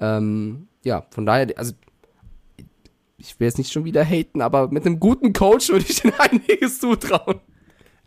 Ähm, 0.00 0.68
ja, 0.82 1.06
von 1.10 1.24
daher, 1.24 1.48
also 1.56 1.72
ich 3.16 3.38
will 3.38 3.46
jetzt 3.46 3.58
nicht 3.58 3.72
schon 3.72 3.84
wieder 3.84 4.04
haten, 4.04 4.42
aber 4.42 4.68
mit 4.68 4.86
einem 4.86 4.98
guten 4.98 5.32
Coach 5.32 5.68
würde 5.68 5.84
ich 5.88 6.00
den 6.02 6.12
einiges 6.18 6.78
zutrauen. 6.80 7.40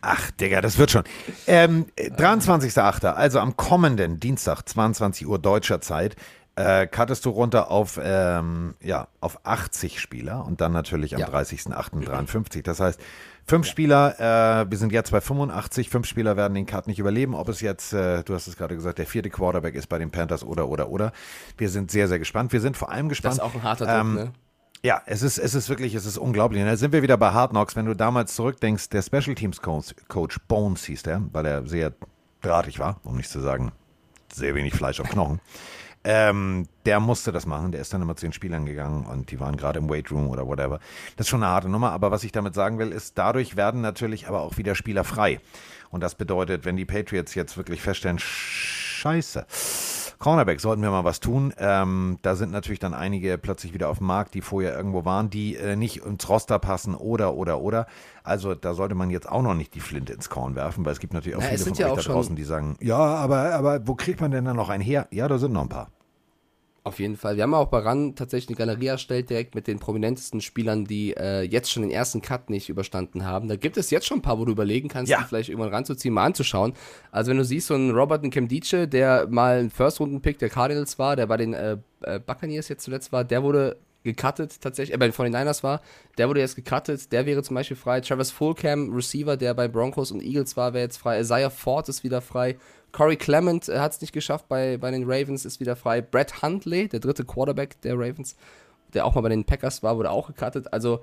Ach, 0.06 0.32
Digga, 0.32 0.60
das 0.60 0.78
wird 0.78 0.92
schon. 0.92 1.04
Ähm, 1.48 1.86
23.08., 1.98 3.06
also 3.06 3.40
am 3.40 3.56
kommenden 3.56 4.20
Dienstag, 4.20 4.64
22 4.68 5.26
Uhr 5.26 5.40
deutscher 5.40 5.80
Zeit, 5.80 6.18
äh, 6.56 6.86
cuttest 6.88 7.26
du 7.26 7.32
runter 7.32 7.72
auf, 7.72 8.00
ähm, 8.02 8.76
ja, 8.82 9.08
auf 9.22 9.40
80 9.44 10.00
Spieler 10.00 10.46
und 10.46 10.62
dann 10.62 10.72
natürlich 10.72 11.16
am 11.16 11.22
ja. 11.22 11.28
30.08.53. 11.30 12.62
Das 12.62 12.80
heißt, 12.80 13.00
fünf 13.46 13.66
ja. 13.66 13.72
Spieler, 13.72 14.62
äh, 14.62 14.70
wir 14.70 14.78
sind 14.78 14.92
jetzt 14.92 15.12
bei 15.12 15.20
85, 15.20 15.90
fünf 15.90 16.06
Spieler 16.06 16.38
werden 16.38 16.54
den 16.54 16.66
Cut 16.66 16.88
nicht 16.88 17.00
überleben. 17.00 17.34
Ob 17.34 17.50
es 17.50 17.62
jetzt, 17.62 17.94
äh, 17.94 18.24
du 18.24 18.36
hast 18.36 18.48
es 18.48 18.56
gerade 18.56 18.76
gesagt, 18.76 19.00
der 19.00 19.08
vierte 19.08 19.30
Quarterback 19.30 19.74
ist 19.74 19.88
bei 19.88 19.98
den 19.98 20.12
Panthers 20.12 20.44
oder, 20.44 20.70
oder, 20.70 20.90
oder. 20.90 21.12
Wir 21.58 21.70
sind 21.70 21.90
sehr, 21.90 22.08
sehr 22.08 22.20
gespannt. 22.20 22.54
Wir 22.54 22.62
sind 22.62 22.78
vor 22.78 22.92
allem 22.92 23.10
gespannt. 23.10 23.40
Das 23.40 23.46
ist 23.46 23.52
auch 23.52 23.56
ein 23.56 23.64
harter 23.64 23.86
Druck, 23.86 23.96
ähm, 23.96 24.14
ne? 24.16 24.32
Ja, 24.86 25.02
es 25.06 25.22
ist, 25.22 25.38
es 25.38 25.56
ist 25.56 25.70
wirklich, 25.70 25.96
es 25.96 26.06
ist 26.06 26.18
unglaublich. 26.18 26.62
da 26.62 26.76
sind 26.76 26.92
wir 26.92 27.02
wieder 27.02 27.16
bei 27.16 27.32
Hard 27.32 27.52
Knocks. 27.52 27.78
Wenn 27.78 27.86
du 27.86 27.94
damals 27.94 28.36
zurückdenkst, 28.36 28.90
der 28.90 29.02
Special 29.02 29.34
Teams 29.34 29.62
Coach, 29.62 29.96
Coach 30.10 30.38
Bones 30.50 30.84
hieß 30.84 31.04
der, 31.04 31.22
weil 31.32 31.46
er 31.46 31.66
sehr 31.66 31.94
drahtig 32.42 32.80
war, 32.80 33.00
um 33.06 33.16
nicht 33.16 33.30
zu 33.30 33.40
sagen, 33.40 33.72
sehr 34.32 34.56
wenig 34.56 34.74
Fleisch 34.74 35.00
auf 35.00 35.10
Knochen. 35.10 35.40
Ähm, 36.06 36.68
der 36.86 37.00
musste 37.00 37.32
das 37.32 37.46
machen. 37.46 37.72
Der 37.72 37.80
ist 37.80 37.94
dann 37.94 38.02
immer 38.02 38.16
zu 38.16 38.26
den 38.26 38.34
Spielern 38.34 38.66
gegangen 38.66 39.06
und 39.06 39.32
die 39.32 39.40
waren 39.40 39.56
gerade 39.56 39.80
im 39.80 39.90
Weight 39.90 40.12
Room 40.12 40.28
oder 40.28 40.46
whatever. 40.46 40.80
Das 41.16 41.26
ist 41.26 41.30
schon 41.30 41.44
eine 41.44 41.52
harte 41.52 41.70
Nummer. 41.70 41.92
Aber 41.92 42.12
was 42.12 42.24
ich 42.24 42.34
damit 42.34 42.54
sagen 42.54 42.78
will, 42.78 42.92
ist, 42.92 43.18
dadurch 43.18 43.56
werden 43.56 43.82
natürlich 43.82 44.28
aber 44.28 44.42
auch 44.42 44.58
wieder 44.58 44.76
Spieler 44.76 45.04
frei. 45.04 45.40
Und 45.92 46.02
das 46.02 46.16
bedeutet, 46.16 46.66
wenn 46.66 46.76
die 46.76 46.86
Patriots 46.86 47.36
jetzt 47.36 47.56
wirklich 47.56 47.82
feststellen, 47.82 48.20
scheiße, 48.20 49.46
Cornerback 50.24 50.62
sollten 50.62 50.82
wir 50.82 50.90
mal 50.90 51.04
was 51.04 51.20
tun. 51.20 51.54
Ähm, 51.58 52.18
da 52.22 52.38
sind 52.38 52.54
natürlich 52.54 52.80
dann 52.80 52.94
einige 52.94 53.38
plötzlich 53.38 53.74
wieder 53.74 53.90
auf 53.90 53.98
dem 53.98 54.08
Markt, 54.08 54.34
die 54.36 54.40
vorher 54.40 54.74
irgendwo 54.74 55.04
waren, 55.04 55.30
die 55.30 55.58
äh, 55.58 55.76
nicht 55.76 56.06
ins 56.06 56.30
Roster 56.30 56.60
passen 56.60 56.96
oder, 56.96 57.34
oder, 57.34 57.60
oder. 57.60 57.88
Also 58.24 58.56
da 58.56 58.74
sollte 58.74 58.96
man 58.96 59.10
jetzt 59.10 59.30
auch 59.30 59.42
noch 59.42 59.54
nicht 59.54 59.76
die 59.76 59.82
Flinte 59.82 60.14
ins 60.14 60.30
Korn 60.30 60.56
werfen, 60.56 60.86
weil 60.86 60.94
es 60.94 61.02
gibt 61.02 61.14
natürlich 61.14 61.36
auch 61.36 61.42
ja, 61.42 61.50
viele 61.50 61.66
von 61.66 61.74
ja 61.74 61.92
euch 61.92 62.06
da 62.06 62.14
draußen, 62.14 62.38
die 62.38 62.46
sagen, 62.46 62.78
ja, 62.80 62.96
aber, 62.96 63.54
aber 63.54 63.86
wo 63.86 63.96
kriegt 63.96 64.22
man 64.22 64.32
denn 64.32 64.46
dann 64.46 64.56
noch 64.56 64.70
einen 64.70 64.82
her? 64.82 65.10
Ja, 65.12 65.28
da 65.28 65.38
sind 65.38 65.52
noch 65.52 65.64
ein 65.64 65.68
paar. 65.70 65.90
Auf 66.86 67.00
jeden 67.00 67.16
Fall. 67.16 67.38
Wir 67.38 67.44
haben 67.44 67.54
auch 67.54 67.70
bei 67.70 67.80
RAN 67.80 68.14
tatsächlich 68.16 68.50
eine 68.50 68.68
Galerie 68.68 68.88
erstellt, 68.88 69.30
direkt 69.30 69.56
mit 69.56 69.68
den 69.68 69.80
prominentesten 69.80 70.42
Spielern, 70.42 70.84
die 70.84 71.16
äh, 71.16 71.42
jetzt 71.44 71.72
schon 71.72 71.82
den 71.82 71.92
ersten 71.92 72.22
Cut 72.22 72.50
nicht 72.50 72.68
überstanden 72.68 73.24
haben. 73.24 73.48
Da 73.48 73.56
gibt 73.56 73.78
es 73.78 73.90
jetzt 73.90 74.06
schon 74.06 74.18
ein 74.18 74.22
paar, 74.22 74.38
wo 74.38 74.44
du 74.44 74.52
überlegen 74.52 74.90
kannst, 74.90 75.10
ja. 75.10 75.20
die 75.20 75.24
vielleicht 75.24 75.48
irgendwann 75.48 75.74
ranzuziehen, 75.74 76.14
mal 76.14 76.26
anzuschauen. 76.26 76.74
Also 77.10 77.32
wenn 77.32 77.38
du 77.38 77.46
siehst, 77.46 77.68
so 77.68 77.76
einen 77.76 77.92
Robert 77.92 78.24
Nkemdiche, 78.24 78.90
der 78.90 79.28
mal 79.30 79.60
ein 79.60 79.70
First-Runden-Pick 79.70 80.40
der 80.40 80.50
Cardinals 80.50 81.00
war, 81.00 81.16
der 81.16 81.28
bei 81.28 81.38
den 81.38 81.54
äh, 81.54 81.78
äh, 82.02 82.20
Buccaneers 82.20 82.68
jetzt 82.68 82.84
zuletzt 82.84 83.14
war, 83.14 83.24
der 83.24 83.44
wurde 83.44 83.78
gecuttet 84.04 84.60
tatsächlich, 84.60 84.94
äh, 84.94 84.98
bei 84.98 85.08
den 85.08 85.14
49ers 85.14 85.64
war, 85.64 85.82
der 86.18 86.28
wurde 86.28 86.42
jetzt 86.42 86.58
gecuttet, 86.58 87.14
der 87.14 87.26
wäre 87.26 87.44
zum 87.44 87.56
Beispiel 87.56 87.78
frei. 87.78 88.02
Travis 88.02 88.32
Fulcam, 88.32 88.94
Receiver, 88.94 89.38
der 89.38 89.54
bei 89.54 89.70
Broncos 89.70 90.12
und 90.12 90.22
Eagles 90.22 90.58
war, 90.58 90.74
wäre 90.74 90.84
jetzt 90.84 90.98
frei. 90.98 91.22
Isaiah 91.22 91.50
Ford 91.50 91.88
ist 91.88 92.04
wieder 92.04 92.20
frei. 92.20 92.58
Corey 92.94 93.18
Clement 93.18 93.68
äh, 93.68 93.80
hat 93.80 93.92
es 93.92 94.02
nicht 94.02 94.14
geschafft 94.14 94.48
bei, 94.48 94.78
bei 94.78 94.92
den 94.92 95.04
Ravens, 95.04 95.44
ist 95.44 95.60
wieder 95.60 95.76
frei. 95.76 96.00
Brett 96.02 96.42
Huntley, 96.42 96.88
der 96.88 97.02
dritte 97.02 97.26
Quarterback 97.26 97.82
der 97.82 97.96
Ravens, 97.96 98.38
der 98.94 99.06
auch 99.06 99.16
mal 99.16 99.22
bei 99.22 99.30
den 99.30 99.44
Packers 99.44 99.84
war, 99.84 99.98
wurde 99.98 100.12
auch 100.12 100.28
gecuttet. 100.28 100.72
Also 100.72 101.02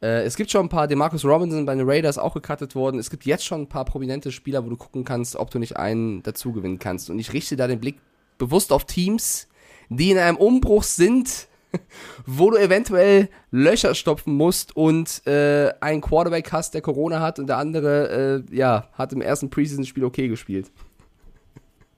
äh, 0.00 0.22
es 0.22 0.36
gibt 0.36 0.50
schon 0.50 0.66
ein 0.66 0.68
paar, 0.68 0.86
Demarcus 0.86 1.24
Robinson 1.24 1.66
bei 1.66 1.74
den 1.74 1.88
Raiders 1.88 2.18
auch 2.18 2.34
gecuttet 2.34 2.74
worden. 2.74 2.98
Es 2.98 3.10
gibt 3.10 3.26
jetzt 3.26 3.44
schon 3.44 3.62
ein 3.62 3.68
paar 3.68 3.84
prominente 3.84 4.30
Spieler, 4.30 4.64
wo 4.64 4.70
du 4.70 4.76
gucken 4.76 5.04
kannst, 5.04 5.34
ob 5.36 5.50
du 5.50 5.58
nicht 5.58 5.76
einen 5.76 6.22
dazu 6.22 6.52
gewinnen 6.52 6.78
kannst. 6.78 7.10
Und 7.10 7.18
ich 7.18 7.32
richte 7.32 7.56
da 7.56 7.66
den 7.66 7.80
Blick 7.80 7.98
bewusst 8.38 8.72
auf 8.72 8.84
Teams, 8.84 9.48
die 9.88 10.12
in 10.12 10.18
einem 10.18 10.36
Umbruch 10.36 10.84
sind, 10.84 11.48
wo 12.26 12.50
du 12.50 12.58
eventuell 12.58 13.28
Löcher 13.50 13.96
stopfen 13.96 14.34
musst 14.34 14.76
und 14.76 15.26
äh, 15.26 15.72
einen 15.80 16.00
Quarterback 16.00 16.52
hast, 16.52 16.74
der 16.74 16.80
Corona 16.80 17.18
hat 17.20 17.40
und 17.40 17.48
der 17.48 17.58
andere, 17.58 18.44
äh, 18.50 18.56
ja, 18.56 18.88
hat 18.92 19.12
im 19.12 19.20
ersten 19.20 19.50
Preseason-Spiel 19.50 20.04
okay 20.04 20.28
gespielt. 20.28 20.70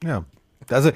Ja. 0.02 0.24
Also, 0.70 0.90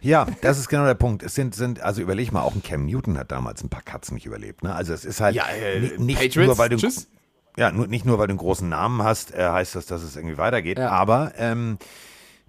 ja, 0.00 0.26
das 0.40 0.58
ist 0.58 0.68
genau 0.68 0.84
der 0.84 0.94
Punkt. 0.94 1.22
Es 1.22 1.34
sind, 1.34 1.54
sind, 1.54 1.80
also 1.80 2.00
überleg 2.00 2.32
mal, 2.32 2.42
auch 2.42 2.54
ein 2.54 2.62
Cam 2.62 2.86
Newton 2.86 3.18
hat 3.18 3.32
damals 3.32 3.62
ein 3.62 3.68
paar 3.68 3.82
Katzen 3.82 4.14
nicht 4.14 4.26
überlebt. 4.26 4.62
Ne? 4.62 4.74
Also 4.74 4.92
es 4.92 5.04
ist 5.04 5.20
halt 5.20 5.34
ja, 5.34 5.46
äh, 5.48 5.80
nicht, 5.98 6.20
nicht 6.20 6.36
nur, 6.36 6.58
weil 6.58 6.68
du. 6.68 6.76
Tschüss. 6.76 7.08
Ja, 7.56 7.72
nur, 7.72 7.88
nicht 7.88 8.04
nur, 8.04 8.18
weil 8.18 8.28
du 8.28 8.32
einen 8.32 8.38
großen 8.38 8.68
Namen 8.68 9.02
hast, 9.02 9.34
äh, 9.34 9.48
heißt 9.48 9.74
das, 9.74 9.86
dass 9.86 10.02
es 10.02 10.16
irgendwie 10.16 10.38
weitergeht. 10.38 10.78
Ja. 10.78 10.90
Aber 10.90 11.32
ähm, 11.36 11.78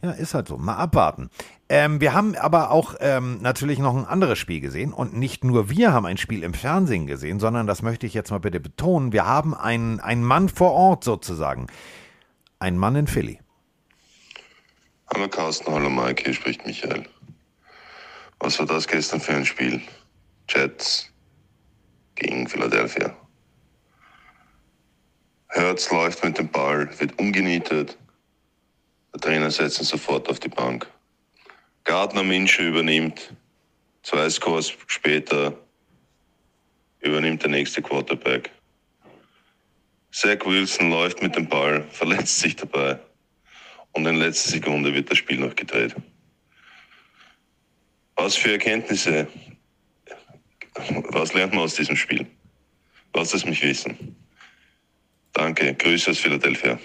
ja, 0.03 0.11
ist 0.11 0.33
halt 0.33 0.47
so. 0.47 0.57
Mal 0.57 0.75
abwarten. 0.75 1.29
Ähm, 1.67 2.01
wir 2.01 2.13
haben 2.13 2.35
aber 2.35 2.71
auch 2.71 2.95
ähm, 2.99 3.39
natürlich 3.41 3.79
noch 3.79 3.95
ein 3.95 4.05
anderes 4.05 4.37
Spiel 4.37 4.61
gesehen. 4.61 4.93
Und 4.93 5.15
nicht 5.15 5.43
nur 5.43 5.69
wir 5.69 5.93
haben 5.93 6.05
ein 6.05 6.17
Spiel 6.17 6.43
im 6.43 6.53
Fernsehen 6.53 7.07
gesehen, 7.07 7.39
sondern 7.39 7.65
das 7.65 7.81
möchte 7.81 8.05
ich 8.05 8.13
jetzt 8.13 8.29
mal 8.29 8.39
bitte 8.39 8.59
betonen. 8.59 9.13
Wir 9.13 9.25
haben 9.25 9.55
einen, 9.55 9.99
einen 9.99 10.23
Mann 10.23 10.49
vor 10.49 10.73
Ort 10.73 11.03
sozusagen. 11.03 11.67
Ein 12.59 12.77
Mann 12.77 12.95
in 12.95 13.07
Philly. 13.07 13.40
Hallo 15.13 15.27
Carsten, 15.27 15.73
hallo 15.73 15.89
Mike, 15.89 16.23
hier 16.23 16.33
spricht 16.33 16.65
Michael. 16.65 17.03
Was 18.39 18.57
war 18.59 18.65
das 18.65 18.87
gestern 18.87 19.19
für 19.19 19.33
ein 19.33 19.45
Spiel? 19.45 19.81
Jets 20.47 21.11
gegen 22.15 22.47
Philadelphia. 22.47 23.13
Hertz 25.49 25.91
läuft 25.91 26.23
mit 26.23 26.37
dem 26.37 26.47
Ball, 26.47 26.89
wird 26.97 27.19
umgenietet. 27.19 27.97
Der 29.13 29.19
Trainer 29.19 29.51
setzt 29.51 29.81
ihn 29.81 29.85
sofort 29.85 30.29
auf 30.29 30.39
die 30.39 30.47
Bank. 30.47 30.87
Gardner 31.83 32.23
Minshew 32.23 32.63
übernimmt. 32.63 33.35
Zwei 34.03 34.29
Scores 34.29 34.71
später 34.87 35.53
übernimmt 37.01 37.43
der 37.43 37.49
nächste 37.49 37.81
Quarterback. 37.81 38.49
Zach 40.13 40.45
Wilson 40.45 40.89
läuft 40.89 41.21
mit 41.21 41.35
dem 41.35 41.49
Ball, 41.49 41.83
verletzt 41.89 42.39
sich 42.39 42.55
dabei. 42.55 42.97
Und 43.93 44.05
in 44.05 44.15
letzter 44.15 44.51
Sekunde 44.51 44.93
wird 44.93 45.09
das 45.09 45.17
Spiel 45.17 45.39
noch 45.39 45.55
gedreht. 45.55 45.95
Was 48.15 48.35
für 48.35 48.51
Erkenntnisse, 48.53 49.27
was 51.09 51.33
lernt 51.33 51.53
man 51.53 51.63
aus 51.63 51.75
diesem 51.75 51.95
Spiel? 51.95 52.25
Lass 53.13 53.33
es 53.33 53.45
mich 53.45 53.61
wissen. 53.61 54.15
Danke, 55.33 55.73
Grüße 55.73 56.11
aus 56.11 56.19
Philadelphia. 56.19 56.79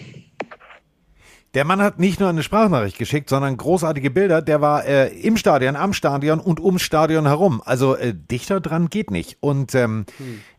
Der 1.54 1.64
Mann 1.64 1.80
hat 1.80 1.98
nicht 1.98 2.20
nur 2.20 2.28
eine 2.28 2.42
Sprachnachricht 2.42 2.98
geschickt, 2.98 3.30
sondern 3.30 3.56
großartige 3.56 4.10
Bilder. 4.10 4.42
Der 4.42 4.60
war 4.60 4.84
äh, 4.84 5.08
im 5.20 5.38
Stadion, 5.38 5.74
am 5.74 5.94
Stadion 5.94 6.38
und 6.38 6.60
ums 6.60 6.82
Stadion 6.82 7.26
herum. 7.26 7.62
Also 7.64 7.96
äh, 7.96 8.12
dichter 8.14 8.60
dran 8.60 8.90
geht 8.90 9.10
nicht. 9.10 9.38
Und 9.40 9.74
ähm, 9.74 10.04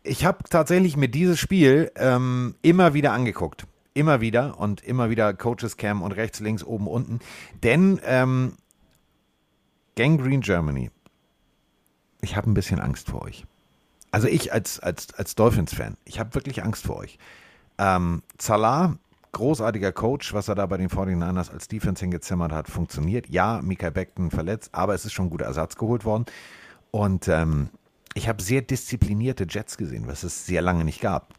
ich 0.02 0.24
habe 0.24 0.38
tatsächlich 0.50 0.96
mir 0.96 1.08
dieses 1.08 1.38
Spiel 1.38 1.92
ähm, 1.94 2.56
immer 2.62 2.94
wieder 2.94 3.12
angeguckt. 3.12 3.64
Immer 3.98 4.20
wieder 4.20 4.60
und 4.60 4.80
immer 4.80 5.10
wieder 5.10 5.34
Coaches 5.34 5.76
Cam 5.76 6.02
und 6.02 6.12
rechts, 6.12 6.38
links, 6.38 6.62
oben, 6.62 6.86
unten. 6.86 7.18
Denn 7.64 8.00
ähm, 8.04 8.52
Gang 9.96 10.22
Green 10.22 10.40
Germany, 10.40 10.92
ich 12.20 12.36
habe 12.36 12.48
ein 12.48 12.54
bisschen 12.54 12.78
Angst 12.78 13.10
vor 13.10 13.22
euch. 13.22 13.44
Also 14.12 14.28
ich 14.28 14.52
als, 14.52 14.78
als, 14.78 15.12
als 15.14 15.34
Dolphins-Fan, 15.34 15.96
ich 16.04 16.20
habe 16.20 16.32
wirklich 16.36 16.62
Angst 16.62 16.84
vor 16.84 16.94
euch. 16.98 17.18
Ähm, 17.76 18.22
Salah, 18.40 18.98
großartiger 19.32 19.90
Coach, 19.90 20.32
was 20.32 20.46
er 20.46 20.54
da 20.54 20.66
bei 20.66 20.76
den 20.76 20.90
49ers 20.90 21.50
als 21.50 21.66
Defense 21.66 21.98
hingezimmert 21.98 22.52
hat, 22.52 22.68
funktioniert. 22.68 23.28
Ja, 23.28 23.60
Mikael 23.64 23.90
Beckton 23.90 24.30
verletzt, 24.30 24.70
aber 24.76 24.94
es 24.94 25.06
ist 25.06 25.12
schon 25.12 25.26
ein 25.26 25.30
guter 25.30 25.46
Ersatz 25.46 25.74
geholt 25.74 26.04
worden. 26.04 26.26
Und 26.92 27.26
ähm, 27.26 27.70
ich 28.14 28.28
habe 28.28 28.40
sehr 28.40 28.62
disziplinierte 28.62 29.44
Jets 29.50 29.76
gesehen, 29.76 30.06
was 30.06 30.22
es 30.22 30.46
sehr 30.46 30.62
lange 30.62 30.84
nicht 30.84 31.00
gab. 31.00 31.34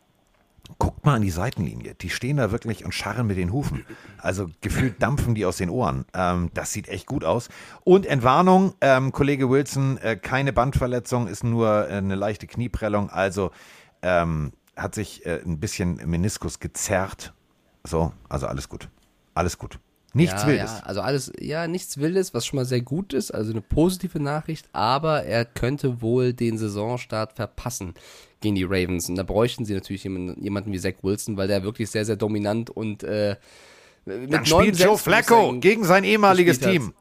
Guckt 0.77 1.05
mal 1.05 1.15
an 1.15 1.21
die 1.21 1.31
Seitenlinie. 1.31 1.95
Die 1.95 2.09
stehen 2.09 2.37
da 2.37 2.51
wirklich 2.51 2.85
und 2.85 2.93
scharren 2.93 3.27
mit 3.27 3.37
den 3.37 3.51
Hufen. 3.51 3.85
Also 4.17 4.49
gefühlt 4.61 5.01
dampfen 5.01 5.35
die 5.35 5.45
aus 5.45 5.57
den 5.57 5.69
Ohren. 5.69 6.05
Ähm, 6.13 6.51
das 6.53 6.71
sieht 6.71 6.87
echt 6.87 7.07
gut 7.07 7.23
aus. 7.23 7.49
Und 7.83 8.05
Entwarnung, 8.05 8.73
ähm, 8.81 9.11
Kollege 9.11 9.49
Wilson, 9.49 9.97
äh, 9.97 10.15
keine 10.15 10.53
Bandverletzung, 10.53 11.27
ist 11.27 11.43
nur 11.43 11.89
äh, 11.89 11.93
eine 11.93 12.15
leichte 12.15 12.47
Knieprellung. 12.47 13.09
Also 13.09 13.51
ähm, 14.01 14.51
hat 14.75 14.95
sich 14.95 15.25
äh, 15.25 15.41
ein 15.43 15.59
bisschen 15.59 15.95
Meniskus 16.05 16.59
gezerrt. 16.59 17.33
So, 17.83 18.13
also 18.27 18.47
alles 18.47 18.69
gut. 18.69 18.89
Alles 19.33 19.57
gut. 19.57 19.79
Nichts 20.13 20.41
ja, 20.41 20.47
Wildes. 20.47 20.71
Ja, 20.71 20.85
also 20.85 21.01
alles, 21.01 21.31
ja, 21.39 21.67
nichts 21.67 21.97
Wildes, 21.99 22.33
was 22.33 22.45
schon 22.45 22.57
mal 22.57 22.65
sehr 22.65 22.81
gut 22.81 23.13
ist, 23.13 23.31
also 23.31 23.51
eine 23.51 23.61
positive 23.61 24.19
Nachricht, 24.19 24.67
aber 24.73 25.23
er 25.23 25.45
könnte 25.45 26.01
wohl 26.01 26.33
den 26.33 26.57
Saisonstart 26.57 27.33
verpassen 27.33 27.93
gegen 28.41 28.55
die 28.55 28.63
Ravens. 28.63 29.09
Und 29.09 29.15
da 29.15 29.23
bräuchten 29.23 29.65
sie 29.65 29.73
natürlich 29.73 30.03
jemanden, 30.03 30.41
jemanden 30.41 30.71
wie 30.71 30.79
Zach 30.79 30.93
Wilson, 31.01 31.37
weil 31.37 31.47
der 31.47 31.63
wirklich 31.63 31.89
sehr, 31.89 32.05
sehr 32.05 32.15
dominant 32.15 32.69
und 32.69 33.03
äh, 33.03 33.35
mit 34.05 34.33
Dann 34.33 34.45
spielt 34.45 34.79
Joe 34.79 34.97
Flacco 34.97 35.53
gegen 35.59 35.83
sein 35.83 36.03
ehemaliges. 36.03 36.59
Team. 36.59 36.93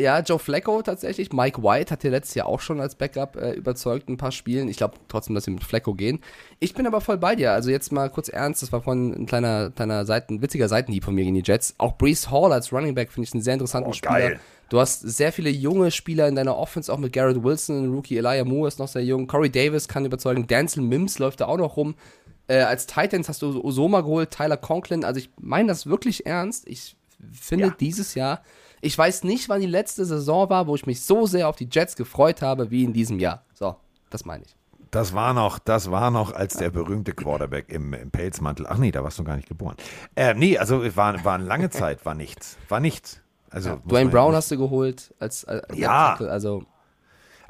Ja, 0.00 0.20
Joe 0.20 0.38
Flacco 0.38 0.80
tatsächlich. 0.82 1.32
Mike 1.32 1.60
White 1.62 1.90
hat 1.90 2.04
ja 2.04 2.10
letztes 2.10 2.36
Jahr 2.36 2.46
auch 2.46 2.60
schon 2.60 2.80
als 2.80 2.94
Backup 2.94 3.34
äh, 3.34 3.52
überzeugt 3.54 4.08
in 4.08 4.14
ein 4.14 4.18
paar 4.18 4.30
Spielen. 4.30 4.68
Ich 4.68 4.76
glaube 4.76 4.94
trotzdem, 5.08 5.34
dass 5.34 5.44
sie 5.44 5.50
mit 5.50 5.64
Flacco 5.64 5.92
gehen. 5.94 6.20
Ich 6.60 6.72
bin 6.74 6.86
aber 6.86 7.00
voll 7.00 7.18
bei 7.18 7.34
dir. 7.34 7.50
Also 7.52 7.70
jetzt 7.70 7.90
mal 7.90 8.08
kurz 8.08 8.28
ernst. 8.28 8.62
Das 8.62 8.70
war 8.70 8.80
von 8.80 9.12
ein 9.12 9.26
kleiner, 9.26 9.70
kleiner 9.70 10.04
Seiten, 10.04 10.40
witziger 10.40 10.68
Seitenhieb 10.68 11.02
von 11.04 11.16
mir 11.16 11.24
gegen 11.24 11.34
die 11.34 11.42
Jets. 11.44 11.74
Auch 11.78 11.96
Brees 11.98 12.30
Hall 12.30 12.52
als 12.52 12.72
Running 12.72 12.94
Back 12.94 13.10
finde 13.10 13.26
ich 13.26 13.34
einen 13.34 13.42
sehr 13.42 13.54
interessanten 13.54 13.90
Oh, 13.90 13.92
Spieler. 13.92 14.12
geil. 14.18 14.40
Du 14.68 14.78
hast 14.78 15.00
sehr 15.00 15.32
viele 15.32 15.48
junge 15.50 15.90
Spieler 15.90 16.28
in 16.28 16.34
deiner 16.34 16.56
Offense, 16.56 16.92
auch 16.92 16.98
mit 16.98 17.12
Garrett 17.12 17.42
Wilson, 17.42 17.90
Rookie 17.92 18.18
Elijah 18.18 18.44
Moore 18.44 18.68
ist 18.68 18.78
noch 18.78 18.88
sehr 18.88 19.04
jung. 19.04 19.26
Corey 19.26 19.50
Davis 19.50 19.88
kann 19.88 20.04
überzeugen. 20.04 20.46
Denzel 20.46 20.82
Mims 20.82 21.18
läuft 21.18 21.40
da 21.40 21.46
auch 21.46 21.56
noch 21.56 21.76
rum. 21.76 21.94
Äh, 22.48 22.58
als 22.60 22.86
Titans 22.86 23.28
hast 23.28 23.40
du 23.42 23.62
Osoma 23.64 24.02
geholt, 24.02 24.30
Tyler 24.30 24.56
Conklin. 24.58 25.04
Also 25.04 25.20
ich 25.20 25.30
meine 25.40 25.68
das 25.68 25.86
wirklich 25.86 26.26
ernst. 26.26 26.68
Ich 26.68 26.96
finde 27.32 27.66
Ja. 27.68 27.74
dieses 27.80 28.14
Jahr, 28.14 28.42
ich 28.80 28.96
weiß 28.96 29.24
nicht, 29.24 29.48
wann 29.48 29.60
die 29.60 29.66
letzte 29.66 30.04
Saison 30.04 30.50
war, 30.50 30.66
wo 30.66 30.74
ich 30.74 30.86
mich 30.86 31.00
so 31.02 31.26
sehr 31.26 31.48
auf 31.48 31.56
die 31.56 31.68
Jets 31.70 31.96
gefreut 31.96 32.42
habe 32.42 32.70
wie 32.70 32.84
in 32.84 32.92
diesem 32.92 33.18
Jahr. 33.18 33.44
So, 33.54 33.74
das 34.10 34.24
meine 34.24 34.44
ich. 34.44 34.54
Das 34.90 35.14
war 35.14 35.34
noch, 35.34 35.58
das 35.58 35.90
war 35.90 36.10
noch 36.10 36.32
als 36.32 36.56
der 36.56 36.70
berühmte 36.70 37.12
Quarterback 37.12 37.70
im, 37.70 37.92
im 37.92 38.10
Pelzmantel. 38.10 38.66
Ach 38.68 38.78
nee, 38.78 38.90
da 38.90 39.02
warst 39.04 39.18
du 39.18 39.24
gar 39.24 39.36
nicht 39.36 39.48
geboren. 39.48 39.76
Äh, 40.14 40.32
nee, 40.34 40.56
also 40.56 40.82
war, 40.96 41.24
war 41.24 41.34
eine 41.34 41.44
lange 41.44 41.68
Zeit, 41.70 42.06
war 42.06 42.14
nichts. 42.14 42.56
War 42.68 42.80
nichts. 42.80 43.20
Also, 43.50 43.70
muss 43.70 43.80
Dwayne 43.86 44.10
Brown 44.10 44.34
hast 44.34 44.50
du 44.50 44.58
geholt 44.58 45.14
als, 45.18 45.44
als 45.44 45.62
Ja. 45.76 46.10
Tackle, 46.12 46.30
also 46.30 46.64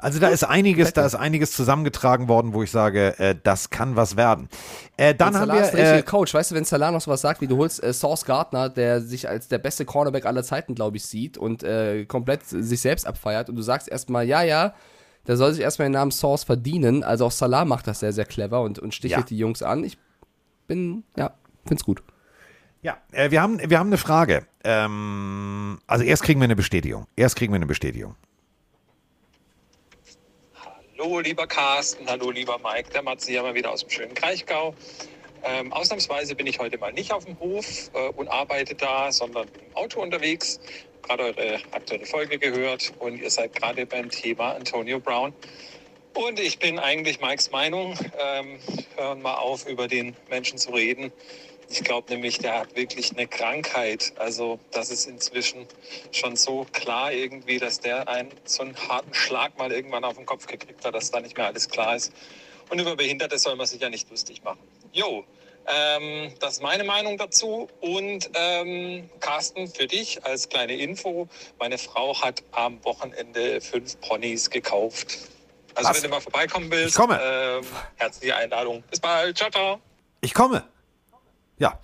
Also 0.01 0.19
da 0.19 0.29
ist 0.29 0.43
einiges, 0.45 0.93
da 0.93 1.05
ist 1.05 1.15
einiges 1.15 1.51
zusammengetragen 1.51 2.29
worden, 2.29 2.53
wo 2.53 2.63
ich 2.63 2.71
sage, 2.71 3.19
äh, 3.19 3.35
das 3.43 3.69
kann 3.69 3.97
was 3.97 4.15
werden. 4.15 4.47
Äh, 4.95 5.13
dann 5.13 5.35
haben 5.35 5.47
Salah 5.47 5.59
ist 5.59 5.71
der 5.71 5.77
wir, 5.77 5.83
richtige 5.83 5.99
äh, 5.99 6.03
Coach. 6.09 6.33
Weißt 6.33 6.51
du, 6.51 6.55
wenn 6.55 6.63
Salah 6.63 6.91
noch 6.91 7.01
sowas 7.01 7.19
sagt, 7.19 7.41
wie 7.41 7.47
du 7.47 7.57
holst 7.57 7.83
äh, 7.83 7.91
Sauce 7.91 8.23
Gardner, 8.23 8.69
der 8.69 9.01
sich 9.01 9.27
als 9.27 9.49
der 9.49 9.57
beste 9.57 9.83
Cornerback 9.83 10.25
aller 10.25 10.43
Zeiten, 10.43 10.73
glaube 10.73 10.95
ich, 10.95 11.05
sieht 11.05 11.37
und 11.37 11.63
äh, 11.63 12.05
komplett 12.05 12.45
sich 12.45 12.79
selbst 12.79 13.05
abfeiert 13.05 13.49
und 13.49 13.57
du 13.57 13.61
sagst 13.61 13.89
erstmal, 13.89 14.25
ja, 14.25 14.41
ja, 14.41 14.73
der 15.27 15.35
soll 15.35 15.51
sich 15.53 15.61
erstmal 15.61 15.89
den 15.89 15.93
Namen 15.93 16.11
Sauce 16.11 16.45
verdienen. 16.45 17.03
Also 17.03 17.25
auch 17.25 17.31
Salah 17.31 17.65
macht 17.65 17.85
das 17.87 17.99
sehr, 17.99 18.13
sehr 18.13 18.25
clever 18.25 18.61
und, 18.61 18.79
und 18.79 18.93
stichelt 18.95 19.19
Ja. 19.19 19.25
die 19.27 19.37
Jungs 19.37 19.61
an. 19.61 19.83
Ich 19.83 19.97
bin, 20.65 21.03
ja, 21.17 21.31
find's 21.65 21.83
gut. 21.83 22.01
Ja, 22.81 22.97
äh, 23.11 23.31
wir 23.31 23.41
haben, 23.41 23.59
wir 23.69 23.79
haben 23.79 23.87
eine 23.87 23.97
Frage. 23.97 24.45
Ähm, 24.63 25.79
also 25.87 26.03
erst 26.03 26.23
kriegen 26.23 26.39
wir 26.39 26.45
eine 26.45 26.55
Bestätigung. 26.55 27.07
Erst 27.15 27.35
kriegen 27.35 27.51
wir 27.53 27.57
eine 27.57 27.65
Bestätigung. 27.65 28.15
Hallo, 30.97 31.19
lieber 31.19 31.47
Carsten, 31.47 32.07
hallo, 32.07 32.31
lieber 32.31 32.59
Mike. 32.59 32.89
Der 32.91 33.03
Matze 33.03 33.31
hier 33.31 33.41
mal 33.41 33.53
wieder 33.53 33.71
aus 33.71 33.81
dem 33.81 33.89
schönen 33.89 34.13
Kraichgau. 34.13 34.75
Ähm, 35.43 35.71
ausnahmsweise 35.71 36.35
bin 36.35 36.47
ich 36.47 36.59
heute 36.59 36.77
mal 36.77 36.91
nicht 36.91 37.13
auf 37.13 37.25
dem 37.25 37.39
Hof 37.39 37.89
äh, 37.93 38.09
und 38.09 38.27
arbeite 38.27 38.75
da, 38.75 39.11
sondern 39.11 39.47
im 39.47 39.75
Auto 39.75 40.01
unterwegs. 40.01 40.59
Gerade 41.03 41.23
eure 41.23 41.59
aktuelle 41.71 42.05
Folge 42.05 42.37
gehört 42.37 42.93
und 42.99 43.21
ihr 43.21 43.29
seid 43.29 43.55
gerade 43.55 43.85
beim 43.85 44.09
Thema 44.09 44.53
Antonio 44.53 44.99
Brown. 44.99 45.33
Und 46.13 46.39
ich 46.39 46.59
bin 46.59 46.79
eigentlich 46.79 47.21
Mikes 47.21 47.51
Meinung. 47.51 47.97
Ähm, 48.19 48.59
hören 48.97 49.21
mal 49.21 49.35
auf, 49.35 49.65
über 49.67 49.87
den 49.87 50.15
Menschen 50.29 50.57
zu 50.57 50.71
reden. 50.71 51.11
Ich 51.71 51.83
glaube 51.83 52.11
nämlich, 52.11 52.39
der 52.39 52.59
hat 52.59 52.75
wirklich 52.75 53.11
eine 53.11 53.27
Krankheit. 53.27 54.13
Also 54.17 54.59
das 54.71 54.89
ist 54.89 55.05
inzwischen 55.07 55.67
schon 56.11 56.35
so 56.35 56.65
klar 56.71 57.11
irgendwie, 57.11 57.59
dass 57.59 57.79
der 57.79 58.07
einen 58.07 58.31
so 58.43 58.63
einen 58.63 58.75
harten 58.87 59.13
Schlag 59.13 59.57
mal 59.57 59.71
irgendwann 59.71 60.03
auf 60.03 60.15
den 60.15 60.25
Kopf 60.25 60.47
gekriegt 60.47 60.83
hat, 60.83 60.95
dass 60.95 61.11
da 61.11 61.19
nicht 61.19 61.37
mehr 61.37 61.45
alles 61.47 61.69
klar 61.69 61.95
ist. 61.95 62.11
Und 62.69 62.79
über 62.79 62.95
Behinderte 62.95 63.37
soll 63.37 63.55
man 63.55 63.67
sich 63.67 63.81
ja 63.81 63.89
nicht 63.89 64.09
lustig 64.09 64.43
machen. 64.43 64.59
Jo, 64.93 65.23
ähm, 65.67 66.33
das 66.39 66.53
ist 66.53 66.63
meine 66.63 66.83
Meinung 66.83 67.17
dazu. 67.17 67.69
Und 67.81 68.29
ähm, 68.33 69.09
Carsten, 69.19 69.67
für 69.67 69.85
dich 69.85 70.23
als 70.25 70.49
kleine 70.49 70.73
Info, 70.73 71.27
meine 71.59 71.77
Frau 71.77 72.19
hat 72.19 72.43
am 72.51 72.83
Wochenende 72.83 73.61
fünf 73.61 73.99
Ponys 74.01 74.49
gekauft. 74.49 75.17
Also 75.75 75.89
Was? 75.89 75.97
wenn 75.97 76.03
du 76.03 76.09
mal 76.09 76.21
vorbeikommen 76.21 76.71
willst, 76.71 76.95
Ich 76.95 76.99
komme. 76.99 77.19
Ähm, 77.21 77.65
herzliche 77.97 78.35
Einladung. 78.35 78.83
Bis 78.89 78.99
bald. 78.99 79.37
Ciao, 79.37 79.51
ciao. 79.51 79.79
Ich 80.21 80.33
komme. 80.33 80.63
Ja. 81.59 81.79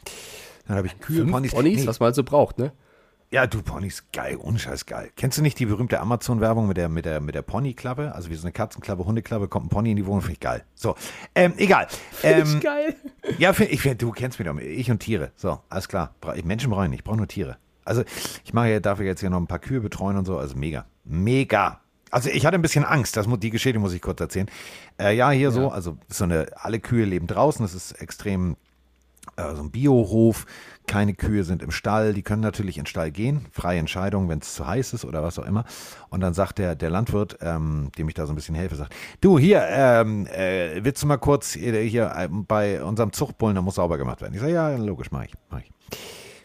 Dann 0.67 0.77
habe 0.77 0.87
ich 0.87 0.99
Kühe, 0.99 1.19
Fünf 1.19 1.31
Ponys. 1.31 1.51
Ponys, 1.51 1.81
Nee. 1.81 1.87
was 1.87 1.99
man 1.99 2.13
so 2.13 2.23
braucht, 2.23 2.57
ne? 2.57 2.71
Ja, 3.31 3.47
du, 3.47 3.61
Ponys, 3.61 4.03
geil, 4.13 4.35
unscheiß 4.37 4.85
geil. 4.85 5.11
Kennst 5.15 5.37
du 5.37 5.41
nicht 5.41 5.59
die 5.59 5.65
berühmte 5.65 5.99
Amazon-Werbung 5.99 6.67
mit 6.67 6.77
der, 6.77 6.89
mit 6.89 7.05
der, 7.05 7.19
mit 7.19 7.35
der 7.35 7.41
Pony-Klappe? 7.41 8.13
Also 8.13 8.29
wie 8.29 8.35
so 8.35 8.43
eine 8.43 8.51
Katzenklappe, 8.51 9.05
Hundeklappe, 9.05 9.47
kommt 9.47 9.65
ein 9.65 9.69
Pony 9.69 9.91
in 9.91 9.97
die 9.97 10.05
Wohnung, 10.05 10.21
finde 10.21 10.33
ich 10.33 10.39
geil. 10.39 10.63
So, 10.75 10.95
ähm, 11.33 11.53
egal. 11.57 11.87
Ähm, 12.23 12.59
Geil. 12.61 12.95
ja, 13.37 13.51
find, 13.53 13.71
ich 13.71 13.81
du 13.97 14.11
kennst 14.11 14.39
mich 14.39 14.47
doch, 14.47 14.57
ich 14.57 14.89
und 14.89 14.99
Tiere. 14.99 15.31
So, 15.35 15.59
alles 15.69 15.89
klar. 15.89 16.15
Menschen 16.43 16.69
brauche 16.69 16.85
ich 16.85 16.89
nicht, 16.89 16.99
ich 16.99 17.03
brauche 17.03 17.17
nur 17.17 17.27
Tiere. 17.27 17.57
Also 17.83 18.03
ich 18.43 18.53
mache 18.53 18.69
ja, 18.69 18.79
darf 18.79 18.99
ja 18.99 19.05
jetzt 19.05 19.19
hier 19.19 19.29
noch 19.29 19.39
ein 19.39 19.47
paar 19.47 19.59
Kühe 19.59 19.81
betreuen 19.81 20.17
und 20.17 20.25
so, 20.25 20.37
also 20.37 20.55
mega. 20.55 20.85
Mega. 21.03 21.81
Also 22.11 22.29
ich 22.29 22.45
hatte 22.45 22.55
ein 22.55 22.61
bisschen 22.61 22.85
Angst, 22.85 23.17
das, 23.17 23.27
die 23.39 23.49
Geschichte 23.49 23.79
muss 23.79 23.93
ich 23.93 24.01
kurz 24.01 24.21
erzählen. 24.21 24.49
Äh, 24.99 25.15
ja, 25.15 25.31
hier 25.31 25.51
so, 25.51 25.69
also 25.71 25.97
so 26.07 26.23
eine, 26.23 26.47
alle 26.55 26.79
Kühe 26.79 27.05
leben 27.05 27.27
draußen, 27.27 27.65
das 27.65 27.73
ist 27.73 27.91
extrem 27.93 28.55
Also 29.35 29.63
ein 29.63 29.71
Biohof, 29.71 30.45
keine 30.87 31.13
Kühe 31.13 31.43
sind 31.43 31.61
im 31.61 31.71
Stall, 31.71 32.13
die 32.13 32.21
können 32.21 32.41
natürlich 32.41 32.77
in 32.77 32.83
den 32.83 32.87
Stall 32.87 33.11
gehen, 33.11 33.47
freie 33.51 33.79
Entscheidung, 33.79 34.29
wenn 34.29 34.39
es 34.39 34.53
zu 34.53 34.65
heiß 34.65 34.93
ist 34.93 35.03
oder 35.03 35.23
was 35.23 35.37
auch 35.39 35.45
immer. 35.45 35.65
Und 36.09 36.21
dann 36.21 36.33
sagt 36.33 36.57
der, 36.57 36.75
der 36.75 36.89
Landwirt, 36.89 37.37
ähm, 37.41 37.91
dem 37.97 38.07
ich 38.07 38.13
da 38.13 38.25
so 38.25 38.33
ein 38.33 38.35
bisschen 38.35 38.55
helfe, 38.55 38.75
sagt, 38.75 38.95
du 39.21 39.37
hier, 39.37 39.65
ähm, 39.69 40.25
äh, 40.27 40.83
willst 40.83 41.03
du 41.03 41.07
mal 41.07 41.17
kurz 41.17 41.53
hier, 41.53 41.79
hier 41.81 42.13
äh, 42.15 42.29
bei 42.29 42.83
unserem 42.83 43.11
Zuchtbullen, 43.11 43.55
da 43.55 43.61
muss 43.61 43.75
sauber 43.75 43.97
gemacht 43.97 44.21
werden. 44.21 44.33
Ich 44.33 44.39
sage, 44.39 44.53
ja, 44.53 44.75
logisch, 44.75 45.11
mach 45.11 45.25
ich, 45.25 45.33
mach 45.49 45.59
ich. 45.59 45.71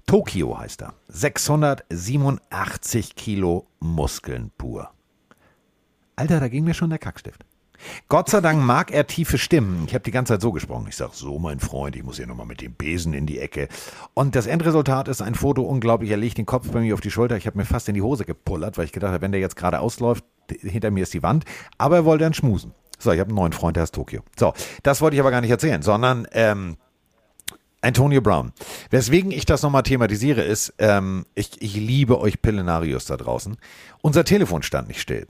Tokio 0.06 0.58
heißt 0.58 0.82
er. 0.82 0.94
687 1.08 3.14
Kilo 3.14 3.68
Muskeln 3.78 4.50
pur. 4.58 4.90
Alter, 6.16 6.40
da 6.40 6.48
ging 6.48 6.64
mir 6.64 6.74
schon 6.74 6.90
der 6.90 6.98
Kackstift. 6.98 7.44
Gott 8.08 8.28
sei 8.28 8.40
Dank 8.40 8.62
mag 8.62 8.90
er 8.90 9.06
tiefe 9.06 9.38
Stimmen. 9.38 9.84
Ich 9.86 9.94
habe 9.94 10.02
die 10.02 10.10
ganze 10.10 10.34
Zeit 10.34 10.42
so 10.42 10.52
gesprochen. 10.52 10.86
Ich 10.88 10.96
sage, 10.96 11.12
so 11.14 11.38
mein 11.38 11.60
Freund, 11.60 11.96
ich 11.96 12.02
muss 12.02 12.16
hier 12.16 12.26
nochmal 12.26 12.46
mit 12.46 12.60
dem 12.60 12.74
Besen 12.74 13.14
in 13.14 13.26
die 13.26 13.38
Ecke. 13.38 13.68
Und 14.14 14.36
das 14.36 14.46
Endresultat 14.46 15.08
ist 15.08 15.22
ein 15.22 15.34
Foto 15.34 15.62
unglaublich. 15.62 16.10
Er 16.10 16.16
legt 16.16 16.38
den 16.38 16.46
Kopf 16.46 16.70
bei 16.70 16.80
mir 16.80 16.94
auf 16.94 17.00
die 17.00 17.10
Schulter. 17.10 17.36
Ich 17.36 17.46
habe 17.46 17.58
mir 17.58 17.64
fast 17.64 17.88
in 17.88 17.94
die 17.94 18.02
Hose 18.02 18.24
gepullert, 18.24 18.78
weil 18.78 18.84
ich 18.84 18.92
gedacht 18.92 19.12
habe, 19.12 19.22
wenn 19.22 19.32
der 19.32 19.40
jetzt 19.40 19.56
gerade 19.56 19.80
ausläuft, 19.80 20.24
hinter 20.60 20.90
mir 20.90 21.02
ist 21.02 21.14
die 21.14 21.22
Wand. 21.22 21.44
Aber 21.78 21.96
er 21.96 22.04
wollte 22.04 22.24
dann 22.24 22.34
schmusen. 22.34 22.72
So, 22.98 23.12
ich 23.12 23.20
habe 23.20 23.28
einen 23.28 23.36
neuen 23.36 23.52
Freund, 23.52 23.76
der 23.76 23.84
ist 23.84 23.94
Tokio. 23.94 24.22
So, 24.38 24.52
das 24.82 25.00
wollte 25.00 25.16
ich 25.16 25.20
aber 25.20 25.30
gar 25.30 25.40
nicht 25.40 25.50
erzählen, 25.50 25.80
sondern 25.80 26.26
ähm, 26.32 26.76
Antonio 27.82 28.20
Brown. 28.20 28.52
Weswegen 28.90 29.30
ich 29.30 29.46
das 29.46 29.62
nochmal 29.62 29.82
thematisiere, 29.82 30.42
ist, 30.42 30.74
ähm, 30.78 31.24
ich, 31.34 31.62
ich 31.62 31.74
liebe 31.74 32.20
euch 32.20 32.42
Pillenarius 32.42 33.06
da 33.06 33.16
draußen. 33.16 33.56
Unser 34.02 34.24
Telefon 34.24 34.62
stand 34.62 34.88
nicht 34.88 35.00
still. 35.00 35.26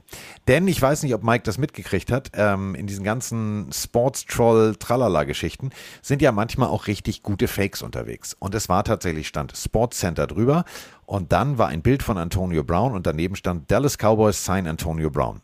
Denn 0.47 0.67
ich 0.67 0.81
weiß 0.81 1.03
nicht, 1.03 1.13
ob 1.13 1.23
Mike 1.23 1.43
das 1.43 1.57
mitgekriegt 1.57 2.11
hat, 2.11 2.31
ähm, 2.33 2.75
in 2.75 2.87
diesen 2.87 3.03
ganzen 3.03 3.69
Sports-Troll-Tralala-Geschichten 3.71 5.69
sind 6.01 6.21
ja 6.21 6.31
manchmal 6.31 6.69
auch 6.69 6.87
richtig 6.87 7.23
gute 7.23 7.47
Fakes 7.47 7.81
unterwegs. 7.81 8.35
Und 8.39 8.53
es 8.53 8.67
war 8.67 8.83
tatsächlich, 8.83 9.27
stand 9.27 9.55
Sports 9.55 9.99
Center 9.99 10.27
drüber 10.27 10.65
und 11.05 11.31
dann 11.31 11.57
war 11.57 11.69
ein 11.69 11.81
Bild 11.81 12.03
von 12.03 12.17
Antonio 12.17 12.63
Brown 12.63 12.93
und 12.93 13.07
daneben 13.07 13.35
stand 13.35 13.71
Dallas 13.71 13.97
Cowboys 13.97 14.43
sign 14.43 14.67
Antonio 14.67 15.09
Brown. 15.09 15.41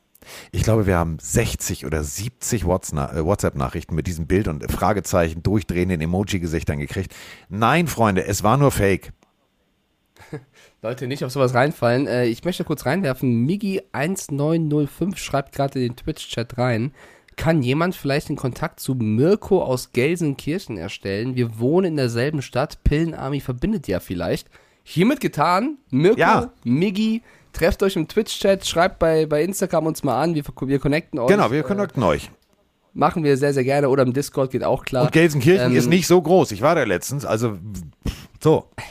Ich 0.52 0.64
glaube, 0.64 0.86
wir 0.86 0.98
haben 0.98 1.18
60 1.20 1.86
oder 1.86 2.04
70 2.04 2.64
äh, 2.64 2.66
WhatsApp-Nachrichten 2.66 3.96
mit 3.96 4.08
diesem 4.08 4.28
Bild 4.28 4.48
und 4.48 4.70
Fragezeichen 4.72 5.44
durchdrehenden 5.44 6.02
Emoji-Gesichtern 6.02 6.80
gekriegt. 6.80 7.14
Nein, 7.50 7.88
Freunde, 7.88 8.26
es 8.26 8.44
war 8.44 8.58
nur 8.58 8.72
Fake. 8.72 9.14
Leute, 10.82 11.08
nicht 11.08 11.24
auf 11.24 11.32
sowas 11.32 11.54
reinfallen. 11.54 12.08
Äh, 12.08 12.26
ich 12.26 12.44
möchte 12.44 12.64
kurz 12.64 12.86
reinwerfen. 12.86 13.48
Migi1905 13.48 15.18
schreibt 15.18 15.54
gerade 15.56 15.80
in 15.80 15.90
den 15.90 15.96
Twitch-Chat 15.96 16.58
rein. 16.58 16.94
Kann 17.36 17.62
jemand 17.62 17.96
vielleicht 17.96 18.30
den 18.30 18.36
Kontakt 18.36 18.80
zu 18.80 18.96
Mirko 18.96 19.62
aus 19.62 19.92
Gelsenkirchen 19.92 20.78
erstellen? 20.78 21.36
Wir 21.36 21.60
wohnen 21.60 21.90
in 21.90 21.96
derselben 21.98 22.42
Stadt. 22.42 22.84
Pillenarmy 22.84 23.42
verbindet 23.42 23.88
ja 23.88 24.00
vielleicht. 24.00 24.50
Hiermit 24.84 25.20
getan. 25.20 25.78
Mirko, 25.92 26.20
Ja. 26.20 26.52
Miggi, 26.64 27.22
trefft 27.58 27.84
euch 27.84 27.96
im 27.96 28.08
Twitch-Chat, 28.08 28.66
schreibt 28.66 29.00
bei, 29.00 29.26
bei 29.26 29.44
Instagram 29.44 29.88
uns 29.88 30.04
mal 30.04 30.22
an. 30.22 30.36
Wir, 30.36 30.44
wir 30.62 30.80
connecten 30.80 31.20
euch. 31.20 31.28
Genau, 31.28 31.52
wir 31.52 31.60
Äh, 31.60 31.64
connecten 31.64 32.04
euch. 32.04 32.30
Machen 32.94 33.24
wir 33.24 33.38
sehr, 33.38 33.54
sehr 33.54 33.64
gerne. 33.64 33.90
Oder 33.90 34.04
im 34.04 34.14
Discord 34.14 34.52
geht 34.52 34.64
auch 34.64 34.86
klar. 34.86 35.06
Und 35.06 35.12
Gelsenkirchen 35.12 35.72
Ähm, 35.72 35.78
ist 35.78 35.88
nicht 35.88 36.08
so 36.08 36.22
groß. 36.22 36.52
Ich 36.52 36.62
war 36.62 36.76
da 36.76 36.84
letztens, 36.84 37.26
also 37.26 37.58
so. 38.42 38.70
Aber 38.72 38.84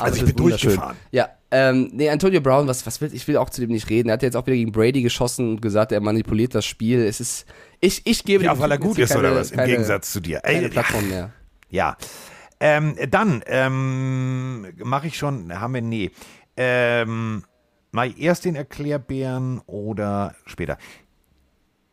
Also 0.08 0.16
ich 0.18 0.24
bin 0.24 0.36
durchgefahren. 0.36 0.96
Ja, 1.10 1.28
ähm, 1.50 1.90
nee, 1.92 2.08
Antonio 2.08 2.40
Brown, 2.40 2.66
was, 2.66 2.86
was 2.86 3.00
will, 3.00 3.10
ich 3.12 3.28
will 3.28 3.36
auch 3.36 3.50
zu 3.50 3.60
dem 3.60 3.70
nicht 3.70 3.90
reden. 3.90 4.08
Er 4.08 4.14
hat 4.14 4.22
jetzt 4.22 4.36
auch 4.36 4.46
wieder 4.46 4.56
gegen 4.56 4.72
Brady 4.72 5.02
geschossen 5.02 5.50
und 5.50 5.62
gesagt, 5.62 5.92
er 5.92 6.00
manipuliert 6.00 6.54
das 6.54 6.64
Spiel. 6.64 7.04
Es 7.04 7.20
ist, 7.20 7.46
ich, 7.80 8.00
ich 8.04 8.24
gebe 8.24 8.44
Ja, 8.44 8.58
weil 8.58 8.70
er 8.70 8.78
gut 8.78 8.98
ist 8.98 9.10
keine, 9.10 9.20
oder 9.20 9.36
was? 9.36 9.50
Im 9.50 9.58
keine, 9.58 9.70
Gegensatz 9.70 10.12
zu 10.12 10.20
dir. 10.20 10.40
Keine 10.40 10.62
Ey, 10.62 10.68
Plattform 10.68 11.08
mehr. 11.08 11.30
Ja. 11.68 11.96
Ähm, 12.58 12.96
dann 13.10 13.42
ähm, 13.46 14.66
mache 14.82 15.08
ich 15.08 15.18
schon, 15.18 15.60
haben 15.60 15.74
wir, 15.74 15.82
nee. 15.82 16.10
Ähm, 16.56 17.44
mal 17.92 18.12
erst 18.18 18.44
den 18.44 18.56
Erklärbären 18.56 19.60
oder 19.66 20.34
später. 20.46 20.78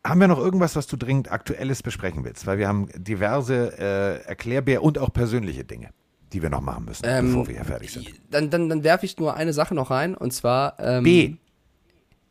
Haben 0.03 0.21
wir 0.21 0.27
noch 0.27 0.39
irgendwas, 0.39 0.75
was 0.75 0.87
du 0.87 0.97
dringend 0.97 1.31
Aktuelles 1.31 1.83
besprechen 1.83 2.23
willst? 2.23 2.47
Weil 2.47 2.57
wir 2.57 2.67
haben 2.67 2.87
diverse 2.95 3.77
äh, 3.77 4.27
Erklärbär 4.27 4.81
und 4.81 4.97
auch 4.97 5.11
persönliche 5.13 5.65
Dinge, 5.65 5.89
die 6.31 6.41
wir 6.41 6.49
noch 6.49 6.61
machen 6.61 6.85
müssen, 6.85 7.03
Ähm, 7.05 7.27
bevor 7.27 7.47
wir 7.47 7.55
hier 7.55 7.65
fertig 7.65 7.91
sind. 7.91 8.09
Dann, 8.31 8.49
dann, 8.49 8.69
dann 8.69 8.83
werfe 8.83 9.05
ich 9.05 9.17
nur 9.17 9.35
eine 9.35 9.53
Sache 9.53 9.75
noch 9.75 9.91
rein 9.91 10.15
und 10.15 10.31
zwar 10.31 10.79
ähm, 10.79 11.03
B. 11.03 11.35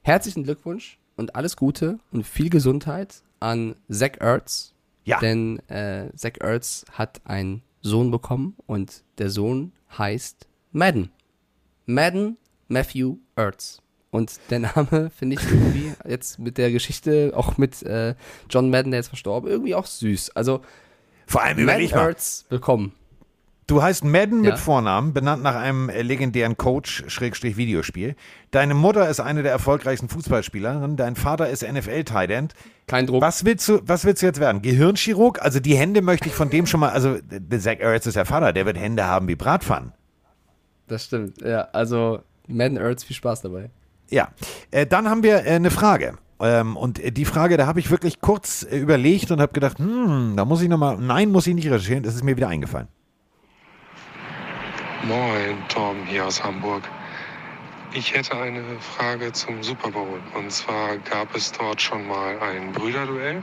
Herzlichen 0.03 0.45
Glückwunsch 0.45 0.99
und 1.17 1.37
alles 1.37 1.57
Gute 1.57 1.99
und 2.11 2.27
viel 2.27 2.49
Gesundheit 2.49 3.23
an 3.39 3.75
Zach 3.91 4.13
Ertz. 4.19 4.73
Ja. 5.05 5.21
Denn 5.21 5.59
äh, 5.69 6.11
Zach 6.17 6.41
Ertz 6.41 6.87
hat 6.93 7.21
einen 7.25 7.63
Sohn 7.83 8.11
bekommen 8.11 8.57
und 8.67 9.05
der 9.19 9.29
Sohn 9.29 9.73
heißt 9.97 10.47
Madden. 10.73 11.11
Madden 11.85 12.39
Matthew 12.69 13.17
Ertz. 13.37 13.81
Und 14.11 14.39
der 14.51 14.61
Name 14.61 15.11
finde 15.17 15.37
ich 15.37 15.51
irgendwie 15.51 15.93
jetzt 16.07 16.39
mit 16.39 16.57
der 16.59 16.71
Geschichte, 16.71 17.33
auch 17.35 17.59
mit 17.59 17.83
äh, 17.83 18.15
John 18.49 18.71
Madden, 18.71 18.91
der 18.93 19.01
jetzt 19.01 19.09
verstorben, 19.09 19.51
irgendwie 19.51 19.75
auch 19.75 19.87
süß. 19.87 20.31
Also 20.35 20.61
Vor 21.27 21.43
allem 21.43 21.59
überleg 21.59 21.91
mal. 21.95 22.09
Ertz 22.09 22.47
willkommen. 22.49 22.93
Du 23.67 23.83
heißt 23.83 24.03
Madden 24.03 24.45
Ja. 24.45 24.53
mit 24.53 24.59
Vornamen, 24.59 25.13
benannt 25.13 25.43
nach 25.43 25.55
einem 25.55 25.91
äh, 25.91 26.01
legendären 26.01 26.57
Coach, 26.57 27.05
Schrägstrich 27.09 27.59
Videospiel. 27.59 28.17
Deine 28.51 28.73
Mutter 28.73 29.11
ist 29.11 29.21
eine 29.21 29.43
der 29.43 29.53
erfolgreichsten 29.53 30.09
Fußballspielerinnen. 30.09 30.97
Dein 30.97 31.17
Vater 31.17 31.51
ist 31.51 31.63
NFL-Tight 31.71 32.31
End. 32.31 32.55
Kein 32.87 33.07
Druck. 33.07 33.21
Was 33.21 33.45
willst 33.45 33.69
du, 33.69 33.81
was 33.85 34.07
willst 34.07 34.23
du 34.23 34.27
jetzt 34.27 34.41
werden? 34.41 34.63
Gehirnchirurg? 34.63 35.43
Also 35.43 35.61
die 35.61 35.77
Hände 35.77 36.01
möchte 36.01 36.29
ich 36.31 36.35
von 36.35 36.49
dem 36.49 36.65
schon 36.67 36.81
mal, 36.81 36.89
also 36.93 37.19
Zach 37.59 37.79
Ertz 37.79 38.07
ist 38.07 38.17
der 38.17 38.25
Vater, 38.25 38.55
der 38.55 38.65
wird 38.65 38.79
Hände 38.79 39.05
haben 39.05 39.29
wie 39.29 39.37
Bratpfannen. 39.37 39.93
Das 40.87 41.05
stimmt. 41.05 41.43
Ja, 41.43 41.69
also 41.73 42.21
Madden 42.49 42.77
Ertz, 42.77 43.05
viel 43.05 43.17
Spaß 43.17 43.43
dabei. 43.43 43.71
Ja, 44.11 44.29
äh, 44.71 44.87
dann 44.87 45.09
haben 45.09 45.23
wir 45.23 45.47
äh, 45.47 45.51
eine 45.51 45.71
Frage. 45.71 46.19
Ähm, 46.41 46.77
und 46.77 46.99
äh, 46.99 47.13
die 47.13 47.25
Frage, 47.25 47.57
da 47.57 47.67
habe 47.67 47.81
ich 47.81 47.91
wirklich 47.91 48.21
kurz 48.21 48.63
äh, 48.63 48.79
überlegt 48.79 49.31
und 49.31 49.41
habe 49.41 49.53
gedacht, 49.53 49.79
hm, 49.79 50.35
da 50.37 50.45
muss 50.45 50.63
ich 50.63 50.69
nochmal, 50.69 50.97
nein, 50.99 51.31
muss 51.31 51.47
ich 51.47 51.55
nicht 51.55 51.67
recherchieren, 51.67 52.03
das 52.03 52.15
ist 52.15 52.25
mir 52.25 52.37
wieder 52.37 52.49
eingefallen. 52.49 52.89
Moin, 55.05 55.57
Tom 55.69 55.97
hier 56.07 56.27
aus 56.27 56.43
Hamburg. 56.43 56.83
Ich 57.95 58.15
hätte 58.15 58.37
eine 58.37 58.63
Frage 58.81 59.33
zum 59.33 59.63
Super 59.63 59.91
Bowl. 59.91 60.21
Und 60.35 60.53
zwar 60.53 60.99
gab 60.99 61.35
es 61.35 61.53
dort 61.53 61.81
schon 61.81 62.07
mal 62.07 62.39
ein 62.41 62.73
Brüderduell 62.73 63.43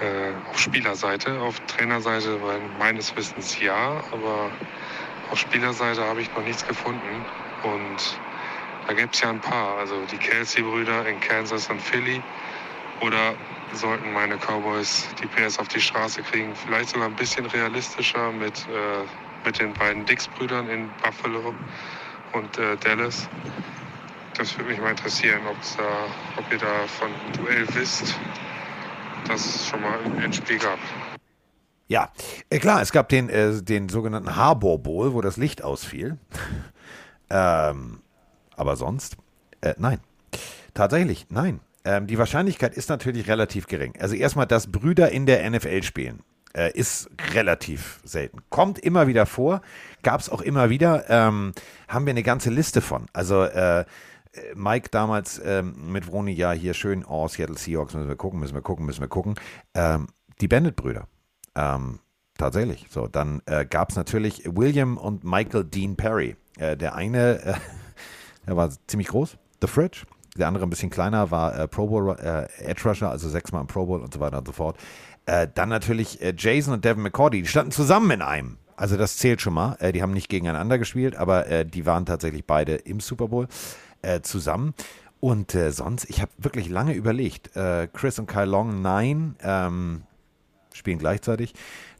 äh, 0.00 0.50
auf 0.50 0.58
Spielerseite. 0.58 1.40
Auf 1.40 1.58
Trainerseite 1.60 2.38
meines 2.78 3.14
Wissens 3.16 3.58
ja, 3.60 4.02
aber 4.12 4.50
auf 5.30 5.38
Spielerseite 5.38 6.02
habe 6.02 6.20
ich 6.20 6.30
noch 6.34 6.44
nichts 6.44 6.66
gefunden. 6.66 7.24
Und 7.62 8.18
da 8.86 8.94
gibt 8.94 9.14
es 9.14 9.20
ja 9.20 9.30
ein 9.30 9.40
paar. 9.40 9.78
Also 9.78 9.94
die 10.10 10.18
Kelsey-Brüder 10.18 11.06
in 11.06 11.20
Kansas 11.20 11.68
und 11.68 11.80
Philly. 11.80 12.22
Oder 13.00 13.34
sollten 13.74 14.12
meine 14.12 14.36
Cowboys 14.36 15.08
die 15.20 15.26
PS 15.26 15.58
auf 15.58 15.68
die 15.68 15.80
Straße 15.80 16.22
kriegen, 16.22 16.54
vielleicht 16.54 16.90
sogar 16.90 17.08
ein 17.08 17.16
bisschen 17.16 17.46
realistischer 17.46 18.30
mit, 18.32 18.66
äh, 18.68 19.04
mit 19.44 19.58
den 19.58 19.72
beiden 19.74 20.04
Dix-Brüdern 20.04 20.68
in 20.68 20.90
Buffalo 21.02 21.54
und 22.32 22.58
äh, 22.58 22.76
Dallas. 22.76 23.28
Das 24.36 24.56
würde 24.56 24.70
mich 24.70 24.80
mal 24.80 24.90
interessieren, 24.90 25.40
da, 25.76 26.38
ob 26.38 26.50
ihr 26.52 26.58
da 26.58 26.86
von 26.86 27.10
Duell 27.36 27.66
wisst, 27.74 28.14
dass 29.26 29.44
es 29.44 29.66
schon 29.66 29.80
mal 29.80 29.98
ein 30.22 30.32
Spiel 30.32 30.58
gab. 30.58 30.78
Ja, 31.88 32.10
äh, 32.48 32.58
klar, 32.58 32.80
es 32.80 32.92
gab 32.92 33.08
den, 33.10 33.28
äh, 33.28 33.62
den 33.62 33.88
sogenannten 33.88 34.36
Harbor 34.36 34.78
Bowl, 34.78 35.12
wo 35.12 35.20
das 35.20 35.36
Licht 35.36 35.62
ausfiel. 35.62 36.18
Ähm, 37.32 38.02
aber 38.56 38.76
sonst, 38.76 39.16
äh, 39.62 39.74
nein. 39.78 40.00
Tatsächlich, 40.74 41.26
nein. 41.30 41.60
Ähm, 41.84 42.06
die 42.06 42.18
Wahrscheinlichkeit 42.18 42.74
ist 42.74 42.90
natürlich 42.90 43.26
relativ 43.26 43.66
gering. 43.66 43.94
Also 43.98 44.14
erstmal, 44.14 44.46
dass 44.46 44.70
Brüder 44.70 45.10
in 45.10 45.26
der 45.26 45.48
NFL 45.50 45.82
spielen, 45.82 46.20
äh, 46.54 46.70
ist 46.72 47.10
relativ 47.32 48.00
selten. 48.04 48.40
Kommt 48.50 48.78
immer 48.78 49.06
wieder 49.06 49.26
vor, 49.26 49.62
gab 50.02 50.20
es 50.20 50.28
auch 50.28 50.42
immer 50.42 50.70
wieder, 50.70 51.08
ähm, 51.08 51.52
haben 51.88 52.06
wir 52.06 52.12
eine 52.12 52.22
ganze 52.22 52.50
Liste 52.50 52.82
von. 52.82 53.06
Also 53.12 53.42
äh, 53.42 53.84
Mike 54.54 54.90
damals 54.90 55.40
ähm, 55.44 55.74
mit 55.90 56.06
Vroni, 56.06 56.32
ja, 56.32 56.52
hier 56.52 56.74
schön, 56.74 57.04
oh, 57.04 57.26
Seattle 57.28 57.58
Seahawks, 57.58 57.94
müssen 57.94 58.08
wir 58.08 58.16
gucken, 58.16 58.40
müssen 58.40 58.54
wir 58.54 58.62
gucken, 58.62 58.86
müssen 58.86 59.00
wir 59.00 59.08
gucken. 59.08 59.34
Ähm, 59.74 60.06
die 60.40 60.48
Bandit-Brüder. 60.48 61.08
Ähm, 61.54 61.98
tatsächlich. 62.38 62.86
So, 62.90 63.08
dann 63.08 63.42
äh, 63.46 63.64
gab 63.66 63.90
es 63.90 63.96
natürlich 63.96 64.42
William 64.44 64.98
und 64.98 65.24
Michael 65.24 65.64
Dean 65.64 65.96
Perry. 65.96 66.36
Äh, 66.58 66.76
der 66.76 66.94
eine, 66.94 67.42
äh, 67.42 67.54
der 68.46 68.56
war 68.56 68.70
ziemlich 68.86 69.08
groß, 69.08 69.36
The 69.60 69.66
Fridge. 69.66 70.04
Der 70.36 70.48
andere 70.48 70.64
ein 70.64 70.70
bisschen 70.70 70.90
kleiner, 70.90 71.30
war 71.30 71.58
äh, 71.58 71.68
Pro 71.68 71.86
Bowl 71.86 72.16
äh, 72.18 72.48
Edge 72.64 72.88
Rusher, 72.88 73.10
also 73.10 73.28
sechsmal 73.28 73.60
im 73.60 73.66
Pro 73.66 73.84
Bowl 73.86 74.00
und 74.00 74.14
so 74.14 74.20
weiter 74.20 74.38
und 74.38 74.46
so 74.46 74.52
fort. 74.52 74.78
Äh, 75.26 75.46
dann 75.54 75.68
natürlich 75.68 76.22
äh, 76.22 76.34
Jason 76.36 76.72
und 76.72 76.84
Devin 76.84 77.02
McCordy, 77.02 77.42
die 77.42 77.48
standen 77.48 77.70
zusammen 77.70 78.10
in 78.10 78.22
einem. 78.22 78.58
Also 78.76 78.96
das 78.96 79.18
zählt 79.18 79.40
schon 79.42 79.52
mal. 79.52 79.76
Die 79.92 80.02
haben 80.02 80.12
nicht 80.12 80.28
gegeneinander 80.28 80.78
gespielt, 80.78 81.14
aber 81.14 81.64
die 81.64 81.86
waren 81.86 82.04
tatsächlich 82.06 82.46
beide 82.46 82.74
im 82.74 82.98
Super 82.98 83.28
Bowl 83.28 83.46
zusammen. 84.22 84.74
Und 85.20 85.52
sonst, 85.52 86.08
ich 86.10 86.20
habe 86.20 86.32
wirklich 86.38 86.68
lange 86.68 86.94
überlegt. 86.94 87.50
Chris 87.52 88.18
und 88.18 88.26
Kyle 88.26 88.46
Long, 88.46 88.82
nein, 88.82 89.36
ähm, 89.42 90.02
spielen 90.72 90.98
gleichzeitig. 90.98 91.54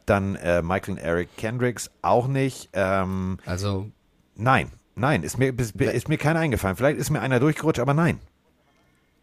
Dann 0.06 0.34
äh, 0.36 0.62
Michael 0.62 0.94
und 0.94 0.98
Eric 0.98 1.36
Kendricks 1.36 1.90
auch 2.00 2.26
nicht. 2.26 2.70
Ähm, 2.72 3.38
Also, 3.46 3.90
nein, 4.42 4.70
nein, 4.94 5.22
ist 5.22 5.38
mir, 5.38 5.52
ist, 5.58 5.74
ist 5.80 6.08
mir 6.08 6.18
keiner 6.18 6.40
eingefallen. 6.40 6.76
Vielleicht 6.76 6.98
ist 6.98 7.10
mir 7.10 7.20
einer 7.20 7.40
durchgerutscht, 7.40 7.80
aber 7.80 7.94
nein. 7.94 8.18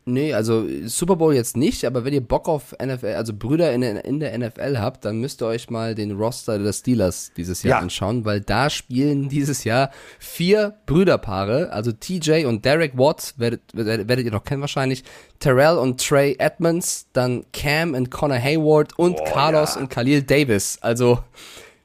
nee, 0.05 0.33
also 0.33 0.65
Super 0.85 1.17
Bowl 1.17 1.35
jetzt 1.35 1.55
nicht, 1.55 1.85
aber 1.85 2.03
wenn 2.03 2.13
ihr 2.15 2.21
Bock 2.27 2.47
auf 2.49 2.73
NFL, 2.83 3.13
also 3.15 3.31
Brüder 3.31 3.71
in, 3.73 3.81
der- 3.81 4.03
in 4.05 4.19
der 4.19 4.35
NFL 4.35 4.79
habt, 4.79 5.05
dann 5.05 5.19
müsst 5.19 5.39
ihr 5.43 5.45
euch 5.45 5.69
mal 5.69 5.93
den 5.93 6.13
Roster 6.17 6.57
der 6.57 6.73
Steelers 6.73 7.31
dieses 7.37 7.61
Jahr 7.61 7.77
Ja. 7.77 7.83
anschauen, 7.83 8.25
weil 8.25 8.41
da 8.41 8.71
spielen 8.71 9.29
dieses 9.29 9.65
Jahr 9.65 9.91
vier 10.17 10.73
Brüderpaare, 10.87 11.71
also 11.71 11.91
TJ 11.91 12.45
und 12.45 12.65
Derek 12.65 12.97
Watt, 12.97 13.35
werdet, 13.37 13.61
werdet 13.73 14.25
ihr 14.25 14.31
noch 14.31 14.43
kennen 14.45 14.61
wahrscheinlich, 14.61 15.03
Terrell 15.37 15.77
und 15.77 16.03
Trey 16.03 16.35
Edmonds, 16.39 17.05
dann 17.13 17.45
Cam 17.53 17.93
und 17.93 18.09
Connor 18.09 18.39
Hayward 18.39 18.97
und 18.97 19.23
Carlos 19.25 19.77
und 19.77 19.91
Khalil 19.91 20.23
Davis. 20.23 20.79
Also 20.81 21.19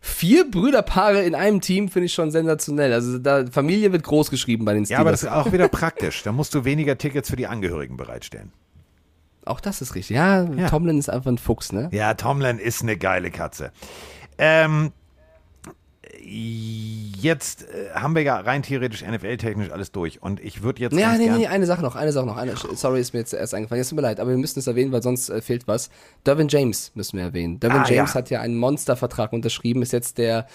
vier 0.06 0.50
Brüderpaare 0.50 1.22
in 1.22 1.34
einem 1.34 1.62
Team 1.62 1.88
finde 1.88 2.06
ich 2.06 2.12
schon 2.12 2.30
sensationell. 2.30 2.92
Also 2.92 3.18
da 3.18 3.46
Familie 3.50 3.90
wird 3.90 4.02
groß 4.02 4.30
geschrieben 4.30 4.66
bei 4.66 4.74
den 4.74 4.84
Steelers. 4.84 4.98
Ja, 4.98 5.00
aber 5.00 5.10
das 5.12 5.22
ist 5.22 5.30
auch 5.30 5.50
wieder 5.50 5.68
praktisch. 5.68 6.22
Da 6.22 6.30
musst 6.30 6.54
du 6.54 6.66
weniger 6.66 6.98
Tickets 6.98 7.30
für 7.30 7.36
die 7.36 7.46
Angehörigen 7.46 7.96
bereitstellen. 7.96 8.52
Auch 9.46 9.60
das 9.60 9.80
ist 9.80 9.94
richtig. 9.94 10.16
Ja, 10.16 10.44
Ja. 10.44 10.68
Tomlin 10.68 10.98
ist 10.98 11.08
einfach 11.08 11.30
ein 11.30 11.38
Fuchs, 11.38 11.72
ne? 11.72 11.88
Ja, 11.90 12.12
Tomlin 12.14 12.58
ist 12.58 12.82
eine 12.82 12.98
geile 12.98 13.30
Katze. 13.30 13.72
Ähm, 14.36 14.92
jetzt 16.24 17.62
äh, 17.68 17.90
haben 17.94 18.14
wir 18.14 18.22
ja 18.22 18.40
rein 18.40 18.62
theoretisch 18.62 19.02
NFL-technisch 19.02 19.70
alles 19.70 19.92
durch. 19.92 20.22
Und 20.22 20.40
ich 20.42 20.62
würde 20.62 20.80
jetzt. 20.82 20.96
Ja, 20.96 21.16
nee, 21.16 21.28
nee, 21.28 21.46
eine 21.46 21.66
Sache 21.66 21.82
noch, 21.82 21.96
eine 21.96 22.12
Sache 22.12 22.26
noch. 22.26 22.36
Eine, 22.36 22.54
sorry, 22.74 23.00
ist 23.00 23.12
mir 23.12 23.20
jetzt 23.20 23.34
erst 23.34 23.54
eingefallen. 23.54 23.80
Jetzt 23.80 23.90
tut 23.90 23.96
mir 23.96 24.02
leid, 24.02 24.20
aber 24.20 24.30
wir 24.30 24.38
müssen 24.38 24.58
es 24.58 24.66
erwähnen, 24.66 24.92
weil 24.92 25.02
sonst 25.02 25.28
äh, 25.28 25.40
fehlt 25.40 25.68
was. 25.68 25.90
Dervin 26.26 26.48
James 26.48 26.92
müssen 26.94 27.18
wir 27.18 27.24
erwähnen. 27.24 27.60
Dervin 27.60 27.82
Ah, 27.82 27.88
James 27.88 28.10
ja. 28.10 28.14
hat 28.14 28.30
ja 28.30 28.40
einen 28.40 28.56
Monstervertrag 28.56 29.32
unterschrieben, 29.32 29.82
ist 29.82 29.92
jetzt 29.92 30.18
der 30.18 30.46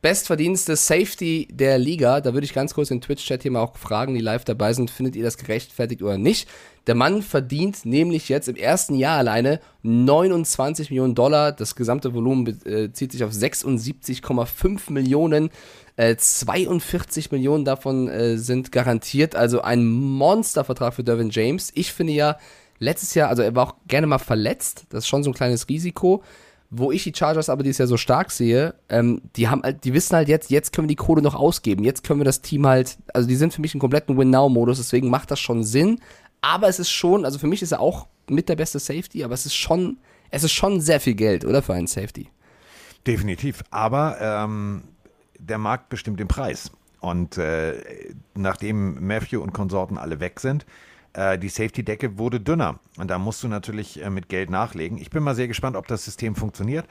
bestverdienste 0.00 0.76
Safety 0.76 1.48
der 1.50 1.78
Liga. 1.78 2.20
Da 2.20 2.32
würde 2.32 2.44
ich 2.44 2.54
ganz 2.54 2.74
kurz 2.74 2.90
in 2.90 3.00
Twitch-Chat 3.00 3.42
hier 3.42 3.50
mal 3.50 3.60
auch 3.60 3.76
fragen, 3.76 4.14
die 4.14 4.20
live 4.20 4.44
dabei 4.44 4.72
sind, 4.72 4.90
findet 4.90 5.16
ihr 5.16 5.24
das 5.24 5.36
gerechtfertigt 5.38 6.02
oder 6.02 6.18
nicht? 6.18 6.48
Der 6.88 6.94
Mann 6.94 7.20
verdient 7.20 7.84
nämlich 7.84 8.30
jetzt 8.30 8.48
im 8.48 8.56
ersten 8.56 8.94
Jahr 8.94 9.18
alleine 9.18 9.60
29 9.82 10.88
Millionen 10.88 11.14
Dollar. 11.14 11.52
Das 11.52 11.76
gesamte 11.76 12.14
Volumen 12.14 12.44
bezieht 12.44 13.12
sich 13.12 13.22
auf 13.22 13.30
76,5 13.30 14.90
Millionen. 14.90 15.50
Äh, 15.96 16.16
42 16.16 17.30
Millionen 17.30 17.66
davon 17.66 18.08
äh, 18.08 18.38
sind 18.38 18.72
garantiert. 18.72 19.36
Also 19.36 19.60
ein 19.60 19.84
Monstervertrag 19.86 20.94
für 20.94 21.04
Dervin 21.04 21.28
James. 21.28 21.70
Ich 21.74 21.92
finde 21.92 22.14
ja, 22.14 22.38
letztes 22.78 23.12
Jahr, 23.12 23.28
also 23.28 23.42
er 23.42 23.54
war 23.54 23.68
auch 23.68 23.74
gerne 23.86 24.06
mal 24.06 24.18
verletzt. 24.18 24.86
Das 24.88 25.04
ist 25.04 25.08
schon 25.08 25.22
so 25.22 25.30
ein 25.30 25.34
kleines 25.34 25.68
Risiko. 25.68 26.22
Wo 26.70 26.92
ich 26.92 27.02
die 27.02 27.14
Chargers 27.14 27.48
aber 27.48 27.62
dieses 27.62 27.78
Jahr 27.78 27.88
so 27.88 27.96
stark 27.96 28.30
sehe, 28.30 28.74
ähm, 28.90 29.22
die 29.36 29.48
haben 29.48 29.62
halt, 29.62 29.84
die 29.84 29.94
wissen 29.94 30.14
halt 30.14 30.28
jetzt, 30.28 30.50
jetzt 30.50 30.72
können 30.72 30.86
wir 30.86 30.94
die 30.94 30.96
Kohle 30.96 31.22
noch 31.22 31.34
ausgeben. 31.34 31.82
Jetzt 31.82 32.04
können 32.04 32.20
wir 32.20 32.26
das 32.26 32.42
Team 32.42 32.66
halt, 32.66 32.98
also 33.14 33.26
die 33.26 33.36
sind 33.36 33.54
für 33.54 33.62
mich 33.62 33.72
im 33.72 33.80
kompletten 33.80 34.18
Win-Now-Modus, 34.18 34.76
deswegen 34.76 35.08
macht 35.08 35.30
das 35.30 35.40
schon 35.40 35.64
Sinn. 35.64 35.98
Aber 36.40 36.68
es 36.68 36.78
ist 36.78 36.90
schon, 36.90 37.24
also 37.24 37.38
für 37.38 37.46
mich 37.46 37.62
ist 37.62 37.72
er 37.72 37.80
auch 37.80 38.06
mit 38.28 38.48
der 38.48 38.56
beste 38.56 38.78
Safety, 38.78 39.24
aber 39.24 39.34
es 39.34 39.46
ist 39.46 39.54
schon, 39.54 39.98
es 40.30 40.44
ist 40.44 40.52
schon 40.52 40.80
sehr 40.80 41.00
viel 41.00 41.14
Geld, 41.14 41.44
oder? 41.44 41.62
Für 41.62 41.74
einen 41.74 41.86
Safety. 41.86 42.30
Definitiv. 43.06 43.64
Aber 43.70 44.18
ähm, 44.20 44.84
der 45.38 45.58
Markt 45.58 45.88
bestimmt 45.88 46.20
den 46.20 46.28
Preis. 46.28 46.70
Und 47.00 47.38
äh, 47.38 47.80
nachdem 48.34 49.06
Matthew 49.06 49.40
und 49.40 49.52
Konsorten 49.52 49.98
alle 49.98 50.20
weg 50.20 50.40
sind, 50.40 50.66
äh, 51.12 51.38
die 51.38 51.48
Safety-Decke 51.48 52.18
wurde 52.18 52.40
dünner. 52.40 52.80
Und 52.96 53.08
da 53.08 53.18
musst 53.18 53.42
du 53.42 53.48
natürlich 53.48 54.02
äh, 54.02 54.10
mit 54.10 54.28
Geld 54.28 54.50
nachlegen. 54.50 54.98
Ich 54.98 55.10
bin 55.10 55.22
mal 55.22 55.34
sehr 55.34 55.48
gespannt, 55.48 55.76
ob 55.76 55.86
das 55.86 56.04
System 56.04 56.34
funktioniert. 56.34 56.86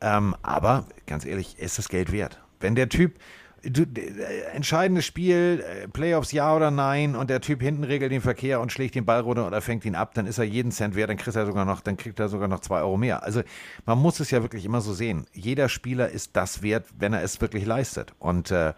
Ähm, 0.00 0.36
aber 0.42 0.86
ganz 1.06 1.24
ehrlich, 1.24 1.58
ist 1.58 1.78
das 1.78 1.88
Geld 1.88 2.12
wert? 2.12 2.40
Wenn 2.60 2.74
der 2.76 2.88
Typ, 2.88 3.18
du, 3.62 3.82
äh, 3.82 4.54
entscheidendes 4.54 5.04
Spiel, 5.04 5.64
äh, 5.66 5.88
Playoffs 5.88 6.32
ja 6.32 6.54
oder 6.54 6.70
nein, 6.70 7.16
und 7.16 7.30
der 7.30 7.40
Typ 7.40 7.62
hinten 7.62 7.84
regelt 7.84 8.12
den 8.12 8.20
Verkehr 8.20 8.60
und 8.60 8.72
schlägt 8.72 8.94
den 8.94 9.04
Ball 9.04 9.20
runter 9.20 9.46
oder 9.46 9.60
fängt 9.60 9.84
ihn 9.84 9.94
ab, 9.94 10.14
dann 10.14 10.26
ist 10.26 10.38
er 10.38 10.44
jeden 10.44 10.72
Cent 10.72 10.94
wert, 10.94 11.10
dann 11.10 11.16
kriegt 11.16 11.36
er 11.36 11.46
sogar 11.46 11.64
noch, 11.64 11.80
dann 11.80 11.96
kriegt 11.96 12.18
er 12.20 12.28
sogar 12.28 12.48
noch 12.48 12.60
zwei 12.60 12.80
Euro 12.80 12.96
mehr. 12.96 13.22
Also 13.22 13.42
man 13.86 13.98
muss 13.98 14.20
es 14.20 14.30
ja 14.30 14.42
wirklich 14.42 14.64
immer 14.64 14.80
so 14.80 14.92
sehen. 14.92 15.26
Jeder 15.32 15.68
Spieler 15.68 16.08
ist 16.08 16.36
das 16.36 16.62
wert, 16.62 16.86
wenn 16.98 17.12
er 17.12 17.22
es 17.22 17.40
wirklich 17.40 17.64
leistet. 17.66 18.12
Und 18.18 18.50
äh, 18.50 18.74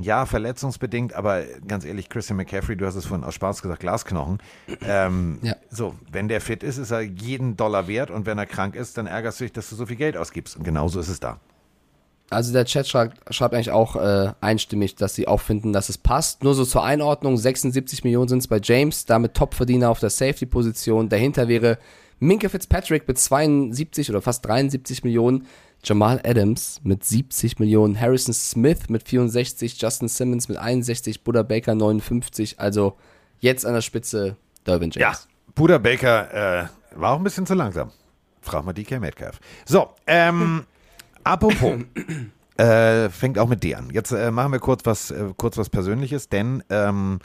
ja, 0.00 0.26
verletzungsbedingt, 0.26 1.14
aber 1.14 1.42
ganz 1.66 1.84
ehrlich, 1.84 2.08
Christian 2.08 2.36
McCaffrey, 2.36 2.76
du 2.76 2.86
hast 2.86 2.94
es 2.94 3.06
vorhin 3.06 3.24
aus 3.24 3.34
Spaß 3.34 3.62
gesagt, 3.62 3.80
Glasknochen. 3.80 4.38
Ähm, 4.82 5.38
Ja. 5.42 5.56
So, 5.70 5.96
wenn 6.12 6.28
der 6.28 6.40
fit 6.40 6.62
ist, 6.62 6.78
ist 6.78 6.92
er 6.92 7.00
jeden 7.00 7.56
Dollar 7.56 7.88
wert 7.88 8.10
und 8.10 8.24
wenn 8.24 8.38
er 8.38 8.46
krank 8.46 8.76
ist, 8.76 8.96
dann 8.96 9.06
ärgerst 9.06 9.40
du 9.40 9.44
dich, 9.44 9.52
dass 9.52 9.68
du 9.70 9.76
so 9.76 9.86
viel 9.86 9.96
Geld 9.96 10.16
ausgibst. 10.16 10.56
Und 10.56 10.62
genauso 10.62 11.00
ist 11.00 11.08
es 11.08 11.18
da. 11.18 11.40
Also 12.30 12.52
der 12.52 12.66
Chat 12.66 12.86
schreibt, 12.86 13.34
schreibt 13.34 13.54
eigentlich 13.54 13.70
auch 13.70 13.96
äh, 13.96 14.32
einstimmig, 14.40 14.96
dass 14.96 15.14
sie 15.14 15.26
auch 15.26 15.40
finden, 15.40 15.72
dass 15.72 15.88
es 15.88 15.96
passt. 15.96 16.44
Nur 16.44 16.54
so 16.54 16.64
zur 16.64 16.84
Einordnung, 16.84 17.36
76 17.36 18.04
Millionen 18.04 18.28
sind 18.28 18.40
es 18.40 18.48
bei 18.48 18.60
James, 18.62 19.06
damit 19.06 19.34
Topverdiener 19.34 19.88
auf 19.88 20.00
der 20.00 20.10
Safety-Position. 20.10 21.08
Dahinter 21.08 21.48
wäre 21.48 21.78
Minka 22.18 22.48
Fitzpatrick 22.48 23.08
mit 23.08 23.18
72 23.18 24.10
oder 24.10 24.20
fast 24.20 24.44
73 24.44 25.04
Millionen, 25.04 25.46
Jamal 25.82 26.20
Adams 26.24 26.80
mit 26.82 27.04
70 27.04 27.60
Millionen, 27.60 27.98
Harrison 27.98 28.34
Smith 28.34 28.88
mit 28.88 29.08
64, 29.08 29.80
Justin 29.80 30.08
Simmons 30.08 30.48
mit 30.48 30.58
61, 30.58 31.22
Buddha 31.24 31.42
Baker 31.42 31.74
59. 31.74 32.60
Also 32.60 32.96
jetzt 33.40 33.64
an 33.64 33.74
der 33.74 33.80
Spitze 33.80 34.36
Dervin 34.66 34.90
James. 34.90 35.28
Buda 35.54 35.78
Baker 35.78 36.62
äh, 36.62 36.68
war 36.94 37.12
auch 37.12 37.18
ein 37.18 37.24
bisschen 37.24 37.46
zu 37.46 37.54
langsam. 37.54 37.90
Frag 38.42 38.64
mal 38.64 38.72
DK 38.72 39.00
Metcalf. 39.00 39.40
So, 39.64 39.90
ähm, 40.06 40.66
apropos, 41.28 41.78
äh, 42.56 43.08
fängt 43.10 43.38
auch 43.38 43.48
mit 43.48 43.62
D 43.62 43.74
an. 43.74 43.90
Jetzt 43.90 44.12
äh, 44.12 44.30
machen 44.30 44.52
wir 44.52 44.58
kurz 44.58 44.84
was, 44.84 45.10
äh, 45.10 45.32
kurz 45.36 45.56
was 45.56 45.70
Persönliches, 45.70 46.28
denn 46.28 46.62
ähm, 46.70 47.20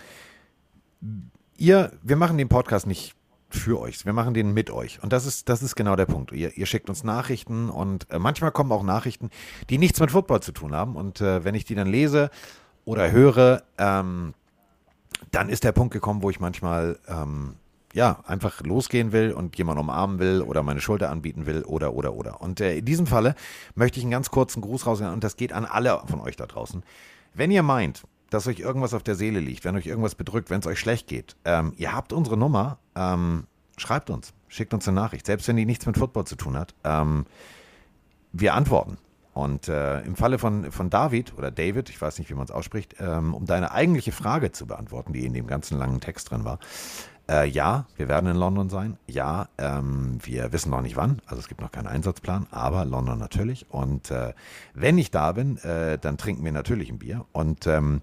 ihr, 1.58 1.92
wir 2.02 2.16
machen 2.16 2.38
den 2.38 2.50
Podcast 2.50 2.88
nicht 2.88 3.16
für 3.50 3.80
euch, 3.80 4.06
wir 4.06 4.14
machen 4.14 4.34
den 4.34 4.54
mit 4.54 4.72
euch. 4.72 5.02
Und 5.04 5.14
das 5.14 5.26
ist, 5.26 5.48
das 5.50 5.62
ist 5.62 5.76
genau 5.76 5.96
der 5.96 6.06
Punkt. 6.06 6.32
Ihr, 6.32 6.58
ihr 6.58 6.66
schickt 6.66 6.90
uns 6.90 7.04
Nachrichten 7.04 7.70
und 7.70 8.10
äh, 8.12 8.20
manchmal 8.20 8.52
kommen 8.52 8.72
auch 8.72 8.84
Nachrichten, 8.84 9.30
die 9.70 9.78
nichts 9.78 10.00
mit 10.00 10.12
Football 10.12 10.42
zu 10.42 10.52
tun 10.52 10.74
haben. 10.74 10.96
Und 10.96 11.22
äh, 11.22 11.44
wenn 11.44 11.56
ich 11.56 11.66
die 11.66 11.76
dann 11.76 11.88
lese 11.88 12.30
oder 12.86 13.12
höre, 13.12 13.64
ähm, 13.78 14.34
dann 15.32 15.50
ist 15.50 15.64
der 15.64 15.72
Punkt 15.72 15.94
gekommen, 15.94 16.22
wo 16.22 16.30
ich 16.30 16.40
manchmal 16.40 17.00
ähm, 17.08 17.56
ja 17.94 18.20
einfach 18.26 18.62
losgehen 18.62 19.12
will 19.12 19.32
und 19.32 19.58
jemanden 19.58 19.82
umarmen 19.82 20.20
will 20.20 20.42
oder 20.42 20.64
meine 20.64 20.82
Schulter 20.82 21.10
anbieten 21.10 21.46
will 21.46 21.64
oder 21.64 21.94
oder 21.94 22.14
oder. 22.14 22.42
Und 22.42 22.60
äh, 22.60 22.78
in 22.78 22.86
diesem 22.86 23.06
Falle 23.08 23.36
möchte 23.76 24.00
ich 24.00 24.04
einen 24.04 24.12
ganz 24.12 24.32
kurzen 24.32 24.62
Gruß 24.62 24.86
rausgehen 24.86 25.14
und 25.14 25.24
das 25.24 25.38
geht 25.38 25.54
an 25.54 25.66
alle 25.66 26.02
von 26.08 26.20
euch 26.20 26.36
da 26.36 26.46
draußen. 26.46 26.84
Wenn 27.34 27.52
ihr 27.52 27.64
meint, 27.64 28.04
dass 28.30 28.48
euch 28.48 28.60
irgendwas 28.60 28.94
auf 28.96 29.04
der 29.04 29.16
Seele 29.16 29.40
liegt, 29.40 29.64
wenn 29.64 29.76
euch 29.76 29.86
irgendwas 29.86 30.16
bedrückt, 30.16 30.50
wenn 30.50 30.60
es 30.60 30.68
euch 30.68 30.80
schlecht 30.80 31.08
geht, 31.08 31.36
ähm, 31.46 31.74
ihr 31.78 31.94
habt 31.94 32.14
unsere 32.14 32.36
Nummer, 32.36 32.80
ähm, 32.96 33.46
schreibt 33.78 34.10
uns, 34.10 34.34
schickt 34.48 34.74
uns 34.74 34.88
eine 34.88 34.96
Nachricht, 34.96 35.28
selbst 35.28 35.48
wenn 35.48 35.56
die 35.56 35.66
nichts 35.66 35.86
mit 35.86 35.98
Football 35.98 36.26
zu 36.26 36.36
tun 36.36 36.58
hat. 36.58 36.74
Ähm, 36.84 37.26
wir 38.32 38.56
antworten. 38.56 38.98
Und 39.34 39.68
äh, 39.68 40.02
im 40.02 40.16
Falle 40.16 40.38
von, 40.38 40.72
von 40.72 40.92
David 40.92 41.36
oder 41.38 41.50
David, 41.50 41.90
ich 41.90 42.00
weiß 42.00 42.20
nicht, 42.20 42.30
wie 42.30 42.36
man 42.36 42.46
es 42.46 42.52
ausspricht, 42.52 42.96
ähm, 43.00 43.34
um 43.34 43.46
deine 43.46 43.72
eigentliche 43.72 44.12
Frage 44.12 44.52
zu 44.52 44.68
beantworten, 44.68 45.12
die 45.14 45.26
in 45.26 45.34
dem 45.34 45.48
ganzen 45.48 45.78
langen 45.80 46.02
Text 46.02 46.30
drin 46.30 46.46
war. 46.46 46.60
Äh, 47.30 47.48
ja, 47.48 47.86
wir 47.96 48.10
werden 48.10 48.30
in 48.30 48.36
London 48.36 48.70
sein. 48.70 48.98
Ja, 49.08 49.48
ähm, 49.58 50.20
wir 50.24 50.52
wissen 50.52 50.70
noch 50.70 50.82
nicht 50.82 50.98
wann. 50.98 51.22
Also 51.26 51.40
es 51.40 51.48
gibt 51.48 51.62
noch 51.62 51.72
keinen 51.72 51.88
Einsatzplan, 51.88 52.48
aber 52.52 52.84
London 52.86 53.18
natürlich. 53.18 53.70
Und 53.70 54.12
äh, 54.12 54.34
wenn 54.74 54.98
ich 54.98 55.10
da 55.10 55.32
bin, 55.32 55.58
äh, 55.58 55.98
dann 55.98 56.18
trinken 56.18 56.44
wir 56.44 56.52
natürlich 56.52 56.90
ein 56.90 57.00
Bier. 57.00 57.26
Und 57.32 57.66
ähm, 57.66 58.02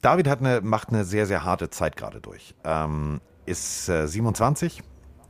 David 0.00 0.28
eine, 0.28 0.60
macht 0.60 0.90
eine 0.90 1.04
sehr, 1.04 1.26
sehr 1.26 1.42
harte 1.42 1.70
Zeit 1.70 1.96
gerade 1.96 2.20
durch. 2.20 2.54
Ähm, 2.62 3.20
ist 3.46 3.88
äh, 3.88 4.06
27, 4.06 4.82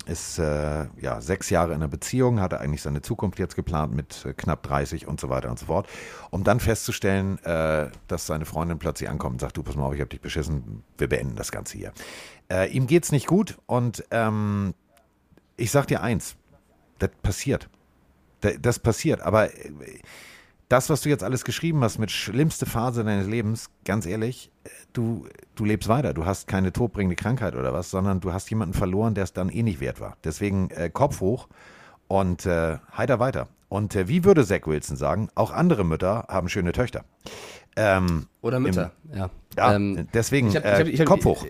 ist 0.06 0.38
äh, 0.38 0.86
ja 1.00 1.20
sechs 1.20 1.50
Jahre 1.50 1.70
in 1.70 1.74
einer 1.76 1.88
Beziehung, 1.88 2.40
hatte 2.40 2.60
eigentlich 2.60 2.82
seine 2.82 3.02
Zukunft 3.02 3.38
jetzt 3.38 3.56
geplant 3.56 3.94
mit 3.94 4.24
äh, 4.24 4.32
knapp 4.32 4.62
30 4.62 5.06
und 5.06 5.20
so 5.20 5.28
weiter 5.28 5.50
und 5.50 5.58
so 5.58 5.66
fort. 5.66 5.88
Um 6.30 6.44
dann 6.44 6.60
festzustellen, 6.60 7.38
äh, 7.44 7.90
dass 8.08 8.26
seine 8.26 8.44
Freundin 8.44 8.78
plötzlich 8.78 9.08
ankommt 9.10 9.34
und 9.34 9.40
sagt, 9.40 9.56
du 9.56 9.62
pass 9.62 9.76
mal 9.76 9.84
auf, 9.86 9.94
ich 9.94 10.00
habe 10.00 10.08
dich 10.10 10.20
beschissen, 10.20 10.82
wir 10.96 11.08
beenden 11.08 11.36
das 11.36 11.50
Ganze 11.52 11.76
hier. 11.76 11.92
Äh, 12.50 12.70
ihm 12.70 12.86
geht's 12.86 13.10
nicht 13.12 13.26
gut 13.26 13.58
und 13.66 14.04
ähm, 14.10 14.74
ich 15.56 15.70
sag 15.70 15.86
dir 15.86 16.02
eins, 16.02 16.36
das 16.98 17.10
passiert. 17.22 17.68
Da- 18.40 18.52
Das 18.60 18.78
passiert, 18.78 19.20
aber 19.22 19.52
äh, 19.54 19.70
das, 20.68 20.90
was 20.90 21.02
du 21.02 21.08
jetzt 21.08 21.22
alles 21.22 21.44
geschrieben 21.44 21.82
hast 21.84 21.98
mit 21.98 22.10
schlimmste 22.10 22.66
Phase 22.66 23.04
deines 23.04 23.26
Lebens, 23.28 23.70
ganz 23.84 24.04
ehrlich, 24.06 24.50
äh, 24.64 24.68
du, 24.92 25.26
du 25.54 25.64
lebst 25.64 25.88
weiter. 25.88 26.12
Du 26.14 26.26
hast 26.26 26.48
keine 26.48 26.72
todbringende 26.72 27.16
Krankheit 27.16 27.54
oder 27.54 27.72
was, 27.72 27.90
sondern 27.90 28.20
du 28.20 28.32
hast 28.32 28.50
jemanden 28.50 28.74
verloren, 28.74 29.14
der 29.14 29.24
es 29.24 29.32
dann 29.32 29.48
eh 29.48 29.62
nicht 29.62 29.80
wert 29.80 30.00
war. 30.00 30.16
Deswegen 30.24 30.70
äh, 30.70 30.90
Kopf 30.92 31.20
hoch 31.20 31.48
und 32.08 32.46
äh, 32.46 32.78
heiter 32.96 33.18
weiter. 33.20 33.48
Und 33.68 33.94
äh, 33.96 34.08
wie 34.08 34.24
würde 34.24 34.44
Zach 34.44 34.66
Wilson 34.66 34.96
sagen, 34.96 35.28
auch 35.34 35.52
andere 35.52 35.84
Mütter 35.84 36.26
haben 36.28 36.48
schöne 36.48 36.72
Töchter. 36.72 37.04
Ähm, 37.76 38.26
Oder 38.42 38.60
Mütter, 38.60 38.92
im- 39.12 39.18
ja. 39.18 39.30
Ja, 39.56 39.74
Ähm, 39.74 40.06
deswegen 40.14 40.48
ich 40.48 40.56
hab- 40.56 40.64
ich 40.64 40.70
äh, 40.70 40.78
hab- 40.80 40.86
ich 40.88 41.00
hab- 41.00 41.06
Kopf 41.06 41.24
hoch. 41.24 41.46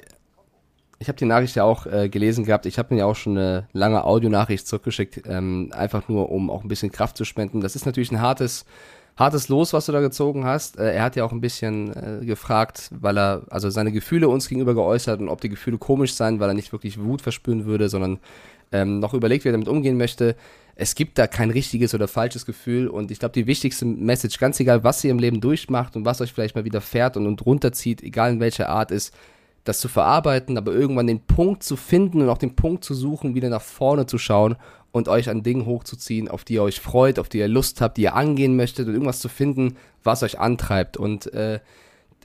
Ich 0.98 1.08
habe 1.08 1.18
die 1.18 1.26
Nachricht 1.26 1.54
ja 1.56 1.64
auch 1.64 1.84
äh, 1.86 2.08
gelesen 2.08 2.44
gehabt. 2.46 2.64
Ich 2.64 2.78
habe 2.78 2.94
mir 2.94 3.00
ja 3.00 3.06
auch 3.06 3.16
schon 3.16 3.36
eine 3.36 3.68
lange 3.72 4.02
Audionachricht 4.04 4.66
zurückgeschickt, 4.66 5.22
ähm, 5.26 5.70
einfach 5.76 6.08
nur, 6.08 6.30
um 6.30 6.48
auch 6.48 6.62
ein 6.62 6.68
bisschen 6.68 6.90
Kraft 6.90 7.18
zu 7.18 7.24
spenden. 7.26 7.60
Das 7.60 7.76
ist 7.76 7.84
natürlich 7.84 8.10
ein 8.12 8.20
hartes, 8.22 8.64
hartes 9.16 9.48
Los, 9.48 9.72
was 9.72 9.86
du 9.86 9.92
da 9.92 10.00
gezogen 10.00 10.44
hast. 10.44 10.78
Äh, 10.78 10.94
er 10.94 11.02
hat 11.02 11.16
ja 11.16 11.24
auch 11.24 11.32
ein 11.32 11.40
bisschen 11.40 11.92
äh, 12.22 12.24
gefragt, 12.24 12.90
weil 12.92 13.18
er 13.18 13.42
also 13.50 13.70
seine 13.70 13.92
Gefühle 13.92 14.28
uns 14.28 14.48
gegenüber 14.48 14.74
geäußert 14.74 15.20
und 15.20 15.28
ob 15.28 15.40
die 15.40 15.48
Gefühle 15.48 15.78
komisch 15.78 16.14
seien, 16.14 16.38
weil 16.38 16.50
er 16.50 16.54
nicht 16.54 16.72
wirklich 16.72 17.00
Wut 17.02 17.22
verspüren 17.22 17.64
würde, 17.64 17.88
sondern 17.88 18.18
ähm, 18.72 19.00
noch 19.00 19.14
überlegt, 19.14 19.44
wie 19.44 19.48
er 19.48 19.52
damit 19.52 19.68
umgehen 19.68 19.96
möchte. 19.96 20.36
Es 20.74 20.94
gibt 20.94 21.16
da 21.16 21.26
kein 21.26 21.50
richtiges 21.50 21.94
oder 21.94 22.06
falsches 22.06 22.44
Gefühl 22.44 22.88
und 22.88 23.10
ich 23.10 23.18
glaube, 23.18 23.32
die 23.32 23.46
wichtigste 23.46 23.86
Message, 23.86 24.38
ganz 24.38 24.60
egal, 24.60 24.84
was 24.84 25.02
ihr 25.02 25.10
im 25.10 25.18
Leben 25.18 25.40
durchmacht 25.40 25.96
und 25.96 26.04
was 26.04 26.20
euch 26.20 26.32
vielleicht 26.32 26.54
mal 26.54 26.66
wieder 26.66 26.82
fährt 26.82 27.16
und, 27.16 27.26
und 27.26 27.46
runterzieht, 27.46 28.02
egal 28.02 28.32
in 28.32 28.40
welcher 28.40 28.68
Art 28.68 28.90
ist, 28.90 29.14
das 29.64 29.80
zu 29.80 29.88
verarbeiten, 29.88 30.58
aber 30.58 30.72
irgendwann 30.72 31.06
den 31.06 31.20
Punkt 31.20 31.62
zu 31.62 31.76
finden 31.76 32.20
und 32.20 32.28
auch 32.28 32.38
den 32.38 32.54
Punkt 32.54 32.84
zu 32.84 32.94
suchen, 32.94 33.34
wieder 33.34 33.48
nach 33.48 33.62
vorne 33.62 34.06
zu 34.06 34.18
schauen 34.18 34.56
und 34.96 35.08
euch 35.08 35.28
an 35.28 35.42
Dingen 35.42 35.66
hochzuziehen, 35.66 36.28
auf 36.28 36.42
die 36.42 36.54
ihr 36.54 36.62
euch 36.62 36.80
freut, 36.80 37.18
auf 37.18 37.28
die 37.28 37.36
ihr 37.36 37.48
Lust 37.48 37.82
habt, 37.82 37.98
die 37.98 38.02
ihr 38.04 38.14
angehen 38.14 38.56
möchtet 38.56 38.88
und 38.88 38.94
irgendwas 38.94 39.20
zu 39.20 39.28
finden, 39.28 39.76
was 40.02 40.22
euch 40.22 40.40
antreibt. 40.40 40.96
Und 40.96 41.30
äh, 41.34 41.60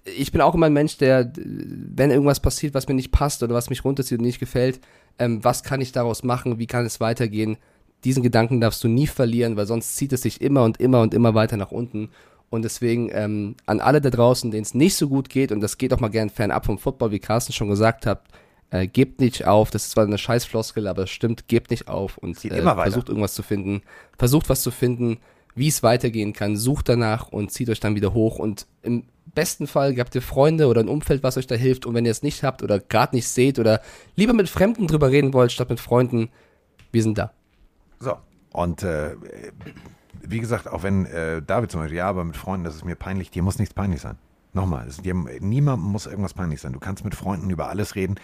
ich 0.06 0.32
bin 0.32 0.40
auch 0.40 0.56
immer 0.56 0.68
ein 0.68 0.74
Mensch, 0.74 0.98
der, 0.98 1.34
wenn 1.36 2.12
irgendwas 2.12 2.40
passiert, 2.40 2.74
was 2.74 2.88
mir 2.88 2.94
nicht 2.94 3.12
passt 3.12 3.44
oder 3.44 3.54
was 3.54 3.70
mich 3.70 3.84
runterzieht 3.84 4.20
und 4.20 4.26
nicht 4.26 4.40
gefällt, 4.40 4.80
ähm, 5.20 5.44
was 5.44 5.64
kann 5.64 5.82
ich 5.82 5.92
daraus 5.92 6.24
machen, 6.24 6.60
wie 6.60 6.66
kann 6.66 6.86
es 6.86 7.02
weitergehen? 7.02 7.58
Diesen 8.06 8.24
Gedanken 8.24 8.62
darfst 8.62 8.82
du 8.86 8.88
nie 8.88 9.08
verlieren, 9.08 9.58
weil 9.58 9.66
sonst 9.66 9.98
zieht 9.98 10.14
es 10.14 10.22
dich 10.22 10.40
immer 10.40 10.64
und 10.64 10.80
immer 10.80 11.02
und 11.02 11.14
immer 11.14 11.34
weiter 11.34 11.58
nach 11.58 11.72
unten. 11.72 12.10
Und 12.50 12.62
deswegen 12.64 13.10
ähm, 13.12 13.56
an 13.66 13.82
alle 13.82 14.00
da 14.00 14.10
draußen, 14.10 14.50
denen 14.50 14.64
es 14.64 14.74
nicht 14.74 14.96
so 14.96 15.10
gut 15.10 15.28
geht, 15.28 15.52
und 15.52 15.60
das 15.60 15.78
geht 15.78 15.94
auch 15.94 16.00
mal 16.00 16.08
gern 16.08 16.30
fernab 16.30 16.66
vom 16.66 16.78
Football, 16.78 17.12
wie 17.12 17.20
Carsten 17.20 17.52
schon 17.52 17.68
gesagt 17.68 18.06
hat, 18.06 18.24
äh, 18.72 18.88
gebt 18.88 19.20
nicht 19.20 19.46
auf. 19.46 19.70
Das 19.70 19.84
ist 19.84 19.92
zwar 19.92 20.06
eine 20.06 20.18
scheiß 20.18 20.46
Floskel, 20.46 20.88
aber 20.88 21.04
es 21.04 21.12
stimmt, 21.12 21.48
gebt 21.48 21.70
nicht 21.70 21.88
auf 21.88 22.18
und 22.18 22.44
äh, 22.46 22.62
versucht 22.62 23.10
irgendwas 23.10 23.36
zu 23.36 23.44
finden. 23.44 23.84
Versucht 24.18 24.50
was 24.50 24.62
zu 24.62 24.72
finden, 24.72 25.18
wie 25.54 25.68
es 25.68 25.84
weitergehen 25.84 26.34
kann. 26.34 26.58
Sucht 26.58 26.90
danach 26.90 27.28
und 27.30 27.52
zieht 27.52 27.70
euch 27.70 27.80
dann 27.80 27.96
wieder 27.96 28.14
hoch. 28.14 28.40
Und 28.40 28.66
im 28.82 29.04
besten 29.36 29.68
Fall 29.68 29.96
habt 29.98 30.16
ihr 30.16 30.22
Freunde 30.22 30.68
oder 30.68 30.82
ein 30.82 30.88
Umfeld, 30.88 31.22
was 31.22 31.38
euch 31.38 31.48
da 31.48 31.56
hilft. 31.56 31.86
Und 31.86 31.94
wenn 31.94 32.06
ihr 32.06 32.12
es 32.12 32.24
nicht 32.24 32.44
habt 32.44 32.64
oder 32.64 32.80
gerade 32.80 33.16
nicht 33.16 33.28
seht 33.28 33.60
oder 33.60 33.82
lieber 34.16 34.34
mit 34.34 34.50
Fremden 34.50 34.88
drüber 34.88 35.12
reden 35.12 35.34
wollt, 35.34 35.52
statt 35.52 35.70
mit 35.70 35.80
Freunden, 35.80 36.30
wir 36.92 37.04
sind 37.04 37.18
da. 37.18 37.34
So, 38.00 38.16
und 38.54 38.84
äh, 38.84 39.16
wie 40.22 40.40
gesagt, 40.40 40.70
auch 40.70 40.84
wenn 40.84 41.06
äh, 41.06 41.42
David 41.42 41.72
zum 41.72 41.82
Beispiel, 41.82 41.98
ja, 41.98 42.08
aber 42.08 42.24
mit 42.24 42.38
Freunden, 42.38 42.64
das 42.64 42.76
ist 42.76 42.86
mir 42.86 42.96
peinlich, 42.96 43.32
dir 43.32 43.44
muss 43.44 43.60
nichts 43.60 43.74
peinlich 43.74 44.00
sein. 44.02 44.18
Nochmal, 44.54 44.88
es, 44.88 44.98
dir, 44.98 45.14
niemandem 45.14 45.90
muss 45.92 46.08
irgendwas 46.08 46.34
peinlich 46.34 46.60
sein. 46.62 46.74
Du 46.74 46.80
kannst 46.80 47.04
mit 47.06 47.16
Freunden 47.16 47.50
über 47.50 47.70
alles 47.70 47.96
reden 47.96 48.16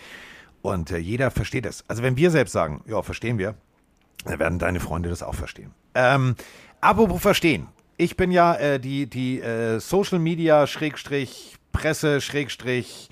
und 0.67 0.91
äh, 0.91 0.97
jeder 0.97 1.31
versteht 1.31 1.65
es. 1.65 1.83
Also 1.87 2.03
wenn 2.03 2.17
wir 2.17 2.31
selbst 2.31 2.51
sagen, 2.51 2.83
ja, 2.87 3.01
verstehen 3.01 3.37
wir, 3.37 3.55
dann 4.25 4.39
werden 4.39 4.59
deine 4.59 4.79
Freunde 4.79 5.09
das 5.09 5.23
auch 5.23 5.35
verstehen. 5.35 5.71
Ähm, 5.95 6.35
apropos 6.81 7.21
verstehen. 7.21 7.67
Ich 7.97 8.15
bin 8.15 8.31
ja 8.31 8.53
äh, 8.55 8.79
die, 8.79 9.07
die 9.07 9.41
äh, 9.41 9.79
Social 9.79 10.19
Media 10.19 10.67
Schrägstrich 10.67 11.55
Presse 11.71 12.21
Schrägstrich 12.21 13.09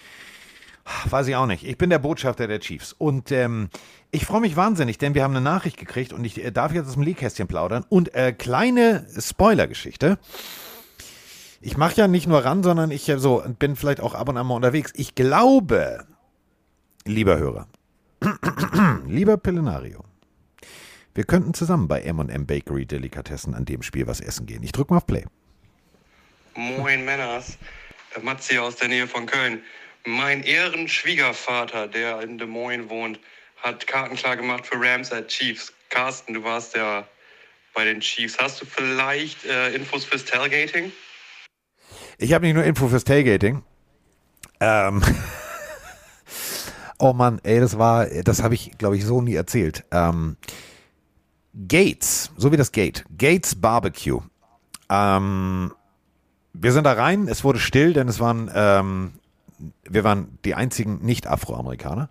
weiß 1.10 1.28
ich 1.28 1.36
auch 1.36 1.48
nicht. 1.48 1.66
Ich 1.66 1.78
bin 1.78 1.90
der 1.90 2.00
Botschafter 2.00 2.48
der 2.48 2.60
Chiefs 2.60 2.94
und 2.94 3.32
ähm, 3.32 3.70
ich 4.12 4.26
freue 4.26 4.42
mich 4.42 4.56
wahnsinnig, 4.56 4.98
denn 4.98 5.14
wir 5.14 5.24
haben 5.24 5.36
eine 5.36 5.44
Nachricht 5.44 5.78
gekriegt 5.78 6.14
und 6.14 6.24
ich 6.24 6.44
äh, 6.44 6.52
darf 6.52 6.74
jetzt 6.74 6.88
aus 6.88 6.94
dem 6.94 7.04
Leakkästchen 7.04 7.48
plaudern. 7.48 7.86
Und 7.90 8.14
äh, 8.14 8.32
kleine 8.32 9.06
Spoilergeschichte. 9.20 10.20
Ich 11.62 11.78
mache 11.78 11.96
ja 11.96 12.08
nicht 12.08 12.28
nur 12.28 12.46
ran, 12.46 12.64
sondern 12.64 12.92
ich 12.92 13.10
äh, 13.10 13.18
so 13.18 13.44
bin 13.60 13.76
vielleicht 13.76 14.00
auch 14.00 14.14
ab 14.14 14.30
und 14.30 14.38
an 14.38 14.46
mal 14.46 14.56
unterwegs. 14.56 14.94
Ich 14.96 15.16
glaube, 15.16 16.06
lieber 17.06 17.38
Hörer, 17.38 17.68
lieber 19.08 19.38
Pillenario, 19.38 20.04
wir 21.14 21.24
könnten 21.24 21.54
zusammen 21.54 21.88
bei 21.88 22.02
M&M 22.02 22.46
Bakery 22.46 22.86
Delikatessen 22.86 23.54
an 23.54 23.66
dem 23.66 23.84
Spiel 23.84 24.08
was 24.08 24.20
essen 24.20 24.46
gehen. 24.46 24.64
Ich 24.64 24.72
drücke 24.72 24.92
mal 24.92 24.98
auf 24.98 25.08
Play. 25.08 25.26
Moin 26.56 27.06
Männers, 27.06 27.58
Matze 28.22 28.62
aus 28.62 28.76
der 28.78 28.90
Nähe 28.90 29.08
von 29.08 29.26
Köln. 29.26 29.62
Mein 30.06 30.44
Ehrenschwiegervater, 30.44 31.88
der 31.88 32.22
in 32.22 32.38
Des 32.38 32.48
Moines 32.48 32.90
wohnt, 32.90 33.20
hat 33.58 33.88
Karten 33.88 34.16
klar 34.16 34.36
gemacht 34.36 34.66
für 34.68 34.80
Rams 34.80 35.12
at 35.12 35.28
Chiefs. 35.28 35.74
Carsten, 35.90 36.34
du 36.34 36.44
warst 36.44 36.76
ja 36.76 37.08
bei 37.74 37.86
den 37.86 38.00
Chiefs. 38.00 38.38
Hast 38.38 38.62
du 38.62 38.66
vielleicht 38.66 39.46
äh, 39.46 39.74
Infos 39.74 40.06
fürs 40.06 40.26
Tailgating? 40.26 40.92
Ich 42.18 42.34
habe 42.34 42.46
nicht 42.46 42.56
nur 42.56 42.64
Info 42.64 42.88
fürs 42.88 43.04
Tailgating. 43.04 43.64
Ähm. 44.60 45.02
oh 47.00 47.14
Mann, 47.14 47.40
ey, 47.44 47.60
das 47.60 47.78
war, 47.78 48.06
das 48.06 48.44
habe 48.44 48.56
ich, 48.56 48.78
glaube 48.78 48.98
ich, 48.98 49.06
so 49.06 49.22
nie 49.22 49.36
erzählt. 49.36 49.84
Ähm, 49.92 50.38
Gates, 51.68 52.32
so 52.38 52.52
wie 52.52 52.58
das 52.58 52.72
Gate, 52.72 53.06
Gates 53.18 53.56
Barbecue. 53.56 54.22
Ähm, 54.90 55.72
wir 56.54 56.72
sind 56.72 56.86
da 56.86 56.94
rein, 56.94 57.28
es 57.28 57.44
wurde 57.44 57.60
still, 57.60 57.94
denn 57.94 58.08
es 58.08 58.20
waren, 58.20 58.50
ähm, 58.54 59.14
wir 59.84 60.04
waren 60.04 60.38
die 60.44 60.56
einzigen 60.56 61.00
Nicht-Afroamerikaner. 61.06 62.10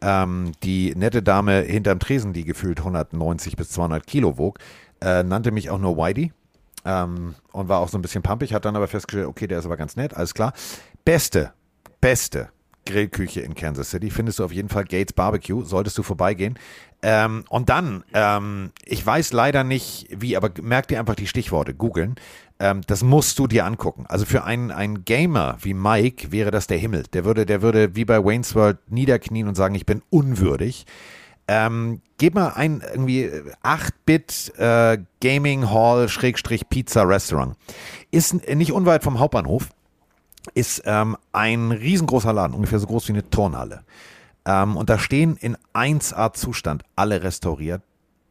Ähm, 0.00 0.52
die 0.62 0.94
nette 0.94 1.22
Dame 1.22 1.62
hinterm 1.62 1.98
Tresen, 1.98 2.32
die 2.32 2.44
gefühlt 2.44 2.78
190 2.78 3.56
bis 3.56 3.70
200 3.70 4.06
Kilo 4.06 4.38
wog, 4.38 4.58
äh, 5.00 5.22
nannte 5.22 5.50
mich 5.50 5.70
auch 5.70 5.78
nur 5.78 5.96
Whitey 5.96 6.32
ähm, 6.84 7.34
und 7.52 7.68
war 7.68 7.80
auch 7.80 7.88
so 7.88 7.96
ein 7.96 8.02
bisschen 8.02 8.22
pumpig, 8.22 8.52
hat 8.52 8.66
dann 8.66 8.76
aber 8.76 8.88
festgestellt, 8.88 9.26
okay, 9.26 9.46
der 9.46 9.58
ist 9.58 9.66
aber 9.66 9.76
ganz 9.76 9.96
nett, 9.96 10.14
alles 10.14 10.34
klar. 10.34 10.52
Beste, 11.04 11.52
beste 12.00 12.50
Grillküche 12.86 13.40
in 13.40 13.54
Kansas 13.54 13.90
City 13.90 14.10
findest 14.10 14.38
du 14.38 14.44
auf 14.44 14.52
jeden 14.52 14.68
Fall 14.68 14.84
Gates 14.84 15.12
Barbecue, 15.12 15.62
solltest 15.64 15.98
du 15.98 16.02
vorbeigehen. 16.02 16.58
Ähm, 17.02 17.44
und 17.50 17.68
dann, 17.68 18.04
ähm, 18.14 18.72
ich 18.84 19.04
weiß 19.04 19.32
leider 19.32 19.64
nicht 19.64 20.08
wie, 20.10 20.36
aber 20.36 20.50
merk 20.62 20.88
dir 20.88 20.98
einfach 20.98 21.14
die 21.14 21.26
Stichworte, 21.26 21.74
googeln. 21.74 22.16
Ähm, 22.58 22.80
das 22.86 23.02
musst 23.02 23.38
du 23.38 23.46
dir 23.46 23.66
angucken. 23.66 24.06
Also 24.08 24.24
für 24.24 24.44
einen, 24.44 24.70
einen 24.70 25.04
Gamer 25.04 25.58
wie 25.60 25.74
Mike 25.74 26.32
wäre 26.32 26.50
das 26.50 26.66
der 26.66 26.78
Himmel. 26.78 27.04
Der 27.12 27.24
würde, 27.24 27.44
der 27.44 27.60
würde 27.60 27.94
wie 27.94 28.06
bei 28.06 28.24
Wayne's 28.24 28.54
World 28.54 28.78
niederknien 28.88 29.46
und 29.46 29.56
sagen, 29.56 29.74
ich 29.74 29.84
bin 29.84 30.02
unwürdig. 30.08 30.86
Ähm, 31.48 32.00
gib 32.18 32.34
mal 32.34 32.54
ein 32.54 32.82
irgendwie 32.92 33.30
8-Bit 33.62 34.54
äh, 34.58 34.98
Gaming 35.20 35.70
Hall 35.70 36.08
Schrägstrich 36.08 36.68
Pizza 36.68 37.06
Restaurant. 37.06 37.56
Ist 38.10 38.48
nicht 38.48 38.72
unweit 38.72 39.04
vom 39.04 39.18
Hauptbahnhof. 39.18 39.68
Ist 40.54 40.82
ähm, 40.84 41.16
ein 41.32 41.72
riesengroßer 41.72 42.32
Laden, 42.32 42.54
ungefähr 42.54 42.78
so 42.78 42.86
groß 42.86 43.08
wie 43.08 43.12
eine 43.12 43.28
Turnhalle. 43.28 43.84
Ähm, 44.44 44.76
und 44.76 44.88
da 44.88 44.98
stehen 44.98 45.36
in 45.36 45.56
1A-Zustand 45.74 46.84
alle 46.94 47.22
restauriert. 47.22 47.82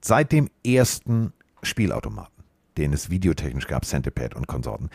Seit 0.02 0.32
dem 0.32 0.50
ersten 0.66 1.34
Spielautomaten, 1.64 2.44
den 2.78 2.94
es 2.94 3.10
videotechnisch 3.10 3.68
gab, 3.68 3.86
Centipede 3.86 4.38
und 4.38 4.48
Konsorten. 4.48 4.90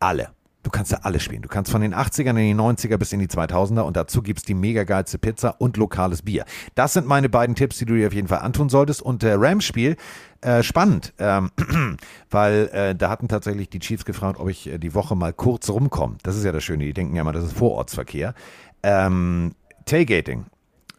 Alle. 0.00 0.35
Du 0.66 0.70
kannst 0.70 0.90
da 0.90 0.96
alles 1.02 1.22
spielen. 1.22 1.42
Du 1.42 1.48
kannst 1.48 1.70
von 1.70 1.80
den 1.80 1.94
80ern 1.94 2.30
in 2.30 2.36
die 2.38 2.54
90er 2.56 2.96
bis 2.96 3.12
in 3.12 3.20
die 3.20 3.28
2000er 3.28 3.82
und 3.82 3.96
dazu 3.96 4.20
gibt 4.20 4.40
es 4.40 4.44
die 4.44 4.54
mega 4.54 4.82
geilste 4.82 5.16
Pizza 5.16 5.60
und 5.60 5.76
lokales 5.76 6.22
Bier. 6.22 6.44
Das 6.74 6.92
sind 6.92 7.06
meine 7.06 7.28
beiden 7.28 7.54
Tipps, 7.54 7.78
die 7.78 7.84
du 7.84 7.94
dir 7.94 8.08
auf 8.08 8.12
jeden 8.12 8.26
Fall 8.26 8.40
antun 8.40 8.68
solltest. 8.68 9.00
Und 9.00 9.22
äh, 9.22 9.34
Rams-Spiel, 9.34 9.96
äh, 10.40 10.64
spannend, 10.64 11.14
ähm, 11.20 11.52
weil 12.30 12.68
äh, 12.72 12.96
da 12.96 13.10
hatten 13.10 13.28
tatsächlich 13.28 13.70
die 13.70 13.78
Chiefs 13.78 14.04
gefragt, 14.04 14.40
ob 14.40 14.48
ich 14.48 14.66
äh, 14.66 14.78
die 14.78 14.92
Woche 14.92 15.14
mal 15.14 15.32
kurz 15.32 15.70
rumkomme. 15.70 16.16
Das 16.24 16.34
ist 16.34 16.42
ja 16.42 16.50
das 16.50 16.64
Schöne, 16.64 16.84
die 16.84 16.92
denken 16.92 17.14
ja 17.14 17.22
mal, 17.22 17.30
das 17.30 17.44
ist 17.44 17.52
Vorortsverkehr. 17.52 18.34
Ähm, 18.82 19.54
Tailgating, 19.84 20.46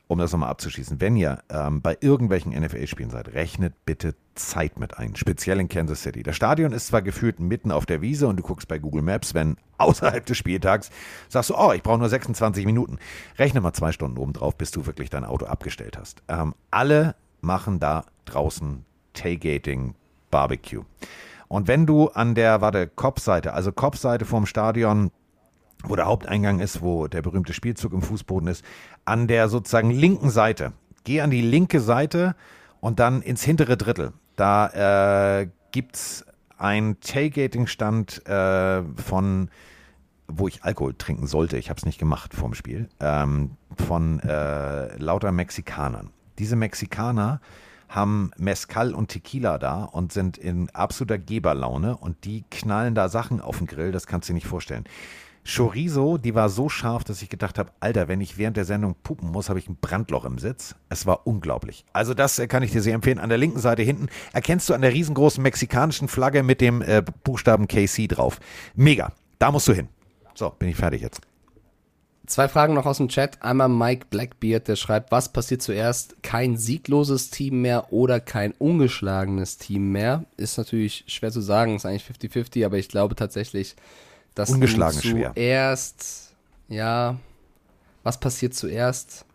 um 0.08 0.18
das 0.18 0.32
nochmal 0.32 0.50
abzuschließen, 0.52 1.02
wenn 1.02 1.18
ihr 1.18 1.40
ähm, 1.50 1.82
bei 1.82 1.98
irgendwelchen 2.00 2.58
NFL-Spielen 2.58 3.10
seid, 3.10 3.34
rechnet 3.34 3.74
bitte 3.86 4.16
Zeit 4.38 4.80
mit 4.80 4.98
ein, 4.98 5.16
speziell 5.16 5.60
in 5.60 5.68
Kansas 5.68 6.04
City. 6.04 6.24
Das 6.24 6.36
Stadion 6.36 6.72
ist 6.72 6.88
zwar 6.88 7.02
gefühlt 7.02 7.40
mitten 7.40 7.72
auf 7.72 7.86
der 7.86 8.02
Wiese 8.02 8.28
und 8.28 8.38
du 8.38 8.44
guckst 8.44 8.68
bei 8.68 8.80
Google 8.80 9.02
Maps, 9.02 9.34
wenn 9.34 9.58
außerhalb 9.78 10.26
des 10.26 10.38
Spieltags 10.38 10.90
sagst 11.28 11.50
du, 11.50 11.56
oh, 11.56 11.74
ich 11.74 11.84
brauche 11.84 12.00
nur 12.00 12.10
26 12.10 12.66
Minuten. 12.66 12.98
Rechne 13.38 13.62
mal 13.62 13.74
zwei 13.74 13.92
Stunden 13.92 14.18
oben 14.18 14.34
drauf, 14.34 14.56
bis 14.56 14.72
du 14.72 14.86
wirklich 14.86 15.10
dein 15.10 15.26
Auto 15.26 15.46
abgestellt 15.46 15.98
hast. 15.98 16.24
Ähm, 16.28 16.56
alle 16.72 17.16
machen 17.42 17.80
da 17.80 18.06
draußen 18.26 18.86
Tailgating, 19.14 19.96
Barbecue. 20.32 20.84
Und 21.48 21.68
wenn 21.68 21.86
du 21.86 22.10
an 22.10 22.36
der, 22.36 22.62
warte, 22.62 22.88
Kopfseite, 22.88 23.54
also 23.54 23.72
Kopfseite 23.72 24.26
vorm 24.26 24.46
Stadion 24.46 25.12
wo 25.84 25.96
der 25.96 26.06
Haupteingang 26.06 26.60
ist, 26.60 26.82
wo 26.82 27.08
der 27.08 27.22
berühmte 27.22 27.54
Spielzug 27.54 27.94
im 27.94 28.02
Fußboden 28.02 28.50
ist, 28.50 28.64
an 29.06 29.28
der 29.28 29.50
sozusagen 29.50 29.92
linken 29.92 30.30
Seite. 30.30 30.74
Geh 31.04 31.22
an 31.22 31.30
die 31.30 31.42
linke 31.42 31.80
Seite 31.80 32.36
und 32.80 33.00
dann 33.00 33.22
ins 33.22 33.44
hintere 33.44 33.78
Drittel. 33.78 34.14
Da 34.38 35.42
äh, 35.42 35.50
gibt 35.72 35.96
es 35.98 36.26
einen 36.58 37.02
Tailgating-Stand 37.02 38.26
äh, 38.28 38.84
von, 38.96 39.50
wo 40.28 40.48
ich 40.48 40.64
Alkohol 40.64 40.94
trinken 40.94 41.28
sollte. 41.28 41.58
Ich 41.58 41.70
habe 41.70 41.78
es 41.78 41.86
nicht 41.86 42.00
gemacht 42.00 42.34
vorm 42.34 42.54
Spiel. 42.54 42.88
Ähm, 43.00 43.58
von 43.86 44.20
äh, 44.22 44.96
lauter 44.98 45.32
Mexikanern. 45.32 46.12
Diese 46.40 46.56
Mexikaner 46.56 47.42
haben 47.90 48.32
Mezcal 48.38 48.94
und 48.94 49.08
Tequila 49.08 49.58
da 49.58 49.84
und 49.84 50.12
sind 50.12 50.38
in 50.38 50.70
absoluter 50.72 51.18
Geberlaune 51.18 51.98
und 51.98 52.26
die 52.26 52.44
knallen 52.52 52.96
da 52.96 53.10
Sachen 53.10 53.42
auf 53.42 53.58
den 53.58 53.68
Grill, 53.68 53.92
das 53.92 54.08
kannst 54.08 54.28
du 54.28 54.34
dir 54.34 54.36
nicht 54.36 54.48
vorstellen. 54.48 54.86
Chorizo, 55.48 56.18
die 56.18 56.36
war 56.36 56.50
so 56.50 56.68
scharf, 56.68 57.06
dass 57.06 57.22
ich 57.22 57.30
gedacht 57.30 57.58
habe, 57.58 57.72
Alter, 57.80 58.10
wenn 58.10 58.20
ich 58.20 58.38
während 58.38 58.58
der 58.58 58.66
Sendung 58.66 58.96
pupen 59.02 59.32
muss, 59.32 59.48
habe 59.48 59.60
ich 59.60 59.70
ein 59.70 59.78
Brandloch 59.80 60.26
im 60.26 60.40
Sitz. 60.40 60.76
Es 60.90 61.06
war 61.06 61.26
unglaublich. 61.26 61.86
Also 61.94 62.14
das 62.14 62.38
äh, 62.38 62.48
kann 62.48 62.64
ich 62.64 62.72
dir 62.72 62.82
sehr 62.82 62.94
empfehlen. 62.94 63.18
An 63.18 63.30
der 63.30 63.38
linken 63.38 63.60
Seite 63.60 63.82
hinten 63.82 64.10
erkennst 64.34 64.70
du 64.70 64.74
an 64.74 64.82
der 64.82 64.94
riesengroßen 64.94 65.42
mexikanischen 65.42 66.10
Flagge 66.10 66.44
mit 66.44 66.60
dem 66.60 66.82
äh, 66.82 67.02
Buchstaben 67.24 67.70
KC 67.70 68.10
drauf. 68.10 68.42
Mega. 68.76 69.14
Da 69.40 69.52
musst 69.52 69.70
du 69.70 69.74
hin. 69.74 69.88
So, 70.36 70.50
bin 70.50 70.68
ich 70.68 70.76
fertig 70.76 71.02
jetzt. 71.02 71.22
Zwei 72.26 72.50
Fragen 72.50 72.74
noch 72.74 72.86
aus 72.86 72.98
dem 72.98 73.08
Chat. 73.08 73.42
Einmal 73.42 73.70
Mike 73.70 74.08
Blackbeard, 74.10 74.68
der 74.68 74.76
schreibt, 74.76 75.14
was 75.14 75.32
passiert 75.32 75.62
zuerst? 75.62 76.22
Kein 76.24 76.58
siegloses 76.58 77.30
Team 77.30 77.62
mehr 77.62 77.94
oder 77.94 78.20
kein 78.20 78.52
ungeschlagenes 78.52 79.58
Team 79.58 79.94
mehr? 79.94 80.26
Ist 80.36 80.58
natürlich 80.58 81.06
schwer 81.08 81.32
zu 81.32 81.40
sagen, 81.40 81.78
ist 81.78 81.86
eigentlich 81.86 82.04
50-50, 82.04 82.66
aber 82.66 82.78
ich 82.78 82.90
glaube 82.90 83.16
tatsächlich, 83.16 83.78
dass 84.38 84.50
Ungeschlagen 84.50 84.94
du 85.00 85.08
ist 85.08 85.12
schwer. 85.12 85.34
zuerst, 85.34 86.36
ja, 86.68 87.18
was 88.04 88.20
passiert 88.20 88.54
zuerst? 88.54 89.26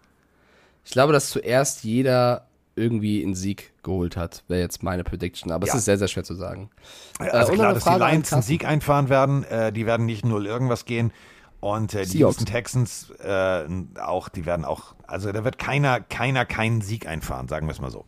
Ich 0.85 0.93
glaube, 0.93 1.13
dass 1.13 1.31
zuerst 1.31 1.85
jeder 1.85 2.47
irgendwie 2.75 3.23
einen 3.23 3.35
Sieg 3.35 3.73
geholt 3.83 4.17
hat, 4.17 4.45
wäre 4.49 4.61
jetzt 4.63 4.83
meine 4.83 5.05
Prediction, 5.05 5.53
aber 5.53 5.67
Ja. 5.67 5.73
es 5.75 5.81
ist 5.81 5.85
sehr, 5.85 5.99
sehr 5.99 6.09
schwer 6.09 6.25
zu 6.25 6.35
sagen. 6.35 6.71
Also 7.19 7.31
Äh, 7.37 7.41
und 7.41 7.49
noch 7.51 7.55
klar, 7.57 7.75
dass 7.75 7.85
die 7.85 7.91
Lions 7.91 8.33
einen. 8.33 8.43
Sieg 8.43 8.65
einfahren 8.65 9.09
werden. 9.11 9.45
Äh, 9.45 9.73
die 9.73 9.85
werden 9.87 10.07
nicht 10.07 10.25
null 10.25 10.47
irgendwas 10.47 10.85
gehen. 10.87 11.13
Und 11.61 11.95
äh, 11.95 12.03
die 12.05 12.19
Seahawks. 12.19 12.37
Houston 12.39 12.47
Texans 12.47 13.11
äh, 13.23 13.65
auch, 14.01 14.29
die 14.31 14.47
werden 14.47 14.65
auch, 14.65 14.95
also 15.07 15.31
da 15.33 15.45
wird 15.45 15.59
keiner, 15.59 16.01
keiner 16.01 16.45
keinen 16.45 16.81
Sieg 16.81 17.07
einfahren, 17.07 17.47
sagen 17.47 17.67
wir 17.67 17.73
es 17.73 17.81
mal 17.81 17.91
so. 17.91 18.05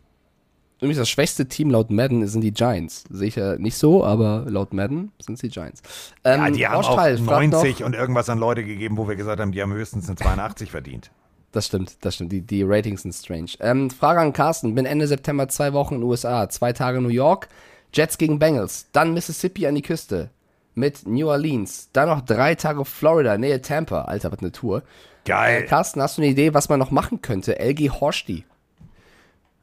Übrigens, 0.85 0.99
das 0.99 1.09
schwächste 1.09 1.47
Team 1.47 1.71
laut 1.71 1.91
Madden 1.91 2.27
sind 2.27 2.43
die 2.43 2.53
Giants. 2.53 3.05
Ja 3.11 3.57
nicht 3.57 3.77
so, 3.77 4.05
aber 4.05 4.45
laut 4.47 4.75
Madden 4.75 5.13
sind 5.19 5.35
es 5.35 5.41
die 5.41 5.49
Giants. 5.49 5.83
Ähm, 6.25 6.41
ja, 6.41 6.51
die 6.51 6.67
haben 6.69 6.85
auch 6.85 6.99
Heil 6.99 7.17
fragt 7.17 7.51
90 7.51 7.81
noch- 7.81 7.87
und 7.87 7.95
irgendwas 7.95 8.29
an 8.29 8.39
Leute 8.39 8.65
gegeben, 8.65 8.99
wo 8.99 9.09
wir 9.09 9.17
gesagt 9.17 9.41
haben, 9.41 9.53
die 9.53 9.63
haben 9.63 9.73
höchstens 9.73 10.09
eine 10.09 10.17
82 10.17 10.71
verdient. 10.71 11.11
Das 11.53 11.67
stimmt, 11.67 12.05
das 12.05 12.17
stimmt. 12.17 12.33
Die, 12.33 12.43
die 12.43 12.63
Ratings 12.65 13.03
sind 13.03 13.15
strange. 13.15 13.53
Ähm, 13.61 13.89
Frage 13.89 14.21
an 14.21 14.33
Carsten. 14.33 14.75
Bin 14.75 14.85
Ende 14.85 15.07
September 15.07 15.49
zwei 15.49 15.73
Wochen 15.73 15.95
in 15.95 16.01
den 16.01 16.09
USA, 16.09 16.51
zwei 16.51 16.73
Tage 16.73 17.01
New 17.01 17.09
York, 17.09 17.49
Jets 17.95 18.19
gegen 18.19 18.39
Bengals, 18.39 18.89
dann 18.93 19.15
Mississippi 19.15 19.67
an 19.67 19.77
die 19.77 19.83
Küste 19.83 20.31
mit 20.75 21.07
New 21.07 21.29
Orleans, 21.29 21.89
dann 21.93 22.09
noch 22.09 22.21
drei 22.21 22.57
Tage 22.57 22.85
Florida, 22.85 23.39
Nähe 23.39 23.63
Tampa. 23.63 24.03
Alter, 24.03 24.33
was 24.33 24.41
eine 24.41 24.53
Tour. 24.53 24.83
Geil. 25.25 25.63
Äh, 25.63 25.67
Carsten, 25.67 26.03
hast 26.03 26.19
du 26.19 26.23
eine 26.23 26.31
Idee, 26.31 26.53
was 26.53 26.69
man 26.69 26.79
noch 26.79 26.91
machen 26.91 27.23
könnte? 27.23 27.59
LG 27.59 27.89
Horsti. 28.01 28.45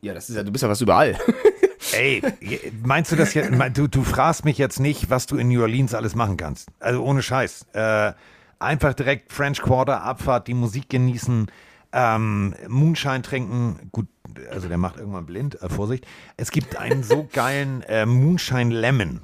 Ja, 0.01 0.13
das 0.13 0.29
ist 0.29 0.35
ja, 0.35 0.43
du 0.43 0.51
bist 0.51 0.63
ja 0.63 0.69
was 0.69 0.81
überall. 0.81 1.17
Ey, 1.93 2.21
meinst 2.83 3.11
du 3.11 3.15
das 3.15 3.33
jetzt, 3.33 3.51
du, 3.73 3.87
du 3.87 4.03
fragst 4.03 4.45
mich 4.45 4.57
jetzt 4.57 4.79
nicht, 4.79 5.09
was 5.09 5.25
du 5.27 5.37
in 5.37 5.49
New 5.49 5.61
Orleans 5.61 5.93
alles 5.93 6.15
machen 6.15 6.37
kannst. 6.37 6.69
Also 6.79 7.03
ohne 7.03 7.21
Scheiß. 7.21 7.65
Äh, 7.73 8.13
einfach 8.59 8.93
direkt 8.93 9.31
French 9.31 9.61
Quarter, 9.61 10.03
Abfahrt, 10.03 10.47
die 10.47 10.53
Musik 10.53 10.89
genießen, 10.89 11.47
ähm, 11.91 12.55
Moonshine 12.67 13.21
trinken. 13.21 13.89
Gut, 13.91 14.07
also 14.49 14.67
der 14.67 14.77
macht 14.77 14.97
irgendwann 14.97 15.25
blind, 15.25 15.61
äh, 15.61 15.69
Vorsicht. 15.69 16.07
Es 16.37 16.51
gibt 16.51 16.77
einen 16.77 17.03
so 17.03 17.27
geilen 17.31 17.81
äh, 17.83 18.05
Moonshine 18.05 18.73
Lemon. 18.73 19.21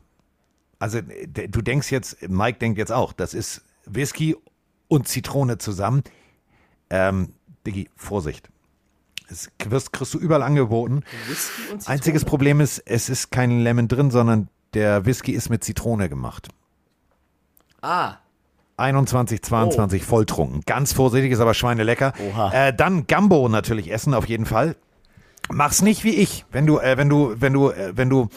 Also 0.80 1.00
du 1.02 1.62
denkst 1.62 1.92
jetzt, 1.92 2.30
Mike 2.30 2.60
denkt 2.60 2.78
jetzt 2.78 2.92
auch, 2.92 3.14
das 3.14 3.34
ist 3.34 3.64
Whisky 3.86 4.36
und 4.88 5.08
Zitrone 5.08 5.58
zusammen. 5.58 6.04
Ähm, 6.90 7.34
Diggi, 7.66 7.90
Vorsicht. 7.96 8.50
Das 9.30 9.50
wirst, 9.68 9.92
kriegst 9.92 10.14
du 10.14 10.20
überall 10.20 10.44
angeboten. 10.44 11.04
Einziges 11.86 12.24
Problem 12.24 12.62
ist, 12.62 12.80
es 12.86 13.10
ist 13.10 13.32
kein 13.32 13.60
Lemon 13.60 13.88
drin, 13.88 14.10
sondern 14.10 14.48
der 14.74 15.06
Whisky 15.06 15.34
ist 15.34 15.50
mit 15.50 15.64
Zitrone 15.64 16.08
gemacht. 16.10 16.48
Ah, 17.82 18.16
21, 18.78 19.42
22 19.42 20.04
volltrunken. 20.04 20.62
Ganz 20.66 20.94
vorsichtig, 20.94 21.32
ist 21.32 21.40
aber 21.40 21.56
schweinelecker. 21.56 22.14
Oha. 22.30 22.52
Äh, 22.54 22.74
dann 22.76 23.08
Gambo 23.08 23.50
natürlich 23.50 23.92
essen, 23.92 24.14
auf 24.14 24.28
jeden 24.28 24.46
Fall. 24.46 24.76
Mach's 25.50 25.82
nicht 25.82 26.04
wie 26.04 26.16
ich. 26.16 26.46
Wenn 26.52 26.68
du, 26.68 26.78
äh, 26.80 26.98
wenn 26.98 27.10
du, 27.10 27.34
wenn 27.40 27.54
du, 27.54 27.72
äh, 27.72 27.98
wenn 27.98 28.10
du. 28.10 28.30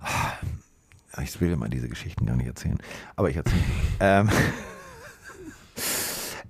Ah, 0.00 1.22
Ich 1.22 1.40
will 1.40 1.54
mal 1.56 1.68
diese 1.68 1.88
Geschichten 1.88 2.26
gar 2.26 2.36
nicht 2.36 2.46
erzählen. 2.46 2.78
Aber 3.14 3.30
ich 3.30 3.36
erzähle. 3.36 3.60
ähm, 4.00 4.30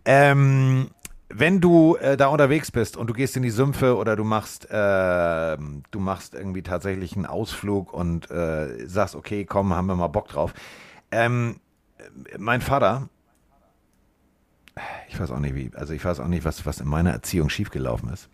ähm, 0.05 0.91
wenn 1.33 1.61
du 1.61 1.97
äh, 1.97 2.17
da 2.17 2.27
unterwegs 2.27 2.71
bist 2.71 2.97
und 2.97 3.07
du 3.09 3.15
gehst 3.15 3.37
in 3.37 3.43
die 3.43 3.51
Sümpfe 3.51 3.97
oder 3.97 4.17
du 4.17 4.25
machst, 4.25 4.69
ähm, 4.71 5.85
du 5.91 6.01
machst 6.01 6.35
irgendwie 6.35 6.63
tatsächlich 6.63 7.15
einen 7.15 7.27
Ausflug 7.27 7.93
und 7.93 8.31
äh, 8.31 8.87
sagst, 8.87 9.15
okay, 9.15 9.45
komm, 9.45 9.75
haben 9.75 9.87
wir 9.87 9.95
mal 9.95 10.09
Bock 10.09 10.29
drauf. 10.29 10.53
Ähm, 11.13 11.61
mein 12.37 12.61
Vater, 12.61 13.09
ich 15.09 15.19
weiß 15.21 15.31
auch 15.31 15.39
nicht 15.39 15.55
wie, 15.55 15.71
also 15.75 15.93
ich 15.93 16.05
weiß 16.05 16.21
auch 16.21 16.29
nicht, 16.29 16.45
was, 16.45 16.67
was 16.67 16.81
in 16.81 16.89
meiner 16.89 17.13
Erziehung 17.13 17.49
schiefgelaufen 17.49 18.11
ist. 18.13 18.29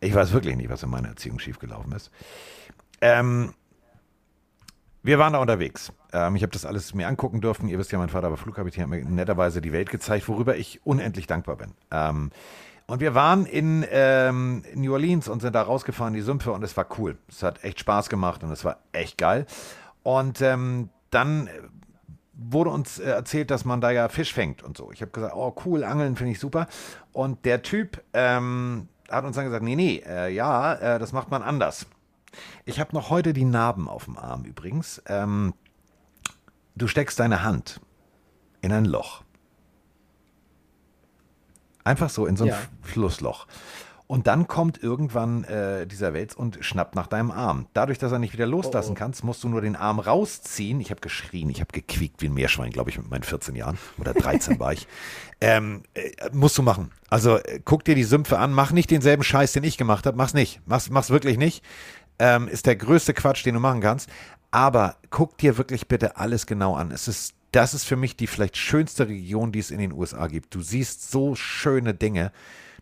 Ich 0.00 0.14
weiß 0.14 0.32
wirklich 0.32 0.56
nicht, 0.56 0.70
was 0.70 0.82
in 0.82 0.90
meiner 0.90 1.08
Erziehung 1.08 1.38
schiefgelaufen 1.38 1.92
ist. 1.92 2.10
Ähm, 3.00 3.54
wir 5.02 5.18
waren 5.18 5.32
da 5.32 5.38
unterwegs. 5.38 5.92
Ähm, 6.12 6.36
ich 6.36 6.42
habe 6.42 6.52
das 6.52 6.64
alles 6.64 6.94
mir 6.94 7.08
angucken 7.08 7.40
dürfen. 7.40 7.68
Ihr 7.68 7.78
wisst 7.78 7.92
ja, 7.92 7.98
mein 7.98 8.08
Vater 8.08 8.30
war 8.30 8.36
Flugkapitän, 8.36 8.82
hat 8.82 8.90
mir 8.90 9.04
netterweise 9.04 9.60
die 9.60 9.72
Welt 9.72 9.90
gezeigt, 9.90 10.28
worüber 10.28 10.56
ich 10.56 10.80
unendlich 10.84 11.26
dankbar 11.26 11.56
bin. 11.56 11.72
Ähm, 11.90 12.30
und 12.86 13.00
wir 13.00 13.14
waren 13.14 13.44
in 13.44 13.84
ähm, 13.90 14.62
New 14.74 14.92
Orleans 14.92 15.28
und 15.28 15.40
sind 15.40 15.54
da 15.54 15.62
rausgefahren, 15.62 16.14
die 16.14 16.22
Sümpfe, 16.22 16.52
und 16.52 16.62
es 16.62 16.76
war 16.76 16.86
cool. 16.98 17.18
Es 17.28 17.42
hat 17.42 17.62
echt 17.62 17.80
Spaß 17.80 18.08
gemacht 18.08 18.42
und 18.42 18.50
es 18.50 18.64
war 18.64 18.78
echt 18.92 19.18
geil. 19.18 19.44
Und 20.02 20.40
ähm, 20.40 20.88
dann 21.10 21.50
wurde 22.32 22.70
uns 22.70 22.98
äh, 22.98 23.10
erzählt, 23.10 23.50
dass 23.50 23.66
man 23.66 23.82
da 23.82 23.90
ja 23.90 24.08
Fisch 24.08 24.32
fängt 24.32 24.62
und 24.62 24.76
so. 24.76 24.90
Ich 24.92 25.02
habe 25.02 25.10
gesagt, 25.10 25.34
oh 25.36 25.54
cool, 25.66 25.84
Angeln 25.84 26.16
finde 26.16 26.32
ich 26.32 26.38
super. 26.38 26.66
Und 27.12 27.44
der 27.44 27.62
Typ 27.62 28.02
ähm, 28.14 28.88
hat 29.10 29.24
uns 29.24 29.36
dann 29.36 29.44
gesagt, 29.44 29.64
nee, 29.64 29.76
nee, 29.76 30.02
äh, 30.06 30.32
ja, 30.32 30.74
äh, 30.74 30.98
das 30.98 31.12
macht 31.12 31.30
man 31.30 31.42
anders. 31.42 31.86
Ich 32.64 32.80
habe 32.80 32.94
noch 32.94 33.10
heute 33.10 33.32
die 33.32 33.44
Narben 33.44 33.88
auf 33.88 34.04
dem 34.04 34.16
Arm 34.18 34.44
übrigens. 34.44 35.02
Ähm, 35.06 35.54
du 36.76 36.86
steckst 36.86 37.18
deine 37.20 37.42
Hand 37.42 37.80
in 38.60 38.72
ein 38.72 38.84
Loch. 38.84 39.22
Einfach 41.84 42.10
so 42.10 42.26
in 42.26 42.36
so 42.36 42.44
ein 42.44 42.50
Ja. 42.50 42.58
Flussloch. 42.82 43.46
Und 44.06 44.26
dann 44.26 44.46
kommt 44.48 44.82
irgendwann 44.82 45.44
äh, 45.44 45.86
dieser 45.86 46.14
Wels 46.14 46.34
und 46.34 46.58
schnappt 46.62 46.94
nach 46.94 47.06
deinem 47.08 47.30
Arm. 47.30 47.66
Dadurch, 47.74 47.98
dass 47.98 48.10
er 48.10 48.18
nicht 48.18 48.32
wieder 48.32 48.46
loslassen 48.46 48.94
kannst, 48.94 49.22
musst 49.22 49.44
du 49.44 49.50
nur 49.50 49.60
den 49.60 49.76
Arm 49.76 49.98
rausziehen. 49.98 50.80
Ich 50.80 50.90
habe 50.90 51.02
geschrien, 51.02 51.50
ich 51.50 51.60
habe 51.60 51.72
gequiekt 51.72 52.22
wie 52.22 52.26
ein 52.28 52.32
Meerschwein, 52.32 52.70
glaube 52.70 52.88
ich, 52.88 52.96
mit 52.96 53.10
meinen 53.10 53.22
14 53.22 53.54
Jahren. 53.54 53.76
Oder 53.98 54.14
13 54.14 54.58
war 54.58 54.72
ich. 54.72 54.86
Ähm, 55.40 55.84
äh, 55.94 56.10
musst 56.32 56.58
du 56.58 56.62
machen. 56.64 56.90
Also 57.10 57.36
äh, 57.36 57.60
guck 57.64 57.84
dir 57.84 57.94
die 57.94 58.02
Sümpfe 58.02 58.40
an, 58.40 58.52
mach 58.52 58.72
nicht 58.72 58.90
denselben 58.90 59.22
Scheiß, 59.22 59.52
den 59.52 59.62
ich 59.62 59.78
gemacht 59.78 60.04
habe. 60.04 60.16
Mach's 60.16 60.34
nicht. 60.34 60.60
Mach's, 60.66 60.90
mach's 60.90 61.10
wirklich 61.10 61.38
nicht. 61.38 61.62
Ähm, 62.18 62.48
ist 62.48 62.66
der 62.66 62.76
größte 62.76 63.14
Quatsch, 63.14 63.44
den 63.44 63.54
du 63.54 63.60
machen 63.60 63.80
kannst. 63.80 64.08
Aber 64.50 64.96
guck 65.10 65.38
dir 65.38 65.58
wirklich 65.58 65.88
bitte 65.88 66.16
alles 66.16 66.46
genau 66.46 66.74
an. 66.74 66.90
Es 66.90 67.06
ist, 67.06 67.34
das 67.52 67.74
ist 67.74 67.84
für 67.84 67.96
mich 67.96 68.16
die 68.16 68.26
vielleicht 68.26 68.56
schönste 68.56 69.08
Region, 69.08 69.52
die 69.52 69.58
es 69.58 69.70
in 69.70 69.78
den 69.78 69.92
USA 69.92 70.26
gibt. 70.26 70.54
Du 70.54 70.62
siehst 70.62 71.10
so 71.10 71.34
schöne 71.34 71.94
Dinge. 71.94 72.32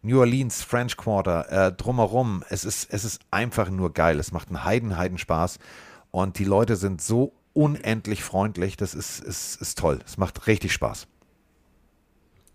New 0.02 0.20
Orleans, 0.20 0.62
French 0.62 0.96
Quarter, 0.96 1.50
äh, 1.50 1.72
drumherum. 1.72 2.44
Es 2.48 2.64
ist, 2.64 2.92
es 2.92 3.04
ist 3.04 3.20
einfach 3.30 3.70
nur 3.70 3.92
geil. 3.92 4.20
Es 4.20 4.30
macht 4.30 4.48
einen 4.48 4.64
Heiden, 4.64 4.96
Heiden 4.96 5.18
Spaß. 5.18 5.58
Und 6.10 6.38
die 6.38 6.44
Leute 6.44 6.76
sind 6.76 7.02
so 7.02 7.32
unendlich 7.52 8.22
freundlich. 8.22 8.76
Das 8.76 8.94
ist, 8.94 9.20
ist, 9.20 9.60
ist 9.60 9.78
toll. 9.78 9.98
Es 10.04 10.16
macht 10.18 10.46
richtig 10.46 10.72
Spaß. 10.72 11.08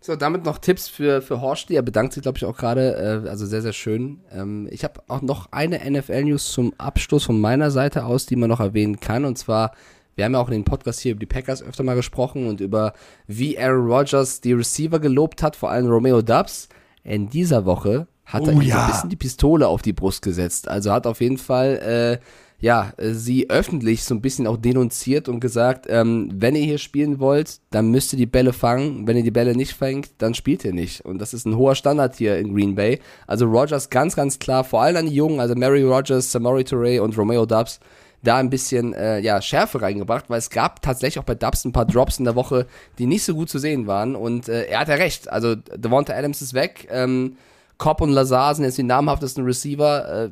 So, 0.03 0.15
damit 0.15 0.45
noch 0.45 0.57
Tipps 0.57 0.88
für, 0.88 1.22
für 1.22 1.41
Horsti. 1.41 1.76
Er 1.76 1.84
bedankt 1.84 2.14
sich, 2.14 2.23
glaube 2.23 2.40
ich, 2.40 2.45
auch 2.45 2.57
gerade. 2.57 3.23
Äh, 3.23 3.30
also 3.30 3.45
sehr, 3.45 3.61
sehr 3.61 3.72
schön. 3.72 4.22
Ähm, 4.32 4.68
ich 4.72 4.84
habe 4.84 4.99
auch 5.07 5.22
noch 5.22 5.52
eine 5.52 5.80
NFL-News 5.90 6.52
zum 6.52 6.73
Abschluss 6.80 7.26
von 7.26 7.40
meiner 7.40 7.69
Seite 7.69 8.06
aus, 8.06 8.26
die 8.26 8.36
man 8.36 8.49
noch 8.49 8.60
erwähnen 8.60 8.99
kann. 8.99 9.26
Und 9.26 9.38
zwar, 9.38 9.73
wir 10.15 10.26
haben 10.26 10.34
ja 10.34 10.40
auch 10.40 10.48
in 10.48 10.56
den 10.56 10.64
Podcast 10.64 11.02
hier 11.02 11.11
über 11.11 11.19
die 11.19 11.28
Packers 11.28 11.61
öfter 11.61 11.84
mal 11.84 11.95
gesprochen 11.95 12.48
und 12.48 12.61
über 12.61 12.94
wie 13.28 13.60
Aaron 13.60 13.91
Rodgers 13.91 14.41
die 14.41 14.53
Receiver 14.53 14.99
gelobt 14.99 15.44
hat, 15.44 15.56
vor 15.56 15.69
allem 15.69 15.88
Romeo 15.88 16.23
Dubs. 16.23 16.68
In 17.03 17.30
dieser 17.30 17.65
Woche 17.65 18.07
hat 18.26 18.48
er 18.48 18.56
Oh 18.56 18.60
ihm 18.60 18.61
so 18.61 18.68
ja. 18.69 18.86
ein 18.86 18.91
bisschen 18.91 19.10
die 19.11 19.15
Pistole 19.18 19.68
auf 19.68 19.84
die 19.84 19.94
Brust 19.94 20.23
gesetzt. 20.23 20.68
Also 20.68 20.91
hat 20.91 21.06
auf 21.06 21.22
jeden 21.22 21.38
Fall, 21.38 22.19
äh, 22.19 22.26
ja, 22.61 22.93
äh, 22.97 23.09
sie 23.11 23.49
öffentlich 23.49 24.03
so 24.03 24.13
ein 24.13 24.21
bisschen 24.21 24.47
auch 24.47 24.57
denunziert 24.57 25.27
und 25.27 25.39
gesagt, 25.39 25.88
ähm, 25.89 26.29
wenn 26.33 26.55
ihr 26.55 26.63
hier 26.63 26.77
spielen 26.77 27.19
wollt, 27.19 27.59
dann 27.71 27.89
müsst 27.89 28.13
ihr 28.13 28.17
die 28.17 28.27
Bälle 28.27 28.53
fangen. 28.53 29.07
Wenn 29.07 29.17
ihr 29.17 29.23
die 29.23 29.31
Bälle 29.31 29.55
nicht 29.55 29.73
fängt, 29.73 30.09
dann 30.19 30.35
spielt 30.35 30.63
ihr 30.63 30.73
nicht. 30.73 31.03
Und 31.03 31.19
das 31.19 31.33
ist 31.33 31.45
ein 31.45 31.57
hoher 31.57 31.75
Standard 31.75 32.15
hier 32.15 32.38
in 32.38 32.53
Green 32.53 32.75
Bay. 32.75 32.99
Also 33.25 33.45
Rogers 33.45 33.89
ganz, 33.89 34.15
ganz 34.15 34.38
klar, 34.38 34.63
vor 34.63 34.81
allem 34.81 34.97
an 34.97 35.05
die 35.07 35.15
Jungen, 35.15 35.39
also 35.39 35.55
Mary 35.55 35.81
Rogers, 35.81 36.31
Samori 36.31 36.61
Touré 36.61 37.01
und 37.01 37.17
Romeo 37.17 37.47
Dubs, 37.47 37.79
da 38.23 38.38
ein 38.38 38.51
bisschen 38.51 38.93
äh, 38.93 39.19
ja, 39.19 39.41
Schärfe 39.41 39.81
reingebracht, 39.81 40.29
weil 40.29 40.38
es 40.38 40.51
gab 40.51 40.83
tatsächlich 40.83 41.17
auch 41.17 41.25
bei 41.25 41.33
Dubs 41.33 41.65
ein 41.65 41.71
paar 41.71 41.85
Drops 41.85 42.19
in 42.19 42.25
der 42.25 42.35
Woche, 42.35 42.67
die 42.99 43.07
nicht 43.07 43.23
so 43.23 43.33
gut 43.33 43.49
zu 43.49 43.57
sehen 43.57 43.88
waren. 43.88 44.15
Und 44.15 44.47
äh, 44.47 44.65
er 44.65 44.81
hat 44.81 44.88
ja 44.89 44.95
recht. 44.95 45.31
Also 45.31 45.55
Devonta 45.55 46.13
Adams 46.13 46.43
ist 46.43 46.53
weg. 46.53 46.88
Ähm, 46.91 47.38
Cobb 47.79 48.01
und 48.01 48.11
Lazar 48.11 48.53
sind 48.53 48.65
jetzt 48.65 48.77
die 48.77 48.83
namhaftesten 48.83 49.43
Receiver. 49.43 50.25
Äh, 50.25 50.29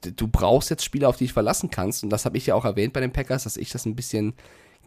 du 0.00 0.28
brauchst 0.28 0.70
jetzt 0.70 0.84
Spieler, 0.84 1.08
auf 1.08 1.16
die 1.16 1.24
ich 1.24 1.32
verlassen 1.32 1.70
kannst. 1.70 2.02
Und 2.02 2.10
das 2.10 2.24
habe 2.24 2.36
ich 2.36 2.46
ja 2.46 2.54
auch 2.54 2.64
erwähnt 2.64 2.92
bei 2.92 3.00
den 3.00 3.12
Packers, 3.12 3.44
dass 3.44 3.56
ich 3.56 3.70
das 3.70 3.86
ein 3.86 3.96
bisschen 3.96 4.34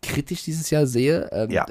kritisch 0.02 0.44
dieses 0.44 0.70
Jahr 0.70 0.88
sehe. 0.88 1.30
Ähm, 1.32 1.52
Ja. 1.52 1.66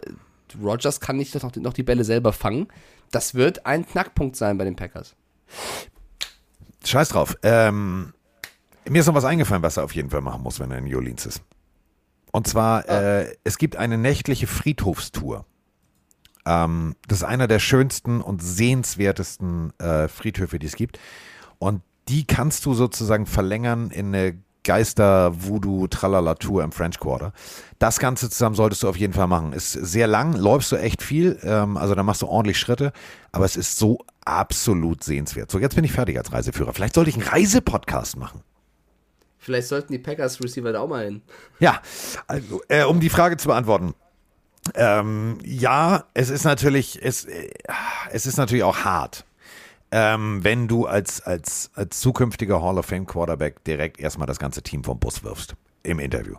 Rogers 0.63 1.01
kann 1.01 1.17
nicht 1.17 1.35
noch, 1.35 1.57
noch 1.57 1.73
die 1.73 1.83
Bälle 1.83 2.05
selber 2.05 2.33
fangen. 2.33 2.69
Das 3.11 3.35
wird 3.35 3.67
ein 3.67 3.87
Knackpunkt 3.87 4.37
sein 4.37 4.57
bei 4.57 4.65
den 4.65 4.77
Packers. 4.77 5.15
Scheiß 6.85 7.09
drauf. 7.09 7.37
Ähm, 7.43 8.13
mir 8.89 9.01
ist 9.01 9.07
noch 9.07 9.15
was 9.15 9.25
eingefallen, 9.25 9.63
was 9.63 9.77
er 9.77 9.85
auf 9.85 9.95
jeden 9.95 10.11
Fall 10.11 10.21
machen 10.21 10.43
muss, 10.43 10.61
wenn 10.61 10.71
er 10.71 10.79
in 10.79 10.85
New 10.85 10.97
Orleans 10.97 11.27
ist. 11.27 11.43
Und 12.33 12.47
zwar, 12.47 12.89
äh, 12.89 13.35
es 13.45 13.59
gibt 13.59 13.77
eine 13.77 13.97
nächtliche 13.97 14.47
Friedhofstour. 14.47 15.47
Ähm, 16.47 16.95
das 17.09 17.19
ist 17.19 17.25
einer 17.25 17.49
der 17.49 17.59
schönsten 17.59 18.21
und 18.21 18.43
sehenswertesten 18.43 19.73
äh, 19.79 20.09
Friedhöfe, 20.09 20.59
die 20.59 20.67
es 20.67 20.77
gibt. 20.77 20.99
Und 21.59 21.83
die 22.09 22.27
kannst 22.27 22.67
du 22.67 22.75
sozusagen 22.75 23.27
verlängern 23.27 23.91
in 23.91 24.15
eine 24.15 24.39
Geister-Voodoo-Tralala-Tour 24.65 26.65
im 26.65 26.73
French 26.73 26.99
Quarter. 26.99 27.33
Das 27.79 27.99
Ganze 27.99 28.31
zusammen 28.31 28.57
solltest 28.57 28.83
du 28.83 28.89
auf 28.89 28.97
jeden 28.97 29.13
Fall 29.13 29.29
machen. 29.29 29.53
Ist 29.53 29.73
sehr 29.73 30.07
lang, 30.07 30.35
läufst 30.35 30.73
du 30.73 30.77
echt 30.77 31.03
viel, 31.03 31.39
ähm, 31.43 31.77
also 31.77 31.95
da 31.95 32.03
machst 32.03 32.23
du 32.23 32.27
ordentlich 32.27 32.59
Schritte, 32.59 32.93
aber 33.31 33.45
es 33.45 33.57
ist 33.57 33.79
so 33.79 33.99
absolut 34.25 35.05
sehenswert. 35.05 35.51
So, 35.51 35.59
jetzt 35.59 35.75
bin 35.75 35.85
ich 35.85 35.93
fertig 35.93 36.17
als 36.19 36.33
Reiseführer. 36.33 36.73
Vielleicht 36.73 36.95
sollte 36.95 37.11
ich 37.11 37.17
einen 37.17 37.29
Reisepodcast 37.29 38.17
machen. 38.17 38.41
Vielleicht 39.39 39.69
sollten 39.69 39.93
die 39.93 39.99
Packers 39.99 40.43
Receiver 40.43 40.73
da 40.73 40.81
auch 40.81 40.89
mal 40.89 41.05
hin. 41.05 41.21
Ja, 41.61 41.83
also, 42.27 42.63
äh, 42.69 42.85
um 42.85 43.01
die 43.01 43.11
Frage 43.11 43.37
zu 43.37 43.49
beantworten. 43.49 43.95
Ähm, 44.75 45.37
ja, 45.45 46.05
es 46.15 46.31
ist 46.31 46.45
natürlich, 46.45 46.99
es, 47.03 47.27
äh, 47.27 47.51
es 48.11 48.25
ist 48.25 48.39
natürlich 48.39 48.65
auch 48.65 48.79
hart, 48.79 49.27
ähm, 49.97 50.43
wenn 50.43 50.67
du 50.67 50.87
als, 50.87 51.21
als, 51.21 51.71
als 51.75 52.01
zukünftiger 52.01 52.61
Hall 52.61 52.79
of 52.79 52.87
Fame 52.87 53.07
Quarterback 53.07 53.63
direkt 53.63 54.01
erstmal 54.01 54.27
das 54.27 54.41
ganze 54.41 54.61
Team 54.61 54.83
vom 54.83 54.99
Bus 54.99 55.23
wirfst 55.23 55.55
im 55.85 56.01
Interview. 56.01 56.35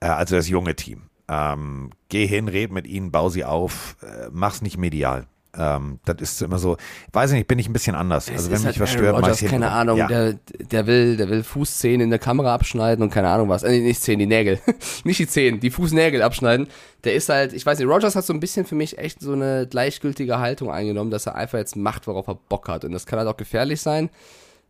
Äh, 0.00 0.06
also 0.06 0.34
das 0.34 0.48
junge 0.48 0.74
Team. 0.76 1.02
Ähm, 1.28 1.90
geh 2.08 2.26
hin, 2.26 2.48
red 2.48 2.72
mit 2.72 2.86
ihnen, 2.86 3.12
bau 3.12 3.28
sie 3.28 3.44
auf, 3.44 3.98
äh, 4.00 4.30
mach's 4.32 4.62
nicht 4.62 4.78
medial. 4.78 5.26
Ähm, 5.58 5.98
das 6.04 6.16
ist 6.20 6.42
immer 6.42 6.58
so, 6.58 6.76
weiß 7.12 7.30
ich 7.30 7.36
nicht, 7.38 7.48
bin 7.48 7.58
ich 7.58 7.68
ein 7.68 7.72
bisschen 7.72 7.94
anders. 7.94 8.30
also 8.30 8.50
wenn 8.50 8.58
mich 8.58 8.66
halt 8.66 8.80
was 8.80 8.96
Aaron 8.96 9.22
stört, 9.24 9.40
ich's 9.42 9.50
keine. 9.50 9.70
Ahnung, 9.70 9.96
Ja. 9.98 10.06
der, 10.06 10.34
der 10.70 10.86
will, 10.86 11.16
der 11.16 11.28
will 11.28 11.42
Fußzehen 11.42 12.00
in 12.00 12.10
der 12.10 12.18
Kamera 12.18 12.54
abschneiden 12.54 13.02
und 13.02 13.10
keine 13.10 13.28
Ahnung 13.28 13.48
was. 13.48 13.62
Äh, 13.62 13.80
nicht 13.80 14.02
Zehen, 14.02 14.18
die 14.18 14.26
Nägel. 14.26 14.60
nicht 15.04 15.18
die 15.18 15.26
Zehen, 15.26 15.60
die 15.60 15.70
Fußnägel 15.70 16.22
abschneiden. 16.22 16.68
Der 17.04 17.14
ist 17.14 17.28
halt, 17.28 17.52
ich 17.52 17.64
weiß 17.64 17.78
nicht, 17.78 17.88
Rogers 17.88 18.16
hat 18.16 18.24
so 18.26 18.32
ein 18.32 18.40
bisschen 18.40 18.66
für 18.66 18.74
mich 18.74 18.98
echt 18.98 19.20
so 19.20 19.32
eine 19.32 19.66
gleichgültige 19.66 20.38
Haltung 20.38 20.70
eingenommen, 20.70 21.10
dass 21.10 21.26
er 21.26 21.34
einfach 21.36 21.58
jetzt 21.58 21.76
macht, 21.76 22.06
worauf 22.06 22.26
er 22.28 22.34
Bock 22.34 22.68
hat. 22.68 22.84
Und 22.84 22.92
das 22.92 23.06
kann 23.06 23.18
halt 23.18 23.28
auch 23.28 23.36
gefährlich 23.36 23.80
sein. 23.80 24.10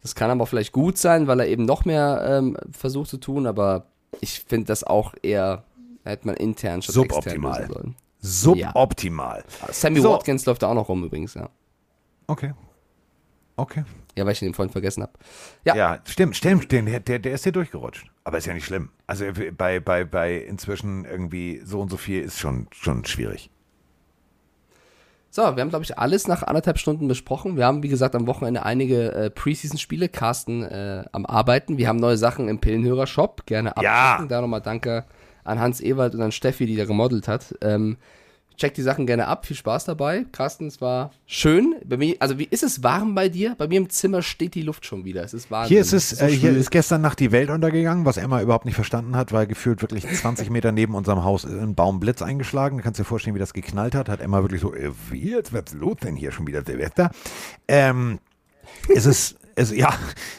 Das 0.03 0.15
kann 0.15 0.31
aber 0.31 0.45
auch 0.45 0.49
vielleicht 0.49 0.73
gut 0.73 0.99
sein, 0.99 1.27
weil 1.27 1.41
er 1.41 1.49
eben 1.49 1.65
noch 1.65 1.85
mehr 1.85 2.25
ähm, 2.29 2.57
versucht 2.71 3.11
zu 3.11 3.17
tun, 3.17 3.47
aber 3.47 3.87
ich 4.21 4.45
finde 4.47 4.67
das 4.67 4.85
auch 4.85 5.15
eher, 5.23 5.65
da 6.05 6.11
hätte 6.11 6.27
man 6.29 6.37
intern 6.37 6.81
schon 6.83 6.93
Suboptimal. 6.93 7.67
sollen. 7.67 7.97
Suboptimal. 8.27 9.45
Sammy 9.71 10.01
So. 10.01 10.13
Watkins 10.13 10.47
läuft 10.47 10.63
da 10.63 10.69
auch 10.69 10.75
noch 10.75 10.89
rum 10.89 11.05
übrigens, 11.05 11.35
ja. 11.35 11.49
Okay. 12.27 12.53
Okay. 13.57 13.85
Ja, 14.17 14.25
weil 14.25 14.33
ich 14.33 14.41
den 14.41 14.55
vorhin 14.55 14.73
vergessen 14.73 15.03
habe. 15.03 15.13
Ja. 15.65 15.75
Ja, 15.75 15.99
stimmt, 16.05 16.37
stimmt, 16.37 16.71
den, 16.73 16.87
der, 16.87 17.01
der 17.01 17.33
ist 17.33 17.45
hier 17.45 17.53
durchgerutscht. 17.53 18.07
Aber 18.25 18.39
ist 18.39 18.47
ja 18.47 18.55
nicht 18.55 18.67
schlimm. 18.67 18.91
Also 19.07 19.25
bei, 19.57 19.81
bei, 19.81 20.05
bei 20.05 20.37
inzwischen 20.37 21.05
irgendwie 21.05 21.63
so 21.65 21.81
und 21.81 21.91
so 21.91 21.97
viel 21.97 22.23
ist 22.23 22.39
schon, 22.39 22.69
schon 22.73 23.05
schwierig. 23.05 23.51
So, 25.31 25.43
wir 25.43 25.61
haben, 25.61 25.69
glaube 25.69 25.85
ich, 25.85 25.99
alles 25.99 26.29
nach 26.29 26.43
anderthalb 26.43 26.79
Stunden 26.79 27.09
besprochen. 27.09 27.59
Wir 27.59 27.67
haben, 27.67 27.83
wie 27.83 27.89
gesagt, 27.89 28.15
am 28.15 28.27
Wochenende 28.27 28.65
einige 28.65 29.13
äh, 29.13 29.31
Preseason-Spiele. 29.31 30.09
Carsten 30.09 30.63
äh, 30.63 31.05
am 31.13 31.27
Arbeiten. 31.27 31.77
Wir 31.77 31.89
haben 31.89 31.99
neue 31.99 32.17
Sachen 32.17 32.49
im 32.49 32.59
Pillenhörer-Shop. 32.59 33.45
Gerne 33.45 33.75
Ja. 33.83 34.13
abchecken. 34.13 34.29
Da 34.29 34.41
nochmal 34.41 34.63
danke 34.63 35.05
an 35.47 35.61
Hans 35.61 35.81
Ewald 35.81 36.15
und 36.15 36.23
an 36.23 36.33
Steffi, 36.33 36.67
die 36.67 36.77
da 36.77 36.85
gemodelt 36.85 37.29
hat. 37.29 37.55
Ähm, 37.63 37.97
checkt 38.57 38.77
die 38.77 38.83
Sachen 38.83 39.07
gerne 39.07 39.27
ab. 39.27 39.47
Viel 39.47 39.57
Spaß 39.57 39.85
dabei. 39.85 40.25
Carsten, 40.33 40.67
es 40.67 40.81
war 40.81 41.11
schön. 41.27 41.77
Bei 41.85 41.97
mir, 41.97 42.17
also 42.21 42.39
wie 42.39 42.45
ist 42.51 42.63
es 42.63 42.83
warm 42.83 43.15
bei 43.15 43.29
dir? 43.29 43.55
Bei 43.59 43.69
mir 43.69 43.79
im 43.79 43.91
Zimmer 43.91 44.23
steht 44.23 44.55
die 44.55 44.63
Luft 44.63 44.87
schon 44.87 45.05
wieder. 45.05 45.23
Es 45.23 45.35
ist 45.35 45.51
Wahnsinn. 45.51 45.69
Hier 45.69 45.81
ist 45.81 45.93
es, 45.93 46.11
so 46.11 46.25
äh, 46.25 46.31
hier 46.31 46.57
ist 46.57 46.71
gestern 46.71 47.01
Nacht 47.01 47.21
die 47.21 47.33
Welt 47.33 47.51
untergegangen, 47.51 48.05
was 48.05 48.17
Emma 48.17 48.41
überhaupt 48.41 48.65
nicht 48.65 48.75
verstanden 48.75 49.17
hat, 49.17 49.33
weil 49.33 49.47
gefühlt 49.47 49.83
wirklich 49.83 50.07
20 50.07 50.51
Meter 50.51 50.73
neben 50.73 50.95
unserem 50.95 51.25
Haus 51.25 51.45
ein 51.45 51.75
Baumblitz 51.75 52.23
eingeschlagen. 52.23 52.79
Du 52.79 52.85
kannst 52.85 52.99
dir 52.99 53.05
vorstellen, 53.05 53.35
wie 53.35 53.41
das 53.41 53.53
geknallt 53.53 53.95
hat. 53.95 54.09
Hat 54.09 54.21
Emma 54.21 54.43
wirklich 54.43 54.61
so, 54.61 54.75
äh, 54.75 54.91
wie 55.11 55.31
jetzt 55.31 55.53
wird's 55.53 55.75
los 55.75 55.97
denn 56.03 56.17
hier 56.17 56.33
schon 56.33 56.47
wieder 56.47 56.63
Silvester? 56.65 57.11
Ähm, 57.69 58.19
es 58.95 59.07
ist, 59.07 59.37
es, 59.55 59.75
ja, 59.75 59.95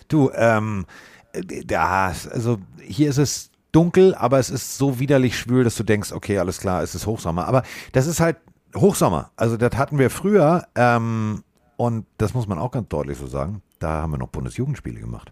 du, 0.07 0.31
ähm, 0.35 0.85
äh, 1.33 1.41
da, 1.65 2.13
also 2.31 2.57
hier 2.81 3.09
ist 3.09 3.17
es 3.17 3.51
dunkel, 3.77 4.15
aber 4.15 4.39
es 4.39 4.49
ist 4.49 4.77
so 4.79 4.99
widerlich 4.99 5.37
schwül, 5.37 5.63
dass 5.63 5.75
du 5.75 5.83
denkst, 5.83 6.11
okay, 6.11 6.39
alles 6.39 6.59
klar, 6.59 6.81
es 6.81 6.95
ist 6.95 7.05
Hochsommer. 7.05 7.47
Aber 7.47 7.61
das 7.91 8.07
ist 8.07 8.19
halt 8.19 8.37
Hochsommer. 8.75 9.31
Also 9.35 9.55
das 9.55 9.77
hatten 9.77 9.99
wir 9.99 10.09
früher 10.09 10.67
ähm, 10.73 11.43
und 11.75 12.07
das 12.17 12.33
muss 12.33 12.47
man 12.47 12.57
auch 12.57 12.71
ganz 12.71 12.89
deutlich 12.89 13.19
so 13.19 13.27
sagen. 13.27 13.61
Da 13.77 14.01
haben 14.01 14.11
wir 14.11 14.17
noch 14.17 14.29
Bundesjugendspiele 14.29 14.99
gemacht. 14.99 15.31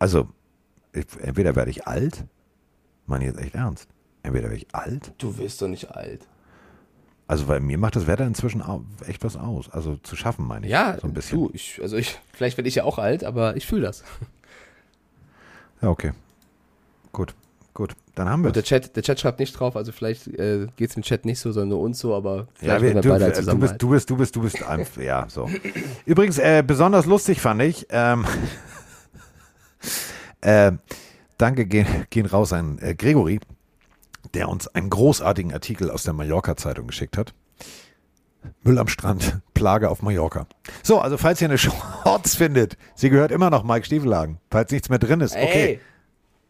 Also 0.00 0.28
ich, 0.92 1.06
entweder 1.20 1.54
werde 1.54 1.70
ich 1.70 1.86
alt, 1.86 2.24
meine 3.06 3.24
jetzt 3.24 3.38
echt 3.38 3.54
ernst. 3.54 3.88
Entweder 4.24 4.48
werde 4.48 4.56
ich 4.56 4.74
alt. 4.74 5.14
Du 5.18 5.38
wirst 5.38 5.62
doch 5.62 5.68
nicht 5.68 5.92
alt. 5.92 6.26
Also 7.28 7.46
weil 7.46 7.60
mir 7.60 7.78
macht 7.78 7.94
das 7.94 8.08
Wetter 8.08 8.26
inzwischen 8.26 8.64
echt 9.06 9.22
was 9.22 9.36
aus. 9.36 9.70
Also 9.70 9.94
zu 9.98 10.16
schaffen, 10.16 10.44
meine 10.44 10.66
ich. 10.66 10.72
Ja, 10.72 10.98
so 11.00 11.06
ein 11.06 11.14
bisschen. 11.14 11.38
du, 11.38 11.50
ich, 11.52 11.78
also 11.80 11.96
ich, 11.96 12.18
vielleicht 12.32 12.56
werde 12.56 12.68
ich 12.68 12.74
ja 12.74 12.82
auch 12.82 12.98
alt, 12.98 13.22
aber 13.22 13.54
ich 13.54 13.64
fühle 13.64 13.82
das. 13.82 14.02
Ja, 15.82 15.90
okay. 15.90 16.12
Gut, 17.12 17.34
gut. 17.76 17.94
Dann 18.14 18.28
haben 18.28 18.42
wir 18.42 18.50
der 18.50 18.64
Chat, 18.64 18.96
der 18.96 19.02
Chat 19.02 19.20
schreibt 19.20 19.38
nicht 19.38 19.52
drauf, 19.52 19.76
also 19.76 19.92
vielleicht 19.92 20.26
äh, 20.26 20.66
geht 20.76 20.90
es 20.90 20.96
im 20.96 21.02
Chat 21.02 21.24
nicht 21.24 21.38
so, 21.38 21.52
sondern 21.52 21.68
nur 21.68 21.80
uns 21.80 22.00
so, 22.00 22.14
aber 22.14 22.48
Ja, 22.60 22.80
wir, 22.82 22.94
du, 22.94 23.08
beide 23.10 23.26
äh, 23.26 23.42
du 23.42 23.58
bist, 23.58 23.74
du 23.78 23.90
bist, 23.90 24.10
du 24.10 24.16
bist, 24.16 24.34
du 24.34 24.40
bist, 24.42 24.62
einfach, 24.64 24.96
ja, 25.02 25.26
so. 25.28 25.48
Übrigens, 26.06 26.38
äh, 26.38 26.64
besonders 26.66 27.06
lustig 27.06 27.40
fand 27.40 27.62
ich, 27.62 27.86
ähm, 27.90 28.24
äh, 30.40 30.72
danke 31.38 31.66
gehen, 31.66 31.86
gehen 32.10 32.26
raus 32.26 32.52
an 32.52 32.78
äh, 32.80 32.94
Gregory, 32.94 33.38
der 34.34 34.48
uns 34.48 34.66
einen 34.68 34.90
großartigen 34.90 35.52
Artikel 35.52 35.90
aus 35.90 36.02
der 36.02 36.14
Mallorca-Zeitung 36.14 36.86
geschickt 36.86 37.16
hat. 37.16 37.34
Müll 38.62 38.78
am 38.78 38.88
Strand, 38.88 39.40
Plage 39.54 39.90
auf 39.90 40.00
Mallorca. 40.02 40.46
So, 40.82 40.98
also 40.98 41.18
falls 41.18 41.42
ihr 41.42 41.48
eine 41.48 41.58
Shorts 41.58 42.36
findet, 42.36 42.78
sie 42.94 43.10
gehört 43.10 43.32
immer 43.32 43.50
noch 43.50 43.64
Mike 43.64 43.84
Stiefelhagen. 43.84 44.38
Falls 44.50 44.72
nichts 44.72 44.88
mehr 44.88 44.98
drin 44.98 45.20
ist, 45.20 45.34
okay. 45.36 45.74
Ey. 45.74 45.80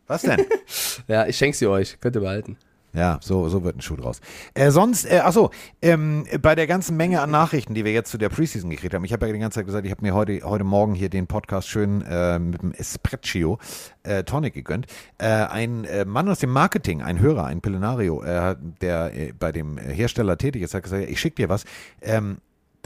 Was 0.07 0.23
denn? 0.23 0.45
Ja, 1.09 1.27
ich 1.27 1.37
schenke 1.37 1.57
sie 1.57 1.67
euch, 1.67 2.01
könnt 2.01 2.17
ihr 2.17 2.23
behalten. 2.23 2.57
Ja, 2.97 3.19
so, 3.21 3.51
so 3.51 3.63
wird 3.63 3.77
ein 3.77 3.83
Schuh 3.83 3.97
draus. 3.97 4.21
Äh, 4.55 4.71
sonst, 4.71 5.05
äh, 5.05 5.19
achso, 5.19 5.51
ähm, 5.83 6.25
bei 6.41 6.55
der 6.55 6.67
ganzen 6.67 6.97
Menge 6.97 7.21
an 7.21 7.31
Nachrichten, 7.31 7.75
die 7.75 7.85
wir 7.85 7.93
jetzt 7.93 8.11
zu 8.11 8.17
der 8.17 8.31
Preseason 8.31 8.71
gekriegt 8.71 8.95
haben, 8.95 9.05
ich 9.05 9.13
habe 9.13 9.27
ja 9.27 9.33
die 9.35 9.39
ganze 9.39 9.57
Zeit 9.57 9.67
gesagt, 9.67 9.85
ich 9.85 9.91
habe 9.91 10.03
mir 10.03 10.15
heute, 10.15 10.41
heute 10.43 10.65
Morgen 10.65 10.95
hier 10.95 11.11
den 11.11 11.27
Podcast 11.27 11.69
schön 11.69 12.01
äh, 12.03 12.39
mit 12.39 12.63
dem 12.63 12.73
Espresso 12.73 13.59
äh, 14.03 14.25
Tonic 14.25 14.55
gegönnt. 14.55 14.87
Äh, 15.19 15.27
ein 15.27 15.85
äh, 15.85 16.07
Mann 16.07 16.27
aus 16.31 16.39
dem 16.39 16.51
Marketing, 16.51 17.03
ein 17.03 17.21
Hörer, 17.21 17.45
ein 17.45 17.61
Pillenario, 17.61 18.23
äh, 18.23 18.57
der 18.81 19.13
bei 19.39 19.53
dem 19.53 19.77
Hersteller 19.77 20.39
tätig 20.39 20.63
ist, 20.63 20.73
hat 20.73 20.85
gesagt, 20.85 21.07
ich 21.07 21.21
schicke 21.21 21.37
dir 21.37 21.49
was. 21.51 21.65
Ähm, 22.01 22.39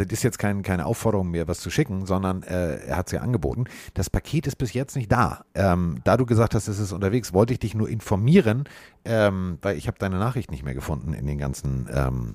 das 0.06 0.18
ist 0.18 0.22
jetzt 0.22 0.38
kein, 0.38 0.62
keine 0.62 0.86
Aufforderung, 0.86 1.30
mir 1.30 1.48
was 1.48 1.60
zu 1.60 1.70
schicken, 1.70 2.06
sondern 2.06 2.42
äh, 2.42 2.76
er 2.86 2.96
hat 2.96 3.06
es 3.06 3.12
ja 3.12 3.20
angeboten. 3.20 3.64
Das 3.94 4.10
Paket 4.10 4.46
ist 4.46 4.56
bis 4.56 4.72
jetzt 4.72 4.96
nicht 4.96 5.10
da. 5.10 5.44
Ähm, 5.54 6.00
da 6.04 6.16
du 6.16 6.26
gesagt 6.26 6.54
hast, 6.54 6.68
es 6.68 6.78
ist 6.78 6.92
unterwegs, 6.92 7.32
wollte 7.32 7.52
ich 7.52 7.58
dich 7.58 7.74
nur 7.74 7.88
informieren, 7.88 8.64
ähm, 9.04 9.58
weil 9.62 9.76
ich 9.76 9.86
habe 9.86 9.98
deine 9.98 10.18
Nachricht 10.18 10.50
nicht 10.50 10.64
mehr 10.64 10.74
gefunden 10.74 11.12
in 11.12 11.26
den 11.26 11.38
ganzen 11.38 11.88
ähm, 11.92 12.34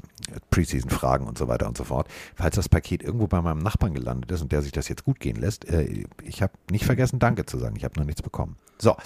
Preseason-Fragen 0.49 1.27
und 1.27 1.37
so 1.37 1.47
weiter 1.47 1.67
und 1.67 1.77
so 1.77 1.83
fort. 1.83 2.07
Falls 2.35 2.55
das 2.55 2.69
Paket 2.69 3.03
irgendwo 3.03 3.27
bei 3.27 3.41
meinem 3.41 3.59
Nachbarn 3.59 3.93
gelandet 3.93 4.31
ist 4.31 4.41
und 4.41 4.51
der 4.51 4.61
sich 4.61 4.71
das 4.71 4.87
jetzt 4.87 5.03
gut 5.03 5.19
gehen 5.19 5.35
lässt, 5.35 5.65
äh, 5.65 6.05
ich 6.23 6.41
habe 6.41 6.53
nicht 6.71 6.85
vergessen, 6.85 7.19
Danke 7.19 7.45
zu 7.45 7.57
sagen. 7.57 7.75
Ich 7.77 7.83
habe 7.83 7.99
noch 7.99 8.05
nichts 8.05 8.21
bekommen. 8.21 8.57
So, 8.77 8.97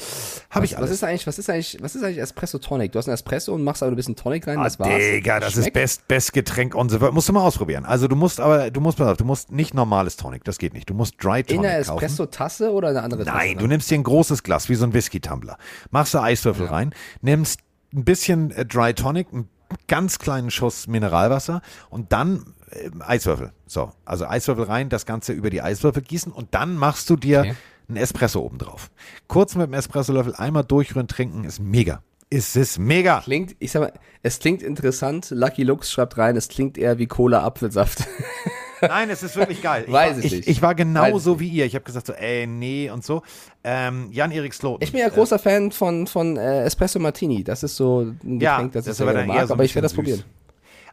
habe 0.49 0.65
ich 0.65 0.75
alles. 0.77 0.89
Was 0.89 0.95
ist 0.95 1.03
eigentlich, 1.03 1.27
was 1.27 1.37
ist 1.37 1.49
eigentlich, 1.49 1.77
was 1.79 1.95
ist 1.95 2.03
eigentlich 2.03 2.17
Espresso 2.17 2.57
Tonic? 2.57 2.91
Du 2.91 2.97
hast 2.99 3.07
einen 3.07 3.13
Espresso 3.13 3.53
und 3.53 3.63
machst 3.63 3.83
aber 3.83 3.91
ein 3.91 3.95
bisschen 3.95 4.15
Tonic 4.15 4.47
rein, 4.47 4.57
das 4.63 4.79
Ah, 4.79 4.85
war's. 4.85 4.97
Digga, 4.97 5.39
das 5.39 5.49
ist 5.55 5.63
Schmeckt? 5.65 5.73
best, 5.73 6.07
best 6.07 6.33
Getränk 6.33 6.73
on 6.75 6.89
the 6.89 6.99
world. 6.99 7.13
Musst 7.13 7.29
du 7.29 7.33
mal 7.33 7.43
ausprobieren. 7.43 7.85
Also 7.85 8.07
du 8.07 8.15
musst 8.15 8.39
aber, 8.39 8.71
du 8.71 8.81
musst, 8.81 8.97
pass 8.97 9.07
auf, 9.09 9.17
du 9.17 9.25
musst 9.25 9.51
nicht 9.51 9.73
normales 9.75 10.17
Tonic, 10.17 10.43
das 10.43 10.57
geht 10.57 10.73
nicht. 10.73 10.89
Du 10.89 10.95
musst 10.95 11.23
Dry 11.23 11.41
In 11.41 11.45
Tonic 11.45 11.59
einer 11.65 11.83
kaufen. 11.83 12.03
Espresso-Tasse 12.03 12.71
oder 12.71 12.89
eine 12.89 13.03
andere 13.03 13.25
Tasse? 13.25 13.37
Nein, 13.37 13.57
du 13.59 13.67
nimmst 13.67 13.91
dir 13.91 13.95
ein 13.95 14.03
großes 14.03 14.41
Glas, 14.43 14.69
wie 14.69 14.75
so 14.75 14.85
ein 14.85 14.93
Whisky-Tumbler. 14.93 15.57
Machst 15.91 16.13
du 16.15 16.19
Eiswürfel 16.19 16.65
rein, 16.65 16.93
nimmst 17.21 17.59
ein 17.93 18.03
bisschen 18.05 18.49
äh, 18.51 18.65
Dry 18.65 18.93
Tonic, 18.95 19.27
einen 19.31 19.49
ganz 19.87 20.17
kleinen 20.17 20.49
Schuss 20.49 20.87
Mineralwasser 20.87 21.61
und 21.91 22.11
dann 22.11 22.55
äh, 22.71 22.89
Eiswürfel. 23.03 23.51
So, 23.67 23.91
also 24.03 24.25
Eiswürfel 24.25 24.63
rein, 24.65 24.89
das 24.89 25.05
Ganze 25.05 25.31
über 25.33 25.51
die 25.51 25.61
Eiswürfel 25.61 26.01
gießen 26.01 26.31
und 26.31 26.55
dann 26.55 26.75
machst 26.75 27.07
du 27.11 27.15
dir 27.15 27.41
Okay. 27.41 27.53
Einen 27.89 27.97
Espresso 27.97 28.41
oben 28.41 28.57
drauf. 28.57 28.89
Kurz 29.27 29.55
mit 29.55 29.67
dem 29.67 29.73
Espressolöffel 29.73 30.35
einmal 30.35 30.63
durchrühren, 30.63 31.07
trinken, 31.07 31.43
ist 31.43 31.59
mega. 31.59 32.01
Ist 32.29 32.55
es 32.55 32.77
mega. 32.77 33.21
Klingt, 33.21 33.55
ich 33.59 33.71
sag 33.71 33.81
mal, 33.81 33.93
es 34.21 34.39
klingt 34.39 34.61
interessant. 34.61 35.29
Lucky 35.31 35.63
Lux 35.63 35.91
schreibt 35.91 36.17
rein, 36.17 36.35
es 36.37 36.47
klingt 36.47 36.77
eher 36.77 36.99
wie 36.99 37.07
Cola-Apfelsaft. 37.07 38.07
Nein, 38.81 39.09
es 39.09 39.23
ist 39.23 39.35
wirklich 39.35 39.61
geil. 39.61 39.83
Ich 39.87 39.91
Weiß 39.91 40.11
war, 40.17 40.19
ich 40.19 40.25
ich, 40.25 40.31
nicht. 40.33 40.47
ich 40.47 40.61
war 40.61 40.73
genauso 40.75 41.39
wie 41.39 41.49
ihr. 41.49 41.65
Ich 41.65 41.75
habe 41.75 41.83
gesagt 41.83 42.05
so, 42.07 42.13
ey, 42.13 42.47
nee 42.47 42.89
und 42.89 43.03
so. 43.03 43.23
Ähm, 43.63 44.09
Jan-Erik 44.11 44.53
Sloten. 44.53 44.83
Ich 44.83 44.91
bin 44.91 45.01
ja 45.01 45.09
großer 45.09 45.37
Fan 45.39 45.71
von, 45.71 46.07
von 46.07 46.37
äh, 46.37 46.63
Espresso 46.63 46.99
Martini. 46.99 47.43
Das 47.43 47.63
ist 47.63 47.75
so 47.75 48.01
ein 48.01 48.19
Getränk, 48.39 48.41
Ja, 48.41 48.61
das, 48.63 48.71
das 48.71 48.85
ich 48.85 48.91
ist 48.91 48.97
sehr 48.97 49.25
mag, 49.25 49.25
so 49.25 49.31
ein 49.33 49.51
aber 49.51 49.63
ich 49.65 49.75
werde 49.75 49.85
das 49.85 49.91
süß. 49.91 49.97
probieren. 49.97 50.23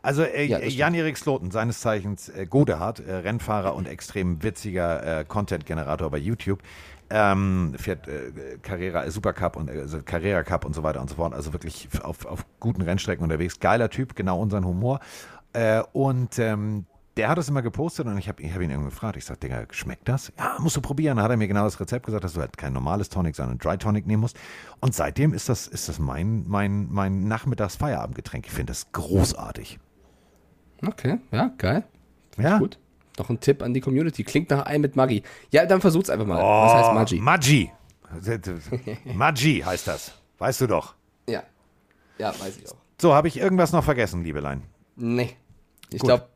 Also 0.02 0.22
äh, 0.22 0.44
Ja. 0.44 0.58
Jan-Erik 0.58 1.16
Sloten, 1.16 1.50
seines 1.50 1.80
Zeichens 1.80 2.28
äh, 2.28 2.46
Godehard, 2.46 3.00
äh, 3.00 3.14
Rennfahrer 3.14 3.74
und 3.74 3.86
extrem 3.88 4.42
witziger 4.42 5.20
äh, 5.20 5.24
Content-Generator 5.24 6.10
bei 6.10 6.18
YouTube. 6.18 6.62
Ähm, 7.08 7.74
fährt 7.78 8.08
äh, 8.08 8.58
Carrera, 8.62 9.04
äh, 9.04 9.10
Supercup 9.10 9.56
und 9.56 9.70
äh, 9.70 9.80
also 9.80 10.02
Carrera 10.02 10.42
Cup 10.42 10.64
und 10.64 10.74
so 10.74 10.82
weiter 10.82 11.00
und 11.00 11.08
so 11.08 11.14
fort. 11.16 11.34
Also 11.34 11.52
wirklich 11.52 11.88
auf, 12.02 12.26
auf 12.26 12.44
guten 12.58 12.82
Rennstrecken 12.82 13.22
unterwegs. 13.22 13.60
Geiler 13.60 13.90
Typ, 13.90 14.16
genau 14.16 14.40
unseren 14.40 14.64
Humor. 14.64 14.98
Äh, 15.52 15.82
und 15.92 16.38
ähm, 16.38 16.84
der 17.16 17.28
hat 17.28 17.38
das 17.38 17.48
immer 17.48 17.62
gepostet 17.62 18.06
und 18.06 18.18
ich 18.18 18.28
habe 18.28 18.42
hab 18.42 18.60
ihn 18.60 18.70
irgendwie 18.70 18.90
gefragt. 18.90 19.16
Ich 19.16 19.24
sag, 19.24 19.40
Digga, 19.40 19.66
schmeckt 19.70 20.08
das? 20.08 20.32
Ja, 20.36 20.56
musst 20.58 20.76
du 20.76 20.80
probieren. 20.82 21.16
Dann 21.16 21.24
hat 21.24 21.30
er 21.30 21.36
mir 21.38 21.48
genau 21.48 21.64
das 21.64 21.80
Rezept 21.80 22.04
gesagt, 22.04 22.24
dass 22.24 22.34
du 22.34 22.40
halt 22.40 22.58
kein 22.58 22.72
normales 22.72 23.08
Tonic, 23.08 23.36
sondern 23.36 23.58
Dry 23.58 23.78
Tonic 23.78 24.06
nehmen 24.06 24.20
musst. 24.20 24.36
Und 24.80 24.94
seitdem 24.94 25.32
ist 25.32 25.48
das, 25.48 25.66
ist 25.66 25.88
das 25.88 25.98
mein, 25.98 26.44
mein, 26.46 26.88
mein 26.90 27.26
Nachmittags-Feierabendgetränk. 27.26 28.46
Ich 28.46 28.52
finde 28.52 28.72
das 28.72 28.92
großartig. 28.92 29.78
Okay, 30.84 31.18
ja, 31.30 31.52
geil. 31.58 31.84
Ja. 32.38 32.58
Gut. 32.58 32.78
Noch 33.18 33.30
ein 33.30 33.40
Tipp 33.40 33.62
an 33.62 33.72
die 33.72 33.80
Community. 33.80 34.24
Klingt 34.24 34.50
nach 34.50 34.66
einem 34.66 34.82
mit 34.82 34.96
Maggi. 34.96 35.22
Ja, 35.50 35.64
dann 35.64 35.80
versucht's 35.80 36.10
einfach 36.10 36.26
mal. 36.26 36.40
Oh, 36.42 36.66
Was 36.66 36.72
heißt 36.74 36.92
Maggi? 36.92 37.20
Maggi. 37.20 37.70
Maggi 39.14 39.62
heißt 39.64 39.88
das. 39.88 40.12
Weißt 40.38 40.60
du 40.60 40.66
doch. 40.66 40.94
Ja. 41.28 41.42
Ja, 42.18 42.28
weiß 42.28 42.58
ich 42.58 42.68
auch. 42.70 42.76
So, 43.00 43.14
habe 43.14 43.28
ich 43.28 43.38
irgendwas 43.38 43.72
noch 43.72 43.84
vergessen, 43.84 44.22
Liebelein? 44.22 44.62
Nee. 44.96 45.30
Ich 45.90 46.02
glaube, 46.02 46.28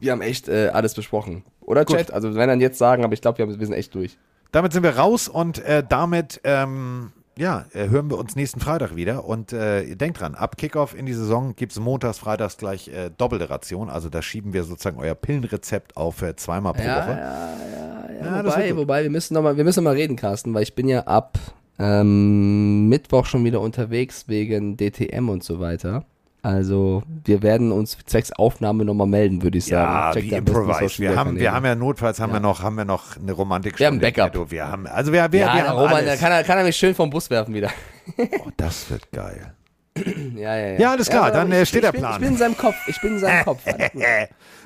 wir 0.00 0.12
haben 0.12 0.22
echt 0.22 0.48
äh, 0.48 0.68
alles 0.72 0.94
besprochen. 0.94 1.44
Oder, 1.60 1.84
Gut. 1.84 1.96
Chat? 1.96 2.12
Also, 2.12 2.34
wenn 2.34 2.48
dann 2.48 2.60
jetzt 2.60 2.78
sagen, 2.78 3.04
aber 3.04 3.14
ich 3.14 3.20
glaube, 3.20 3.38
wir, 3.38 3.48
wir 3.48 3.66
sind 3.66 3.74
echt 3.74 3.94
durch. 3.94 4.18
Damit 4.52 4.72
sind 4.72 4.82
wir 4.82 4.96
raus 4.96 5.28
und 5.28 5.58
äh, 5.60 5.82
damit 5.86 6.40
ähm, 6.44 7.12
ja, 7.38 7.64
äh, 7.72 7.88
hören 7.88 8.10
wir 8.10 8.18
uns 8.18 8.36
nächsten 8.36 8.60
Freitag 8.60 8.94
wieder. 8.94 9.24
Und 9.24 9.52
äh, 9.52 9.94
denkt 9.94 10.20
dran, 10.20 10.34
ab 10.34 10.56
Kickoff 10.56 10.94
in 10.94 11.06
die 11.06 11.14
Saison 11.14 11.56
gibt 11.56 11.72
es 11.72 11.80
montags, 11.80 12.18
freitags 12.18 12.56
gleich 12.56 12.88
äh, 12.88 13.10
doppelte 13.16 13.48
Ration. 13.48 13.88
Also 13.88 14.08
da 14.08 14.22
schieben 14.22 14.52
wir 14.52 14.64
sozusagen 14.64 14.98
euer 14.98 15.14
Pillenrezept 15.14 15.96
auf 15.96 16.22
äh, 16.22 16.36
zweimal 16.36 16.74
pro 16.74 16.82
Ja, 16.82 16.96
Woche. 16.96 17.18
Ja, 17.18 18.24
Ja, 18.24 18.42
das 18.42 18.56
wird 18.56 18.70
wobei, 18.70 18.76
wobei, 18.76 19.02
wir 19.04 19.10
müssen 19.10 19.34
noch 19.34 19.42
mal, 19.42 19.56
wir 19.56 19.64
müssen 19.64 19.82
noch 19.82 19.90
mal 19.90 19.96
reden, 19.96 20.16
Carsten, 20.16 20.52
weil 20.54 20.62
ich 20.62 20.74
bin 20.74 20.88
ja 20.88 21.00
ab 21.00 21.38
ähm, 21.78 22.88
Mittwoch 22.88 23.26
schon 23.26 23.44
wieder 23.44 23.60
unterwegs 23.60 24.28
wegen 24.28 24.76
DTM 24.76 25.28
und 25.28 25.42
so 25.42 25.58
weiter. 25.58 26.04
Also, 26.44 27.04
wir 27.24 27.40
werden 27.42 27.70
uns 27.70 27.96
zwecks 28.04 28.32
Aufnahme 28.32 28.84
nochmal 28.84 29.06
melden, 29.06 29.42
würde 29.42 29.58
ich 29.58 29.66
sagen. 29.66 29.92
Ja, 29.92 30.12
Checkt 30.12 30.26
wie 30.30 30.34
improvise. 30.34 30.98
Wir 30.98 31.14
haben, 31.16 31.38
wir 31.38 31.52
haben 31.52 31.64
ja 31.64 31.76
notfalls 31.76 32.18
haben 32.18 32.32
wir 32.32 32.40
noch, 32.40 32.62
haben 32.62 32.74
wir 32.76 32.84
noch 32.84 33.16
eine 33.16 33.30
Romantik. 33.30 33.78
Wir 33.78 33.86
haben 33.86 34.00
Backup. 34.00 34.50
Wir 34.50 34.66
haben, 34.66 34.88
also 34.88 35.12
wir, 35.12 35.30
wir, 35.30 35.38
ja, 35.40 35.54
wir 35.54 35.68
haben 35.68 35.78
Roman, 35.78 35.94
alles. 35.94 36.18
kann, 36.18 36.32
er- 36.32 36.42
kann 36.42 36.58
er 36.58 36.64
mich 36.64 36.76
schön 36.76 36.96
vom 36.96 37.10
Bus 37.10 37.30
werfen 37.30 37.54
wieder. 37.54 37.70
Oh, 38.18 38.48
das 38.56 38.90
wird 38.90 39.10
geil. 39.12 39.52
Ja, 39.96 40.56
ja, 40.56 40.56
ja. 40.56 40.78
Ja, 40.78 40.90
alles 40.92 41.08
klar, 41.08 41.24
aber 41.24 41.32
dann, 41.32 41.52
ich, 41.52 41.58
äh, 41.58 41.66
steht 41.66 41.78
ich 41.78 41.82
der 41.82 41.92
bin, 41.92 42.00
Plan. 42.00 42.14
Ich 42.14 42.18
bin 42.20 42.28
in 42.28 42.36
seinem 42.36 42.56
Kopf. 42.56 42.76
Ich 42.86 43.00
bin 43.00 43.12
in 43.14 43.18
seinem 43.18 43.44
Kopf. 43.44 43.62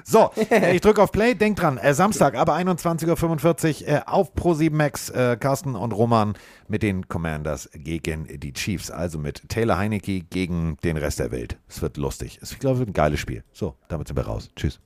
So, 0.09 0.31
ich 0.73 0.81
drücke 0.83 1.03
auf 1.03 1.11
Play. 1.11 1.35
Denkt 1.35 1.61
dran, 1.61 1.79
äh, 1.79 1.93
Samstag, 1.93 2.37
aber 2.37 2.55
21.45 2.55 3.83
Uhr 3.83 3.89
äh, 3.89 4.01
auf 4.07 4.35
Pro7 4.37 4.73
Max, 4.73 5.11
äh, 5.11 5.37
Carsten 5.37 5.75
und 5.75 5.91
Roman 5.91 6.35
mit 6.69 6.85
den 6.85 7.09
Commanders 7.09 7.69
gegen 7.75 8.29
die 8.39 8.53
Chiefs. 8.53 8.93
Also 8.93 9.19
mit 9.19 9.49
Taylor 9.49 9.79
Heinecke 9.79 10.21
gegen 10.21 10.77
den 10.85 10.97
Rest 10.97 11.19
der 11.19 11.33
Welt. 11.33 11.59
Es 11.69 11.83
wird 11.83 11.97
lustig. 11.97 12.39
Es, 12.41 12.53
ich 12.53 12.61
glaube, 12.61 12.75
es 12.75 12.79
wird 12.79 12.91
ein 12.91 12.93
geiles 12.93 13.19
Spiel. 13.19 13.43
So, 13.53 13.75
damit 13.89 14.07
sind 14.07 14.17
wir 14.17 14.27
raus. 14.27 14.49
Tschüss. 14.55 14.79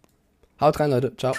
Haut 0.58 0.80
rein, 0.80 0.90
Leute. 0.90 1.14
Ciao. 1.18 1.34